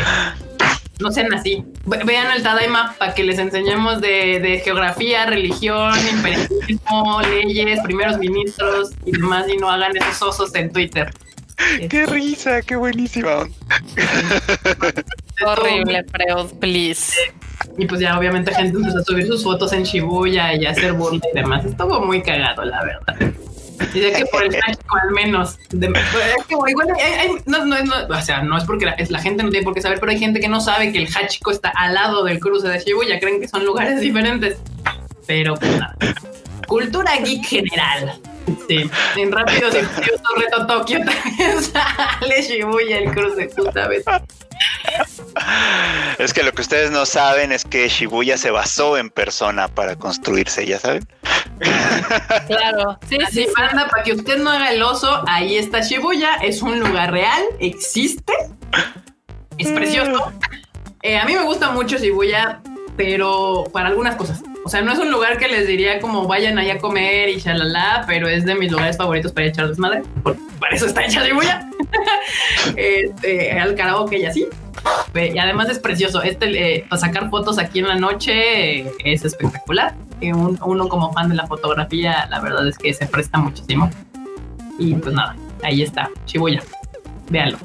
no 0.99 1.11
sean 1.11 1.33
así. 1.33 1.63
Vean 1.85 2.31
el 2.35 2.43
Tadaima 2.43 2.95
para 2.97 3.13
que 3.13 3.23
les 3.23 3.39
enseñemos 3.39 4.01
de, 4.01 4.39
de, 4.39 4.59
geografía, 4.59 5.25
religión, 5.25 5.93
imperialismo, 6.11 7.21
leyes, 7.21 7.79
primeros 7.83 8.17
ministros 8.17 8.91
y 9.05 9.11
demás, 9.11 9.47
y 9.49 9.57
no 9.57 9.69
hagan 9.69 9.95
esos 9.97 10.21
osos 10.21 10.55
en 10.55 10.71
Twitter. 10.71 11.11
¡Qué 11.89 12.05
risa! 12.05 12.61
¡Qué 12.61 12.75
buenísima! 12.75 13.47
Horrible, 15.45 16.05
Freud, 16.05 16.59
please. 16.59 17.13
Y 17.77 17.85
pues 17.85 18.01
ya 18.01 18.17
obviamente 18.17 18.53
gente 18.53 18.77
empezó 18.77 18.99
a 18.99 19.03
subir 19.03 19.27
sus 19.27 19.43
fotos 19.43 19.73
en 19.73 19.83
Shibuya 19.83 20.53
y 20.55 20.65
a 20.65 20.71
hacer 20.71 20.93
burla 20.93 21.21
y 21.31 21.35
demás. 21.35 21.65
Estuvo 21.65 21.99
muy 22.05 22.21
cagado, 22.21 22.63
la 22.63 22.83
verdad. 22.83 23.33
Y 23.93 23.99
de 23.99 24.11
que 24.11 24.25
por 24.25 24.43
el 24.43 24.53
Hachiko 24.55 24.97
al 24.97 25.11
menos. 25.11 25.57
De, 25.69 25.87
es 25.87 26.45
que 26.45 26.55
igual 26.67 26.87
hay, 26.99 27.31
no, 27.45 27.65
no, 27.65 27.81
no, 27.83 27.93
o 28.09 28.21
sea, 28.21 28.41
no 28.41 28.57
es 28.57 28.63
porque 28.65 28.85
la, 28.85 28.91
es, 28.93 29.09
la, 29.09 29.19
gente 29.19 29.43
no 29.43 29.49
tiene 29.49 29.63
por 29.63 29.73
qué 29.73 29.81
saber, 29.81 29.99
pero 29.99 30.11
hay 30.11 30.19
gente 30.19 30.39
que 30.39 30.49
no 30.49 30.59
sabe 30.59 30.91
que 30.91 30.99
el 30.99 31.07
Hachiko 31.07 31.51
está 31.51 31.69
al 31.69 31.93
lado 31.93 32.23
del 32.23 32.39
cruce 32.39 32.67
de 32.67 32.79
Shibuya. 32.79 33.19
Creen 33.19 33.39
que 33.39 33.47
son 33.47 33.65
lugares 33.65 34.01
diferentes. 34.01 34.57
Pero 35.25 35.55
pues 35.55 35.71
nada. 35.71 35.95
cultura 36.67 37.15
geek 37.23 37.45
general. 37.45 38.19
Sí, 38.67 38.89
en 39.15 39.31
Rápidos 39.31 39.75
y 39.75 39.79
Furiosos 39.79 40.21
Reto 40.37 40.67
Tokio 40.67 40.99
también 41.05 41.63
sale 41.63 42.41
Shibuya 42.41 42.97
el 42.99 43.11
cruce, 43.11 43.49
justamente. 43.55 44.11
Es 46.17 46.33
que 46.33 46.43
lo 46.43 46.51
que 46.51 46.61
ustedes 46.61 46.91
no 46.91 47.05
saben 47.05 47.51
es 47.51 47.63
que 47.63 47.87
Shibuya 47.87 48.37
se 48.37 48.51
basó 48.51 48.97
en 48.97 49.09
persona 49.09 49.67
para 49.67 49.95
construirse, 49.95 50.65
¿ya 50.65 50.79
saben? 50.79 51.07
Claro, 52.47 52.97
sí, 53.07 53.17
Así, 53.25 53.43
sí. 53.45 53.49
banda, 53.57 53.87
para 53.87 54.03
que 54.03 54.13
usted 54.13 54.37
no 54.37 54.49
haga 54.49 54.71
el 54.71 54.81
oso, 54.81 55.23
ahí 55.27 55.57
está 55.57 55.81
Shibuya, 55.81 56.35
es 56.35 56.61
un 56.61 56.79
lugar 56.79 57.11
real, 57.11 57.43
existe, 57.59 58.33
es 59.57 59.71
precioso. 59.71 60.31
Eh, 61.01 61.17
a 61.17 61.25
mí 61.25 61.33
me 61.33 61.43
gusta 61.43 61.71
mucho 61.71 61.97
Shibuya, 61.97 62.61
pero 62.99 63.63
para 63.71 63.87
algunas 63.87 64.17
cosas. 64.17 64.43
O 64.65 64.69
sea, 64.69 64.81
no 64.81 64.91
es 64.91 64.99
un 64.99 65.09
lugar 65.09 65.37
que 65.37 65.47
les 65.47 65.65
diría 65.65 66.01
como 66.01 66.27
vayan 66.27 66.59
allá 66.59 66.73
a 66.73 66.77
comer 66.79 67.29
y 67.29 67.37
shalala, 67.39 68.03
pero 68.05 68.27
es 68.27 68.43
de 68.43 68.55
mis 68.55 68.69
lugares 68.69 68.97
favoritos 68.97 69.31
para 69.31 69.47
echar 69.47 69.69
desmadre. 69.69 70.03
Por- 70.21 70.35
Para 70.59 70.75
eso 70.75 70.85
está 70.85 71.05
hecha 71.05 71.25
Shibuya. 71.25 71.65
este, 72.75 73.53
al 73.57 73.73
karaoke 73.75 74.19
y 74.19 74.25
así. 74.25 74.47
Y 75.15 75.37
además 75.39 75.69
es 75.69 75.79
precioso. 75.79 76.21
Este, 76.21 76.75
eh, 76.75 76.85
para 76.89 76.99
sacar 76.99 77.29
fotos 77.29 77.57
aquí 77.57 77.79
en 77.79 77.87
la 77.87 77.95
noche 77.95 78.79
eh, 78.81 78.91
es 79.05 79.23
espectacular. 79.23 79.95
Y 80.19 80.33
un- 80.33 80.59
uno 80.61 80.89
como 80.89 81.13
fan 81.13 81.29
de 81.29 81.35
la 81.35 81.47
fotografía, 81.47 82.27
la 82.29 82.41
verdad 82.41 82.67
es 82.67 82.77
que 82.77 82.93
se 82.93 83.05
presta 83.07 83.37
muchísimo. 83.37 83.89
Y 84.77 84.93
pues 84.95 85.15
nada, 85.15 85.37
ahí 85.63 85.83
está, 85.83 86.09
Shibuya. 86.25 86.61
Véanlo, 87.29 87.57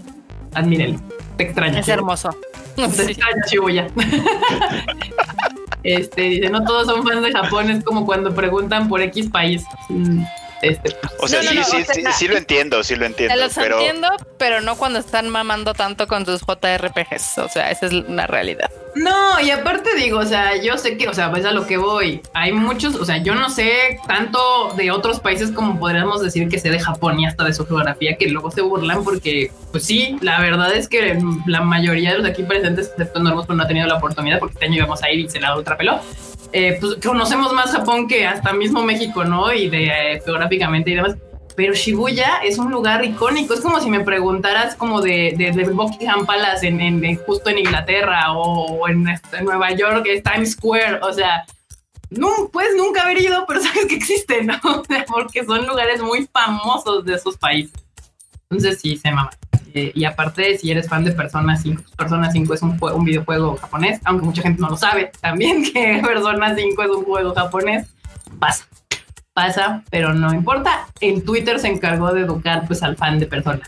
admírenlo. 0.54 1.00
Te 1.36 1.44
extraño. 1.44 1.78
Es 1.78 1.88
hermoso. 1.88 2.30
Te 2.76 2.82
extraño, 2.84 3.42
Shibuya. 3.50 3.86
este 5.82 6.22
dice: 6.22 6.50
No 6.50 6.64
todos 6.64 6.86
son 6.86 7.06
fans 7.06 7.22
de 7.22 7.32
Japón, 7.32 7.70
es 7.70 7.84
como 7.84 8.06
cuando 8.06 8.34
preguntan 8.34 8.88
por 8.88 9.00
X 9.02 9.30
país. 9.30 9.64
Mm, 9.88 10.24
Este, 10.62 10.92
pues, 10.92 11.12
O 11.20 11.28
sea, 11.28 11.42
No, 11.42 11.50
sí, 11.50 11.56
no, 11.56 11.64
sí, 11.64 11.76
o 11.82 11.84
sea, 11.84 11.94
sí, 11.94 12.02
sí 12.16 12.28
lo 12.28 12.36
entiendo, 12.36 12.82
sí 12.82 12.96
lo 12.96 13.04
entiendo, 13.04 13.36
los 13.36 13.54
pero 13.54 13.78
entiendo, 13.78 14.08
pero 14.38 14.60
no 14.60 14.76
cuando 14.76 14.98
están 14.98 15.28
mamando 15.28 15.74
tanto 15.74 16.06
con 16.06 16.24
sus 16.24 16.40
JRPGs. 16.40 17.38
O 17.38 17.48
sea, 17.48 17.70
esa 17.70 17.86
es 17.86 17.92
una 17.92 18.26
realidad. 18.26 18.70
No, 18.96 19.40
y 19.40 19.50
aparte 19.50 19.90
digo, 19.96 20.18
o 20.18 20.24
sea, 20.24 20.60
yo 20.62 20.78
sé 20.78 20.96
que, 20.96 21.08
o 21.08 21.14
sea, 21.14 21.30
pues 21.30 21.44
a 21.44 21.52
lo 21.52 21.66
que 21.66 21.76
voy. 21.76 22.20
Hay 22.32 22.52
muchos, 22.52 22.94
o 22.94 23.04
sea, 23.04 23.18
yo 23.18 23.34
no 23.34 23.50
sé 23.50 23.98
tanto 24.06 24.72
de 24.76 24.90
otros 24.90 25.20
países 25.20 25.50
como 25.50 25.78
podríamos 25.78 26.22
decir 26.22 26.48
que 26.48 26.58
sé 26.58 26.70
de 26.70 26.78
Japón 26.78 27.18
y 27.18 27.26
hasta 27.26 27.44
de 27.44 27.52
su 27.52 27.66
geografía, 27.66 28.16
que 28.16 28.28
luego 28.28 28.50
se 28.50 28.62
burlan 28.62 29.02
porque, 29.02 29.50
pues 29.72 29.84
sí, 29.84 30.16
la 30.20 30.40
verdad 30.40 30.74
es 30.74 30.88
que 30.88 31.18
la 31.46 31.60
mayoría 31.60 32.12
de 32.12 32.18
los 32.18 32.26
aquí 32.26 32.44
presentes, 32.44 32.88
excepto 32.90 33.20
Normos, 33.20 33.46
pues 33.46 33.56
no 33.56 33.64
ha 33.64 33.68
tenido 33.68 33.86
la 33.86 33.96
oportunidad 33.96 34.38
porque 34.38 34.54
este 34.54 34.66
año 34.66 34.76
íbamos 34.76 35.02
a 35.02 35.10
ir 35.10 35.20
y 35.20 35.28
se 35.28 35.40
la 35.40 35.56
ultrapeló. 35.56 36.00
Eh, 36.52 36.78
pues 36.80 36.96
conocemos 37.04 37.52
más 37.52 37.72
Japón 37.72 38.06
que 38.06 38.26
hasta 38.26 38.52
mismo 38.52 38.84
México, 38.84 39.24
¿no? 39.24 39.52
Y 39.52 39.68
de 39.68 39.86
eh, 39.86 40.22
geográficamente 40.24 40.90
y 40.90 40.94
demás. 40.94 41.16
Pero 41.56 41.72
Shibuya 41.74 42.38
es 42.42 42.58
un 42.58 42.70
lugar 42.70 43.04
icónico. 43.04 43.54
Es 43.54 43.60
como 43.60 43.80
si 43.80 43.88
me 43.88 44.00
preguntaras 44.00 44.74
como 44.74 45.00
de, 45.00 45.34
de, 45.36 45.64
Buckingham 45.70 46.26
Palace 46.26 46.66
en, 46.66 46.80
en- 46.80 47.04
en- 47.04 47.16
justo 47.24 47.50
en 47.50 47.58
Inglaterra 47.58 48.32
o 48.32 48.88
en, 48.88 49.08
este, 49.08 49.42
Nueva 49.42 49.70
York, 49.72 50.04
es 50.06 50.22
Times 50.22 50.52
Square. 50.52 51.00
O 51.02 51.12
sea, 51.12 51.44
no 52.10 52.28
puedes 52.52 52.74
nunca 52.76 53.02
haber 53.02 53.20
ido, 53.20 53.44
pero 53.46 53.60
sabes 53.62 53.86
que 53.86 53.94
existen, 53.94 54.46
¿no? 54.46 54.58
Porque 55.06 55.44
son 55.44 55.66
lugares 55.66 56.02
muy 56.02 56.28
famosos 56.32 57.04
de 57.04 57.14
esos 57.14 57.36
países. 57.36 57.72
Entonces 58.50 58.80
sí, 58.80 58.96
se 58.96 59.10
mama. 59.10 59.30
Eh, 59.74 59.90
y 59.94 60.04
aparte, 60.04 60.56
si 60.58 60.70
eres 60.70 60.88
fan 60.88 61.02
de 61.04 61.10
Persona 61.12 61.56
5, 61.56 61.82
Persona 61.96 62.30
5 62.30 62.54
es 62.54 62.62
un, 62.62 62.78
un 62.80 63.04
videojuego 63.04 63.56
japonés, 63.56 64.00
aunque 64.04 64.24
mucha 64.24 64.42
gente 64.42 64.60
no 64.60 64.70
lo 64.70 64.76
sabe 64.76 65.10
también 65.20 65.64
que 65.72 66.00
Persona 66.04 66.54
5 66.54 66.82
es 66.82 66.90
un 66.90 67.04
juego 67.04 67.34
japonés, 67.34 67.86
pasa 68.38 68.66
pasa, 69.34 69.82
pero 69.90 70.14
no 70.14 70.32
importa. 70.32 70.86
En 71.00 71.24
Twitter 71.24 71.58
se 71.60 71.68
encargó 71.68 72.12
de 72.12 72.22
educar 72.22 72.66
pues 72.66 72.82
al 72.82 72.96
fan 72.96 73.18
de 73.18 73.26
persona. 73.26 73.60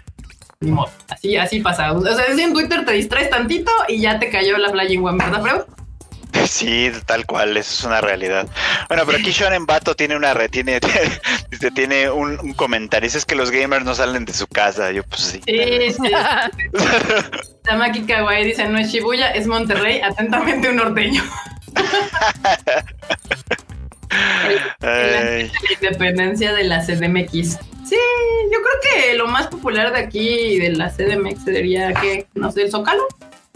Ni 0.60 0.70
modo. 0.70 0.90
Así, 1.10 1.36
así 1.36 1.60
pasa. 1.60 1.92
O 1.92 2.02
sea, 2.02 2.34
si 2.34 2.40
en 2.40 2.54
Twitter 2.54 2.86
te 2.86 2.92
distraes 2.92 3.28
tantito 3.28 3.70
y 3.88 4.00
ya 4.00 4.18
te 4.18 4.30
cayó 4.30 4.56
la 4.56 4.70
Flying 4.70 5.04
One, 5.04 5.22
¿verdad, 5.22 5.42
Freud? 5.42 5.62
sí, 6.46 6.90
tal 7.04 7.26
cual, 7.26 7.56
eso 7.56 7.72
es 7.72 7.84
una 7.84 8.00
realidad. 8.00 8.46
Bueno, 8.88 9.04
pero 9.06 9.18
aquí 9.18 9.30
Shonen 9.30 9.66
Bato 9.66 9.94
tiene 9.94 10.16
una 10.16 10.34
re, 10.34 10.48
tiene, 10.50 10.80
dice, 11.50 11.70
tiene 11.70 12.10
un, 12.10 12.38
un 12.40 12.54
comentario, 12.54 13.06
dice 13.06 13.18
es 13.18 13.26
que 13.26 13.34
los 13.34 13.50
gamers 13.50 13.84
no 13.84 13.94
salen 13.94 14.24
de 14.24 14.32
su 14.32 14.46
casa. 14.46 14.90
Yo 14.92 15.02
pues 15.04 15.20
sí. 15.22 15.40
Sí, 15.46 15.92
sí. 15.92 16.12
Tamaki 17.64 18.02
Kawaii 18.06 18.46
dice, 18.46 18.68
no 18.68 18.78
es 18.78 18.90
Shibuya, 18.90 19.30
es 19.30 19.46
Monterrey. 19.46 20.00
Atentamente 20.00 20.68
un 20.68 20.76
norteño. 20.76 21.22
Ay, 24.10 25.50
La 25.50 25.88
independencia 25.88 26.52
de 26.52 26.64
la 26.64 26.84
CDMX. 26.84 27.58
Sí, 27.86 27.96
yo 28.52 28.58
creo 28.60 28.94
que 28.94 29.14
lo 29.14 29.28
más 29.28 29.46
popular 29.46 29.92
de 29.92 30.00
aquí, 30.00 30.58
de 30.58 30.70
la 30.70 30.90
CDMX, 30.90 31.44
sería 31.44 31.94
que, 31.94 32.26
no 32.34 32.50
sé, 32.50 32.62
el 32.62 32.70
Zócalo. 32.70 33.06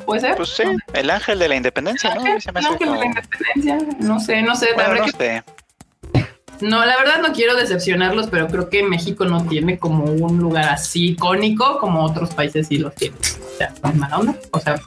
¿Puede 0.04 0.20
ser? 0.20 0.36
pues 0.36 0.50
sí, 0.50 0.62
el 0.94 1.10
ángel 1.10 1.38
de 1.38 1.48
la 1.48 1.56
independencia, 1.56 2.14
¿no? 2.14 2.22
No, 2.24 2.36
hace 2.36 2.78
que 2.78 2.86
la 2.86 3.04
independencia. 3.04 3.78
No 3.98 4.18
sé, 4.18 4.42
no 4.42 4.54
sé. 4.54 4.68
Bueno, 4.74 4.94
no 4.94 5.04
que 5.04 5.12
sé. 5.12 5.44
No, 6.60 6.84
la 6.84 6.96
verdad 6.96 7.20
no 7.26 7.32
quiero 7.32 7.56
decepcionarlos, 7.56 8.28
pero 8.28 8.48
creo 8.48 8.68
que 8.68 8.82
México 8.82 9.24
no 9.24 9.46
tiene 9.46 9.78
como 9.78 10.04
un 10.04 10.38
lugar 10.38 10.68
así 10.68 11.10
icónico 11.10 11.78
como 11.78 12.04
otros 12.04 12.34
países 12.34 12.68
sí 12.68 12.78
los 12.78 12.94
tienen. 12.94 13.18
O 13.18 13.56
sea, 13.56 13.72
no 13.82 13.90
es 13.90 13.96
mala 13.96 14.18
onda. 14.18 14.34
O 14.50 14.60
sea, 14.60 14.80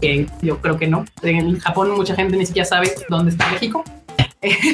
que 0.00 0.26
yo 0.40 0.60
creo 0.60 0.76
que 0.78 0.88
no. 0.88 1.04
En 1.22 1.58
Japón 1.60 1.92
mucha 1.92 2.14
gente 2.16 2.36
ni 2.36 2.44
siquiera 2.44 2.66
sabe 2.66 2.92
dónde 3.08 3.30
está 3.30 3.48
México. 3.50 3.84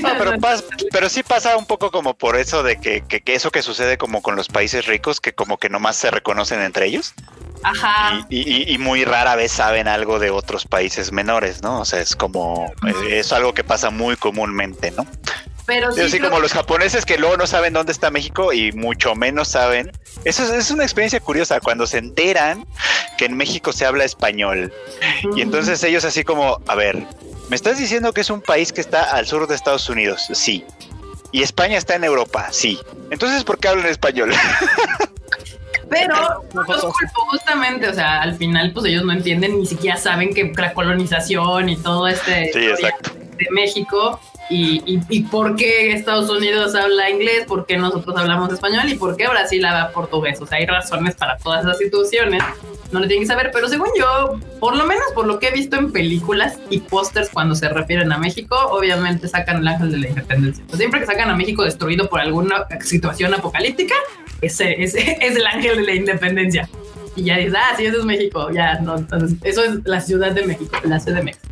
No, 0.02 0.08
pero, 0.18 0.32
pas- 0.38 0.64
pero 0.90 1.08
sí 1.08 1.22
pasa 1.22 1.56
un 1.56 1.66
poco 1.66 1.90
como 1.90 2.14
por 2.16 2.36
eso 2.36 2.62
de 2.62 2.78
que, 2.80 3.02
que- 3.02 3.20
que 3.20 3.34
eso 3.34 3.50
que 3.50 3.62
sucede 3.62 3.98
como 3.98 4.22
con 4.22 4.34
los 4.36 4.48
países 4.48 4.86
ricos, 4.86 5.20
que 5.20 5.34
como 5.34 5.58
que 5.58 5.68
nomás 5.68 5.96
se 5.96 6.10
reconocen 6.10 6.60
entre 6.62 6.86
ellos 6.86 7.12
Ajá. 7.62 8.26
y, 8.30 8.38
y- 8.50 8.72
y 8.74 8.78
muy 8.78 9.04
rara 9.04 9.36
vez 9.36 9.52
saben 9.52 9.86
algo 9.88 10.18
de 10.18 10.30
otros 10.30 10.64
países 10.64 11.12
menores, 11.12 11.62
¿no? 11.62 11.80
O 11.80 11.84
sea, 11.84 12.00
es 12.00 12.16
como, 12.16 12.72
eh, 12.86 13.18
es 13.18 13.32
algo 13.32 13.52
que 13.52 13.64
pasa 13.64 13.90
muy 13.90 14.16
comúnmente, 14.16 14.90
¿no? 14.92 15.06
Pero 15.66 15.92
sí, 15.92 16.18
como 16.18 16.40
los 16.40 16.54
japoneses 16.54 17.04
que 17.04 17.18
luego 17.18 17.36
no 17.36 17.46
saben 17.46 17.74
dónde 17.74 17.92
está 17.92 18.10
México 18.10 18.54
y 18.54 18.72
mucho 18.72 19.14
menos 19.14 19.48
saben. 19.48 19.92
Eso 20.24 20.42
es, 20.44 20.48
es 20.50 20.70
una 20.70 20.82
experiencia 20.84 21.20
curiosa 21.20 21.60
cuando 21.60 21.86
se 21.86 21.98
enteran 21.98 22.66
que 23.18 23.26
en 23.26 23.36
México 23.36 23.74
se 23.74 23.84
habla 23.84 24.04
español. 24.04 24.72
Y 25.36 25.42
entonces 25.42 25.82
ellos 25.84 26.06
así 26.06 26.24
como, 26.24 26.62
a 26.68 26.74
ver, 26.74 27.06
¿me 27.48 27.56
estás 27.56 27.78
diciendo 27.78 28.12
que 28.12 28.20
es 28.20 28.30
un 28.30 28.40
país 28.40 28.72
que 28.72 28.80
está 28.80 29.14
al 29.14 29.26
sur 29.26 29.46
de 29.46 29.54
Estados 29.54 29.88
Unidos? 29.88 30.26
Sí. 30.32 30.64
¿Y 31.32 31.42
España 31.42 31.76
está 31.76 31.94
en 31.94 32.04
Europa? 32.04 32.48
Sí. 32.50 32.78
Entonces, 33.10 33.44
¿por 33.44 33.58
qué 33.58 33.68
hablan 33.68 33.86
español? 33.86 34.32
Pero 35.90 36.14
no 36.52 36.62
los 36.64 36.82
culpo 36.82 37.20
justamente, 37.30 37.88
o 37.88 37.94
sea, 37.94 38.20
al 38.20 38.36
final 38.36 38.72
pues 38.72 38.86
ellos 38.86 39.04
no 39.04 39.12
entienden, 39.12 39.58
ni 39.58 39.66
siquiera 39.66 39.96
saben 39.96 40.34
que 40.34 40.52
la 40.54 40.74
colonización 40.74 41.70
y 41.70 41.76
todo 41.76 42.06
este 42.06 42.52
Sí, 42.52 42.58
historia 42.58 42.70
exacto. 42.70 43.10
de 43.38 43.46
México 43.52 44.20
y, 44.50 44.82
y, 44.86 45.00
y 45.08 45.22
por 45.24 45.56
qué 45.56 45.92
Estados 45.92 46.30
Unidos 46.30 46.74
habla 46.74 47.10
inglés, 47.10 47.44
por 47.46 47.66
qué 47.66 47.76
nosotros 47.76 48.16
hablamos 48.16 48.52
español 48.52 48.88
y 48.88 48.94
por 48.94 49.16
qué 49.16 49.28
Brasil 49.28 49.64
habla 49.64 49.90
portugués. 49.92 50.40
O 50.40 50.46
sea, 50.46 50.58
hay 50.58 50.66
razones 50.66 51.14
para 51.16 51.36
todas 51.36 51.64
esas 51.64 51.78
situaciones. 51.78 52.42
No 52.90 53.00
lo 53.00 53.06
tienen 53.06 53.24
que 53.24 53.32
saber, 53.32 53.50
pero 53.52 53.68
según 53.68 53.88
yo, 53.98 54.40
por 54.60 54.74
lo 54.74 54.86
menos 54.86 55.04
por 55.14 55.26
lo 55.26 55.38
que 55.38 55.48
he 55.48 55.50
visto 55.52 55.76
en 55.76 55.92
películas 55.92 56.58
y 56.70 56.80
pósters 56.80 57.28
cuando 57.28 57.54
se 57.54 57.68
refieren 57.68 58.10
a 58.12 58.18
México, 58.18 58.56
obviamente 58.70 59.28
sacan 59.28 59.58
el 59.58 59.68
ángel 59.68 59.92
de 59.92 59.98
la 59.98 60.08
independencia. 60.08 60.64
Pues 60.66 60.78
siempre 60.78 61.00
que 61.00 61.06
sacan 61.06 61.28
a 61.28 61.36
México 61.36 61.64
destruido 61.64 62.08
por 62.08 62.20
alguna 62.20 62.66
situación 62.80 63.34
apocalíptica, 63.34 63.94
ese 64.40 64.82
es, 64.82 64.94
es 64.94 65.36
el 65.36 65.46
ángel 65.46 65.76
de 65.76 65.82
la 65.82 65.94
independencia. 65.94 66.68
Y 67.14 67.24
ya 67.24 67.36
dices, 67.36 67.54
ah, 67.56 67.74
sí, 67.76 67.84
eso 67.84 67.98
es 67.98 68.04
México. 68.04 68.50
Ya, 68.52 68.78
no, 68.78 68.96
entonces, 68.96 69.36
eso 69.42 69.64
es 69.64 69.80
la 69.84 70.00
Ciudad 70.00 70.30
de 70.30 70.46
México, 70.46 70.74
la 70.84 70.98
CDMX. 70.98 71.47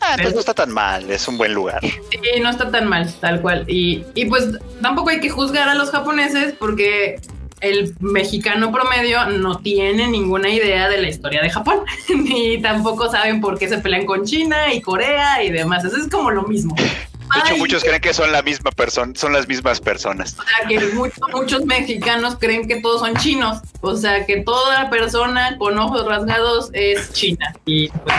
Ah, 0.00 0.12
entonces 0.12 0.34
no 0.34 0.40
está 0.40 0.54
tan 0.54 0.70
mal, 0.72 1.10
es 1.10 1.28
un 1.28 1.36
buen 1.36 1.52
lugar. 1.52 1.80
Sí, 1.82 2.40
no 2.40 2.48
está 2.48 2.70
tan 2.70 2.88
mal, 2.88 3.12
tal 3.20 3.40
cual. 3.40 3.64
Y, 3.68 4.04
y 4.14 4.26
pues 4.26 4.48
tampoco 4.80 5.10
hay 5.10 5.20
que 5.20 5.28
juzgar 5.28 5.68
a 5.68 5.74
los 5.74 5.90
japoneses 5.90 6.54
porque 6.58 7.20
el 7.60 7.94
mexicano 8.00 8.72
promedio 8.72 9.26
no 9.26 9.58
tiene 9.58 10.08
ninguna 10.08 10.48
idea 10.48 10.88
de 10.88 11.00
la 11.00 11.08
historia 11.08 11.42
de 11.42 11.50
Japón, 11.50 11.80
ni 12.08 12.60
tampoco 12.60 13.10
saben 13.10 13.40
por 13.40 13.58
qué 13.58 13.68
se 13.68 13.78
pelean 13.78 14.06
con 14.06 14.24
China 14.24 14.72
y 14.72 14.80
Corea 14.80 15.42
y 15.42 15.50
demás. 15.50 15.84
Eso 15.84 15.96
es 15.96 16.08
como 16.08 16.30
lo 16.30 16.42
mismo. 16.44 16.74
De 16.76 17.38
hecho, 17.38 17.54
Ay, 17.54 17.58
muchos 17.58 17.84
creen 17.84 18.00
que 18.00 18.12
son 18.12 18.32
la 18.32 18.42
misma 18.42 18.72
persona, 18.72 19.12
son 19.14 19.32
las 19.32 19.46
mismas 19.46 19.80
personas. 19.80 20.36
O 20.36 20.42
sea, 20.42 20.68
que 20.68 20.80
muchos, 20.94 21.20
muchos 21.32 21.64
mexicanos 21.64 22.36
creen 22.40 22.66
que 22.66 22.80
todos 22.80 23.00
son 23.02 23.14
chinos. 23.18 23.58
O 23.82 23.96
sea, 23.96 24.26
que 24.26 24.40
toda 24.40 24.90
persona 24.90 25.56
con 25.58 25.78
ojos 25.78 26.04
rasgados 26.06 26.70
es 26.72 27.12
china. 27.12 27.54
Y 27.66 27.88
pues. 27.88 28.16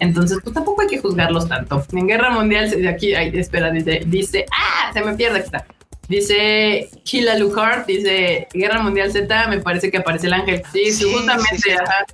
Entonces, 0.00 0.38
pues 0.42 0.54
tampoco 0.54 0.82
hay 0.82 0.88
que 0.88 0.98
juzgarlos 0.98 1.48
tanto. 1.48 1.84
En 1.92 2.06
Guerra 2.06 2.30
Mundial, 2.30 2.70
de 2.70 2.88
aquí, 2.88 3.14
ay, 3.14 3.30
espera, 3.34 3.70
dice, 3.70 4.02
dice, 4.06 4.46
ah, 4.52 4.90
se 4.92 5.02
me 5.02 5.14
pierde, 5.14 5.38
aquí 5.38 5.46
está. 5.46 5.66
Dice 6.08 6.88
Kila 7.04 7.36
Lucard, 7.36 7.84
dice 7.84 8.48
Guerra 8.54 8.80
Mundial 8.80 9.12
Z, 9.12 9.46
me 9.48 9.58
parece 9.58 9.90
que 9.90 9.98
aparece 9.98 10.26
el 10.28 10.32
ángel. 10.32 10.62
Sí, 10.72 10.90
Sí, 10.90 11.12
justamente, 11.12 11.56
sí, 11.56 11.62
sí. 11.62 11.70
ajá. 11.72 12.06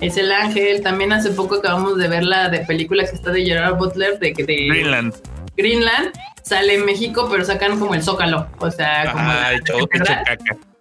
Es 0.00 0.16
el 0.16 0.32
ángel. 0.32 0.80
También 0.82 1.12
hace 1.12 1.30
poco 1.30 1.56
acabamos 1.56 1.98
de 1.98 2.08
ver 2.08 2.24
la 2.24 2.48
de 2.48 2.60
película 2.60 3.04
que 3.04 3.14
está 3.14 3.30
de 3.30 3.44
Gerard 3.44 3.76
Butler, 3.76 4.18
de 4.18 4.32
que 4.32 4.44
de 4.44 4.68
Greenland. 4.68 5.14
Greenland 5.54 6.12
sale 6.42 6.74
en 6.76 6.86
México, 6.86 7.28
pero 7.30 7.44
sacan 7.44 7.78
como 7.78 7.94
el 7.94 8.02
zócalo, 8.02 8.48
o 8.58 8.70
sea, 8.70 9.12
como 9.12 9.30
todo 9.66 9.86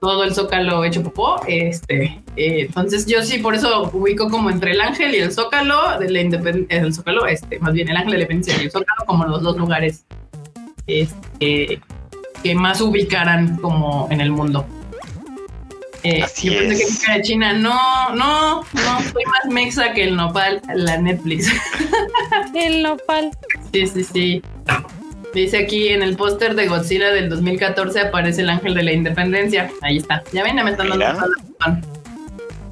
el 0.02 0.34
zócalo 0.34 0.84
hecho 0.84 1.04
popó. 1.04 1.42
Este, 1.48 2.22
eh, 2.36 2.62
entonces 2.62 3.06
yo 3.06 3.22
sí, 3.22 3.40
por 3.40 3.56
eso 3.56 3.90
ubico 3.94 4.30
como 4.30 4.50
entre 4.50 4.72
el 4.72 4.82
ángel 4.82 5.14
y 5.16 5.20
el 5.20 5.32
zócalo 5.32 6.00
de 6.00 6.10
la 6.10 6.22
independencia, 6.22 6.82
el 6.82 6.94
zócalo, 6.94 7.26
este, 7.26 7.60
más 7.60 7.74
bien 7.74 7.90
el 7.90 7.98
ángel 7.98 8.12
de 8.12 8.18
la 8.18 8.24
independencia 8.24 8.62
y 8.62 8.66
el 8.66 8.72
zócalo 8.72 9.06
como 9.06 9.26
los 9.26 9.42
dos 9.42 9.58
lugares 9.58 10.06
este, 10.88 11.82
que 12.44 12.56
más 12.56 12.82
ubicaran 12.82 13.58
como 13.58 14.08
en 14.12 14.22
el 14.22 14.32
mundo. 14.32 14.66
Eh, 16.04 16.24
yo 16.42 16.54
pensé 16.54 17.06
que 17.06 17.14
de 17.14 17.22
China. 17.22 17.54
No, 17.54 18.16
no, 18.16 18.62
no, 18.62 19.02
soy 19.12 19.24
más 19.26 19.46
mexa 19.52 19.92
que 19.92 20.06
el 20.06 20.16
nopal, 20.16 20.62
la 20.74 20.98
Netflix. 20.98 21.52
el 22.56 22.84
nopal. 22.84 23.32
Sí, 23.74 23.88
sí, 23.88 24.04
sí. 24.06 24.42
Dice 25.34 25.57
aquí 25.60 25.89
en 25.89 26.01
el 26.01 26.15
póster 26.15 26.56
de 26.56 26.68
Godzilla 26.68 27.11
del 27.11 27.30
2014 27.30 27.99
aparece 28.01 28.41
el 28.41 28.49
ángel 28.49 28.73
de 28.73 28.84
la 28.84 28.93
independencia. 28.93 29.69
Ahí 29.81 29.97
está. 29.97 30.23
Ya 30.31 30.43
ven, 30.43 30.56
me 30.56 30.72
están 30.72 30.89
dando 30.89 31.27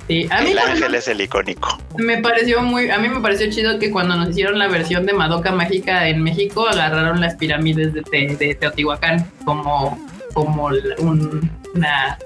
Sí, 0.08 0.26
a 0.32 0.42
mí 0.42 0.52
el 0.52 0.60
ángel 0.60 0.96
es 0.96 1.08
el 1.10 1.20
icónico. 1.20 1.78
Me 1.98 2.20
pareció 2.20 2.62
muy, 2.62 2.90
a 2.90 2.98
mí 2.98 3.10
me 3.10 3.20
pareció 3.20 3.52
chido 3.52 3.78
que 3.78 3.92
cuando 3.92 4.16
nos 4.16 4.30
hicieron 4.30 4.58
la 4.58 4.70
versión 4.70 5.06
de 5.06 5.12
Madoka 5.12 5.52
Mágica 5.52 6.08
en 6.08 6.24
México 6.24 6.66
agarraron 6.66 7.20
las 7.20 7.36
pirámides 7.36 7.94
de, 7.94 8.56
Teotihuacán 8.56 9.30
como, 9.44 10.00
como 10.34 10.70
una 11.74 12.18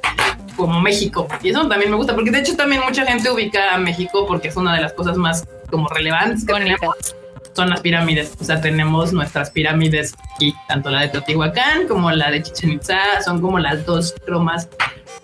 como 0.55 0.79
México. 0.79 1.27
Y 1.41 1.49
eso 1.49 1.67
también 1.67 1.89
me 1.89 1.97
gusta, 1.97 2.13
porque 2.13 2.29
de 2.29 2.39
hecho 2.39 2.55
también 2.55 2.83
mucha 2.85 3.03
gente 3.03 3.31
ubica 3.31 3.73
a 3.73 3.79
México 3.79 4.27
porque 4.27 4.49
es 4.49 4.55
una 4.55 4.75
de 4.75 4.81
las 4.81 4.93
cosas 4.93 5.17
más 5.17 5.47
como 5.71 5.87
relevantes 5.87 6.45
que 6.45 6.53
tenemos 6.53 7.15
son 7.53 7.69
las 7.69 7.81
pirámides. 7.81 8.33
O 8.39 8.43
sea, 8.43 8.61
tenemos 8.61 9.13
nuestras 9.13 9.51
pirámides 9.51 10.15
aquí, 10.35 10.53
tanto 10.67 10.89
la 10.89 11.01
de 11.01 11.09
Teotihuacán 11.09 11.87
como 11.87 12.11
la 12.11 12.31
de 12.31 12.43
Chichen 12.43 12.71
Itza, 12.71 13.21
son 13.23 13.41
como 13.41 13.59
las 13.59 13.85
dos 13.85 14.15
más 14.39 14.69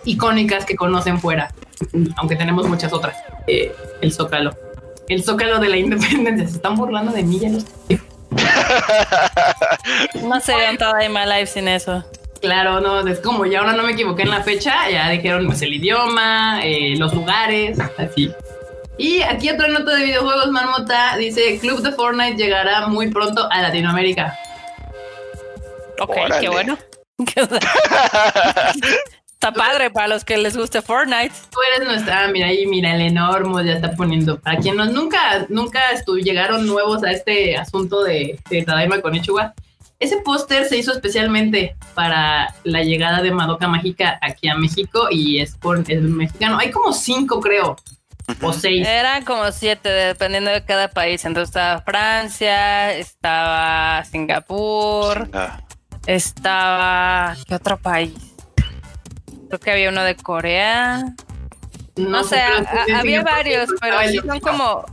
icónicas 0.04 0.66
que 0.66 0.76
conocen 0.76 1.20
fuera, 1.20 1.54
aunque 2.18 2.36
tenemos 2.36 2.68
muchas 2.68 2.94
otras. 2.94 3.18
Eh, 3.48 3.74
el 4.02 4.12
Zócalo. 4.12 4.56
El 5.08 5.24
Zócalo 5.24 5.60
de 5.60 5.70
la 5.70 5.78
Independencia. 5.84 6.48
Se 6.48 6.56
están 6.58 6.76
burlando 6.76 7.12
de 7.12 7.24
mí 7.24 7.40
ya 7.40 7.50
los... 7.50 7.66
no 10.24 10.40
se 10.42 10.56
vean 10.56 10.78
toda 10.78 11.00
My 11.10 11.26
Life 11.26 11.48
sin 11.48 11.68
eso. 11.68 12.04
Claro, 12.42 12.82
no, 12.82 13.08
es 13.08 13.20
como 13.20 13.46
ya 13.46 13.60
ahora 13.60 13.74
no 13.74 13.84
me 13.84 13.94
equivoqué 13.94 14.24
en 14.24 14.30
la 14.30 14.44
fecha, 14.44 14.90
ya 14.92 15.10
dijeron 15.10 15.48
pues 15.48 15.62
el 15.64 15.74
idioma, 15.74 16.60
eh, 16.64 16.96
los 16.98 17.14
lugares, 17.14 17.80
así. 17.98 18.32
Y 18.98 19.22
aquí 19.22 19.50
otra 19.50 19.68
nota 19.68 19.96
de 19.96 20.06
videojuegos, 20.06 20.50
Marmota, 20.50 21.16
dice, 21.18 21.60
Club 21.60 21.82
de 21.82 21.92
Fortnite 21.92 22.36
llegará 22.36 22.88
muy 22.88 23.12
pronto 23.12 23.48
a 23.52 23.62
Latinoamérica. 23.62 24.38
Ok, 26.00 26.16
qué 26.40 26.50
bueno. 26.50 26.78
está 29.34 29.52
padre 29.52 29.92
para 29.92 30.08
los 30.08 30.26
que 30.26 30.38
les 30.38 30.58
guste 30.58 30.82
Fortnite. 30.82 31.34
Tú 31.52 31.60
eres 31.76 31.88
nuestra, 31.88 32.24
ah, 32.24 32.28
mira 32.28 32.48
ahí, 32.48 32.66
mira, 32.66 32.96
el 32.96 33.02
enorme 33.02 33.64
ya 33.66 33.74
está 33.74 33.92
poniendo. 33.92 34.40
Para 34.40 34.58
quienes 34.58 34.92
nunca, 34.92 35.46
nunca 35.50 35.82
llegaron 36.24 36.66
nuevos 36.66 37.04
a 37.04 37.12
este 37.12 37.56
asunto 37.56 38.04
de, 38.04 38.40
de 38.50 38.64
Tadaima 38.64 39.00
con 39.02 39.14
Ichiwa, 39.14 39.54
ese 40.00 40.18
póster 40.18 40.66
se 40.66 40.78
hizo 40.78 40.92
especialmente 40.92 41.76
para 41.96 42.54
la 42.64 42.84
llegada 42.84 43.22
de 43.24 43.32
Madoka 43.32 43.68
Mágica 43.68 44.20
aquí 44.22 44.48
a 44.48 44.56
México 44.56 45.08
y 45.10 45.40
es 45.40 45.56
por 45.56 45.84
el 45.88 46.02
mexicano. 46.02 46.60
Hay 46.60 46.70
como 46.70 46.94
cinco, 46.94 47.40
creo 47.40 47.76
o 48.42 48.54
seis. 48.54 48.86
Eran 48.88 49.24
como 49.24 49.52
siete, 49.52 49.90
dependiendo 49.90 50.52
de 50.52 50.64
cada 50.64 50.90
país. 50.90 51.24
Entonces 51.26 51.50
estaba 51.50 51.82
Francia, 51.82 52.94
estaba 52.94 54.04
Singapur, 54.06 55.30
estaba. 56.06 57.36
¿Qué 57.48 57.56
otro 57.56 57.78
país? 57.78 58.14
Creo 59.48 59.60
que 59.60 59.72
había 59.72 59.90
uno 59.90 60.04
de 60.04 60.16
Corea. 60.16 61.04
No, 61.96 62.24
sé, 62.24 62.40
había 62.96 63.24
varios, 63.24 63.70
pero 63.82 63.98
sí 64.08 64.20
son 64.20 64.40
como 64.40 64.86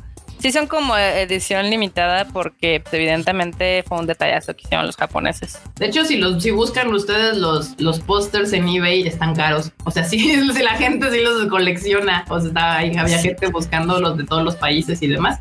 Sí 0.45 0.53
son 0.53 0.67
como 0.67 0.95
edición 0.95 1.71
limitada 1.71 2.27
porque 2.27 2.79
pues, 2.79 2.93
evidentemente 2.93 3.83
fue 3.89 3.99
un 3.99 4.07
detallazo 4.07 4.55
que 4.55 4.65
hicieron 4.65 4.87
los 4.87 4.95
japoneses. 4.95 5.59
De 5.77 5.87
hecho, 5.87 6.05
si 6.05 6.19
los 6.19 6.43
si 6.43 6.51
buscan 6.51 6.93
ustedes 6.93 7.39
los, 7.39 7.81
los 7.81 7.99
pósters 8.01 8.53
en 8.53 8.69
eBay 8.69 9.09
están 9.09 9.35
caros. 9.35 9.73
O 9.87 9.91
sea, 9.91 10.05
sí, 10.11 10.19
si 10.19 10.63
la 10.63 10.75
gente 10.75 11.11
sí 11.11 11.23
los 11.23 11.47
colecciona. 11.47 12.27
O 12.29 12.39
sea, 12.39 12.77
ahí 12.77 12.95
había 12.95 13.21
gente 13.21 13.47
buscando 13.47 13.99
los 13.99 14.19
de 14.19 14.25
todos 14.25 14.45
los 14.45 14.55
países 14.57 15.01
y 15.01 15.07
demás. 15.07 15.41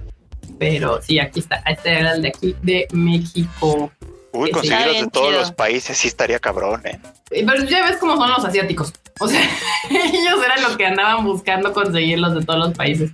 Pero 0.57 1.01
sí, 1.01 1.19
aquí 1.19 1.41
está. 1.41 1.57
Este 1.67 1.99
era 1.99 2.13
el 2.13 2.21
de 2.21 2.30
aquí 2.30 2.55
de 2.61 2.88
México. 2.93 3.91
Uy, 4.31 4.51
conseguirlos 4.51 5.01
de 5.01 5.07
todos 5.09 5.34
los 5.34 5.51
países 5.51 5.97
sí 5.97 6.07
estaría 6.07 6.39
cabrón, 6.39 6.81
¿eh? 6.85 6.97
Pero 7.30 7.61
ya 7.65 7.84
ves 7.89 7.97
cómo 7.97 8.15
son 8.15 8.30
los 8.30 8.45
asiáticos. 8.45 8.93
O 9.19 9.27
sea, 9.27 9.41
ellos 9.89 10.39
eran 10.45 10.61
los 10.61 10.77
que 10.77 10.85
andaban 10.85 11.25
buscando 11.25 11.73
conseguirlos 11.73 12.35
de 12.35 12.45
todos 12.45 12.67
los 12.67 12.73
países. 12.73 13.11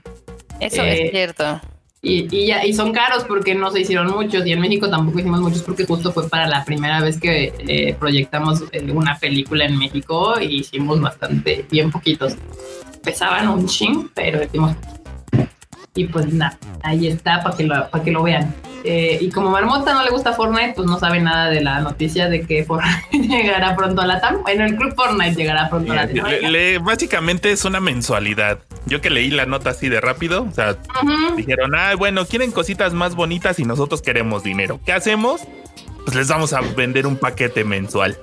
Eso 0.60 0.84
es 0.84 1.00
eh, 1.00 1.10
cierto. 1.10 1.60
Y, 2.02 2.48
ya, 2.48 2.66
y 2.66 2.72
son 2.74 2.94
caros 2.94 3.26
porque 3.26 3.54
no 3.54 3.72
se 3.72 3.82
hicieron 3.82 4.10
muchos 4.12 4.46
y 4.46 4.54
en 4.54 4.62
México 4.62 4.90
tampoco 4.90 5.20
hicimos 5.20 5.42
muchos 5.42 5.62
porque 5.64 5.86
justo 5.86 6.14
fue 6.14 6.30
para 6.30 6.48
la 6.48 6.64
primera 6.64 7.02
vez 7.02 7.20
que 7.20 7.54
eh, 7.60 7.94
proyectamos 8.00 8.64
eh, 8.72 8.90
una 8.90 9.18
película 9.20 9.66
en 9.66 9.78
México 9.78 10.40
y 10.40 10.60
hicimos 10.60 11.02
bastante, 11.02 11.66
bien 11.70 11.92
poquitos. 11.92 12.38
Pesaban 13.04 13.50
un 13.50 13.68
ching, 13.68 14.10
pero 14.14 14.42
hicimos 14.42 14.76
y 15.96 16.06
pues 16.06 16.32
nada, 16.32 16.58
ahí 16.84 17.08
está 17.08 17.42
para 17.42 17.56
que 17.56 17.64
lo, 17.64 17.90
para 17.90 18.04
que 18.04 18.12
lo 18.12 18.24
vean. 18.24 18.54
Eh, 18.84 19.18
y 19.20 19.30
como 19.30 19.50
Marmota 19.50 19.94
no 19.94 20.04
le 20.04 20.12
gusta 20.12 20.34
Fortnite, 20.34 20.74
pues 20.74 20.88
no 20.88 20.98
sabe 21.00 21.20
nada 21.20 21.50
de 21.50 21.62
la 21.62 21.82
noticia 21.82 22.30
de 22.30 22.46
que 22.46 22.64
Fortnite 22.66 23.28
llegará 23.28 23.76
pronto 23.76 24.02
a 24.02 24.08
la 24.08 24.22
TAM. 24.22 24.42
Bueno, 24.42 24.66
el 24.66 24.76
club 24.76 24.94
Fortnite 24.96 25.36
llegará 25.36 25.70
pronto 25.70 25.92
a 25.92 25.96
la 25.96 26.08
TAM. 26.08 26.84
básicamente 26.84 27.52
es 27.52 27.66
una 27.66 27.80
mensualidad. 27.80 28.60
Yo 28.86 29.02
que 29.02 29.10
leí 29.10 29.30
la 29.30 29.46
nota 29.46 29.72
así 29.72 29.90
de 29.90 30.00
rápido, 30.00 30.44
o 30.44 30.52
sea, 30.52 30.78
dijeron, 31.36 31.76
ah, 31.76 31.96
bueno, 31.96 32.26
quieren 32.26 32.52
cositas 32.52 32.94
más 32.94 33.16
bonitas 33.16 33.60
y 33.60 33.64
nosotros 33.64 34.02
queremos 34.02 34.44
dinero. 34.44 34.80
¿Qué 34.86 34.94
hacemos? 34.94 35.42
Pues 36.06 36.16
les 36.16 36.28
vamos 36.28 36.54
a 36.54 36.62
vender 36.62 37.06
un 37.06 37.18
paquete 37.18 37.64
mensual. 37.64 38.18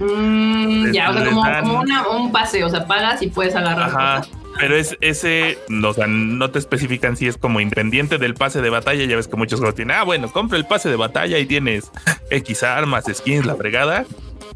Mm, 0.00 0.92
ya, 0.92 1.10
o 1.10 1.12
sea, 1.12 1.60
como, 1.60 1.82
un 2.16 2.32
pase, 2.32 2.64
o 2.64 2.70
sea, 2.70 2.86
pagas 2.86 3.20
y 3.22 3.28
puedes 3.28 3.54
agarrar. 3.54 3.90
Ajá. 3.90 4.22
Pero 4.58 4.76
es 4.76 4.96
ese, 5.00 5.58
o 5.84 5.92
sea, 5.92 6.06
no 6.08 6.50
te 6.50 6.58
especifican 6.58 7.16
si 7.16 7.28
es 7.28 7.36
como 7.36 7.60
independiente 7.60 8.18
del 8.18 8.34
pase 8.34 8.60
de 8.60 8.70
batalla. 8.70 9.04
Ya 9.04 9.16
ves 9.16 9.28
que 9.28 9.36
muchos 9.36 9.60
juegos 9.60 9.76
tienen, 9.76 9.96
ah, 9.96 10.02
bueno, 10.02 10.30
compra 10.32 10.58
el 10.58 10.66
pase 10.66 10.88
de 10.88 10.96
batalla 10.96 11.38
y 11.38 11.46
tienes 11.46 11.90
X 12.30 12.62
armas, 12.62 13.04
skins, 13.12 13.46
la 13.46 13.54
fregada. 13.54 14.04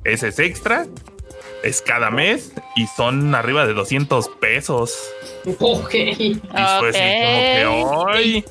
Ese 0.04 0.28
es 0.28 0.38
extra, 0.40 0.86
es 1.62 1.82
cada 1.82 2.10
mes 2.10 2.52
y 2.74 2.86
son 2.88 3.34
arriba 3.34 3.66
de 3.66 3.74
200 3.74 4.28
pesos. 4.40 4.98
Ok. 5.60 5.94
Y 5.94 6.40
fue 6.78 6.88
así 6.90 6.98
como 6.98 7.40
que 7.54 7.64
hoy. 7.66 8.44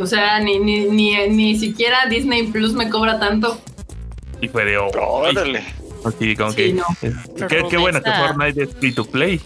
O 0.00 0.06
sea, 0.06 0.38
ni, 0.40 0.58
ni, 0.58 0.80
ni, 0.80 1.28
ni 1.28 1.58
siquiera 1.58 2.06
Disney 2.06 2.48
Plus 2.48 2.74
me 2.74 2.90
cobra 2.90 3.18
tanto. 3.18 3.58
Y 4.42 4.48
fue 4.48 4.66
de 4.66 4.76
hoy. 4.76 4.90
Órale. 5.00 5.64
Así 6.04 6.36
como 6.36 6.54
que. 6.54 6.76
Qué, 7.48 7.64
qué 7.70 7.76
bueno 7.78 8.02
que 8.02 8.10
Fortnite 8.10 8.62
es 8.62 8.74
free 8.74 8.92
to 8.92 9.04
play. 9.04 9.40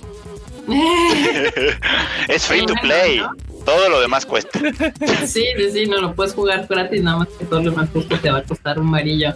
es 2.28 2.46
free 2.46 2.66
to 2.66 2.74
play. 2.82 3.22
Todo 3.64 3.88
lo 3.88 4.00
demás 4.00 4.26
cuesta. 4.26 4.58
Sí, 5.26 5.44
sí, 5.56 5.70
sí, 5.72 5.86
no 5.86 6.00
lo 6.00 6.14
puedes 6.14 6.34
jugar 6.34 6.66
gratis, 6.68 7.02
nada 7.02 7.18
más 7.18 7.28
que 7.38 7.44
todo 7.44 7.62
lo 7.62 7.70
demás 7.70 7.88
te 8.20 8.30
va 8.30 8.38
a 8.38 8.42
costar 8.42 8.78
un 8.78 8.90
varillo. 8.90 9.34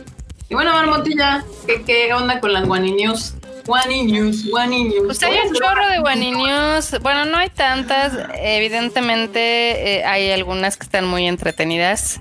Y 0.48 0.54
bueno, 0.54 0.72
Marmotilla, 0.72 1.44
¿qué, 1.66 1.82
qué 1.82 2.12
onda 2.12 2.40
con 2.40 2.52
las 2.52 2.66
Wani 2.66 2.92
News? 2.92 3.34
Wani 3.66 4.04
News, 4.04 4.46
Wani 4.52 4.84
News. 4.84 5.06
Pues 5.06 5.22
hay 5.22 5.38
un 5.46 5.54
chorro 5.54 5.88
de 5.88 6.00
Wani 6.00 6.30
News. 6.30 6.96
Bueno, 7.02 7.24
no 7.24 7.36
hay 7.36 7.50
tantas. 7.50 8.12
Evidentemente, 8.34 9.96
eh, 9.96 10.04
hay 10.04 10.30
algunas 10.30 10.76
que 10.76 10.84
están 10.84 11.06
muy 11.06 11.26
entretenidas. 11.26 12.20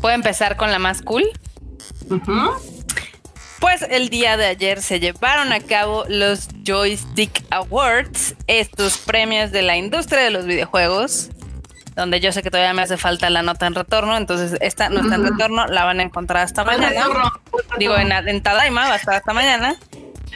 Puedo 0.00 0.14
empezar 0.14 0.56
con 0.56 0.70
la 0.70 0.78
más 0.78 1.02
cool. 1.02 1.24
Pues 3.60 3.82
el 3.82 4.08
día 4.08 4.36
de 4.36 4.46
ayer 4.46 4.82
se 4.82 5.00
llevaron 5.00 5.52
a 5.52 5.60
cabo 5.60 6.04
los 6.08 6.48
Joystick 6.64 7.42
Awards, 7.50 8.36
estos 8.46 8.98
premios 8.98 9.50
de 9.50 9.62
la 9.62 9.76
industria 9.76 10.22
de 10.22 10.30
los 10.30 10.46
videojuegos, 10.46 11.30
donde 11.96 12.20
yo 12.20 12.30
sé 12.30 12.44
que 12.44 12.50
todavía 12.50 12.72
me 12.72 12.82
hace 12.82 12.96
falta 12.96 13.30
la 13.30 13.42
nota 13.42 13.66
en 13.66 13.74
retorno, 13.74 14.16
entonces 14.16 14.56
esta 14.60 14.88
nota 14.88 15.16
en 15.16 15.24
retorno 15.24 15.66
la 15.66 15.84
van 15.84 15.98
a 15.98 16.04
encontrar 16.04 16.44
hasta 16.44 16.62
mañana. 16.62 17.06
Digo, 17.78 17.96
en, 17.96 18.12
en 18.12 18.42
Tadaima 18.42 18.86
va 18.86 18.94
a 18.94 18.96
estar 18.96 19.16
hasta 19.16 19.32
mañana. 19.32 19.76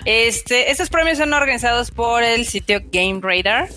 Este, 0.05 0.73
estos 0.73 0.90
premios 0.90 1.19
son 1.19 1.32
organizados 1.32 1.93
por 1.93 2.24
el 2.24 2.44
sitio 2.47 2.81
Game 2.90 3.20
Radar, 3.23 3.69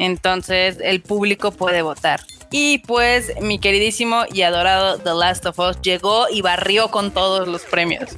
entonces 0.00 0.78
el 0.82 1.02
público 1.02 1.52
puede 1.52 1.82
votar. 1.82 2.20
Y 2.50 2.78
pues 2.78 3.32
mi 3.40 3.60
queridísimo 3.60 4.24
y 4.32 4.42
adorado 4.42 4.98
The 4.98 5.14
Last 5.14 5.46
of 5.46 5.58
Us 5.60 5.80
llegó 5.82 6.26
y 6.28 6.42
barrió 6.42 6.90
con 6.90 7.12
todos 7.12 7.46
los 7.46 7.62
premios. 7.62 8.10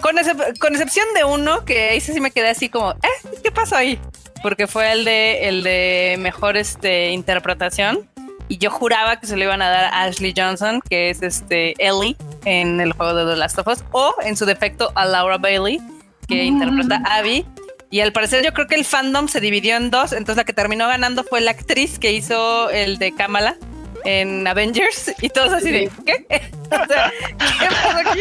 Con, 0.00 0.16
excepción 0.18 1.06
de 1.14 1.24
uno, 1.24 1.64
que 1.66 1.94
ese 1.94 2.14
sí 2.14 2.20
me 2.20 2.30
quedé 2.30 2.48
así 2.48 2.70
como, 2.70 2.92
¿eh? 2.92 3.28
¿Qué 3.42 3.50
pasó 3.52 3.76
ahí? 3.76 3.98
Porque 4.42 4.66
fue 4.66 4.92
el 4.92 5.04
de, 5.04 5.48
el 5.48 5.62
de 5.62 6.16
mejor 6.18 6.56
este, 6.56 7.10
interpretación. 7.10 8.08
Y 8.48 8.56
yo 8.56 8.70
juraba 8.70 9.20
que 9.20 9.26
se 9.26 9.36
lo 9.36 9.44
iban 9.44 9.60
a 9.60 9.68
dar 9.68 9.84
a 9.84 10.04
Ashley 10.04 10.32
Johnson, 10.34 10.80
que 10.88 11.10
es 11.10 11.22
este 11.22 11.74
Ellie 11.78 12.16
en 12.46 12.80
el 12.80 12.92
juego 12.94 13.14
de 13.14 13.30
The 13.30 13.36
Last 13.36 13.58
of 13.58 13.68
Us, 13.68 13.84
o 13.92 14.14
en 14.22 14.36
su 14.36 14.46
defecto 14.46 14.90
a 14.94 15.04
Laura 15.04 15.36
Bailey, 15.36 15.80
que 16.26 16.44
interpreta 16.44 17.02
a 17.04 17.18
Abby. 17.18 17.44
Y 17.90 18.00
al 18.00 18.12
parecer 18.12 18.44
yo 18.44 18.52
creo 18.52 18.68
que 18.68 18.76
el 18.76 18.84
fandom 18.84 19.26
se 19.26 19.40
dividió 19.40 19.76
en 19.76 19.90
dos, 19.90 20.12
entonces 20.12 20.36
la 20.36 20.44
que 20.44 20.52
terminó 20.52 20.86
ganando 20.86 21.24
fue 21.24 21.40
la 21.40 21.50
actriz 21.50 21.98
que 21.98 22.12
hizo 22.12 22.70
el 22.70 22.98
de 22.98 23.12
Kamala 23.12 23.56
en 24.04 24.46
Avengers 24.46 25.12
y 25.20 25.28
todos 25.28 25.52
así 25.52 25.70
de 25.70 25.90
¿qué? 26.06 26.24
¿qué 26.28 26.38
pasó 26.70 27.98
aquí? 27.98 28.20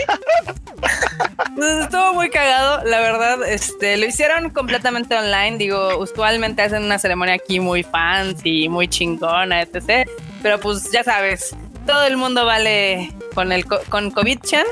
estuvo 1.82 2.14
muy 2.14 2.30
cagado, 2.30 2.84
la 2.86 3.00
verdad, 3.00 3.48
este, 3.48 3.98
lo 3.98 4.06
hicieron 4.06 4.50
completamente 4.50 5.16
online, 5.16 5.58
digo, 5.58 5.98
usualmente 6.00 6.62
hacen 6.62 6.84
una 6.84 6.98
ceremonia 6.98 7.36
aquí 7.36 7.60
muy 7.60 7.84
fancy, 7.84 8.70
muy 8.70 8.88
chingona, 8.88 9.62
etc. 9.62 10.10
Pero 10.42 10.60
pues 10.60 10.92
ya 10.92 11.04
sabes, 11.04 11.56
todo 11.86 12.06
el 12.06 12.18
mundo 12.18 12.46
vale 12.46 13.12
con 13.36 13.52
el 13.52 13.66
con 13.66 14.12
COVID-chan. 14.12 14.66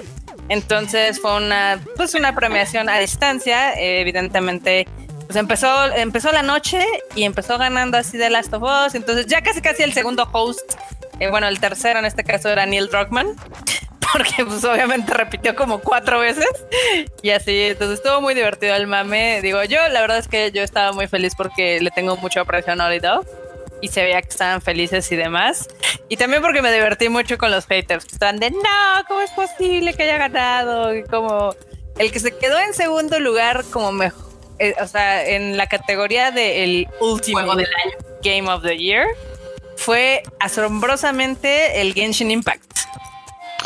Entonces 0.50 1.20
fue 1.20 1.36
una 1.36 1.80
pues 1.96 2.14
una 2.14 2.34
premiación 2.34 2.90
a 2.90 3.00
distancia, 3.00 3.74
evidentemente 3.80 4.88
pues 5.28 5.36
empezó, 5.36 5.86
empezó 5.94 6.32
la 6.32 6.42
noche 6.42 6.86
y 7.14 7.24
empezó 7.24 7.58
ganando 7.58 7.98
así 7.98 8.18
de 8.18 8.30
Last 8.30 8.54
of 8.54 8.64
Us. 8.64 8.96
Entonces 8.96 9.28
ya 9.28 9.42
casi 9.42 9.62
casi 9.62 9.84
el 9.84 9.94
segundo 9.94 10.28
host, 10.32 10.76
eh, 11.20 11.30
bueno, 11.30 11.48
el 11.48 11.60
tercero 11.60 12.00
en 12.00 12.06
este 12.06 12.24
caso 12.24 12.50
era 12.50 12.66
Neil 12.66 12.88
Druckmann, 12.88 13.36
porque 14.14 14.46
pues 14.46 14.64
obviamente 14.64 15.14
repitió 15.14 15.54
como 15.56 15.80
cuatro 15.80 16.20
veces 16.20 16.48
y 17.22 17.32
así. 17.32 17.64
Entonces 17.64 18.00
estuvo 18.00 18.22
muy 18.22 18.36
divertido 18.36 18.74
el 18.76 18.88
mame. 18.88 19.42
Digo, 19.42 19.62
yo 19.66 19.86
la 19.90 20.00
verdad 20.00 20.18
es 20.18 20.30
que 20.30 20.52
yo 20.54 20.64
estaba 20.64 20.94
muy 20.94 21.08
feliz 21.08 21.34
porque 21.36 21.82
le 21.82 21.92
tengo 21.92 22.16
mucho 22.16 22.40
aprecio 22.40 22.72
a 22.72 22.76
Naughty 22.78 23.02
y 23.82 23.90
se 23.90 24.04
veía 24.04 24.22
que 24.22 24.30
estaban 24.30 24.62
felices 24.62 25.12
y 25.12 25.16
demás. 25.16 25.68
Y 26.10 26.18
también 26.18 26.42
porque 26.42 26.62
me 26.62 26.72
divertí 26.72 27.10
mucho 27.10 27.38
con 27.38 27.52
los 27.52 27.66
haters 27.66 28.06
que 28.06 28.14
estaban 28.14 28.40
de 28.40 28.52
no, 28.52 28.60
¿cómo 29.08 29.22
es 29.22 29.32
posible 29.32 29.94
que 29.94 30.04
haya 30.04 30.18
ganado? 30.18 30.96
Y 30.96 31.04
como 31.04 31.56
el 31.98 32.12
que 32.12 32.20
se 32.20 32.38
quedó 32.38 32.60
en 32.60 32.74
segundo 32.74 33.20
lugar 33.20 33.64
como 33.72 33.92
mejor 33.92 34.28
eh, 34.60 34.74
o 34.82 34.88
sea, 34.88 35.28
en 35.28 35.56
la 35.56 35.68
categoría 35.68 36.32
del 36.32 36.88
último 37.00 37.42
Game 38.24 38.50
of 38.50 38.64
the 38.64 38.78
Year, 38.78 39.06
fue 39.76 40.24
asombrosamente 40.40 41.80
el 41.82 41.94
Genshin 41.94 42.32
Impact. 42.32 42.64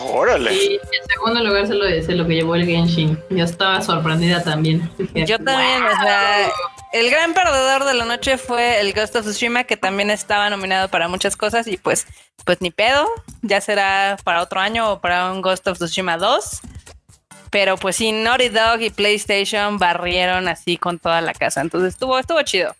Órale. 0.03 0.53
Y 0.53 0.73
en 0.75 1.07
segundo 1.07 1.43
lugar 1.43 1.67
se 1.67 1.73
lo, 1.73 1.85
se 1.85 2.13
lo 2.13 2.27
que 2.27 2.35
llevó 2.35 2.55
el 2.55 2.65
Genshin. 2.65 3.17
Yo 3.29 3.43
estaba 3.43 3.81
sorprendida 3.81 4.43
también. 4.43 4.89
Yo 5.13 5.37
también, 5.37 5.83
o 5.83 6.01
sea, 6.01 6.51
el 6.93 7.09
gran 7.09 7.33
perdedor 7.33 7.85
de 7.85 7.93
la 7.93 8.05
noche 8.05 8.37
fue 8.37 8.79
el 8.79 8.93
Ghost 8.93 9.15
of 9.15 9.25
Tsushima, 9.25 9.63
que 9.63 9.77
también 9.77 10.09
estaba 10.09 10.49
nominado 10.49 10.89
para 10.89 11.07
muchas 11.07 11.35
cosas 11.35 11.67
y 11.67 11.77
pues, 11.77 12.07
pues 12.45 12.61
ni 12.61 12.71
pedo, 12.71 13.07
ya 13.41 13.61
será 13.61 14.17
para 14.23 14.41
otro 14.41 14.59
año 14.59 14.91
o 14.91 14.99
para 14.99 15.31
un 15.31 15.41
Ghost 15.41 15.67
of 15.67 15.77
Tsushima 15.77 16.17
2. 16.17 16.61
Pero 17.49 17.77
pues 17.77 17.97
sí, 17.97 18.11
Naughty 18.11 18.49
Dog 18.49 18.81
y 18.81 18.89
PlayStation 18.89 19.77
barrieron 19.77 20.47
así 20.47 20.77
con 20.77 20.99
toda 20.99 21.21
la 21.21 21.33
casa. 21.33 21.61
Entonces 21.61 21.93
estuvo, 21.93 22.17
estuvo 22.17 22.41
chido. 22.43 22.73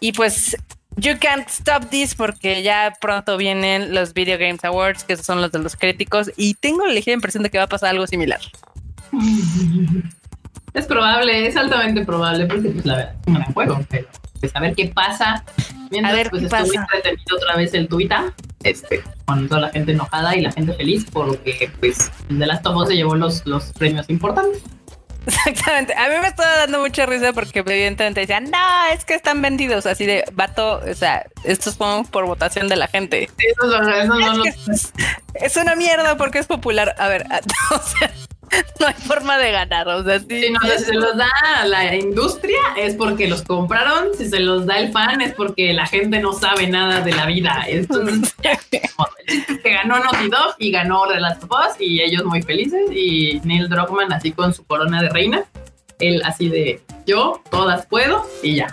Y 0.00 0.12
pues 0.12 0.56
You 1.00 1.12
Can't 1.20 1.48
Stop 1.48 1.90
This 1.90 2.16
porque 2.16 2.62
ya 2.64 2.92
pronto 3.00 3.36
vienen 3.36 3.94
los 3.94 4.14
Video 4.14 4.36
Games 4.36 4.64
Awards, 4.64 5.04
que 5.04 5.16
son 5.16 5.40
los 5.40 5.52
de 5.52 5.60
los 5.60 5.76
críticos, 5.76 6.32
y 6.36 6.54
tengo 6.54 6.84
la 6.84 6.92
ligera 6.92 7.14
impresión 7.14 7.44
de 7.44 7.50
que 7.50 7.58
va 7.58 7.64
a 7.64 7.68
pasar 7.68 7.90
algo 7.90 8.06
similar. 8.08 8.40
Es 10.74 10.86
probable, 10.86 11.46
es 11.46 11.56
altamente 11.56 12.04
probable, 12.04 12.46
porque 12.46 12.70
pues 12.70 12.84
la 12.84 12.96
verdad 12.96 13.14
es 13.26 13.34
un 13.34 13.42
juego, 13.54 13.80
pero 13.88 14.08
pues 14.40 14.54
a 14.56 14.60
ver 14.60 14.74
qué 14.74 14.88
pasa. 14.88 15.44
Mientras, 15.90 16.12
a 16.12 16.16
ver 16.16 16.30
pues 16.30 16.40
qué 16.40 16.46
estuvo 16.46 16.66
pasa. 16.66 16.96
entretenido 16.96 17.36
otra 17.36 17.56
vez 17.56 17.74
el 17.74 17.88
Twitter, 17.88 18.32
este, 18.64 19.02
con 19.24 19.48
toda 19.48 19.60
la 19.62 19.68
gente 19.70 19.92
enojada 19.92 20.36
y 20.36 20.42
la 20.42 20.50
gente 20.50 20.72
feliz 20.74 21.06
porque 21.12 21.70
pues 21.78 22.10
The 22.28 22.44
Last 22.46 22.66
of 22.66 22.76
Us 22.76 22.88
se 22.88 22.96
llevó 22.96 23.14
los, 23.14 23.46
los 23.46 23.72
premios 23.72 24.10
importantes. 24.10 24.62
Exactamente. 25.28 25.94
A 25.94 26.08
mí 26.08 26.14
me 26.22 26.28
estaba 26.28 26.56
dando 26.56 26.80
mucha 26.80 27.04
risa 27.06 27.32
porque 27.32 27.58
evidentemente 27.60 28.20
decían, 28.20 28.50
no, 28.50 28.86
es 28.92 29.04
que 29.04 29.14
están 29.14 29.42
vendidos 29.42 29.84
así 29.86 30.06
de 30.06 30.24
vato. 30.32 30.80
O 30.90 30.94
sea, 30.94 31.26
estos 31.44 31.74
son 31.74 32.04
por 32.06 32.24
votación 32.26 32.68
de 32.68 32.76
la 32.76 32.88
gente. 32.88 33.30
Eso, 33.38 33.66
no- 33.66 33.94
eso 33.94 34.14
no 34.14 34.44
Es, 34.44 34.56
que 34.64 34.72
es, 34.72 34.92
es 35.34 35.56
una 35.56 35.74
mierda 35.76 36.16
porque 36.16 36.38
es 36.38 36.46
popular. 36.46 36.94
A 36.98 37.08
ver, 37.08 37.26
o 37.70 37.78
sea, 37.82 38.10
no 38.80 38.86
hay 38.86 38.94
forma 38.94 39.38
de 39.38 39.52
ganar. 39.52 39.88
O 39.88 40.04
sea, 40.04 40.18
sí. 40.20 40.42
Si 40.42 40.50
no, 40.50 40.60
si 40.60 40.84
se 40.84 40.94
los 40.94 41.16
da 41.16 41.28
a 41.56 41.66
la 41.66 41.94
industria 41.96 42.58
es 42.76 42.94
porque 42.94 43.28
los 43.28 43.42
compraron, 43.42 44.08
si 44.16 44.28
se 44.28 44.40
los 44.40 44.66
da 44.66 44.78
el 44.78 44.92
fan 44.92 45.20
es 45.20 45.34
porque 45.34 45.72
la 45.72 45.86
gente 45.86 46.20
no 46.20 46.32
sabe 46.32 46.66
nada 46.66 47.00
de 47.00 47.12
la 47.12 47.26
vida. 47.26 47.64
Entonces, 47.66 48.34
que 49.62 49.70
ganó 49.70 49.98
Naughty 49.98 50.28
Dog 50.28 50.54
y 50.58 50.70
ganó 50.70 51.06
The 51.08 51.20
Last 51.20 51.44
of 51.44 51.50
Us 51.50 51.80
y 51.80 52.00
ellos 52.00 52.24
muy 52.24 52.42
felices 52.42 52.90
y 52.92 53.40
Neil 53.44 53.68
Druckmann 53.68 54.12
así 54.12 54.32
con 54.32 54.54
su 54.54 54.64
corona 54.64 55.02
de 55.02 55.08
reina, 55.10 55.44
él 55.98 56.22
así 56.24 56.48
de 56.48 56.80
yo, 57.06 57.42
todas 57.50 57.86
puedo 57.86 58.26
y 58.42 58.56
ya. 58.56 58.68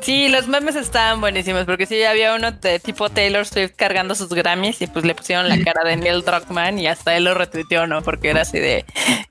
Sí, 0.00 0.28
los 0.28 0.46
memes 0.48 0.76
estaban 0.76 1.20
buenísimos 1.20 1.64
porque 1.64 1.86
sí 1.86 2.02
había 2.04 2.34
uno 2.34 2.52
de 2.52 2.78
tipo 2.78 3.10
Taylor 3.10 3.46
Swift 3.46 3.72
cargando 3.76 4.14
sus 4.14 4.28
Grammys 4.28 4.80
y 4.82 4.86
pues 4.86 5.04
le 5.04 5.14
pusieron 5.14 5.48
la 5.48 5.58
cara 5.62 5.82
de 5.84 5.96
Neil 5.96 6.22
Druckmann 6.22 6.78
y 6.78 6.86
hasta 6.86 7.16
él 7.16 7.24
lo 7.24 7.34
retuiteó, 7.34 7.86
¿no? 7.86 8.02
Porque 8.02 8.30
era 8.30 8.42
así 8.42 8.58
de... 8.58 8.84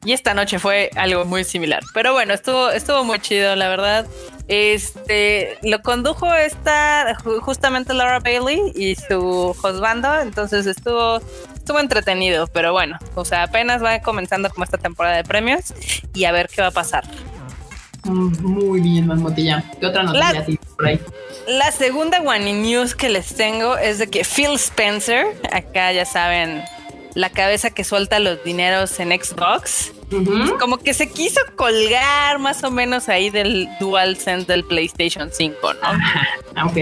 Y 0.03 0.13
esta 0.13 0.33
noche 0.33 0.59
fue 0.59 0.89
algo 0.95 1.25
muy 1.25 1.43
similar. 1.43 1.81
Pero 1.93 2.13
bueno, 2.13 2.33
estuvo, 2.33 2.69
estuvo 2.69 3.03
muy 3.03 3.19
chido, 3.19 3.55
la 3.55 3.69
verdad. 3.69 4.05
Este, 4.47 5.57
lo 5.63 5.81
condujo 5.81 6.33
esta 6.33 7.15
ju- 7.23 7.39
justamente 7.39 7.93
Laura 7.93 8.19
Bailey 8.19 8.71
y 8.75 8.95
su 8.95 9.55
hostbando, 9.61 10.19
entonces 10.21 10.65
estuvo 10.65 11.17
estuvo 11.55 11.79
entretenido, 11.81 12.47
pero 12.47 12.71
bueno, 12.71 12.97
o 13.15 13.25
sea, 13.25 13.43
apenas 13.43 13.83
va 13.83 13.99
comenzando 13.99 14.49
como 14.49 14.63
esta 14.63 14.77
temporada 14.77 15.17
de 15.17 15.25
premios 15.25 15.73
y 16.13 16.23
a 16.23 16.31
ver 16.31 16.47
qué 16.47 16.61
va 16.61 16.69
a 16.69 16.71
pasar. 16.71 17.03
Muy 18.07 18.79
bien, 18.81 19.07
Mamotilla. 19.07 19.63
¿Qué 19.79 19.85
otra 19.87 20.03
noticia 20.03 20.33
La- 20.33 20.45
por 20.75 20.87
ahí? 20.87 20.99
La 21.47 21.71
segunda 21.71 22.19
One 22.21 22.53
News 22.53 22.95
que 22.95 23.09
les 23.09 23.35
tengo 23.35 23.77
es 23.77 23.99
de 23.99 24.07
que 24.07 24.23
Phil 24.23 24.53
Spencer, 24.55 25.25
acá 25.51 25.91
ya 25.93 26.05
saben, 26.05 26.63
la 27.13 27.29
cabeza 27.29 27.69
que 27.71 27.83
suelta 27.83 28.19
los 28.19 28.43
dineros 28.43 28.99
en 28.99 29.09
Xbox, 29.11 29.93
como 30.59 30.77
que 30.77 30.93
se 30.93 31.09
quiso 31.09 31.39
colgar 31.55 32.39
más 32.39 32.63
o 32.63 32.71
menos 32.71 33.09
ahí 33.09 33.29
del 33.29 33.67
DualSense 33.79 34.45
del 34.45 34.63
PlayStation 34.65 35.29
5, 35.31 35.73
¿no? 35.73 35.79
Ah, 35.83 36.65
Ok. 36.65 36.77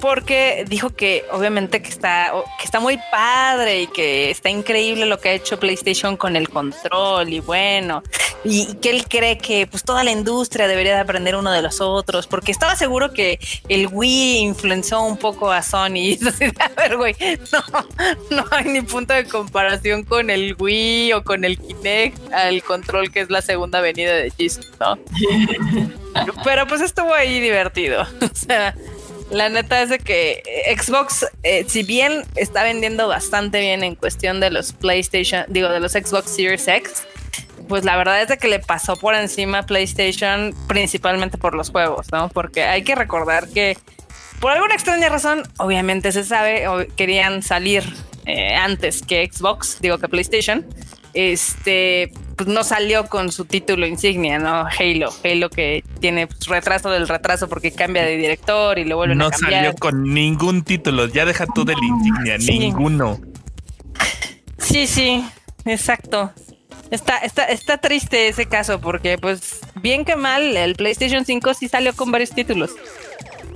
Porque 0.00 0.64
dijo 0.66 0.90
que 0.90 1.24
obviamente 1.30 1.82
que 1.82 1.88
está, 1.88 2.32
que 2.58 2.64
está 2.64 2.80
muy 2.80 2.98
padre 3.10 3.82
y 3.82 3.86
que 3.86 4.30
está 4.30 4.48
increíble 4.48 5.06
lo 5.06 5.20
que 5.20 5.30
ha 5.30 5.32
hecho 5.32 5.60
PlayStation 5.60 6.16
con 6.16 6.36
el 6.36 6.48
control 6.48 7.32
y 7.32 7.40
bueno, 7.40 8.02
y, 8.44 8.74
que 8.76 8.90
él 8.90 9.06
cree 9.06 9.38
que 9.38 9.66
pues 9.66 9.84
toda 9.84 10.02
la 10.02 10.10
industria 10.10 10.68
debería 10.68 10.94
de 10.94 11.00
aprender 11.00 11.36
uno 11.36 11.52
de 11.52 11.60
los 11.60 11.80
otros, 11.80 12.26
porque 12.26 12.50
estaba 12.50 12.76
seguro 12.76 13.12
que 13.12 13.38
el 13.68 13.88
Wii 13.92 14.38
influenció 14.38 15.02
un 15.02 15.18
poco 15.18 15.50
a 15.50 15.62
Sony. 15.62 16.16
A 16.58 16.68
ver, 16.80 16.96
güey, 16.96 17.14
no, 17.52 17.62
no 18.30 18.44
hay 18.50 18.64
ni 18.64 18.80
punto 18.82 19.12
de 19.12 19.24
comparación 19.24 20.04
con 20.04 20.30
el 20.30 20.56
Wii 20.58 21.12
o 21.12 21.24
con 21.24 21.44
el 21.44 21.58
Kinect 21.58 22.32
al 22.32 22.62
control 22.62 23.10
que 23.10 23.20
es 23.20 23.30
la 23.30 23.42
segunda 23.42 23.80
venida 23.80 24.14
de 24.14 24.30
Jesus, 24.30 24.66
¿no? 24.78 24.98
Pero 26.44 26.66
pues 26.66 26.80
estuvo 26.80 27.12
ahí 27.12 27.40
divertido. 27.40 28.06
O 28.30 28.46
sea, 28.46 28.74
la 29.30 29.48
neta 29.48 29.82
es 29.82 29.88
de 29.88 29.98
que 29.98 30.42
eh, 30.44 30.76
Xbox, 30.76 31.26
eh, 31.42 31.64
si 31.68 31.82
bien 31.82 32.24
está 32.36 32.62
vendiendo 32.62 33.08
bastante 33.08 33.60
bien 33.60 33.84
en 33.84 33.94
cuestión 33.94 34.40
de 34.40 34.50
los 34.50 34.72
PlayStation, 34.72 35.44
digo, 35.48 35.68
de 35.68 35.80
los 35.80 35.92
Xbox 35.92 36.30
Series 36.30 36.66
X, 36.66 37.04
pues 37.68 37.84
la 37.84 37.96
verdad 37.96 38.20
es 38.22 38.28
de 38.28 38.38
que 38.38 38.48
le 38.48 38.58
pasó 38.58 38.96
por 38.96 39.14
encima 39.14 39.62
PlayStation 39.64 40.54
principalmente 40.66 41.38
por 41.38 41.54
los 41.54 41.70
juegos, 41.70 42.10
¿no? 42.10 42.28
Porque 42.28 42.64
hay 42.64 42.82
que 42.82 42.96
recordar 42.96 43.48
que 43.48 43.78
por 44.40 44.52
alguna 44.52 44.74
extraña 44.74 45.08
razón, 45.08 45.42
obviamente 45.58 46.12
se 46.12 46.24
sabe, 46.24 46.66
querían 46.96 47.42
salir 47.42 47.84
eh, 48.26 48.54
antes 48.54 49.02
que 49.02 49.28
Xbox, 49.30 49.78
digo 49.80 49.98
que 49.98 50.08
PlayStation. 50.08 50.66
Este, 51.12 52.12
pues 52.40 52.48
no 52.48 52.64
salió 52.64 53.06
con 53.06 53.30
su 53.32 53.44
título 53.44 53.86
insignia, 53.86 54.38
¿no? 54.38 54.64
Halo. 54.66 55.12
Halo 55.22 55.50
que 55.50 55.84
tiene 56.00 56.26
pues, 56.26 56.46
retraso 56.46 56.88
del 56.88 57.06
retraso 57.06 57.50
porque 57.50 57.70
cambia 57.70 58.02
de 58.02 58.16
director 58.16 58.78
y 58.78 58.86
lo 58.86 58.96
vuelven 58.96 59.18
No 59.18 59.26
a 59.26 59.30
cambiar. 59.30 59.64
salió 59.64 59.78
con 59.78 60.04
ningún 60.04 60.62
título. 60.62 61.04
Ya 61.04 61.26
deja 61.26 61.44
tú 61.54 61.66
de 61.66 61.74
la 61.74 61.84
insignia. 61.84 62.40
Sí. 62.40 62.58
Ninguno. 62.58 63.20
Sí, 64.56 64.86
sí, 64.86 65.22
exacto. 65.66 66.32
Está, 66.90 67.18
está, 67.18 67.44
está 67.44 67.76
triste 67.76 68.28
ese 68.28 68.46
caso 68.46 68.80
porque, 68.80 69.18
pues, 69.18 69.60
bien 69.74 70.06
que 70.06 70.16
mal, 70.16 70.56
el 70.56 70.76
PlayStation 70.76 71.26
5 71.26 71.52
sí 71.52 71.68
salió 71.68 71.94
con 71.94 72.10
varios 72.10 72.30
títulos. 72.30 72.70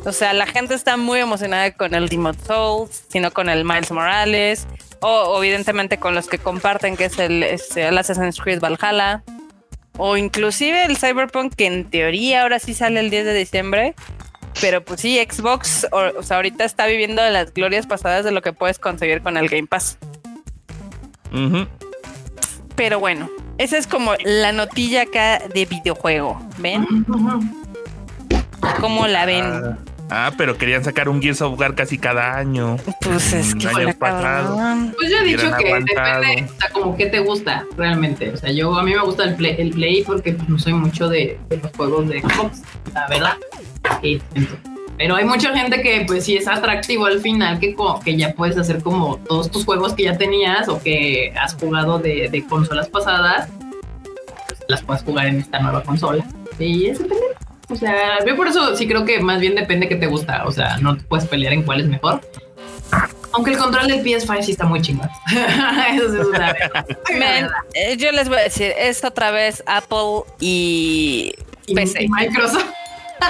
O 0.04 0.12
sea, 0.12 0.34
la 0.34 0.44
gente 0.44 0.74
está 0.74 0.98
muy 0.98 1.20
emocionada 1.20 1.70
con 1.72 1.94
el 1.94 2.10
Demon 2.10 2.36
Souls, 2.46 3.04
sino 3.08 3.30
con 3.30 3.48
el 3.48 3.64
Miles 3.64 3.90
Morales, 3.90 4.66
o, 5.04 5.42
evidentemente 5.42 5.98
con 5.98 6.14
los 6.14 6.28
que 6.28 6.38
comparten, 6.38 6.96
que 6.96 7.06
es 7.06 7.18
el, 7.18 7.42
este, 7.42 7.86
el 7.86 7.98
Assassin's 7.98 8.40
Creed 8.40 8.60
Valhalla, 8.60 9.22
o 9.98 10.16
inclusive 10.16 10.84
el 10.84 10.96
Cyberpunk, 10.96 11.54
que 11.54 11.66
en 11.66 11.84
teoría 11.90 12.42
ahora 12.42 12.58
sí 12.58 12.74
sale 12.74 13.00
el 13.00 13.10
10 13.10 13.26
de 13.26 13.34
diciembre. 13.34 13.94
Pero 14.60 14.84
pues 14.84 15.00
sí, 15.00 15.18
Xbox, 15.18 15.86
o, 15.90 16.18
o 16.18 16.22
sea, 16.22 16.36
ahorita 16.36 16.64
está 16.64 16.86
viviendo 16.86 17.22
de 17.22 17.30
las 17.30 17.52
glorias 17.52 17.86
pasadas 17.86 18.24
de 18.24 18.30
lo 18.30 18.40
que 18.40 18.52
puedes 18.52 18.78
conseguir 18.78 19.20
con 19.20 19.36
el 19.36 19.48
Game 19.48 19.66
Pass. 19.66 19.98
Pero 22.76 23.00
bueno, 23.00 23.28
esa 23.58 23.76
es 23.76 23.86
como 23.86 24.12
la 24.24 24.52
notilla 24.52 25.02
acá 25.02 25.40
de 25.52 25.66
videojuego. 25.66 26.40
¿Ven? 26.58 26.86
¿Cómo 28.80 29.06
la 29.06 29.26
ven? 29.26 29.76
Ah. 30.14 30.32
Pero 30.36 30.56
querían 30.56 30.84
sacar 30.84 31.08
un 31.08 31.20
Gears 31.20 31.42
of 31.42 31.58
War 31.58 31.74
casi 31.74 31.98
cada 31.98 32.36
año. 32.36 32.76
Pues 33.00 33.32
es 33.32 33.54
que 33.54 33.66
año 33.66 33.94
pasado. 33.98 34.56
Pues 34.96 35.10
yo 35.10 35.18
he 35.18 35.24
dicho 35.24 35.50
que 35.58 35.64
depende, 35.64 36.46
o 36.48 36.60
sea, 36.60 36.70
como 36.72 36.96
que 36.96 37.06
te 37.06 37.18
gusta 37.18 37.64
realmente. 37.76 38.30
O 38.30 38.36
sea, 38.36 38.52
yo 38.52 38.78
a 38.78 38.82
mí 38.84 38.92
me 38.92 39.00
gusta 39.00 39.24
el 39.24 39.34
Play, 39.34 39.56
el 39.58 39.70
play 39.70 40.04
porque 40.04 40.32
pues, 40.32 40.48
no 40.48 40.58
soy 40.58 40.72
mucho 40.72 41.08
de, 41.08 41.38
los 41.50 41.72
juegos 41.76 42.08
de 42.08 42.20
Xbox, 42.20 42.62
la 42.92 43.08
verdad. 43.08 43.36
pero 44.96 45.16
hay 45.16 45.24
mucha 45.24 45.56
gente 45.56 45.82
que 45.82 46.04
pues 46.06 46.24
sí 46.24 46.36
es 46.36 46.46
atractivo 46.46 47.06
al 47.06 47.20
final 47.20 47.58
que, 47.58 47.74
que 48.04 48.16
ya 48.16 48.32
puedes 48.34 48.56
hacer 48.56 48.82
como 48.82 49.16
todos 49.18 49.50
tus 49.50 49.64
juegos 49.64 49.94
que 49.94 50.04
ya 50.04 50.16
tenías 50.16 50.68
o 50.68 50.80
que 50.80 51.32
has 51.36 51.54
jugado 51.54 51.98
de, 51.98 52.28
de 52.30 52.46
consolas 52.46 52.88
pasadas, 52.88 53.48
pues, 54.46 54.60
las 54.68 54.82
puedes 54.82 55.02
jugar 55.02 55.26
en 55.26 55.40
esta 55.40 55.58
nueva 55.58 55.82
consola. 55.82 56.24
Y 56.60 56.86
es 56.86 57.00
depende 57.00 57.43
o 57.68 57.76
sea, 57.76 58.24
yo 58.24 58.36
por 58.36 58.48
eso 58.48 58.76
sí 58.76 58.86
creo 58.86 59.04
que 59.04 59.20
más 59.20 59.40
bien 59.40 59.54
depende 59.54 59.88
que 59.88 59.96
te 59.96 60.06
gusta. 60.06 60.44
O 60.46 60.52
sea, 60.52 60.76
no 60.78 60.96
te 60.96 61.04
puedes 61.04 61.26
pelear 61.26 61.52
en 61.52 61.62
cuál 61.62 61.80
es 61.80 61.86
mejor. 61.86 62.20
Aunque 63.32 63.52
el 63.52 63.58
control 63.58 63.88
del 63.88 64.04
PS5 64.04 64.42
sí 64.42 64.52
está 64.52 64.66
muy 64.66 64.80
chingón. 64.80 65.08
eso 65.92 66.12
sí 66.12 66.18
es 66.20 66.26
una 66.26 66.50
eh, 67.74 67.96
Yo 67.96 68.12
les 68.12 68.28
voy 68.28 68.38
a 68.38 68.42
decir, 68.42 68.72
es 68.78 69.02
otra 69.04 69.30
vez 69.30 69.62
Apple 69.66 70.22
y, 70.38 71.34
PC. 71.74 72.04
Y 72.04 72.08
Microsoft. 72.08 72.70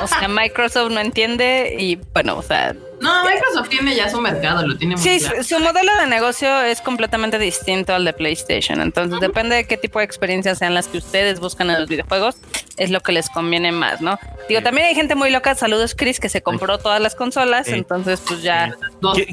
O 0.02 0.06
sea, 0.06 0.28
Microsoft 0.28 0.90
no 0.90 1.00
entiende 1.00 1.76
y 1.78 1.96
bueno, 2.12 2.36
o 2.36 2.42
sea. 2.42 2.74
No, 3.00 3.24
Microsoft 3.24 3.68
tiene 3.68 3.94
ya 3.94 4.08
su 4.08 4.20
mercado, 4.20 4.66
lo 4.66 4.76
tiene 4.78 4.96
muy 4.96 5.04
Sí, 5.04 5.20
su 5.20 5.58
modelo 5.58 5.94
de 6.00 6.06
negocio 6.06 6.62
es 6.62 6.80
completamente 6.80 7.38
distinto 7.38 7.94
al 7.94 8.04
de 8.04 8.12
PlayStation. 8.12 8.80
Entonces, 8.80 9.20
depende 9.20 9.56
de 9.56 9.66
qué 9.66 9.76
tipo 9.76 9.98
de 9.98 10.06
experiencias 10.06 10.58
sean 10.58 10.74
las 10.74 10.88
que 10.88 10.98
ustedes 10.98 11.38
buscan 11.40 11.70
en 11.70 11.80
los 11.80 11.88
videojuegos, 11.88 12.36
es 12.76 12.90
lo 12.90 13.00
que 13.00 13.12
les 13.12 13.28
conviene 13.28 13.72
más, 13.72 14.00
¿no? 14.00 14.18
Digo, 14.48 14.62
también 14.62 14.86
hay 14.86 14.94
gente 14.94 15.14
muy 15.14 15.30
loca. 15.30 15.54
Saludos, 15.54 15.94
Chris, 15.94 16.20
que 16.20 16.28
se 16.28 16.42
compró 16.42 16.78
todas 16.78 17.00
las 17.00 17.14
consolas. 17.14 17.68
Entonces, 17.68 18.20
pues 18.26 18.42
ya. 18.42 18.74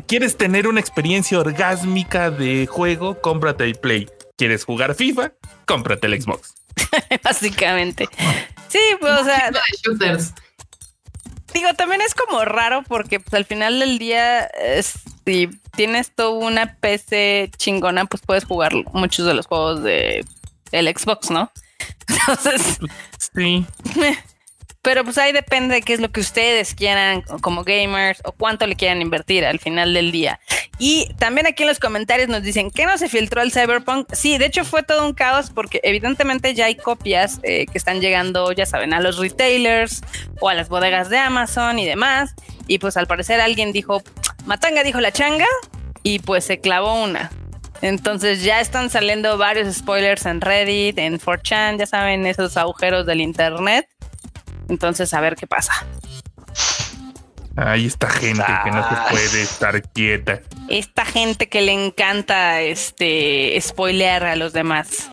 ¿Quieres 0.07 0.37
tener 0.37 0.67
una 0.67 0.79
experiencia 0.79 1.39
orgásmica 1.39 2.29
de 2.29 2.67
juego? 2.67 3.21
Cómprate 3.21 3.63
el 3.63 3.75
Play. 3.75 4.09
¿Quieres 4.37 4.65
jugar 4.65 4.95
FIFA? 4.95 5.33
Cómprate 5.65 6.07
el 6.07 6.21
Xbox. 6.21 6.55
Básicamente. 7.23 8.07
Sí, 8.69 8.79
pues, 8.99 9.13
o 9.13 9.23
sea. 9.23 9.51
Digo, 11.53 11.73
también 11.73 12.01
es 12.01 12.13
como 12.13 12.45
raro 12.45 12.83
porque 12.87 13.19
pues, 13.19 13.33
al 13.33 13.45
final 13.45 13.79
del 13.79 13.99
día, 13.99 14.49
si 15.23 15.49
tienes 15.75 16.11
tú 16.15 16.29
una 16.29 16.75
PC 16.75 17.51
chingona, 17.57 18.05
pues 18.05 18.23
puedes 18.25 18.45
jugar 18.45 18.73
muchos 18.93 19.25
de 19.25 19.33
los 19.33 19.47
juegos 19.47 19.83
de 19.83 20.25
el 20.71 20.87
Xbox, 20.87 21.29
¿no? 21.29 21.51
Entonces, 22.07 22.79
sí. 23.33 23.65
Pero 24.81 25.03
pues 25.03 25.17
ahí 25.19 25.31
depende 25.31 25.75
de 25.75 25.81
qué 25.81 25.93
es 25.93 25.99
lo 25.99 26.11
que 26.11 26.21
ustedes 26.21 26.73
quieran 26.73 27.21
como 27.41 27.63
gamers 27.63 28.19
o 28.23 28.31
cuánto 28.31 28.65
le 28.65 28.75
quieran 28.75 29.01
invertir 29.01 29.45
al 29.45 29.59
final 29.59 29.93
del 29.93 30.11
día. 30.11 30.39
Y 30.79 31.13
también 31.19 31.45
aquí 31.45 31.61
en 31.61 31.69
los 31.69 31.77
comentarios 31.77 32.29
nos 32.29 32.41
dicen 32.41 32.71
que 32.71 32.87
no 32.87 32.97
se 32.97 33.07
filtró 33.07 33.43
el 33.43 33.51
Cyberpunk. 33.51 34.11
Sí, 34.13 34.39
de 34.39 34.47
hecho 34.47 34.65
fue 34.65 34.81
todo 34.81 35.05
un 35.05 35.13
caos 35.13 35.51
porque 35.51 35.79
evidentemente 35.83 36.55
ya 36.55 36.65
hay 36.65 36.75
copias 36.75 37.39
eh, 37.43 37.67
que 37.67 37.77
están 37.77 38.01
llegando, 38.01 38.51
ya 38.51 38.65
saben, 38.65 38.93
a 38.93 38.99
los 38.99 39.19
retailers 39.19 40.01
o 40.39 40.49
a 40.49 40.55
las 40.55 40.69
bodegas 40.69 41.09
de 41.09 41.19
Amazon 41.19 41.77
y 41.77 41.85
demás. 41.85 42.33
Y 42.65 42.79
pues 42.79 42.97
al 42.97 43.05
parecer 43.05 43.39
alguien 43.39 43.73
dijo, 43.73 44.01
Matanga 44.45 44.83
dijo 44.83 44.99
la 44.99 45.11
changa 45.11 45.45
y 46.01 46.17
pues 46.17 46.45
se 46.45 46.59
clavó 46.59 47.03
una. 47.03 47.31
Entonces 47.83 48.43
ya 48.43 48.59
están 48.59 48.89
saliendo 48.89 49.37
varios 49.37 49.73
spoilers 49.75 50.25
en 50.25 50.41
Reddit, 50.41 50.97
en 50.97 51.19
4chan, 51.19 51.77
ya 51.77 51.85
saben, 51.85 52.25
esos 52.25 52.57
agujeros 52.57 53.05
del 53.05 53.21
internet. 53.21 53.87
Entonces, 54.71 55.13
a 55.13 55.19
ver 55.19 55.35
qué 55.35 55.47
pasa. 55.47 55.73
Hay 57.57 57.85
esta 57.85 58.09
gente 58.09 58.45
que 58.63 58.71
no 58.71 58.87
se 58.87 58.95
puede 59.11 59.41
estar 59.41 59.81
quieta. 59.91 60.39
Esta 60.69 61.03
gente 61.03 61.49
que 61.49 61.61
le 61.61 61.73
encanta 61.73 62.61
este 62.61 63.59
spoilear 63.59 64.23
a 64.23 64.37
los 64.37 64.53
demás. 64.53 65.11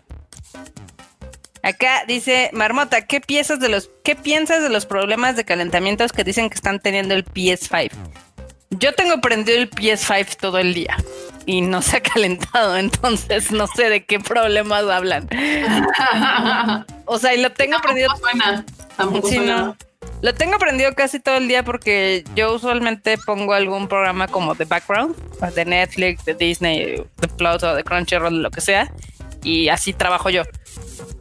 Acá 1.61 2.05
dice 2.07 2.49
Marmota, 2.53 3.05
¿qué 3.05 3.19
piensas 3.19 3.59
de 3.59 3.67
los 3.67 3.91
qué 4.05 4.15
piensas 4.15 4.63
de 4.63 4.69
los 4.69 4.85
problemas 4.85 5.35
de 5.35 5.43
calentamientos 5.43 6.13
que 6.13 6.23
dicen 6.23 6.49
que 6.49 6.55
están 6.55 6.79
teniendo 6.79 7.13
el 7.13 7.25
PS5? 7.25 7.91
Yo 8.71 8.93
tengo 8.93 9.19
prendido 9.19 9.57
el 9.57 9.69
PS5 9.69 10.35
todo 10.35 10.59
el 10.59 10.73
día 10.73 10.95
y 11.45 11.61
no 11.61 11.81
se 11.81 11.97
ha 11.97 12.01
calentado, 12.01 12.77
entonces 12.77 13.51
no 13.51 13.67
sé 13.67 13.89
de 13.89 14.05
qué 14.05 14.19
problemas 14.19 14.83
hablan. 14.83 15.27
o 17.05 17.17
sea, 17.17 17.33
y 17.33 17.41
lo 17.41 17.51
tengo 17.51 17.79
prendido. 17.81 18.13
Lo 20.21 20.33
tengo 20.33 20.55
aprendido 20.55 20.93
casi 20.95 21.19
todo 21.19 21.37
el 21.37 21.47
día 21.47 21.63
porque 21.63 22.25
yo 22.35 22.53
usualmente 22.53 23.17
pongo 23.25 23.53
algún 23.53 23.87
programa 23.87 24.27
como 24.27 24.53
de 24.53 24.65
background, 24.65 25.15
de 25.55 25.65
Netflix, 25.65 26.25
de 26.25 26.33
Disney, 26.33 27.03
de 27.17 27.27
Plus 27.37 27.63
o 27.63 27.73
de 27.73 27.83
Crunchyroll, 27.83 28.41
lo 28.41 28.51
que 28.51 28.59
sea, 28.59 28.91
y 29.43 29.69
así 29.69 29.93
trabajo 29.93 30.29
yo. 30.29 30.43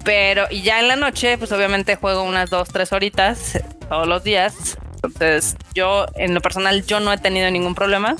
Pero, 0.04 0.46
y 0.50 0.62
ya 0.62 0.80
en 0.80 0.88
la 0.88 0.96
noche, 0.96 1.38
pues 1.38 1.52
obviamente 1.52 1.96
juego 1.96 2.24
unas 2.24 2.50
dos, 2.50 2.68
tres 2.70 2.92
horitas 2.92 3.60
todos 3.88 4.08
los 4.08 4.24
días. 4.24 4.76
Entonces, 5.02 5.56
yo, 5.74 6.06
en 6.14 6.34
lo 6.34 6.40
personal, 6.40 6.84
yo 6.86 7.00
no 7.00 7.12
he 7.12 7.18
tenido 7.18 7.50
ningún 7.50 7.74
problema. 7.74 8.16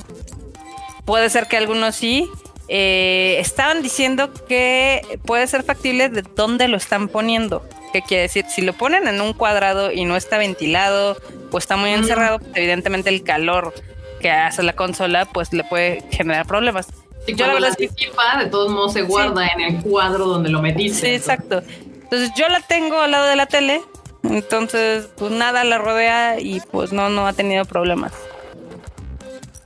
Puede 1.05 1.29
ser 1.29 1.47
que 1.47 1.57
algunos 1.57 1.95
sí. 1.95 2.29
Eh, 2.71 3.37
estaban 3.39 3.81
diciendo 3.81 4.31
que 4.47 5.01
puede 5.25 5.47
ser 5.47 5.63
factible 5.63 6.09
de 6.09 6.21
dónde 6.21 6.67
lo 6.67 6.77
están 6.77 7.07
poniendo. 7.07 7.67
¿Qué 7.91 8.03
quiere 8.03 8.23
decir? 8.23 8.45
Si 8.47 8.61
lo 8.61 8.73
ponen 8.73 9.07
en 9.07 9.19
un 9.19 9.33
cuadrado 9.33 9.91
y 9.91 10.05
no 10.05 10.15
está 10.15 10.37
ventilado 10.37 11.17
o 11.51 11.57
está 11.57 11.77
muy 11.77 11.89
encerrado, 11.89 12.37
pues, 12.37 12.51
evidentemente 12.55 13.09
el 13.09 13.23
calor 13.23 13.73
que 14.19 14.29
hace 14.29 14.61
la 14.63 14.73
consola 14.73 15.25
pues 15.25 15.51
le 15.53 15.63
puede 15.63 16.03
generar 16.11 16.45
problemas. 16.45 16.87
Y 17.25 17.35
yo 17.35 17.47
la 17.47 17.53
verdad 17.53 17.69
es 17.77 17.91
que 17.95 18.05
de 18.39 18.45
todos 18.47 18.71
modos 18.71 18.93
se 18.93 19.01
guarda 19.01 19.47
en 19.47 19.61
el 19.61 19.81
cuadro 19.81 20.25
donde 20.27 20.49
lo 20.49 20.61
metiste. 20.61 21.07
Sí, 21.07 21.13
exacto. 21.13 21.61
Entonces 22.03 22.31
yo 22.35 22.47
la 22.49 22.59
tengo 22.61 23.01
al 23.01 23.11
lado 23.11 23.25
de 23.25 23.35
la 23.35 23.45
tele, 23.45 23.81
entonces 24.23 25.09
pues 25.17 25.31
nada 25.31 25.63
la 25.63 25.77
rodea 25.77 26.39
y 26.39 26.61
pues 26.71 26.91
no, 26.93 27.09
no 27.09 27.27
ha 27.27 27.33
tenido 27.33 27.65
problemas. 27.65 28.13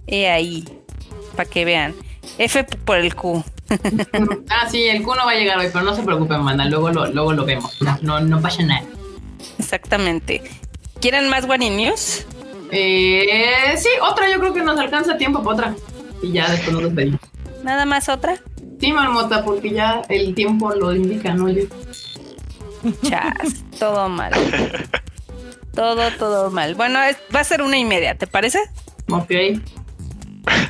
Y 0.07 0.25
ahí, 0.25 0.65
para 1.35 1.49
que 1.49 1.65
vean. 1.65 1.95
F 2.37 2.63
por 2.63 2.97
el 2.97 3.15
Q. 3.15 3.43
ah, 4.49 4.67
sí, 4.69 4.83
el 4.83 5.03
Q 5.03 5.15
no 5.15 5.25
va 5.25 5.31
a 5.31 5.35
llegar 5.35 5.57
hoy, 5.57 5.67
pero 5.71 5.83
no 5.83 5.95
se 5.95 6.03
preocupen, 6.03 6.41
manda, 6.41 6.65
luego 6.65 6.89
lo, 6.89 7.07
luego 7.07 7.33
lo 7.33 7.45
vemos. 7.45 7.77
No, 8.01 8.19
no, 8.19 8.41
pasa 8.41 8.63
nada. 8.63 8.83
Exactamente. 9.57 10.41
¿Quieren 10.99 11.29
más 11.29 11.45
One 11.45 11.69
News? 11.69 12.25
Eh, 12.71 13.75
sí, 13.77 13.89
otra, 14.01 14.29
yo 14.31 14.39
creo 14.39 14.53
que 14.53 14.61
nos 14.61 14.79
alcanza 14.79 15.17
tiempo 15.17 15.43
para 15.43 15.55
otra. 15.55 15.75
Y 16.21 16.31
ya 16.31 16.49
después 16.49 16.73
nos 16.73 16.83
despedimos. 16.83 17.21
¿Nada 17.63 17.85
más 17.85 18.09
otra? 18.09 18.35
Sí, 18.79 18.91
Marmota, 18.91 19.43
porque 19.43 19.71
ya 19.71 20.01
el 20.09 20.33
tiempo 20.35 20.73
lo 20.73 20.93
indica, 20.93 21.33
¿no? 21.33 21.49
Yo. 21.49 21.63
Chas, 23.03 23.63
todo 23.79 24.09
mal. 24.09 24.31
todo, 25.73 26.11
todo 26.11 26.51
mal. 26.51 26.75
Bueno, 26.75 26.99
va 27.33 27.39
a 27.39 27.43
ser 27.43 27.61
una 27.61 27.77
y 27.77 27.85
media, 27.85 28.15
¿te 28.15 28.27
parece? 28.27 28.59
Ok. 29.09 29.31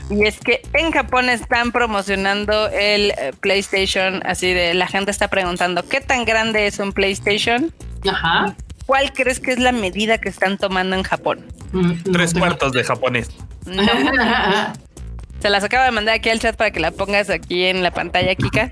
Y 0.09 0.25
es 0.25 0.39
que 0.39 0.61
en 0.73 0.91
Japón 0.91 1.29
están 1.29 1.71
promocionando 1.71 2.67
el 2.69 3.11
eh, 3.11 3.31
PlayStation, 3.39 4.21
así 4.25 4.53
de 4.53 4.73
la 4.73 4.87
gente 4.87 5.09
está 5.11 5.27
preguntando, 5.29 5.83
¿qué 5.87 6.01
tan 6.01 6.25
grande 6.25 6.67
es 6.67 6.79
un 6.79 6.93
PlayStation? 6.93 7.73
Ajá. 8.07 8.55
¿Cuál 8.85 9.13
crees 9.13 9.39
que 9.39 9.51
es 9.53 9.59
la 9.59 9.71
medida 9.71 10.17
que 10.19 10.29
están 10.29 10.57
tomando 10.57 10.95
en 10.95 11.03
Japón? 11.03 11.45
Mm, 11.71 11.93
Tres 12.11 12.33
cuartos 12.33 12.73
de 12.73 12.83
japonés. 12.83 13.29
Se 15.39 15.49
las 15.49 15.63
acabo 15.63 15.83
de 15.85 15.91
mandar 15.91 16.15
aquí 16.15 16.29
al 16.29 16.39
chat 16.39 16.55
para 16.55 16.71
que 16.71 16.79
la 16.79 16.91
pongas 16.91 17.29
aquí 17.29 17.65
en 17.65 17.81
la 17.81 17.91
pantalla, 17.91 18.35
Kika. 18.35 18.69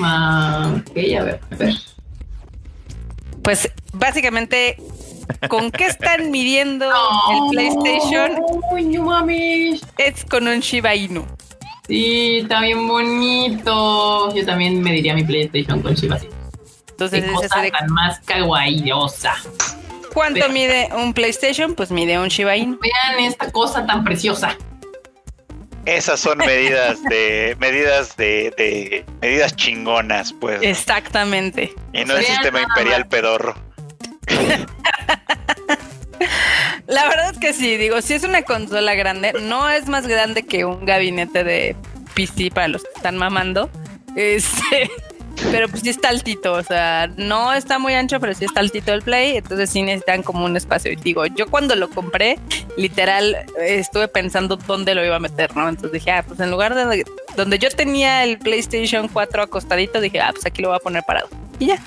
Ah, 0.00 0.74
ok, 0.76 0.96
a 1.18 1.22
ver, 1.24 1.40
a 1.50 1.56
ver. 1.56 1.74
Pues 3.48 3.72
básicamente 3.94 4.76
¿Con 5.48 5.70
qué 5.70 5.86
están 5.86 6.30
midiendo 6.30 6.84
el 7.32 7.50
PlayStation? 7.50 8.32
Es 9.96 10.26
con 10.26 10.46
un 10.46 10.60
Shiba 10.60 10.94
Inu. 10.94 11.24
Sí, 11.86 12.40
está 12.42 12.60
bien 12.60 12.86
bonito. 12.86 14.34
Yo 14.34 14.44
también 14.44 14.82
me 14.82 14.92
diría 14.92 15.14
mi 15.14 15.24
PlayStation 15.24 15.80
con 15.80 15.94
Shiba 15.94 16.18
Inu. 16.18 16.30
Entonces, 16.90 17.24
Qué 17.24 17.32
cosa 17.32 17.62
tan 17.70 17.90
más 17.90 18.20
kawaiiosa. 18.20 19.34
¿Cuánto 20.12 20.46
mide 20.50 20.90
un 20.94 21.14
PlayStation? 21.14 21.74
Pues 21.74 21.90
mide 21.90 22.18
un 22.18 22.28
Shiba 22.28 22.54
Inu. 22.54 22.78
Vean 22.78 23.24
esta 23.24 23.50
cosa 23.50 23.86
tan 23.86 24.04
preciosa. 24.04 24.58
Esas 25.88 26.20
son 26.20 26.36
medidas 26.38 27.02
de 27.04 27.56
medidas 27.58 28.14
de, 28.16 29.04
medidas 29.22 29.56
chingonas, 29.56 30.34
pues. 30.34 30.60
Exactamente. 30.62 31.72
Y 31.94 32.04
no 32.04 32.14
el 32.16 32.24
sistema 32.24 32.60
imperial 32.60 33.08
pedorro. 33.08 33.54
La 36.86 37.08
verdad 37.08 37.30
es 37.32 37.38
que 37.38 37.54
sí, 37.54 37.78
digo, 37.78 38.02
si 38.02 38.14
es 38.14 38.24
una 38.24 38.42
consola 38.42 38.94
grande, 38.94 39.32
no 39.40 39.70
es 39.70 39.88
más 39.88 40.06
grande 40.06 40.44
que 40.44 40.66
un 40.66 40.84
gabinete 40.84 41.42
de 41.42 41.74
PC 42.14 42.50
para 42.50 42.68
los 42.68 42.82
que 42.82 42.90
están 42.96 43.16
mamando. 43.16 43.70
Este, 44.14 44.90
pero 45.50 45.68
pues 45.68 45.82
sí 45.82 45.90
está 45.90 46.08
altito, 46.08 46.52
o 46.52 46.62
sea, 46.62 47.10
no 47.16 47.52
está 47.52 47.78
muy 47.78 47.94
ancho, 47.94 48.20
pero 48.20 48.34
sí 48.34 48.44
está 48.44 48.60
altito 48.60 48.92
el 48.92 49.02
Play, 49.02 49.36
entonces 49.36 49.70
sí 49.70 49.82
necesitan 49.82 50.22
como 50.22 50.44
un 50.44 50.56
espacio. 50.56 50.92
Y 50.92 50.96
digo, 50.96 51.26
yo 51.26 51.46
cuando 51.48 51.74
lo 51.76 51.88
compré, 51.90 52.38
literal, 52.76 53.36
estuve 53.60 54.08
pensando 54.08 54.56
dónde 54.56 54.94
lo 54.94 55.04
iba 55.04 55.16
a 55.16 55.20
meter, 55.20 55.56
¿no? 55.56 55.68
Entonces 55.68 55.92
dije, 55.92 56.10
ah, 56.10 56.24
pues 56.26 56.40
en 56.40 56.50
lugar 56.50 56.74
de 56.74 57.04
donde 57.36 57.58
yo 57.58 57.70
tenía 57.70 58.24
el 58.24 58.38
PlayStation 58.38 59.08
4 59.08 59.42
acostadito, 59.42 60.00
dije, 60.00 60.20
ah, 60.20 60.30
pues 60.32 60.44
aquí 60.46 60.62
lo 60.62 60.68
voy 60.68 60.76
a 60.76 60.80
poner 60.80 61.02
parado. 61.04 61.28
Y 61.58 61.66
ya. 61.66 61.78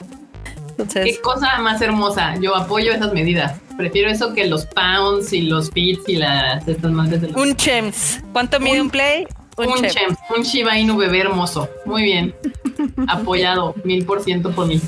Entonces, 0.70 1.06
Qué 1.06 1.22
cosa 1.22 1.60
más 1.60 1.82
hermosa. 1.82 2.36
Yo 2.40 2.56
apoyo 2.56 2.92
esas 2.92 3.14
medidas. 3.14 3.60
Prefiero 3.78 4.10
eso 4.10 4.34
que 4.34 4.48
los 4.48 4.66
pounds 4.66 5.34
y 5.34 5.42
los 5.42 5.70
fits 5.72 6.08
y 6.08 6.16
las 6.16 6.68
estas 6.68 6.92
madres 6.92 7.22
de 7.22 7.28
los... 7.28 7.42
Un 7.42 7.56
chems. 7.56 8.22
¿Cuánto 8.32 8.60
mide 8.60 8.82
un 8.82 8.90
play? 8.90 9.28
Un, 9.58 9.68
un. 9.68 10.38
Un 10.38 10.44
Shiba 10.44 10.78
Inu 10.78 10.98
bebé 10.98 11.20
hermoso. 11.22 11.70
Muy 11.86 12.04
bien. 12.04 12.36
Apoyado 13.08 13.76
mil 13.84 14.06
por 14.06 14.24
ciento 14.24 14.52
por 14.52 14.68
mí. 14.68 14.82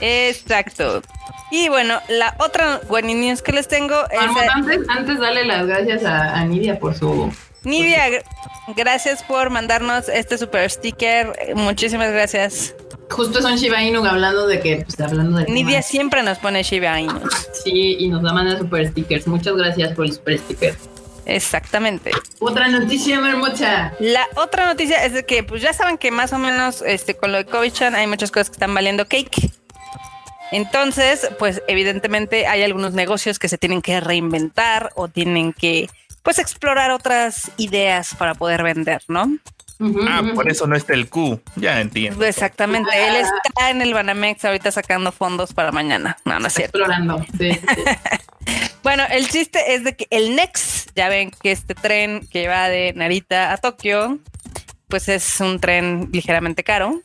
Exacto. 0.00 1.02
Y 1.50 1.68
bueno, 1.68 2.00
la 2.08 2.36
otra 2.38 2.80
news 3.02 3.42
que 3.42 3.52
les 3.52 3.68
tengo 3.68 3.94
es. 4.10 4.20
Antes, 4.54 4.80
antes 4.88 5.18
dale 5.18 5.44
las 5.44 5.66
gracias 5.66 6.04
a, 6.04 6.44
Nidia 6.44 6.78
por 6.78 6.94
su. 6.94 7.32
Nidia, 7.62 8.22
gracias 8.76 9.22
por 9.22 9.50
mandarnos 9.50 10.08
este 10.08 10.38
super 10.38 10.68
sticker. 10.68 11.54
Muchísimas 11.54 12.10
gracias. 12.10 12.74
Justo 13.10 13.40
son 13.40 13.56
Shiba 13.56 13.82
Inu 13.82 14.04
hablando 14.04 14.48
de 14.48 14.60
que, 14.60 14.84
pues 14.84 15.00
hablando 15.00 15.38
de. 15.38 15.44
Nidia 15.44 15.82
siempre 15.82 16.22
nos 16.24 16.38
pone 16.38 16.62
Shiba 16.64 17.00
Inu. 17.00 17.20
Sí, 17.64 17.96
y 18.00 18.08
nos 18.08 18.22
da 18.22 18.32
manda 18.32 18.58
super 18.58 18.88
stickers. 18.88 19.28
Muchas 19.28 19.54
gracias 19.56 19.94
por 19.94 20.06
el 20.06 20.12
super 20.12 20.38
sticker. 20.38 20.74
Exactamente. 21.26 22.12
Otra 22.38 22.68
noticia, 22.68 23.20
Marmocha. 23.20 23.92
La 23.98 24.26
otra 24.36 24.66
noticia 24.66 25.04
es 25.04 25.12
de 25.12 25.26
que, 25.26 25.42
pues 25.42 25.60
ya 25.60 25.72
saben 25.72 25.98
que 25.98 26.10
más 26.10 26.32
o 26.32 26.38
menos 26.38 26.82
este, 26.86 27.16
con 27.16 27.32
lo 27.32 27.38
de 27.38 27.44
covid 27.44 27.72
hay 27.94 28.06
muchas 28.06 28.30
cosas 28.30 28.48
que 28.48 28.54
están 28.54 28.72
valiendo 28.72 29.06
cake. 29.06 29.50
Entonces, 30.52 31.28
pues 31.38 31.62
evidentemente 31.66 32.46
hay 32.46 32.62
algunos 32.62 32.92
negocios 32.92 33.38
que 33.40 33.48
se 33.48 33.58
tienen 33.58 33.82
que 33.82 34.00
reinventar 34.00 34.92
o 34.94 35.08
tienen 35.08 35.52
que, 35.52 35.90
pues, 36.22 36.38
explorar 36.38 36.92
otras 36.92 37.50
ideas 37.56 38.14
para 38.14 38.34
poder 38.34 38.62
vender, 38.62 39.02
¿no? 39.08 39.36
ah, 40.08 40.22
por 40.34 40.48
eso 40.48 40.66
no 40.66 40.76
está 40.76 40.94
el 40.94 41.08
Q, 41.08 41.40
ya 41.56 41.80
entiendo. 41.80 42.24
Exactamente, 42.24 42.90
él 43.08 43.16
está 43.16 43.70
en 43.70 43.82
el 43.82 43.92
Banamex 43.92 44.44
ahorita 44.44 44.70
sacando 44.70 45.12
fondos 45.12 45.52
para 45.52 45.72
mañana. 45.72 46.16
No, 46.24 46.38
no 46.38 46.46
es 46.46 46.54
cierto. 46.54 46.78
Explorando, 46.78 47.24
sí. 47.36 47.50
bueno, 48.86 49.02
el 49.10 49.28
chiste 49.28 49.74
es 49.74 49.82
de 49.82 49.96
que 49.96 50.06
el 50.10 50.36
Next, 50.36 50.90
ya 50.94 51.08
ven 51.08 51.32
que 51.32 51.50
este 51.50 51.74
tren 51.74 52.24
que 52.28 52.46
va 52.46 52.68
de 52.68 52.92
Narita 52.94 53.52
a 53.52 53.56
Tokio, 53.56 54.20
pues 54.86 55.08
es 55.08 55.40
un 55.40 55.58
tren 55.58 56.08
ligeramente 56.12 56.62
caro 56.62 57.02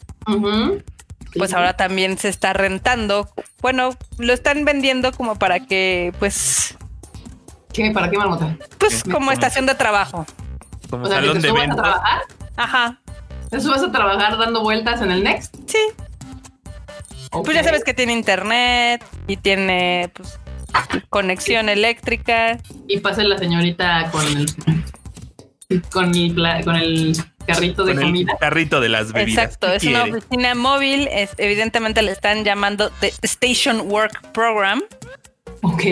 pues 1.37 1.53
ahora 1.53 1.75
también 1.75 2.17
se 2.17 2.29
está 2.29 2.53
rentando. 2.53 3.29
Bueno, 3.61 3.95
lo 4.17 4.33
están 4.33 4.65
vendiendo 4.65 5.11
como 5.11 5.35
para 5.35 5.59
que, 5.59 6.13
pues. 6.19 6.77
¿Qué? 7.73 7.91
¿Para 7.91 8.09
qué 8.09 8.17
marmota? 8.17 8.57
Pues 8.77 9.03
como 9.03 9.31
estación 9.31 9.65
de 9.65 9.75
trabajo. 9.75 10.25
Como 10.89 11.05
o 11.05 11.07
sea, 11.07 11.17
salón 11.17 11.41
de 11.41 11.49
a 11.49 11.75
trabajar. 11.75 12.21
Ajá. 12.57 12.99
¿Te 13.49 13.59
subas 13.59 13.83
a 13.83 13.91
trabajar 13.91 14.37
dando 14.37 14.61
vueltas 14.61 15.01
en 15.01 15.11
el 15.11 15.23
Next? 15.23 15.55
Sí. 15.67 15.79
Pues 17.31 17.55
ya 17.55 17.63
sabes 17.63 17.85
que 17.85 17.93
tiene 17.93 18.11
internet 18.11 19.05
y 19.27 19.37
tiene 19.37 20.11
pues, 20.13 20.37
conexión 21.09 21.69
eléctrica. 21.69 22.57
Y 22.87 22.99
pasa 22.99 23.23
la 23.23 23.37
señorita 23.37 24.09
con 24.11 24.25
el 24.25 24.45
con 25.91 26.13
el, 26.13 26.35
con 26.65 26.75
el 26.75 27.15
carrito 27.45 27.83
de 27.85 27.95
comida. 27.95 28.37
carrito 28.39 28.81
de 28.81 28.89
las 28.89 29.13
bebidas. 29.13 29.45
Exacto, 29.45 29.71
es 29.71 29.83
una 29.83 30.03
oficina 30.03 30.55
móvil. 30.55 31.07
Es, 31.11 31.31
evidentemente 31.37 32.01
le 32.01 32.11
están 32.11 32.43
llamando 32.43 32.91
The 32.99 33.13
Station 33.21 33.89
Work 33.89 34.31
Program. 34.33 34.81
Ok. 35.61 35.83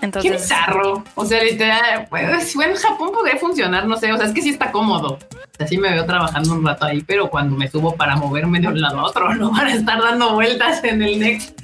Entonces, 0.00 0.30
Qué 0.30 0.36
bizarro. 0.36 1.04
O 1.14 1.24
sea, 1.24 1.42
literal, 1.42 2.06
pues, 2.10 2.54
bueno, 2.54 2.72
en 2.72 2.78
Japón 2.78 3.10
podría 3.12 3.36
funcionar, 3.36 3.86
no 3.86 3.96
sé. 3.96 4.12
O 4.12 4.16
sea, 4.16 4.26
es 4.26 4.32
que 4.32 4.42
sí 4.42 4.50
está 4.50 4.70
cómodo. 4.70 5.18
Así 5.58 5.78
me 5.78 5.90
veo 5.90 6.04
trabajando 6.04 6.52
un 6.52 6.66
rato 6.66 6.86
ahí, 6.86 7.02
pero 7.02 7.30
cuando 7.30 7.56
me 7.56 7.68
subo 7.68 7.94
para 7.94 8.16
moverme 8.16 8.60
de 8.60 8.68
un 8.68 8.80
lado 8.80 9.00
a 9.00 9.04
otro, 9.04 9.34
no 9.36 9.50
van 9.50 9.68
a 9.68 9.74
estar 9.74 10.00
dando 10.00 10.34
vueltas 10.34 10.82
en 10.84 11.02
el 11.02 11.18
next. 11.18 11.60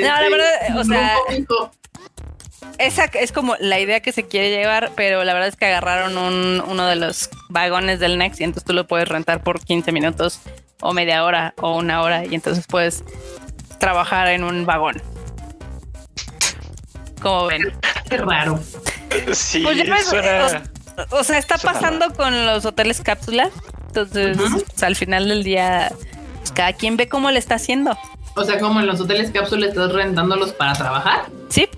No, 0.00 0.06
la 0.06 0.28
verdad, 0.28 0.78
o 0.78 0.84
sea, 0.84 1.16
esa 2.78 3.04
es 3.04 3.32
como 3.32 3.56
la 3.60 3.78
idea 3.80 4.00
que 4.00 4.12
se 4.12 4.24
quiere 4.24 4.50
llevar, 4.50 4.92
pero 4.96 5.24
la 5.24 5.34
verdad 5.34 5.48
es 5.48 5.56
que 5.56 5.66
agarraron 5.66 6.16
uno 6.16 6.86
de 6.86 6.96
los 6.96 7.30
vagones 7.48 8.00
del 8.00 8.18
Next 8.18 8.40
y 8.40 8.44
entonces 8.44 8.64
tú 8.64 8.72
lo 8.72 8.86
puedes 8.86 9.08
rentar 9.08 9.42
por 9.42 9.60
15 9.60 9.92
minutos 9.92 10.40
o 10.80 10.92
media 10.92 11.24
hora 11.24 11.54
o 11.60 11.76
una 11.76 12.02
hora 12.02 12.24
y 12.24 12.34
entonces 12.34 12.66
puedes 12.66 13.04
trabajar 13.78 14.28
en 14.28 14.44
un 14.44 14.66
vagón. 14.66 15.00
Como 17.20 17.46
ven. 17.46 17.72
Qué 18.08 18.16
raro. 18.16 18.60
Sí, 19.32 19.62
pues 19.62 20.12
o, 21.10 21.24
sea, 21.24 21.38
está 21.38 21.56
pasando 21.58 22.12
con 22.14 22.46
los 22.46 22.64
hoteles 22.64 23.00
cápsula. 23.00 23.50
Entonces, 23.88 24.38
pues, 24.38 24.82
al 24.82 24.96
final 24.96 25.28
del 25.28 25.42
día, 25.42 25.92
pues, 26.38 26.52
cada 26.52 26.72
quien 26.72 26.96
ve 26.96 27.08
cómo 27.08 27.30
le 27.30 27.38
está 27.38 27.56
haciendo. 27.56 27.96
O 28.34 28.44
sea, 28.44 28.58
como 28.58 28.80
en 28.80 28.86
los 28.86 29.00
hoteles 29.00 29.30
cápsula 29.30 29.66
estás 29.66 29.92
rentándolos 29.92 30.52
para 30.52 30.72
trabajar. 30.72 31.26
Sí. 31.48 31.68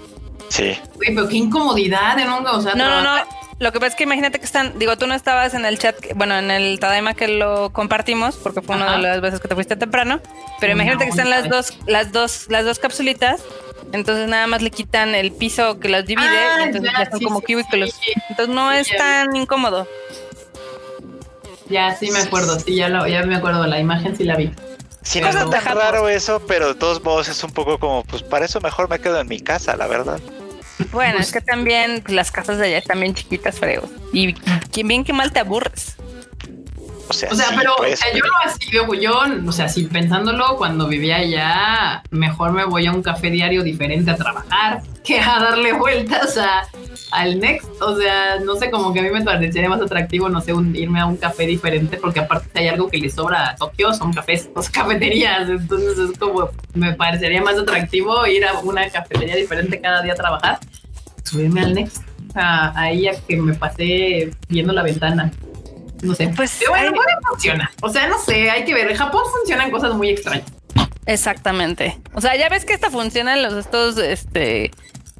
Sí. 0.48 0.78
pero 0.98 1.26
qué 1.28 1.36
incomodidad 1.36 2.18
en 2.18 2.30
un, 2.30 2.46
o 2.46 2.60
sea, 2.60 2.74
no, 2.74 2.88
no, 2.88 3.02
no. 3.02 3.24
Lo 3.60 3.72
que 3.72 3.78
pasa 3.78 3.90
es 3.90 3.94
que 3.94 4.04
imagínate 4.04 4.38
que 4.38 4.44
están, 4.44 4.78
digo, 4.78 4.96
tú 4.98 5.06
no 5.06 5.14
estabas 5.14 5.54
en 5.54 5.64
el 5.64 5.78
chat, 5.78 5.96
bueno, 6.16 6.36
en 6.36 6.50
el 6.50 6.80
Tadaima 6.80 7.14
que 7.14 7.28
lo 7.28 7.70
compartimos, 7.70 8.36
porque 8.36 8.60
fue 8.60 8.76
una 8.76 8.96
de 8.96 9.02
las 9.02 9.20
veces 9.20 9.40
que 9.40 9.48
te 9.48 9.54
fuiste 9.54 9.76
temprano, 9.76 10.20
pero 10.60 10.72
imagínate 10.72 11.04
que 11.04 11.10
están 11.10 11.30
las 11.30 11.48
dos, 11.48 11.72
las 11.86 12.10
dos, 12.10 12.46
las 12.48 12.64
dos 12.64 12.78
capsulitas, 12.78 13.42
entonces 13.92 14.28
nada 14.28 14.46
más 14.48 14.60
le 14.60 14.70
quitan 14.70 15.14
el 15.14 15.32
piso 15.32 15.78
que 15.78 15.88
las 15.88 16.04
divide, 16.04 16.26
ah, 16.26 16.64
entonces 16.64 16.90
ya, 16.92 17.10
son 17.10 17.20
como 17.20 17.40
cubículos. 17.40 17.98
entonces 18.28 18.54
no 18.54 18.72
es 18.72 18.88
tan 18.96 19.34
incómodo. 19.36 19.86
Ya, 21.68 21.94
sí 21.94 22.10
me 22.10 22.18
acuerdo, 22.18 22.58
sí, 22.58 22.74
ya, 22.74 22.88
lo, 22.88 23.06
ya 23.06 23.22
me 23.22 23.36
acuerdo, 23.36 23.66
la 23.66 23.78
imagen 23.78 24.16
sí 24.16 24.24
la 24.24 24.36
vi. 24.36 24.50
Sí, 25.04 25.20
no 25.20 25.28
es 25.28 25.36
tan 25.36 25.76
raro 25.76 26.08
eso, 26.08 26.42
pero 26.48 26.68
de 26.68 26.74
todos 26.74 27.04
modos 27.04 27.28
es 27.28 27.44
un 27.44 27.52
poco 27.52 27.78
como, 27.78 28.02
pues 28.04 28.22
para 28.22 28.46
eso 28.46 28.60
mejor 28.60 28.88
me 28.88 28.98
quedo 28.98 29.20
en 29.20 29.28
mi 29.28 29.38
casa, 29.38 29.76
la 29.76 29.86
verdad. 29.86 30.18
Bueno, 30.90 31.20
es 31.20 31.30
que 31.30 31.40
también 31.40 32.02
las 32.08 32.32
casas 32.32 32.58
de 32.58 32.66
allá 32.66 32.78
están 32.78 32.98
bien 33.00 33.14
chiquitas, 33.14 33.60
freos. 33.60 33.88
Y 34.12 34.34
bien 34.82 35.04
que 35.04 35.12
mal 35.12 35.30
te 35.30 35.38
aburres. 35.38 35.94
O 37.08 37.12
sea, 37.12 37.48
pero 37.56 37.74
pues, 37.76 38.00
yo 38.12 38.24
lo 38.24 38.50
así, 38.50 38.70
yo, 38.70 38.94
yo, 38.94 39.22
o 39.46 39.52
sea, 39.52 39.68
sí, 39.68 39.84
pensándolo, 39.84 40.56
cuando 40.56 40.88
vivía 40.88 41.16
allá, 41.16 42.02
mejor 42.10 42.52
me 42.52 42.64
voy 42.64 42.86
a 42.86 42.92
un 42.92 43.02
café 43.02 43.30
diario 43.30 43.62
diferente 43.62 44.10
a 44.10 44.16
trabajar 44.16 44.82
que 45.04 45.20
a 45.20 45.38
darle 45.38 45.74
vueltas 45.74 46.38
a, 46.38 46.66
al 47.10 47.38
Next. 47.38 47.68
O 47.80 47.96
sea, 47.96 48.40
no 48.40 48.56
sé, 48.56 48.70
como 48.70 48.92
que 48.92 49.00
a 49.00 49.02
mí 49.02 49.10
me 49.10 49.22
parecería 49.22 49.68
más 49.68 49.80
atractivo, 49.80 50.28
no 50.28 50.40
sé, 50.40 50.52
irme 50.74 51.00
a 51.00 51.06
un 51.06 51.16
café 51.16 51.46
diferente, 51.46 51.98
porque 51.98 52.20
aparte 52.20 52.58
hay 52.58 52.68
algo 52.68 52.88
que 52.88 52.98
le 52.98 53.10
sobra 53.10 53.50
a 53.50 53.56
Tokio, 53.56 53.92
son 53.92 54.12
cafés, 54.12 54.48
o 54.54 54.62
cafeterías. 54.72 55.48
Entonces 55.48 55.98
es 55.98 56.18
como, 56.18 56.50
me 56.72 56.94
parecería 56.94 57.42
más 57.42 57.58
atractivo 57.58 58.26
ir 58.26 58.44
a 58.46 58.58
una 58.60 58.88
cafetería 58.88 59.36
diferente 59.36 59.80
cada 59.80 60.02
día 60.02 60.14
a 60.14 60.16
trabajar, 60.16 60.58
subirme 61.22 61.60
al 61.60 61.74
Next. 61.74 62.02
ahí 62.34 63.08
a 63.08 63.20
que 63.20 63.36
me 63.36 63.54
pasé 63.54 64.30
viendo 64.48 64.72
la 64.72 64.82
ventana. 64.82 65.30
No 66.02 66.14
sé. 66.14 66.32
Pues 66.34 66.58
bueno, 66.68 66.92
funciona. 67.28 67.70
O 67.82 67.88
sea, 67.88 68.08
no 68.08 68.18
sé, 68.18 68.50
hay 68.50 68.64
que 68.64 68.74
ver. 68.74 68.90
En 68.90 68.96
Japón 68.96 69.22
funcionan 69.38 69.70
cosas 69.70 69.94
muy 69.94 70.10
extrañas. 70.10 70.46
Exactamente. 71.06 72.00
O 72.14 72.20
sea, 72.20 72.36
ya 72.36 72.48
ves 72.48 72.64
que 72.64 72.72
esta 72.72 72.90
funciona 72.90 73.34
en 73.34 73.42
los 73.42 73.54
estos, 73.54 73.98
este, 73.98 74.70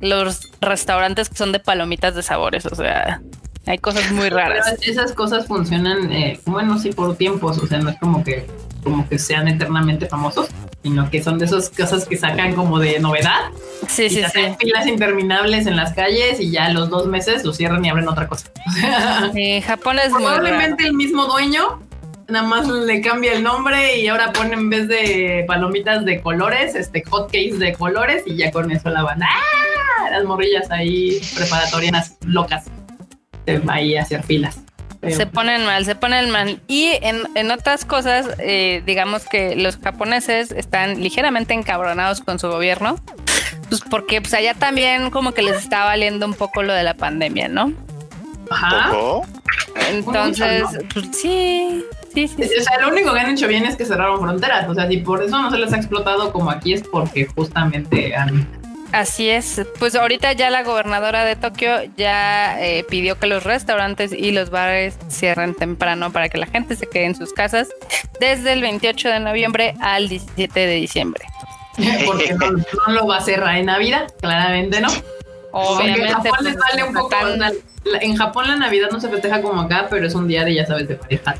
los 0.00 0.50
restaurantes 0.60 1.28
que 1.28 1.36
son 1.36 1.52
de 1.52 1.60
palomitas 1.60 2.14
de 2.14 2.22
sabores. 2.22 2.66
O 2.66 2.74
sea, 2.74 3.20
hay 3.66 3.78
cosas 3.78 4.10
muy 4.12 4.28
raras. 4.28 4.76
esas 4.82 5.12
cosas 5.12 5.46
funcionan, 5.46 6.12
eh, 6.12 6.40
bueno, 6.46 6.78
sí, 6.78 6.90
por 6.90 7.16
tiempos. 7.16 7.58
O 7.58 7.66
sea, 7.66 7.78
no 7.78 7.90
es 7.90 7.98
como 7.98 8.24
que, 8.24 8.46
como 8.84 9.08
que 9.08 9.18
sean 9.18 9.48
eternamente 9.48 10.06
famosos, 10.06 10.48
sino 10.82 11.10
que 11.10 11.22
son 11.22 11.38
de 11.38 11.46
esas 11.46 11.70
cosas 11.70 12.06
que 12.06 12.16
sacan 12.16 12.54
como 12.54 12.78
de 12.78 13.00
novedad. 13.00 13.50
Sí, 13.88 14.08
sí, 14.08 14.22
sí. 14.32 14.40
filas 14.58 14.86
interminables 14.86 15.66
en 15.66 15.76
las 15.76 15.94
calles 15.94 16.38
y 16.38 16.50
ya 16.50 16.68
los 16.68 16.90
dos 16.90 17.06
meses 17.06 17.44
lo 17.44 17.52
cierran 17.52 17.84
y 17.84 17.88
abren 17.88 18.08
otra 18.08 18.28
cosa. 18.28 18.50
Sí, 19.32 19.60
Japón 19.62 19.98
es 19.98 20.12
probablemente 20.12 20.86
el 20.86 20.94
mismo 20.94 21.26
dueño. 21.26 21.80
Nada 22.28 22.46
más 22.46 22.68
le 22.68 23.00
cambia 23.00 23.32
el 23.32 23.42
nombre 23.42 23.98
y 23.98 24.08
ahora 24.08 24.32
pone 24.32 24.54
en 24.54 24.70
vez 24.70 24.88
de 24.88 25.44
palomitas 25.46 26.04
de 26.04 26.22
colores, 26.22 26.74
este 26.74 27.02
hotcakes 27.02 27.58
de 27.58 27.72
colores 27.74 28.22
y 28.26 28.36
ya 28.36 28.50
con 28.50 28.70
eso 28.70 28.88
la 28.90 29.02
van. 29.02 29.22
¡Ah! 29.22 30.10
Las 30.10 30.24
morrillas 30.24 30.70
ahí 30.70 31.20
preparatorias 31.34 32.16
locas 32.24 32.66
ahí 33.68 33.96
a 33.96 34.02
hacer 34.02 34.22
filas. 34.22 34.63
Se 35.10 35.26
ponen 35.26 35.64
mal, 35.64 35.84
se 35.84 35.94
ponen 35.94 36.30
mal. 36.30 36.60
Y 36.66 36.92
en, 37.00 37.50
otras 37.50 37.84
cosas, 37.84 38.26
eh, 38.38 38.82
digamos 38.86 39.24
que 39.24 39.56
los 39.56 39.78
japoneses 39.78 40.50
están 40.52 41.00
ligeramente 41.02 41.54
encabronados 41.54 42.20
con 42.20 42.38
su 42.38 42.48
gobierno, 42.48 42.96
pues 43.68 43.80
porque 43.82 44.20
pues 44.20 44.34
allá 44.34 44.54
también 44.54 45.10
como 45.10 45.32
que 45.32 45.42
les 45.42 45.56
está 45.56 45.84
valiendo 45.84 46.26
un 46.26 46.34
poco 46.34 46.62
lo 46.62 46.72
de 46.72 46.82
la 46.82 46.94
pandemia, 46.94 47.48
¿no? 47.48 47.72
Ajá. 48.50 48.92
Entonces, 49.90 50.64
pues 50.92 51.06
sí, 51.12 51.84
Sí, 52.14 52.28
sí, 52.28 52.42
O 52.44 52.62
sea, 52.62 52.80
lo 52.80 52.92
único 52.92 53.12
que 53.12 53.18
han 53.18 53.30
hecho 53.32 53.48
bien 53.48 53.66
es 53.66 53.76
que 53.76 53.84
cerraron 53.84 54.20
fronteras. 54.20 54.68
O 54.68 54.74
sea, 54.74 54.86
si 54.86 54.98
por 54.98 55.20
eso 55.20 55.36
no 55.36 55.50
se 55.50 55.58
les 55.58 55.72
ha 55.72 55.76
explotado 55.76 56.32
como 56.32 56.48
aquí 56.48 56.72
es 56.72 56.82
porque 56.82 57.26
justamente 57.26 58.14
han 58.14 58.46
Así 58.94 59.28
es, 59.28 59.60
pues 59.80 59.96
ahorita 59.96 60.34
ya 60.34 60.50
la 60.50 60.62
gobernadora 60.62 61.24
de 61.24 61.34
Tokio 61.34 61.82
ya 61.96 62.64
eh, 62.64 62.84
pidió 62.88 63.18
que 63.18 63.26
los 63.26 63.42
restaurantes 63.42 64.12
y 64.12 64.30
los 64.30 64.50
bares 64.50 64.96
cierren 65.10 65.56
temprano 65.56 66.12
para 66.12 66.28
que 66.28 66.38
la 66.38 66.46
gente 66.46 66.76
se 66.76 66.86
quede 66.86 67.06
en 67.06 67.16
sus 67.16 67.32
casas 67.32 67.66
desde 68.20 68.52
el 68.52 68.62
28 68.62 69.08
de 69.08 69.18
noviembre 69.18 69.74
al 69.80 70.08
17 70.08 70.60
de 70.60 70.74
diciembre. 70.76 71.24
Porque 72.06 72.34
no, 72.34 72.92
lo 72.92 73.08
va 73.08 73.16
a 73.16 73.20
cerrar 73.20 73.56
en 73.56 73.66
Navidad, 73.66 74.06
claramente 74.20 74.80
no. 74.80 74.88
Obviamente. 75.50 76.06
En 76.06 76.14
Japón 76.14 76.44
les 76.44 76.54
pues, 76.54 76.64
vale 76.70 76.84
un 76.84 76.94
poco. 76.94 77.16
En 78.00 78.16
Japón 78.16 78.46
la 78.46 78.54
Navidad 78.54 78.90
no 78.92 79.00
se 79.00 79.08
festeja 79.08 79.42
como 79.42 79.62
acá, 79.62 79.88
pero 79.90 80.06
es 80.06 80.14
un 80.14 80.28
día 80.28 80.44
de, 80.44 80.54
ya 80.54 80.66
sabes, 80.66 80.86
de 80.86 80.94
pareja. 80.94 81.34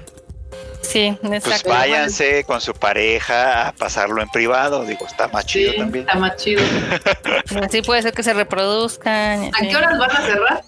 Sí, 0.84 1.16
pues 1.20 1.32
exacto. 1.44 1.68
Pues 1.68 1.78
váyanse 1.78 2.44
con 2.44 2.60
su 2.60 2.74
pareja 2.74 3.68
a 3.68 3.72
pasarlo 3.72 4.22
en 4.22 4.28
privado. 4.28 4.84
Digo, 4.84 5.06
está 5.06 5.28
más 5.28 5.46
chido 5.46 5.74
también. 5.74 6.06
Está 6.06 6.18
más 6.18 6.36
chido. 6.36 6.62
Así 7.62 7.82
puede 7.82 8.02
ser 8.02 8.12
que 8.12 8.22
se 8.22 8.34
reproduzcan. 8.34 9.50
¿A 9.54 9.60
qué 9.60 9.76
horas 9.76 9.98
van 9.98 10.10
a 10.10 10.20
cerrar? 10.22 10.64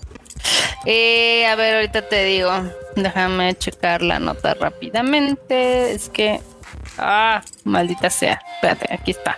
Eh, 0.85 1.47
a 1.47 1.55
ver, 1.57 1.77
ahorita 1.77 2.03
te 2.09 2.25
digo. 2.25 2.53
Déjame 2.95 3.55
checar 3.57 4.03
la 4.03 4.19
nota 4.19 4.55
rápidamente. 4.55 5.93
Es 5.93 6.09
que. 6.09 6.41
Ah, 6.99 7.43
maldita 7.65 8.09
sea. 8.11 8.41
Espérate, 8.55 8.93
aquí 8.93 9.11
está. 9.11 9.37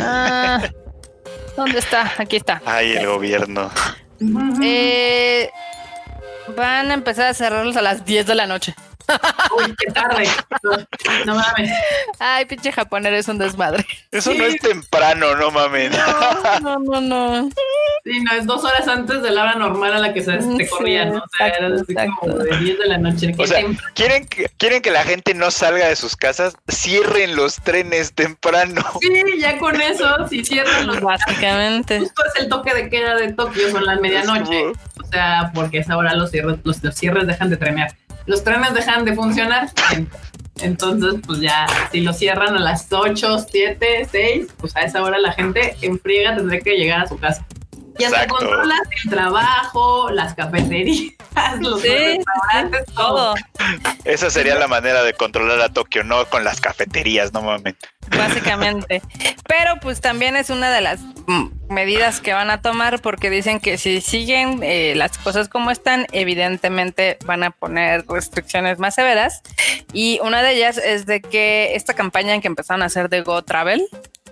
Ah, 0.00 0.62
¿Dónde 1.56 1.78
está? 1.78 2.12
Aquí 2.18 2.36
está. 2.36 2.62
Ay, 2.64 2.96
el 2.96 3.06
gobierno. 3.06 3.70
Eh, 4.62 5.50
van 6.56 6.90
a 6.90 6.94
empezar 6.94 7.26
a 7.26 7.34
cerrarlos 7.34 7.76
a 7.76 7.82
las 7.82 8.04
10 8.04 8.26
de 8.26 8.34
la 8.34 8.46
noche. 8.46 8.74
Uy, 9.56 9.74
qué 9.78 9.92
tarde. 9.92 10.28
No, 11.24 11.34
mames. 11.34 11.70
Ay, 12.18 12.44
pinche 12.44 12.72
japonés, 12.72 13.12
es 13.12 13.28
un 13.28 13.38
desmadre. 13.38 13.86
Eso 14.10 14.34
no 14.34 14.44
es 14.44 14.60
temprano, 14.60 15.34
no 15.36 15.50
mames. 15.50 15.92
No, 16.62 16.78
no, 16.78 17.00
no, 17.00 17.50
Sí, 18.04 18.20
no, 18.22 18.32
es 18.32 18.46
dos 18.46 18.64
horas 18.64 18.86
antes 18.88 19.22
de 19.22 19.30
la 19.30 19.42
hora 19.42 19.54
normal 19.54 19.94
a 19.94 19.98
la 19.98 20.12
que 20.12 20.22
se, 20.22 20.38
te 20.38 20.68
corría, 20.68 21.06
¿no? 21.06 21.18
O 21.18 21.28
sea, 21.36 21.48
era 21.48 21.68
así 21.74 21.94
como 22.18 22.36
de 22.36 22.56
10 22.56 22.78
de 22.78 22.86
la 22.86 22.98
noche. 22.98 23.34
O 23.38 23.46
sea, 23.46 23.62
¿quieren 23.94 24.26
que, 24.26 24.50
quieren 24.56 24.82
que 24.82 24.90
la 24.90 25.04
gente 25.04 25.34
no 25.34 25.50
salga 25.50 25.88
de 25.88 25.96
sus 25.96 26.16
casas, 26.16 26.54
cierren 26.68 27.36
los 27.36 27.56
trenes 27.56 28.12
temprano. 28.12 28.82
Sí, 29.00 29.22
ya 29.38 29.58
con 29.58 29.80
eso, 29.80 30.28
si 30.28 30.44
cierran 30.44 30.86
los 30.86 31.00
Básicamente. 31.00 32.00
Justo 32.00 32.22
es 32.26 32.42
el 32.42 32.48
toque 32.48 32.74
de 32.74 32.90
queda 32.90 33.14
de 33.14 33.32
Tokio, 33.32 33.70
son 33.70 33.84
las 33.84 34.00
medianoche. 34.00 34.72
O 35.00 35.06
sea, 35.10 35.50
porque 35.54 35.78
esa 35.78 35.96
hora 35.96 36.14
los 36.14 36.30
cierres, 36.30 36.58
los 36.64 36.94
cierres 36.94 37.26
dejan 37.26 37.50
de 37.50 37.56
tremear 37.56 37.94
los 38.28 38.44
trenes 38.44 38.74
dejan 38.74 39.04
de 39.04 39.14
funcionar. 39.14 39.70
Entonces, 40.60 41.20
pues 41.26 41.40
ya, 41.40 41.66
si 41.90 42.00
lo 42.00 42.12
cierran 42.12 42.56
a 42.56 42.60
las 42.60 42.92
8, 42.92 43.46
7, 43.50 44.08
6, 44.10 44.46
pues 44.58 44.76
a 44.76 44.80
esa 44.80 45.02
hora 45.02 45.18
la 45.18 45.32
gente 45.32 45.76
en 45.80 45.98
friega 45.98 46.36
tendrá 46.36 46.60
que 46.60 46.76
llegar 46.76 47.00
a 47.00 47.06
su 47.08 47.18
casa. 47.18 47.46
Y 47.98 48.04
hasta 48.04 48.26
controlas 48.28 48.80
el 49.04 49.10
trabajo, 49.10 50.10
las 50.10 50.34
cafeterías, 50.34 51.14
los 51.60 51.82
restaurantes, 51.82 52.84
todo. 52.94 53.34
Esa 54.04 54.30
sería 54.30 54.54
la 54.54 54.68
manera 54.68 55.02
de 55.02 55.14
controlar 55.14 55.60
a 55.60 55.68
Tokio, 55.68 56.04
no 56.04 56.24
con 56.26 56.44
las 56.44 56.60
cafeterías, 56.60 57.32
no 57.32 57.42
mames. 57.42 57.74
Básicamente. 58.16 59.02
Pero 59.46 59.80
pues 59.80 60.00
también 60.00 60.36
es 60.36 60.50
una 60.50 60.70
de 60.70 60.80
las 60.80 61.00
medidas 61.68 62.20
que 62.20 62.32
van 62.32 62.50
a 62.50 62.62
tomar 62.62 63.02
porque 63.02 63.30
dicen 63.30 63.60
que 63.60 63.76
si 63.76 64.00
siguen 64.00 64.60
eh, 64.62 64.94
las 64.96 65.18
cosas 65.18 65.48
como 65.48 65.70
están, 65.70 66.06
evidentemente 66.12 67.18
van 67.26 67.42
a 67.42 67.50
poner 67.50 68.06
restricciones 68.08 68.78
más 68.78 68.94
severas. 68.94 69.42
Y 69.92 70.20
una 70.22 70.42
de 70.42 70.52
ellas 70.54 70.78
es 70.78 71.06
de 71.06 71.20
que 71.20 71.74
esta 71.74 71.94
campaña 71.94 72.34
en 72.34 72.40
que 72.40 72.48
empezaron 72.48 72.82
a 72.82 72.86
hacer 72.86 73.08
de 73.08 73.22
Go 73.22 73.42
Travel, 73.42 73.86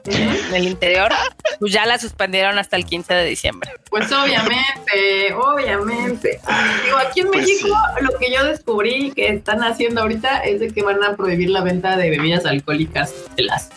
en 0.09 0.55
el 0.55 0.65
interior, 0.69 1.13
pues 1.59 1.73
ya 1.73 1.87
la 1.87 1.99
suspendieron 1.99 2.59
hasta 2.59 2.77
el 2.77 2.85
15 2.85 3.15
de 3.15 3.25
diciembre. 3.25 3.71
Pues 3.91 4.11
obviamente, 4.13 5.35
obviamente. 5.35 6.41
Digo, 6.85 6.99
aquí 6.99 7.21
en 7.21 7.29
pues 7.29 7.47
México 7.47 7.77
lo 8.01 8.19
que 8.19 8.33
yo 8.33 8.45
descubrí 8.45 9.13
que 9.13 9.29
están 9.29 9.63
haciendo 9.63 10.03
ahorita 10.03 10.41
es 10.41 10.61
de 10.61 10.73
que 10.73 10.83
van 10.83 11.03
a 11.03 11.17
prohibir 11.17 11.51
la 11.51 11.63
venta 11.63 11.97
de 11.97 12.11
bebidas 12.11 12.47
alcohólicas 12.47 13.13
de 13.37 13.45
las 13.45 13.71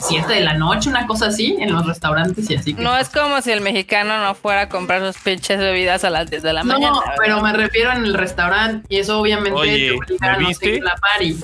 7 0.00 0.32
de 0.32 0.40
la 0.40 0.54
noche, 0.54 0.88
una 0.88 1.06
cosa 1.06 1.26
así, 1.26 1.56
en 1.58 1.72
los 1.72 1.86
restaurantes 1.86 2.48
y 2.50 2.56
así. 2.56 2.74
No 2.74 2.96
es 2.96 3.08
como 3.08 3.42
si 3.42 3.50
el 3.50 3.60
mexicano 3.60 4.18
no 4.22 4.34
fuera 4.34 4.62
a 4.62 4.68
comprar 4.68 5.00
sus 5.00 5.20
pinches 5.22 5.58
bebidas 5.58 6.04
a 6.04 6.10
las 6.10 6.30
10 6.30 6.42
de 6.42 6.52
la 6.52 6.64
mañana. 6.64 6.92
No, 6.94 7.02
pero 7.18 7.40
me 7.42 7.52
refiero 7.52 7.92
en 7.92 8.04
el 8.04 8.14
restaurante 8.14 8.86
y 8.88 8.98
eso 8.98 9.20
obviamente 9.20 9.58
Oye, 9.58 9.98
te 10.06 10.44
viste? 10.44 10.80
la 10.80 10.94
party. 10.94 11.36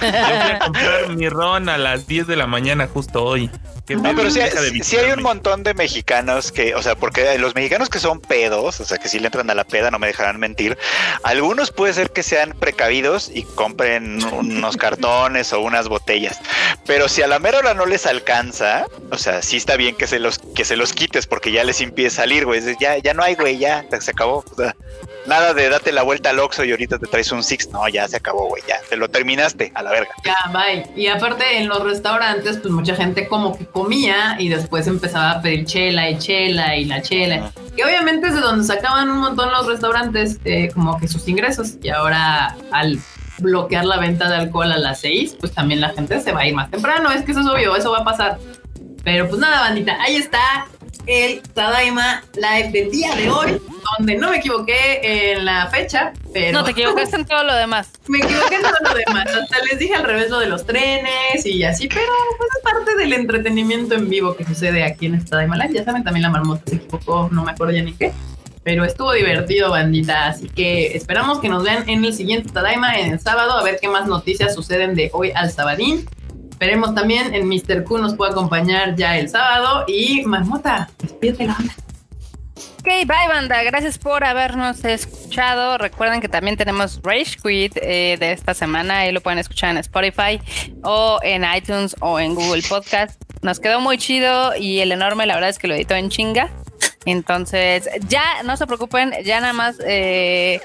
Yo 0.00 0.08
fui 0.08 0.50
a 0.50 0.58
comprar 0.58 1.08
mi 1.16 1.28
ron 1.28 1.68
a 1.68 1.78
las 1.78 2.06
10 2.06 2.26
de 2.26 2.36
la 2.36 2.46
mañana 2.46 2.88
justo 2.92 3.24
hoy. 3.24 3.50
No, 3.88 4.14
pero 4.16 4.30
sí, 4.30 4.40
hay 4.40 5.12
un 5.12 5.22
montón 5.22 5.62
de 5.62 5.74
mexicanos 5.74 6.52
que, 6.52 6.74
o 6.74 6.82
sea, 6.82 6.94
porque 6.94 7.38
los 7.38 7.54
mexicanos 7.54 7.90
que 7.90 7.98
son 7.98 8.18
pedos, 8.18 8.80
o 8.80 8.84
sea, 8.84 8.96
que 8.96 9.08
si 9.08 9.18
le 9.18 9.26
entran 9.26 9.50
a 9.50 9.54
la 9.54 9.64
peda, 9.64 9.90
no 9.90 9.98
me 9.98 10.06
dejarán 10.06 10.40
mentir. 10.40 10.78
Algunos 11.22 11.70
puede 11.70 11.92
ser 11.92 12.10
que 12.10 12.22
sean 12.22 12.54
precavidos 12.58 13.30
y 13.32 13.42
compren 13.42 14.24
unos 14.32 14.78
cartones 14.78 15.52
o 15.52 15.60
unas 15.60 15.88
botellas. 15.88 16.40
Pero 16.86 17.10
si 17.10 17.20
a 17.20 17.26
la 17.26 17.38
mera 17.38 17.58
hora 17.58 17.74
no 17.74 17.84
les 17.84 18.06
alcanza, 18.06 18.86
o 19.10 19.18
sea, 19.18 19.42
sí 19.42 19.58
está 19.58 19.76
bien 19.76 19.96
que 19.96 20.06
se 20.06 20.18
los, 20.18 20.38
que 20.38 20.64
se 20.64 20.76
los 20.76 20.94
quites 20.94 21.26
porque 21.26 21.52
ya 21.52 21.62
les 21.62 21.82
empieza 21.82 22.22
a 22.22 22.24
salir, 22.24 22.46
güey. 22.46 22.62
Ya, 22.80 22.96
ya 22.96 23.12
no 23.12 23.22
hay, 23.22 23.34
güey, 23.34 23.58
ya 23.58 23.84
se 24.00 24.10
acabó. 24.12 24.44
nada 25.26 25.52
de 25.52 25.68
date 25.68 25.92
la 25.92 26.02
vuelta 26.02 26.30
al 26.30 26.38
Oxxo 26.38 26.64
y 26.64 26.70
ahorita 26.70 26.98
te 26.98 27.06
traes 27.06 27.30
un 27.32 27.44
Six. 27.44 27.68
No, 27.68 27.86
ya 27.88 28.08
se 28.08 28.16
acabó, 28.16 28.48
güey, 28.48 28.62
ya. 28.66 28.80
Te 28.88 28.96
lo 28.96 29.08
terminaste 29.08 29.72
a 29.74 29.82
la 29.82 29.90
verga. 29.90 30.10
Ya, 30.24 30.36
bye. 30.52 30.86
Y 30.96 31.08
aparte, 31.08 31.58
en 31.58 31.68
los 31.68 31.82
restaurantes, 31.82 32.58
pues 32.58 32.72
mucha 32.72 32.96
gente 32.96 33.28
como 33.28 33.58
que 33.58 33.73
comía 33.74 34.36
y 34.38 34.48
después 34.48 34.86
empezaba 34.86 35.32
a 35.32 35.42
pedir 35.42 35.66
chela 35.66 36.08
y 36.08 36.16
chela 36.16 36.76
y 36.76 36.84
la 36.84 37.02
chela. 37.02 37.50
Y 37.76 37.82
obviamente 37.82 38.28
es 38.28 38.34
de 38.34 38.40
donde 38.40 38.64
sacaban 38.64 39.10
un 39.10 39.18
montón 39.18 39.50
los 39.50 39.66
restaurantes 39.66 40.38
eh, 40.44 40.70
como 40.72 40.98
que 40.98 41.08
sus 41.08 41.26
ingresos. 41.26 41.74
Y 41.82 41.88
ahora 41.90 42.56
al 42.70 43.00
bloquear 43.40 43.84
la 43.84 43.98
venta 43.98 44.30
de 44.30 44.36
alcohol 44.36 44.70
a 44.70 44.78
las 44.78 45.00
seis, 45.00 45.36
pues 45.38 45.52
también 45.52 45.80
la 45.80 45.90
gente 45.90 46.20
se 46.20 46.30
va 46.30 46.42
a 46.42 46.46
ir 46.46 46.54
más 46.54 46.70
temprano. 46.70 47.10
Es 47.10 47.22
que 47.22 47.32
eso 47.32 47.40
es 47.40 47.46
obvio, 47.46 47.74
eso 47.74 47.90
va 47.90 47.98
a 47.98 48.04
pasar. 48.04 48.38
Pero 49.02 49.28
pues 49.28 49.40
nada, 49.40 49.60
bandita, 49.60 50.00
ahí 50.00 50.14
está 50.14 50.68
el 51.06 51.42
Tadaima 51.42 52.22
Live 52.34 52.70
del 52.72 52.90
día 52.90 53.14
de 53.14 53.30
hoy, 53.30 53.60
donde 53.98 54.16
no 54.16 54.30
me 54.30 54.38
equivoqué 54.38 55.32
en 55.32 55.44
la 55.44 55.68
fecha, 55.68 56.12
pero... 56.32 56.58
No, 56.58 56.64
te 56.64 56.72
equivocaste 56.72 57.16
en 57.16 57.24
todo 57.26 57.44
lo 57.44 57.54
demás. 57.54 57.90
Me 58.08 58.18
equivoqué 58.18 58.56
en 58.56 58.62
todo 58.62 58.72
lo 58.82 58.94
demás, 58.94 59.26
hasta 59.26 59.64
les 59.64 59.78
dije 59.78 59.94
al 59.94 60.04
revés 60.04 60.30
lo 60.30 60.38
de 60.38 60.46
los 60.46 60.66
trenes 60.66 61.44
y 61.44 61.62
así, 61.64 61.88
pero 61.88 62.12
pues 62.36 62.50
es 62.56 62.62
parte 62.62 62.96
del 62.96 63.12
entretenimiento 63.12 63.94
en 63.94 64.08
vivo 64.08 64.36
que 64.36 64.44
sucede 64.44 64.84
aquí 64.84 65.06
en 65.06 65.14
esta 65.14 65.30
Tadaima 65.30 65.56
Live. 65.56 65.74
Ya 65.74 65.84
saben, 65.84 66.04
también 66.04 66.22
la 66.22 66.30
marmota 66.30 66.62
se 66.66 66.76
equivocó, 66.76 67.28
no 67.30 67.44
me 67.44 67.52
acuerdo 67.52 67.74
ya 67.74 67.82
ni 67.82 67.94
qué. 67.94 68.12
Pero 68.62 68.84
estuvo 68.84 69.12
divertido, 69.12 69.70
bandita. 69.70 70.26
Así 70.26 70.48
que 70.48 70.96
esperamos 70.96 71.38
que 71.40 71.48
nos 71.48 71.62
vean 71.62 71.88
en 71.88 72.04
el 72.04 72.14
siguiente 72.14 72.50
Tadaima, 72.50 72.98
en 72.98 73.12
el 73.12 73.20
sábado, 73.20 73.52
a 73.52 73.62
ver 73.62 73.78
qué 73.80 73.88
más 73.88 74.08
noticias 74.08 74.54
suceden 74.54 74.94
de 74.94 75.10
hoy 75.12 75.32
al 75.34 75.52
sabadín. 75.52 76.08
Esperemos 76.54 76.94
también 76.94 77.34
en 77.34 77.48
Mr. 77.48 77.82
Q 77.82 77.98
nos 77.98 78.14
pueda 78.14 78.30
acompañar 78.30 78.94
ya 78.94 79.18
el 79.18 79.28
sábado. 79.28 79.84
Y 79.88 80.22
Marmota, 80.22 80.88
despídete 81.00 81.46
la 81.46 81.54
banda. 81.54 81.74
Ok, 82.78 82.86
bye 82.86 83.28
banda, 83.28 83.60
gracias 83.64 83.98
por 83.98 84.22
habernos 84.22 84.84
escuchado. 84.84 85.78
Recuerden 85.78 86.20
que 86.20 86.28
también 86.28 86.56
tenemos 86.56 87.00
Rage 87.02 87.38
Quit 87.42 87.76
eh, 87.78 88.16
de 88.20 88.30
esta 88.30 88.54
semana, 88.54 89.00
ahí 89.00 89.10
lo 89.10 89.20
pueden 89.20 89.40
escuchar 89.40 89.70
en 89.70 89.78
Spotify 89.78 90.40
o 90.84 91.18
en 91.24 91.44
iTunes 91.44 91.96
o 91.98 92.20
en 92.20 92.36
Google 92.36 92.62
Podcast. 92.68 93.20
Nos 93.42 93.58
quedó 93.58 93.80
muy 93.80 93.98
chido 93.98 94.54
y 94.54 94.78
el 94.78 94.92
enorme, 94.92 95.26
la 95.26 95.34
verdad 95.34 95.50
es 95.50 95.58
que 95.58 95.66
lo 95.66 95.74
editó 95.74 95.96
en 95.96 96.08
chinga. 96.08 96.50
Entonces, 97.04 97.88
ya 98.06 98.44
no 98.44 98.56
se 98.56 98.64
preocupen, 98.66 99.12
ya 99.24 99.40
nada 99.40 99.52
más 99.52 99.76
eh, 99.84 100.60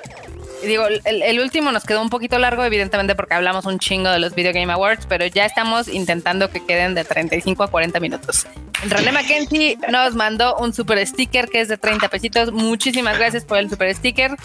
digo, 0.68 0.86
el, 0.88 1.40
último 1.40 1.72
nos 1.72 1.86
quedó 1.86 2.02
un 2.02 2.10
poquito 2.10 2.38
largo, 2.40 2.64
evidentemente 2.64 3.16
porque 3.16 3.34
hablamos 3.34 3.66
un 3.66 3.80
chingo 3.80 4.10
de 4.10 4.20
los 4.20 4.36
Video 4.36 4.54
Game 4.54 4.72
Awards, 4.72 5.06
pero 5.08 5.26
ya 5.26 5.46
estamos 5.46 5.88
intentando 5.88 6.50
que 6.50 6.66
queden 6.66 6.96
de 6.96 7.06
35 7.06 7.64
a 7.64 7.68
40 7.70 8.00
minutos. 8.00 8.48
René 8.88 9.12
Mackenzie 9.12 9.78
nos 9.90 10.16
mandó 10.16 10.56
un 10.58 10.74
super 10.74 11.06
sticker 11.06 11.50
que 11.50 11.62
es 11.62 11.68
de 11.68 11.78
30 11.78 12.08
pesitos. 12.10 12.52
Muchísimas 12.52 13.18
gracias 13.18 13.46
por 13.46 13.58
el 13.58 13.70
super 13.70 13.94
sticker. 13.94 14.36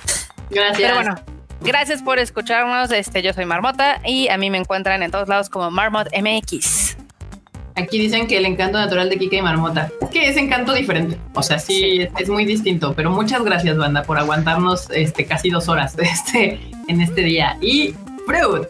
Gracias. 0.51 0.79
Pero 0.79 0.95
bueno, 0.95 1.15
gracias 1.61 2.03
por 2.03 2.19
escucharnos. 2.19 2.91
Este, 2.91 3.23
yo 3.23 3.33
soy 3.33 3.45
Marmota 3.45 4.01
y 4.05 4.29
a 4.29 4.37
mí 4.37 4.51
me 4.51 4.59
encuentran 4.59 5.03
en 5.03 5.11
todos 5.11 5.29
lados 5.29 5.49
como 5.49 5.71
Marmot 5.71 6.09
MX. 6.17 7.04
Aquí 7.77 7.99
dicen 7.99 8.29
que 8.29 8.37
el 8.37 8.47
encanto 8.47 8.79
natural 8.79 9.11
de 9.11 9.19
Kika 9.19 9.37
y 9.37 9.43
Marmota. 9.43 9.91
que 10.13 10.29
es 10.29 10.37
encanto 10.37 10.73
diferente. 10.73 11.19
O 11.35 11.43
sea, 11.43 11.59
sí, 11.59 12.07
Es, 12.19 12.29
muy 12.29 12.45
distinto. 12.45 12.95
Pero 12.95 13.11
muchas 13.11 13.43
gracias, 13.45 13.77
banda, 13.77 14.03
por 14.05 14.17
aguantarnos 14.19 14.89
este, 14.91 15.27
casi 15.27 15.51
dos 15.51 15.69
horas 15.69 15.97
este, 15.99 16.61
en 16.87 17.01
este 17.01 17.23
día. 17.23 17.59
Y 17.61 17.95
Freud, 18.27 18.67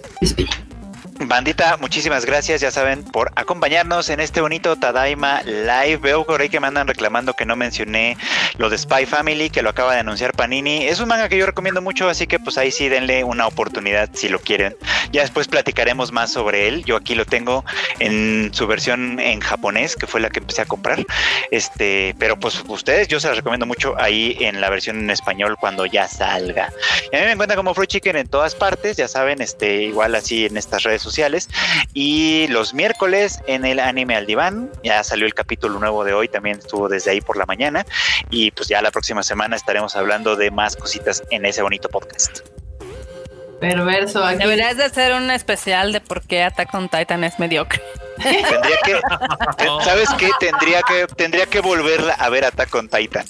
Bandita, 1.16 1.76
muchísimas 1.76 2.24
gracias, 2.24 2.60
ya 2.60 2.72
saben, 2.72 3.04
por 3.04 3.30
acompañarnos 3.36 4.08
en 4.08 4.18
este 4.18 4.40
bonito 4.40 4.74
Tadaima 4.74 5.42
Live. 5.42 5.98
Veo 5.98 6.24
por 6.26 6.40
ahí 6.40 6.48
que 6.48 6.58
me 6.58 6.66
andan 6.66 6.88
reclamando 6.88 7.34
que 7.34 7.46
no 7.46 7.54
mencioné 7.54 8.16
lo 8.58 8.68
de 8.68 8.76
Spy 8.76 9.06
Family, 9.06 9.48
que 9.48 9.62
lo 9.62 9.70
acaba 9.70 9.94
de 9.94 10.00
anunciar 10.00 10.32
Panini. 10.32 10.86
Es 10.86 10.98
un 10.98 11.08
manga 11.08 11.28
que 11.28 11.38
yo 11.38 11.46
recomiendo 11.46 11.80
mucho, 11.80 12.08
así 12.08 12.26
que 12.26 12.40
pues 12.40 12.58
ahí 12.58 12.72
sí 12.72 12.88
denle 12.88 13.22
una 13.22 13.46
oportunidad 13.46 14.10
si 14.12 14.28
lo 14.28 14.40
quieren. 14.40 14.76
Ya 15.12 15.22
después 15.22 15.46
platicaremos 15.46 16.10
más 16.10 16.32
sobre 16.32 16.66
él. 16.66 16.84
Yo 16.84 16.96
aquí 16.96 17.14
lo 17.14 17.24
tengo 17.24 17.64
en 18.00 18.52
su 18.52 18.66
versión 18.66 19.20
en 19.20 19.38
japonés, 19.40 19.94
que 19.94 20.08
fue 20.08 20.20
la 20.20 20.30
que 20.30 20.40
empecé 20.40 20.62
a 20.62 20.66
comprar. 20.66 21.06
Este, 21.52 22.16
pero 22.18 22.40
pues 22.40 22.64
ustedes, 22.66 23.06
yo 23.06 23.20
se 23.20 23.28
las 23.28 23.36
recomiendo 23.36 23.66
mucho 23.66 23.94
ahí 23.98 24.36
en 24.40 24.60
la 24.60 24.68
versión 24.68 24.98
en 24.98 25.10
español 25.10 25.56
cuando 25.60 25.86
ya 25.86 26.08
salga. 26.08 26.72
Y 27.12 27.16
a 27.16 27.20
mí 27.20 27.26
me 27.26 27.32
encuentran 27.32 27.56
como 27.56 27.72
Fruit 27.72 27.88
Chicken 27.88 28.16
en 28.16 28.26
todas 28.26 28.56
partes, 28.56 28.96
ya 28.96 29.06
saben, 29.06 29.40
este, 29.40 29.84
igual 29.84 30.16
así 30.16 30.46
en 30.46 30.56
estas 30.56 30.82
redes 30.82 31.03
sociales. 31.04 31.48
Y 31.92 32.48
los 32.48 32.74
miércoles 32.74 33.40
en 33.46 33.64
el 33.64 33.78
anime 33.78 34.16
al 34.16 34.26
diván, 34.26 34.70
ya 34.82 35.04
salió 35.04 35.26
el 35.26 35.34
capítulo 35.34 35.78
nuevo 35.78 36.04
de 36.04 36.14
hoy, 36.14 36.28
también 36.28 36.58
estuvo 36.58 36.88
desde 36.88 37.12
ahí 37.12 37.20
por 37.20 37.36
la 37.36 37.46
mañana. 37.46 37.86
Y 38.30 38.50
pues 38.50 38.68
ya 38.68 38.82
la 38.82 38.90
próxima 38.90 39.22
semana 39.22 39.56
estaremos 39.56 39.94
hablando 39.94 40.36
de 40.36 40.50
más 40.50 40.76
cositas 40.76 41.22
en 41.30 41.46
ese 41.46 41.62
bonito 41.62 41.88
podcast. 41.88 42.40
Perverso. 43.60 44.26
Deberías 44.26 44.76
de 44.76 44.84
hacer 44.84 45.14
un 45.14 45.30
especial 45.30 45.92
de 45.92 46.00
por 46.00 46.22
qué 46.22 46.42
Attack 46.42 46.74
on 46.74 46.88
Titan 46.88 47.24
es 47.24 47.38
mediocre. 47.38 47.80
Tendría 48.22 48.76
que, 48.84 49.00
¿sabes 49.84 50.08
qué? 50.18 50.30
Tendría 50.38 50.82
que, 50.82 51.06
tendría 51.06 51.46
que 51.46 51.60
volverla 51.60 52.14
a 52.14 52.28
ver 52.28 52.44
Attack 52.44 52.74
on 52.74 52.88
Titan. 52.88 53.24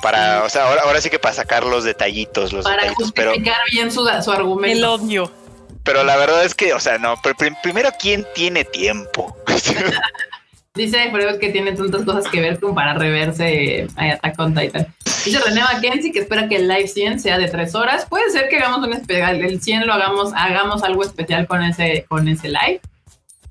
Para, 0.00 0.44
o 0.44 0.48
sea, 0.48 0.68
ahora, 0.68 0.82
ahora 0.82 1.00
sí 1.00 1.10
que 1.10 1.18
para 1.18 1.34
sacar 1.34 1.64
los 1.64 1.84
detallitos, 1.84 2.52
los 2.52 2.64
para 2.64 2.82
detallitos, 2.82 3.12
justificar 3.14 3.58
bien 3.70 3.90
su, 3.90 4.06
su 4.22 4.32
argumento. 4.32 4.76
El 4.76 4.84
odio. 4.84 5.43
Pero 5.84 6.02
la 6.02 6.16
verdad 6.16 6.44
es 6.44 6.54
que, 6.54 6.72
o 6.72 6.80
sea, 6.80 6.98
no, 6.98 7.14
pero 7.22 7.36
primero, 7.62 7.90
¿quién 8.00 8.26
tiene 8.34 8.64
tiempo? 8.64 9.36
Dice 10.74 11.08
Freud 11.12 11.38
que 11.38 11.50
tiene 11.50 11.70
tantas 11.70 12.02
cosas 12.02 12.26
que 12.26 12.40
ver 12.40 12.58
como 12.58 12.74
para 12.74 12.94
reverse 12.94 13.86
a 13.94 14.14
Attack 14.14 14.40
on 14.40 14.54
Titan. 14.56 14.92
Dice 15.24 15.38
René 15.38 15.60
Mackenzie 15.60 16.10
que 16.10 16.18
espera 16.18 16.48
que 16.48 16.56
el 16.56 16.66
live 16.66 16.88
100 16.88 17.20
sea 17.20 17.38
de 17.38 17.46
tres 17.46 17.76
horas. 17.76 18.06
Puede 18.06 18.28
ser 18.30 18.48
que 18.48 18.56
hagamos 18.56 18.84
un 18.84 18.92
especial, 18.92 19.40
el 19.40 19.62
100 19.62 19.86
lo 19.86 19.92
hagamos, 19.92 20.32
hagamos 20.34 20.82
algo 20.82 21.04
especial 21.04 21.46
con 21.46 21.62
ese, 21.62 22.04
con 22.08 22.26
ese 22.26 22.48
live. 22.48 22.80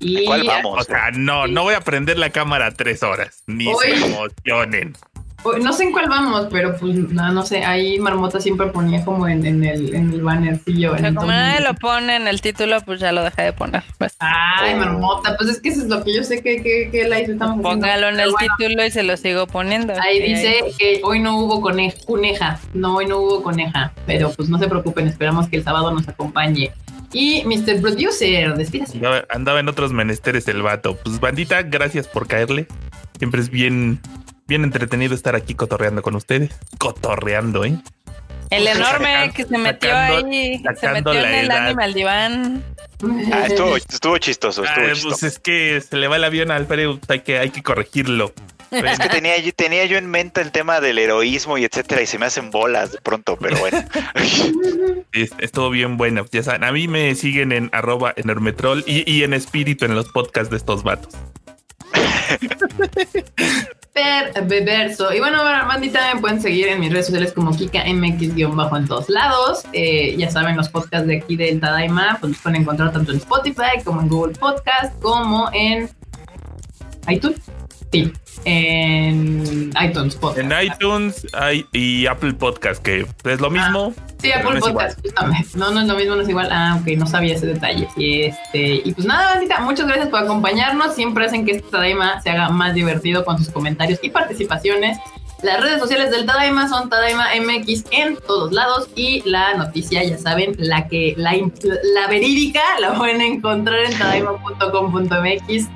Y 0.00 0.26
¿Cuál 0.26 0.44
vamos? 0.44 0.82
O 0.82 0.84
sea, 0.84 1.12
no, 1.12 1.46
no 1.46 1.62
voy 1.62 1.72
a 1.72 1.80
prender 1.80 2.18
la 2.18 2.28
cámara 2.28 2.72
tres 2.72 3.02
horas. 3.02 3.42
Ni 3.46 3.72
se 3.74 3.94
emocionen. 3.94 4.94
No 5.60 5.72
sé 5.72 5.84
en 5.84 5.92
cuál 5.92 6.08
vamos, 6.08 6.48
pero 6.50 6.76
pues 6.76 6.94
no, 6.94 7.32
no 7.32 7.42
sé, 7.44 7.64
ahí 7.64 7.98
Marmota 7.98 8.40
siempre 8.40 8.68
ponía 8.68 9.04
como 9.04 9.28
en, 9.28 9.44
en 9.44 9.62
el, 9.64 9.94
en 9.94 10.10
el 10.10 10.22
bannercillo. 10.22 10.92
Pero 10.96 11.14
como 11.14 11.28
nadie 11.28 11.60
lo 11.60 11.74
pone 11.74 12.16
en 12.16 12.28
el 12.28 12.40
título, 12.40 12.80
pues 12.80 13.00
ya 13.00 13.12
lo 13.12 13.22
dejé 13.22 13.42
de 13.42 13.52
poner. 13.52 13.82
Pues. 13.98 14.16
Ay, 14.18 14.74
Marmota, 14.74 15.36
pues 15.36 15.50
es 15.50 15.60
que 15.60 15.68
eso 15.68 15.82
es 15.82 15.88
lo 15.88 16.02
que 16.02 16.14
yo 16.14 16.24
sé 16.24 16.42
que, 16.42 16.62
que, 16.62 16.88
que 16.90 17.08
la 17.08 17.18
estamos 17.18 17.62
Póngalo 17.62 18.08
en 18.08 18.20
el 18.20 18.32
título 18.34 18.84
y 18.84 18.90
se 18.90 19.02
lo 19.02 19.16
sigo 19.16 19.46
poniendo. 19.46 19.92
Ahí 20.00 20.20
dice 20.20 20.74
que 20.78 21.00
hoy 21.04 21.20
no 21.20 21.38
hubo 21.38 21.60
coneja, 21.60 22.58
no, 22.72 22.96
hoy 22.96 23.06
no 23.06 23.18
hubo 23.18 23.42
coneja, 23.42 23.92
pero 24.06 24.30
pues 24.32 24.48
no 24.48 24.58
se 24.58 24.68
preocupen, 24.68 25.06
esperamos 25.08 25.48
que 25.48 25.56
el 25.56 25.64
sábado 25.64 25.90
nos 25.90 26.08
acompañe. 26.08 26.72
Y 27.12 27.44
Mr. 27.44 27.80
Producer, 27.80 28.54
despídase. 28.56 28.96
Andaba, 28.96 29.24
andaba 29.30 29.60
en 29.60 29.68
otros 29.68 29.92
menesteres 29.92 30.48
el 30.48 30.62
vato. 30.62 30.96
Pues 30.96 31.20
bandita, 31.20 31.62
gracias 31.62 32.08
por 32.08 32.26
caerle. 32.26 32.66
Siempre 33.18 33.40
es 33.40 33.50
bien 33.50 34.00
bien 34.46 34.64
entretenido 34.64 35.14
estar 35.14 35.34
aquí 35.34 35.54
cotorreando 35.54 36.02
con 36.02 36.14
ustedes. 36.14 36.50
Cotorreando, 36.78 37.64
¿eh? 37.64 37.78
El 38.50 38.66
enorme 38.66 39.32
que 39.34 39.44
se 39.44 39.58
metió 39.58 39.96
ahí, 39.96 40.62
se 40.78 40.88
metió 40.88 41.14
en 41.14 41.34
el 41.34 41.50
anime 41.50 41.84
al 41.84 41.94
diván. 41.94 42.64
Ah, 43.32 43.46
estuvo, 43.46 43.76
estuvo 43.76 44.18
chistoso, 44.18 44.64
estuvo 44.64 44.84
ah, 44.84 44.92
chistoso. 44.92 45.08
Pues 45.08 45.22
es 45.22 45.38
que 45.38 45.80
se 45.80 45.96
le 45.96 46.08
va 46.08 46.16
el 46.16 46.24
avión 46.24 46.50
al 46.50 46.58
Alfredo, 46.58 47.00
hay 47.08 47.20
que, 47.20 47.38
hay 47.38 47.50
que 47.50 47.62
corregirlo. 47.62 48.32
Es 48.70 48.98
que 48.98 49.08
tenía, 49.08 49.34
tenía 49.54 49.84
yo 49.86 49.98
en 49.98 50.10
mente 50.10 50.40
el 50.40 50.50
tema 50.50 50.80
del 50.80 50.98
heroísmo 50.98 51.58
y 51.58 51.64
etcétera, 51.64 52.02
y 52.02 52.06
se 52.06 52.18
me 52.18 52.26
hacen 52.26 52.50
bolas 52.50 52.92
de 52.92 52.98
pronto, 53.00 53.36
pero 53.40 53.56
bueno. 53.58 53.84
estuvo 55.38 55.70
bien 55.70 55.96
bueno. 55.96 56.24
Ya 56.32 56.42
saben, 56.42 56.64
a 56.64 56.72
mí 56.72 56.88
me 56.88 57.14
siguen 57.14 57.52
en 57.52 57.70
arroba 57.72 58.12
enormetrol 58.16 58.82
y, 58.86 59.10
y 59.10 59.22
en 59.22 59.32
espíritu 59.32 59.84
en 59.84 59.94
los 59.94 60.08
podcasts 60.08 60.50
de 60.50 60.56
estos 60.56 60.82
vatos. 60.82 61.14
Perverso. 63.94 65.14
Y 65.14 65.20
bueno, 65.20 65.44
bandita, 65.44 66.12
me 66.14 66.20
pueden 66.20 66.40
seguir 66.40 66.66
en 66.66 66.80
mis 66.80 66.90
redes 66.90 67.06
sociales 67.06 67.32
como 67.32 67.56
Kika 67.56 67.84
MX-bajo 67.84 68.76
en 68.76 68.88
todos 68.88 69.08
lados. 69.08 69.64
Eh, 69.72 70.16
ya 70.18 70.28
saben, 70.30 70.56
los 70.56 70.68
podcasts 70.68 71.06
de 71.06 71.18
aquí 71.18 71.36
del 71.36 71.60
Tadaima, 71.60 72.18
pues 72.20 72.32
los 72.32 72.40
pueden 72.42 72.62
encontrar 72.62 72.92
tanto 72.92 73.12
en 73.12 73.18
Spotify 73.18 73.82
como 73.84 74.00
en 74.00 74.08
Google 74.08 74.34
Podcast, 74.34 75.00
como 75.00 75.48
en 75.52 75.88
iTunes. 77.06 77.38
Sí, 77.92 78.12
en 78.44 79.72
iTunes 79.82 80.16
Podcast. 80.16 80.38
En 80.38 80.66
iTunes 80.66 81.26
y 81.72 82.06
Apple 82.06 82.34
Podcast, 82.34 82.82
que 82.82 83.06
es 83.24 83.40
lo 83.40 83.50
mismo. 83.50 83.94
Ah, 83.96 84.02
sí, 84.20 84.32
Apple 84.32 84.60
Podcast, 84.60 85.00
justamente. 85.00 85.48
No, 85.54 85.70
no 85.70 85.80
es 85.80 85.86
lo 85.86 85.94
mismo, 85.96 86.16
no 86.16 86.22
es 86.22 86.28
igual. 86.28 86.48
Ah, 86.50 86.78
ok, 86.80 86.96
no 86.96 87.06
sabía 87.06 87.34
ese 87.34 87.46
detalle. 87.46 87.88
Y, 87.96 88.22
este, 88.22 88.82
y 88.84 88.92
pues 88.92 89.06
nada, 89.06 89.34
bandita, 89.34 89.60
muchas 89.60 89.86
gracias 89.86 90.08
por 90.08 90.20
acompañarnos. 90.20 90.94
Siempre 90.94 91.26
hacen 91.26 91.44
que 91.44 91.52
este 91.52 91.70
Tadaima 91.70 92.20
se 92.20 92.30
haga 92.30 92.50
más 92.50 92.74
divertido 92.74 93.24
con 93.24 93.38
sus 93.38 93.50
comentarios 93.50 93.98
y 94.02 94.10
participaciones. 94.10 94.98
Las 95.42 95.60
redes 95.60 95.78
sociales 95.78 96.10
del 96.10 96.24
Tadaima 96.24 96.68
son 96.68 96.88
Tadaima 96.88 97.28
MX 97.38 97.84
en 97.90 98.16
todos 98.16 98.52
lados 98.52 98.88
y 98.94 99.22
la 99.28 99.54
noticia, 99.54 100.02
ya 100.02 100.16
saben, 100.16 100.54
la 100.56 100.88
que 100.88 101.14
la, 101.18 101.32
la 101.32 102.06
verídica 102.08 102.62
la 102.80 102.94
pueden 102.94 103.20
encontrar 103.20 103.80
en 103.84 103.98
tadaima.com.mx 103.98 105.68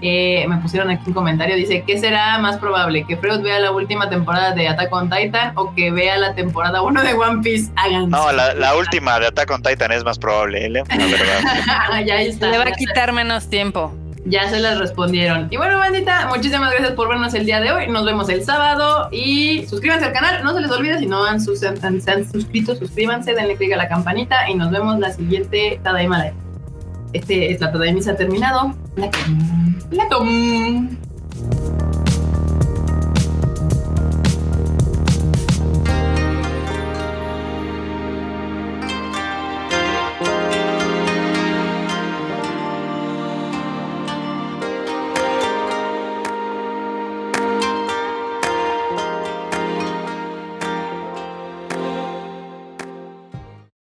me 0.00 0.56
pusieron 0.58 0.90
aquí 0.90 1.04
un 1.06 1.14
comentario, 1.14 1.56
dice, 1.56 1.84
¿qué 1.86 1.98
será 1.98 2.38
más 2.38 2.58
probable? 2.58 3.04
¿Que 3.04 3.16
Freud 3.16 3.40
vea 3.40 3.58
la 3.60 3.72
última 3.72 4.08
temporada 4.08 4.52
de 4.52 4.68
Attack 4.68 4.92
on 4.92 5.10
Titan 5.10 5.52
o 5.56 5.74
que 5.74 5.90
vea 5.90 6.16
la 6.18 6.34
temporada 6.34 6.82
1 6.82 7.02
de 7.02 7.14
One 7.14 7.42
Piece? 7.42 7.70
Hagan. 7.76 8.10
No, 8.10 8.32
la, 8.32 8.76
última 8.76 9.18
de 9.18 9.26
Attack 9.28 9.50
on 9.50 9.62
Titan 9.62 9.92
es 9.92 10.04
más 10.04 10.18
probable, 10.18 10.66
¿eh? 10.66 10.68
la 10.68 10.82
verdad. 10.84 12.04
ya 12.06 12.20
está. 12.20 12.50
Le 12.50 12.58
va 12.58 12.64
a 12.64 12.72
quitar 12.72 13.12
menos 13.12 13.48
tiempo. 13.48 13.92
Ya 14.28 14.50
se 14.50 14.58
les 14.58 14.76
respondieron. 14.76 15.46
Y 15.50 15.56
bueno, 15.56 15.78
bandita, 15.78 16.26
muchísimas 16.26 16.72
gracias 16.72 16.92
por 16.92 17.08
vernos 17.08 17.32
el 17.34 17.46
día 17.46 17.60
de 17.60 17.70
hoy. 17.70 17.86
Nos 17.86 18.04
vemos 18.04 18.28
el 18.28 18.44
sábado 18.44 19.08
y 19.12 19.64
suscríbanse 19.68 20.06
al 20.06 20.12
canal. 20.12 20.42
No 20.42 20.52
se 20.52 20.60
les 20.60 20.70
olvide, 20.70 20.98
si 20.98 21.06
no 21.06 21.24
han, 21.24 21.40
se 21.40 21.68
han 21.68 22.32
suscrito, 22.32 22.74
suscríbanse, 22.74 23.34
denle 23.34 23.56
click 23.56 23.72
a 23.72 23.76
la 23.76 23.88
campanita 23.88 24.50
y 24.50 24.54
nos 24.54 24.72
vemos 24.72 24.98
la 24.98 25.12
siguiente 25.12 25.78
Tadaima 25.82 26.24
Live. 26.24 26.45
Este 27.12 27.52
es 27.52 27.60
la 27.60 27.72
tarde 27.72 27.86
de 27.86 27.92
misa 27.92 28.16
terminado. 28.16 28.74
Plato. 28.94 29.18
Plato. 29.90 30.24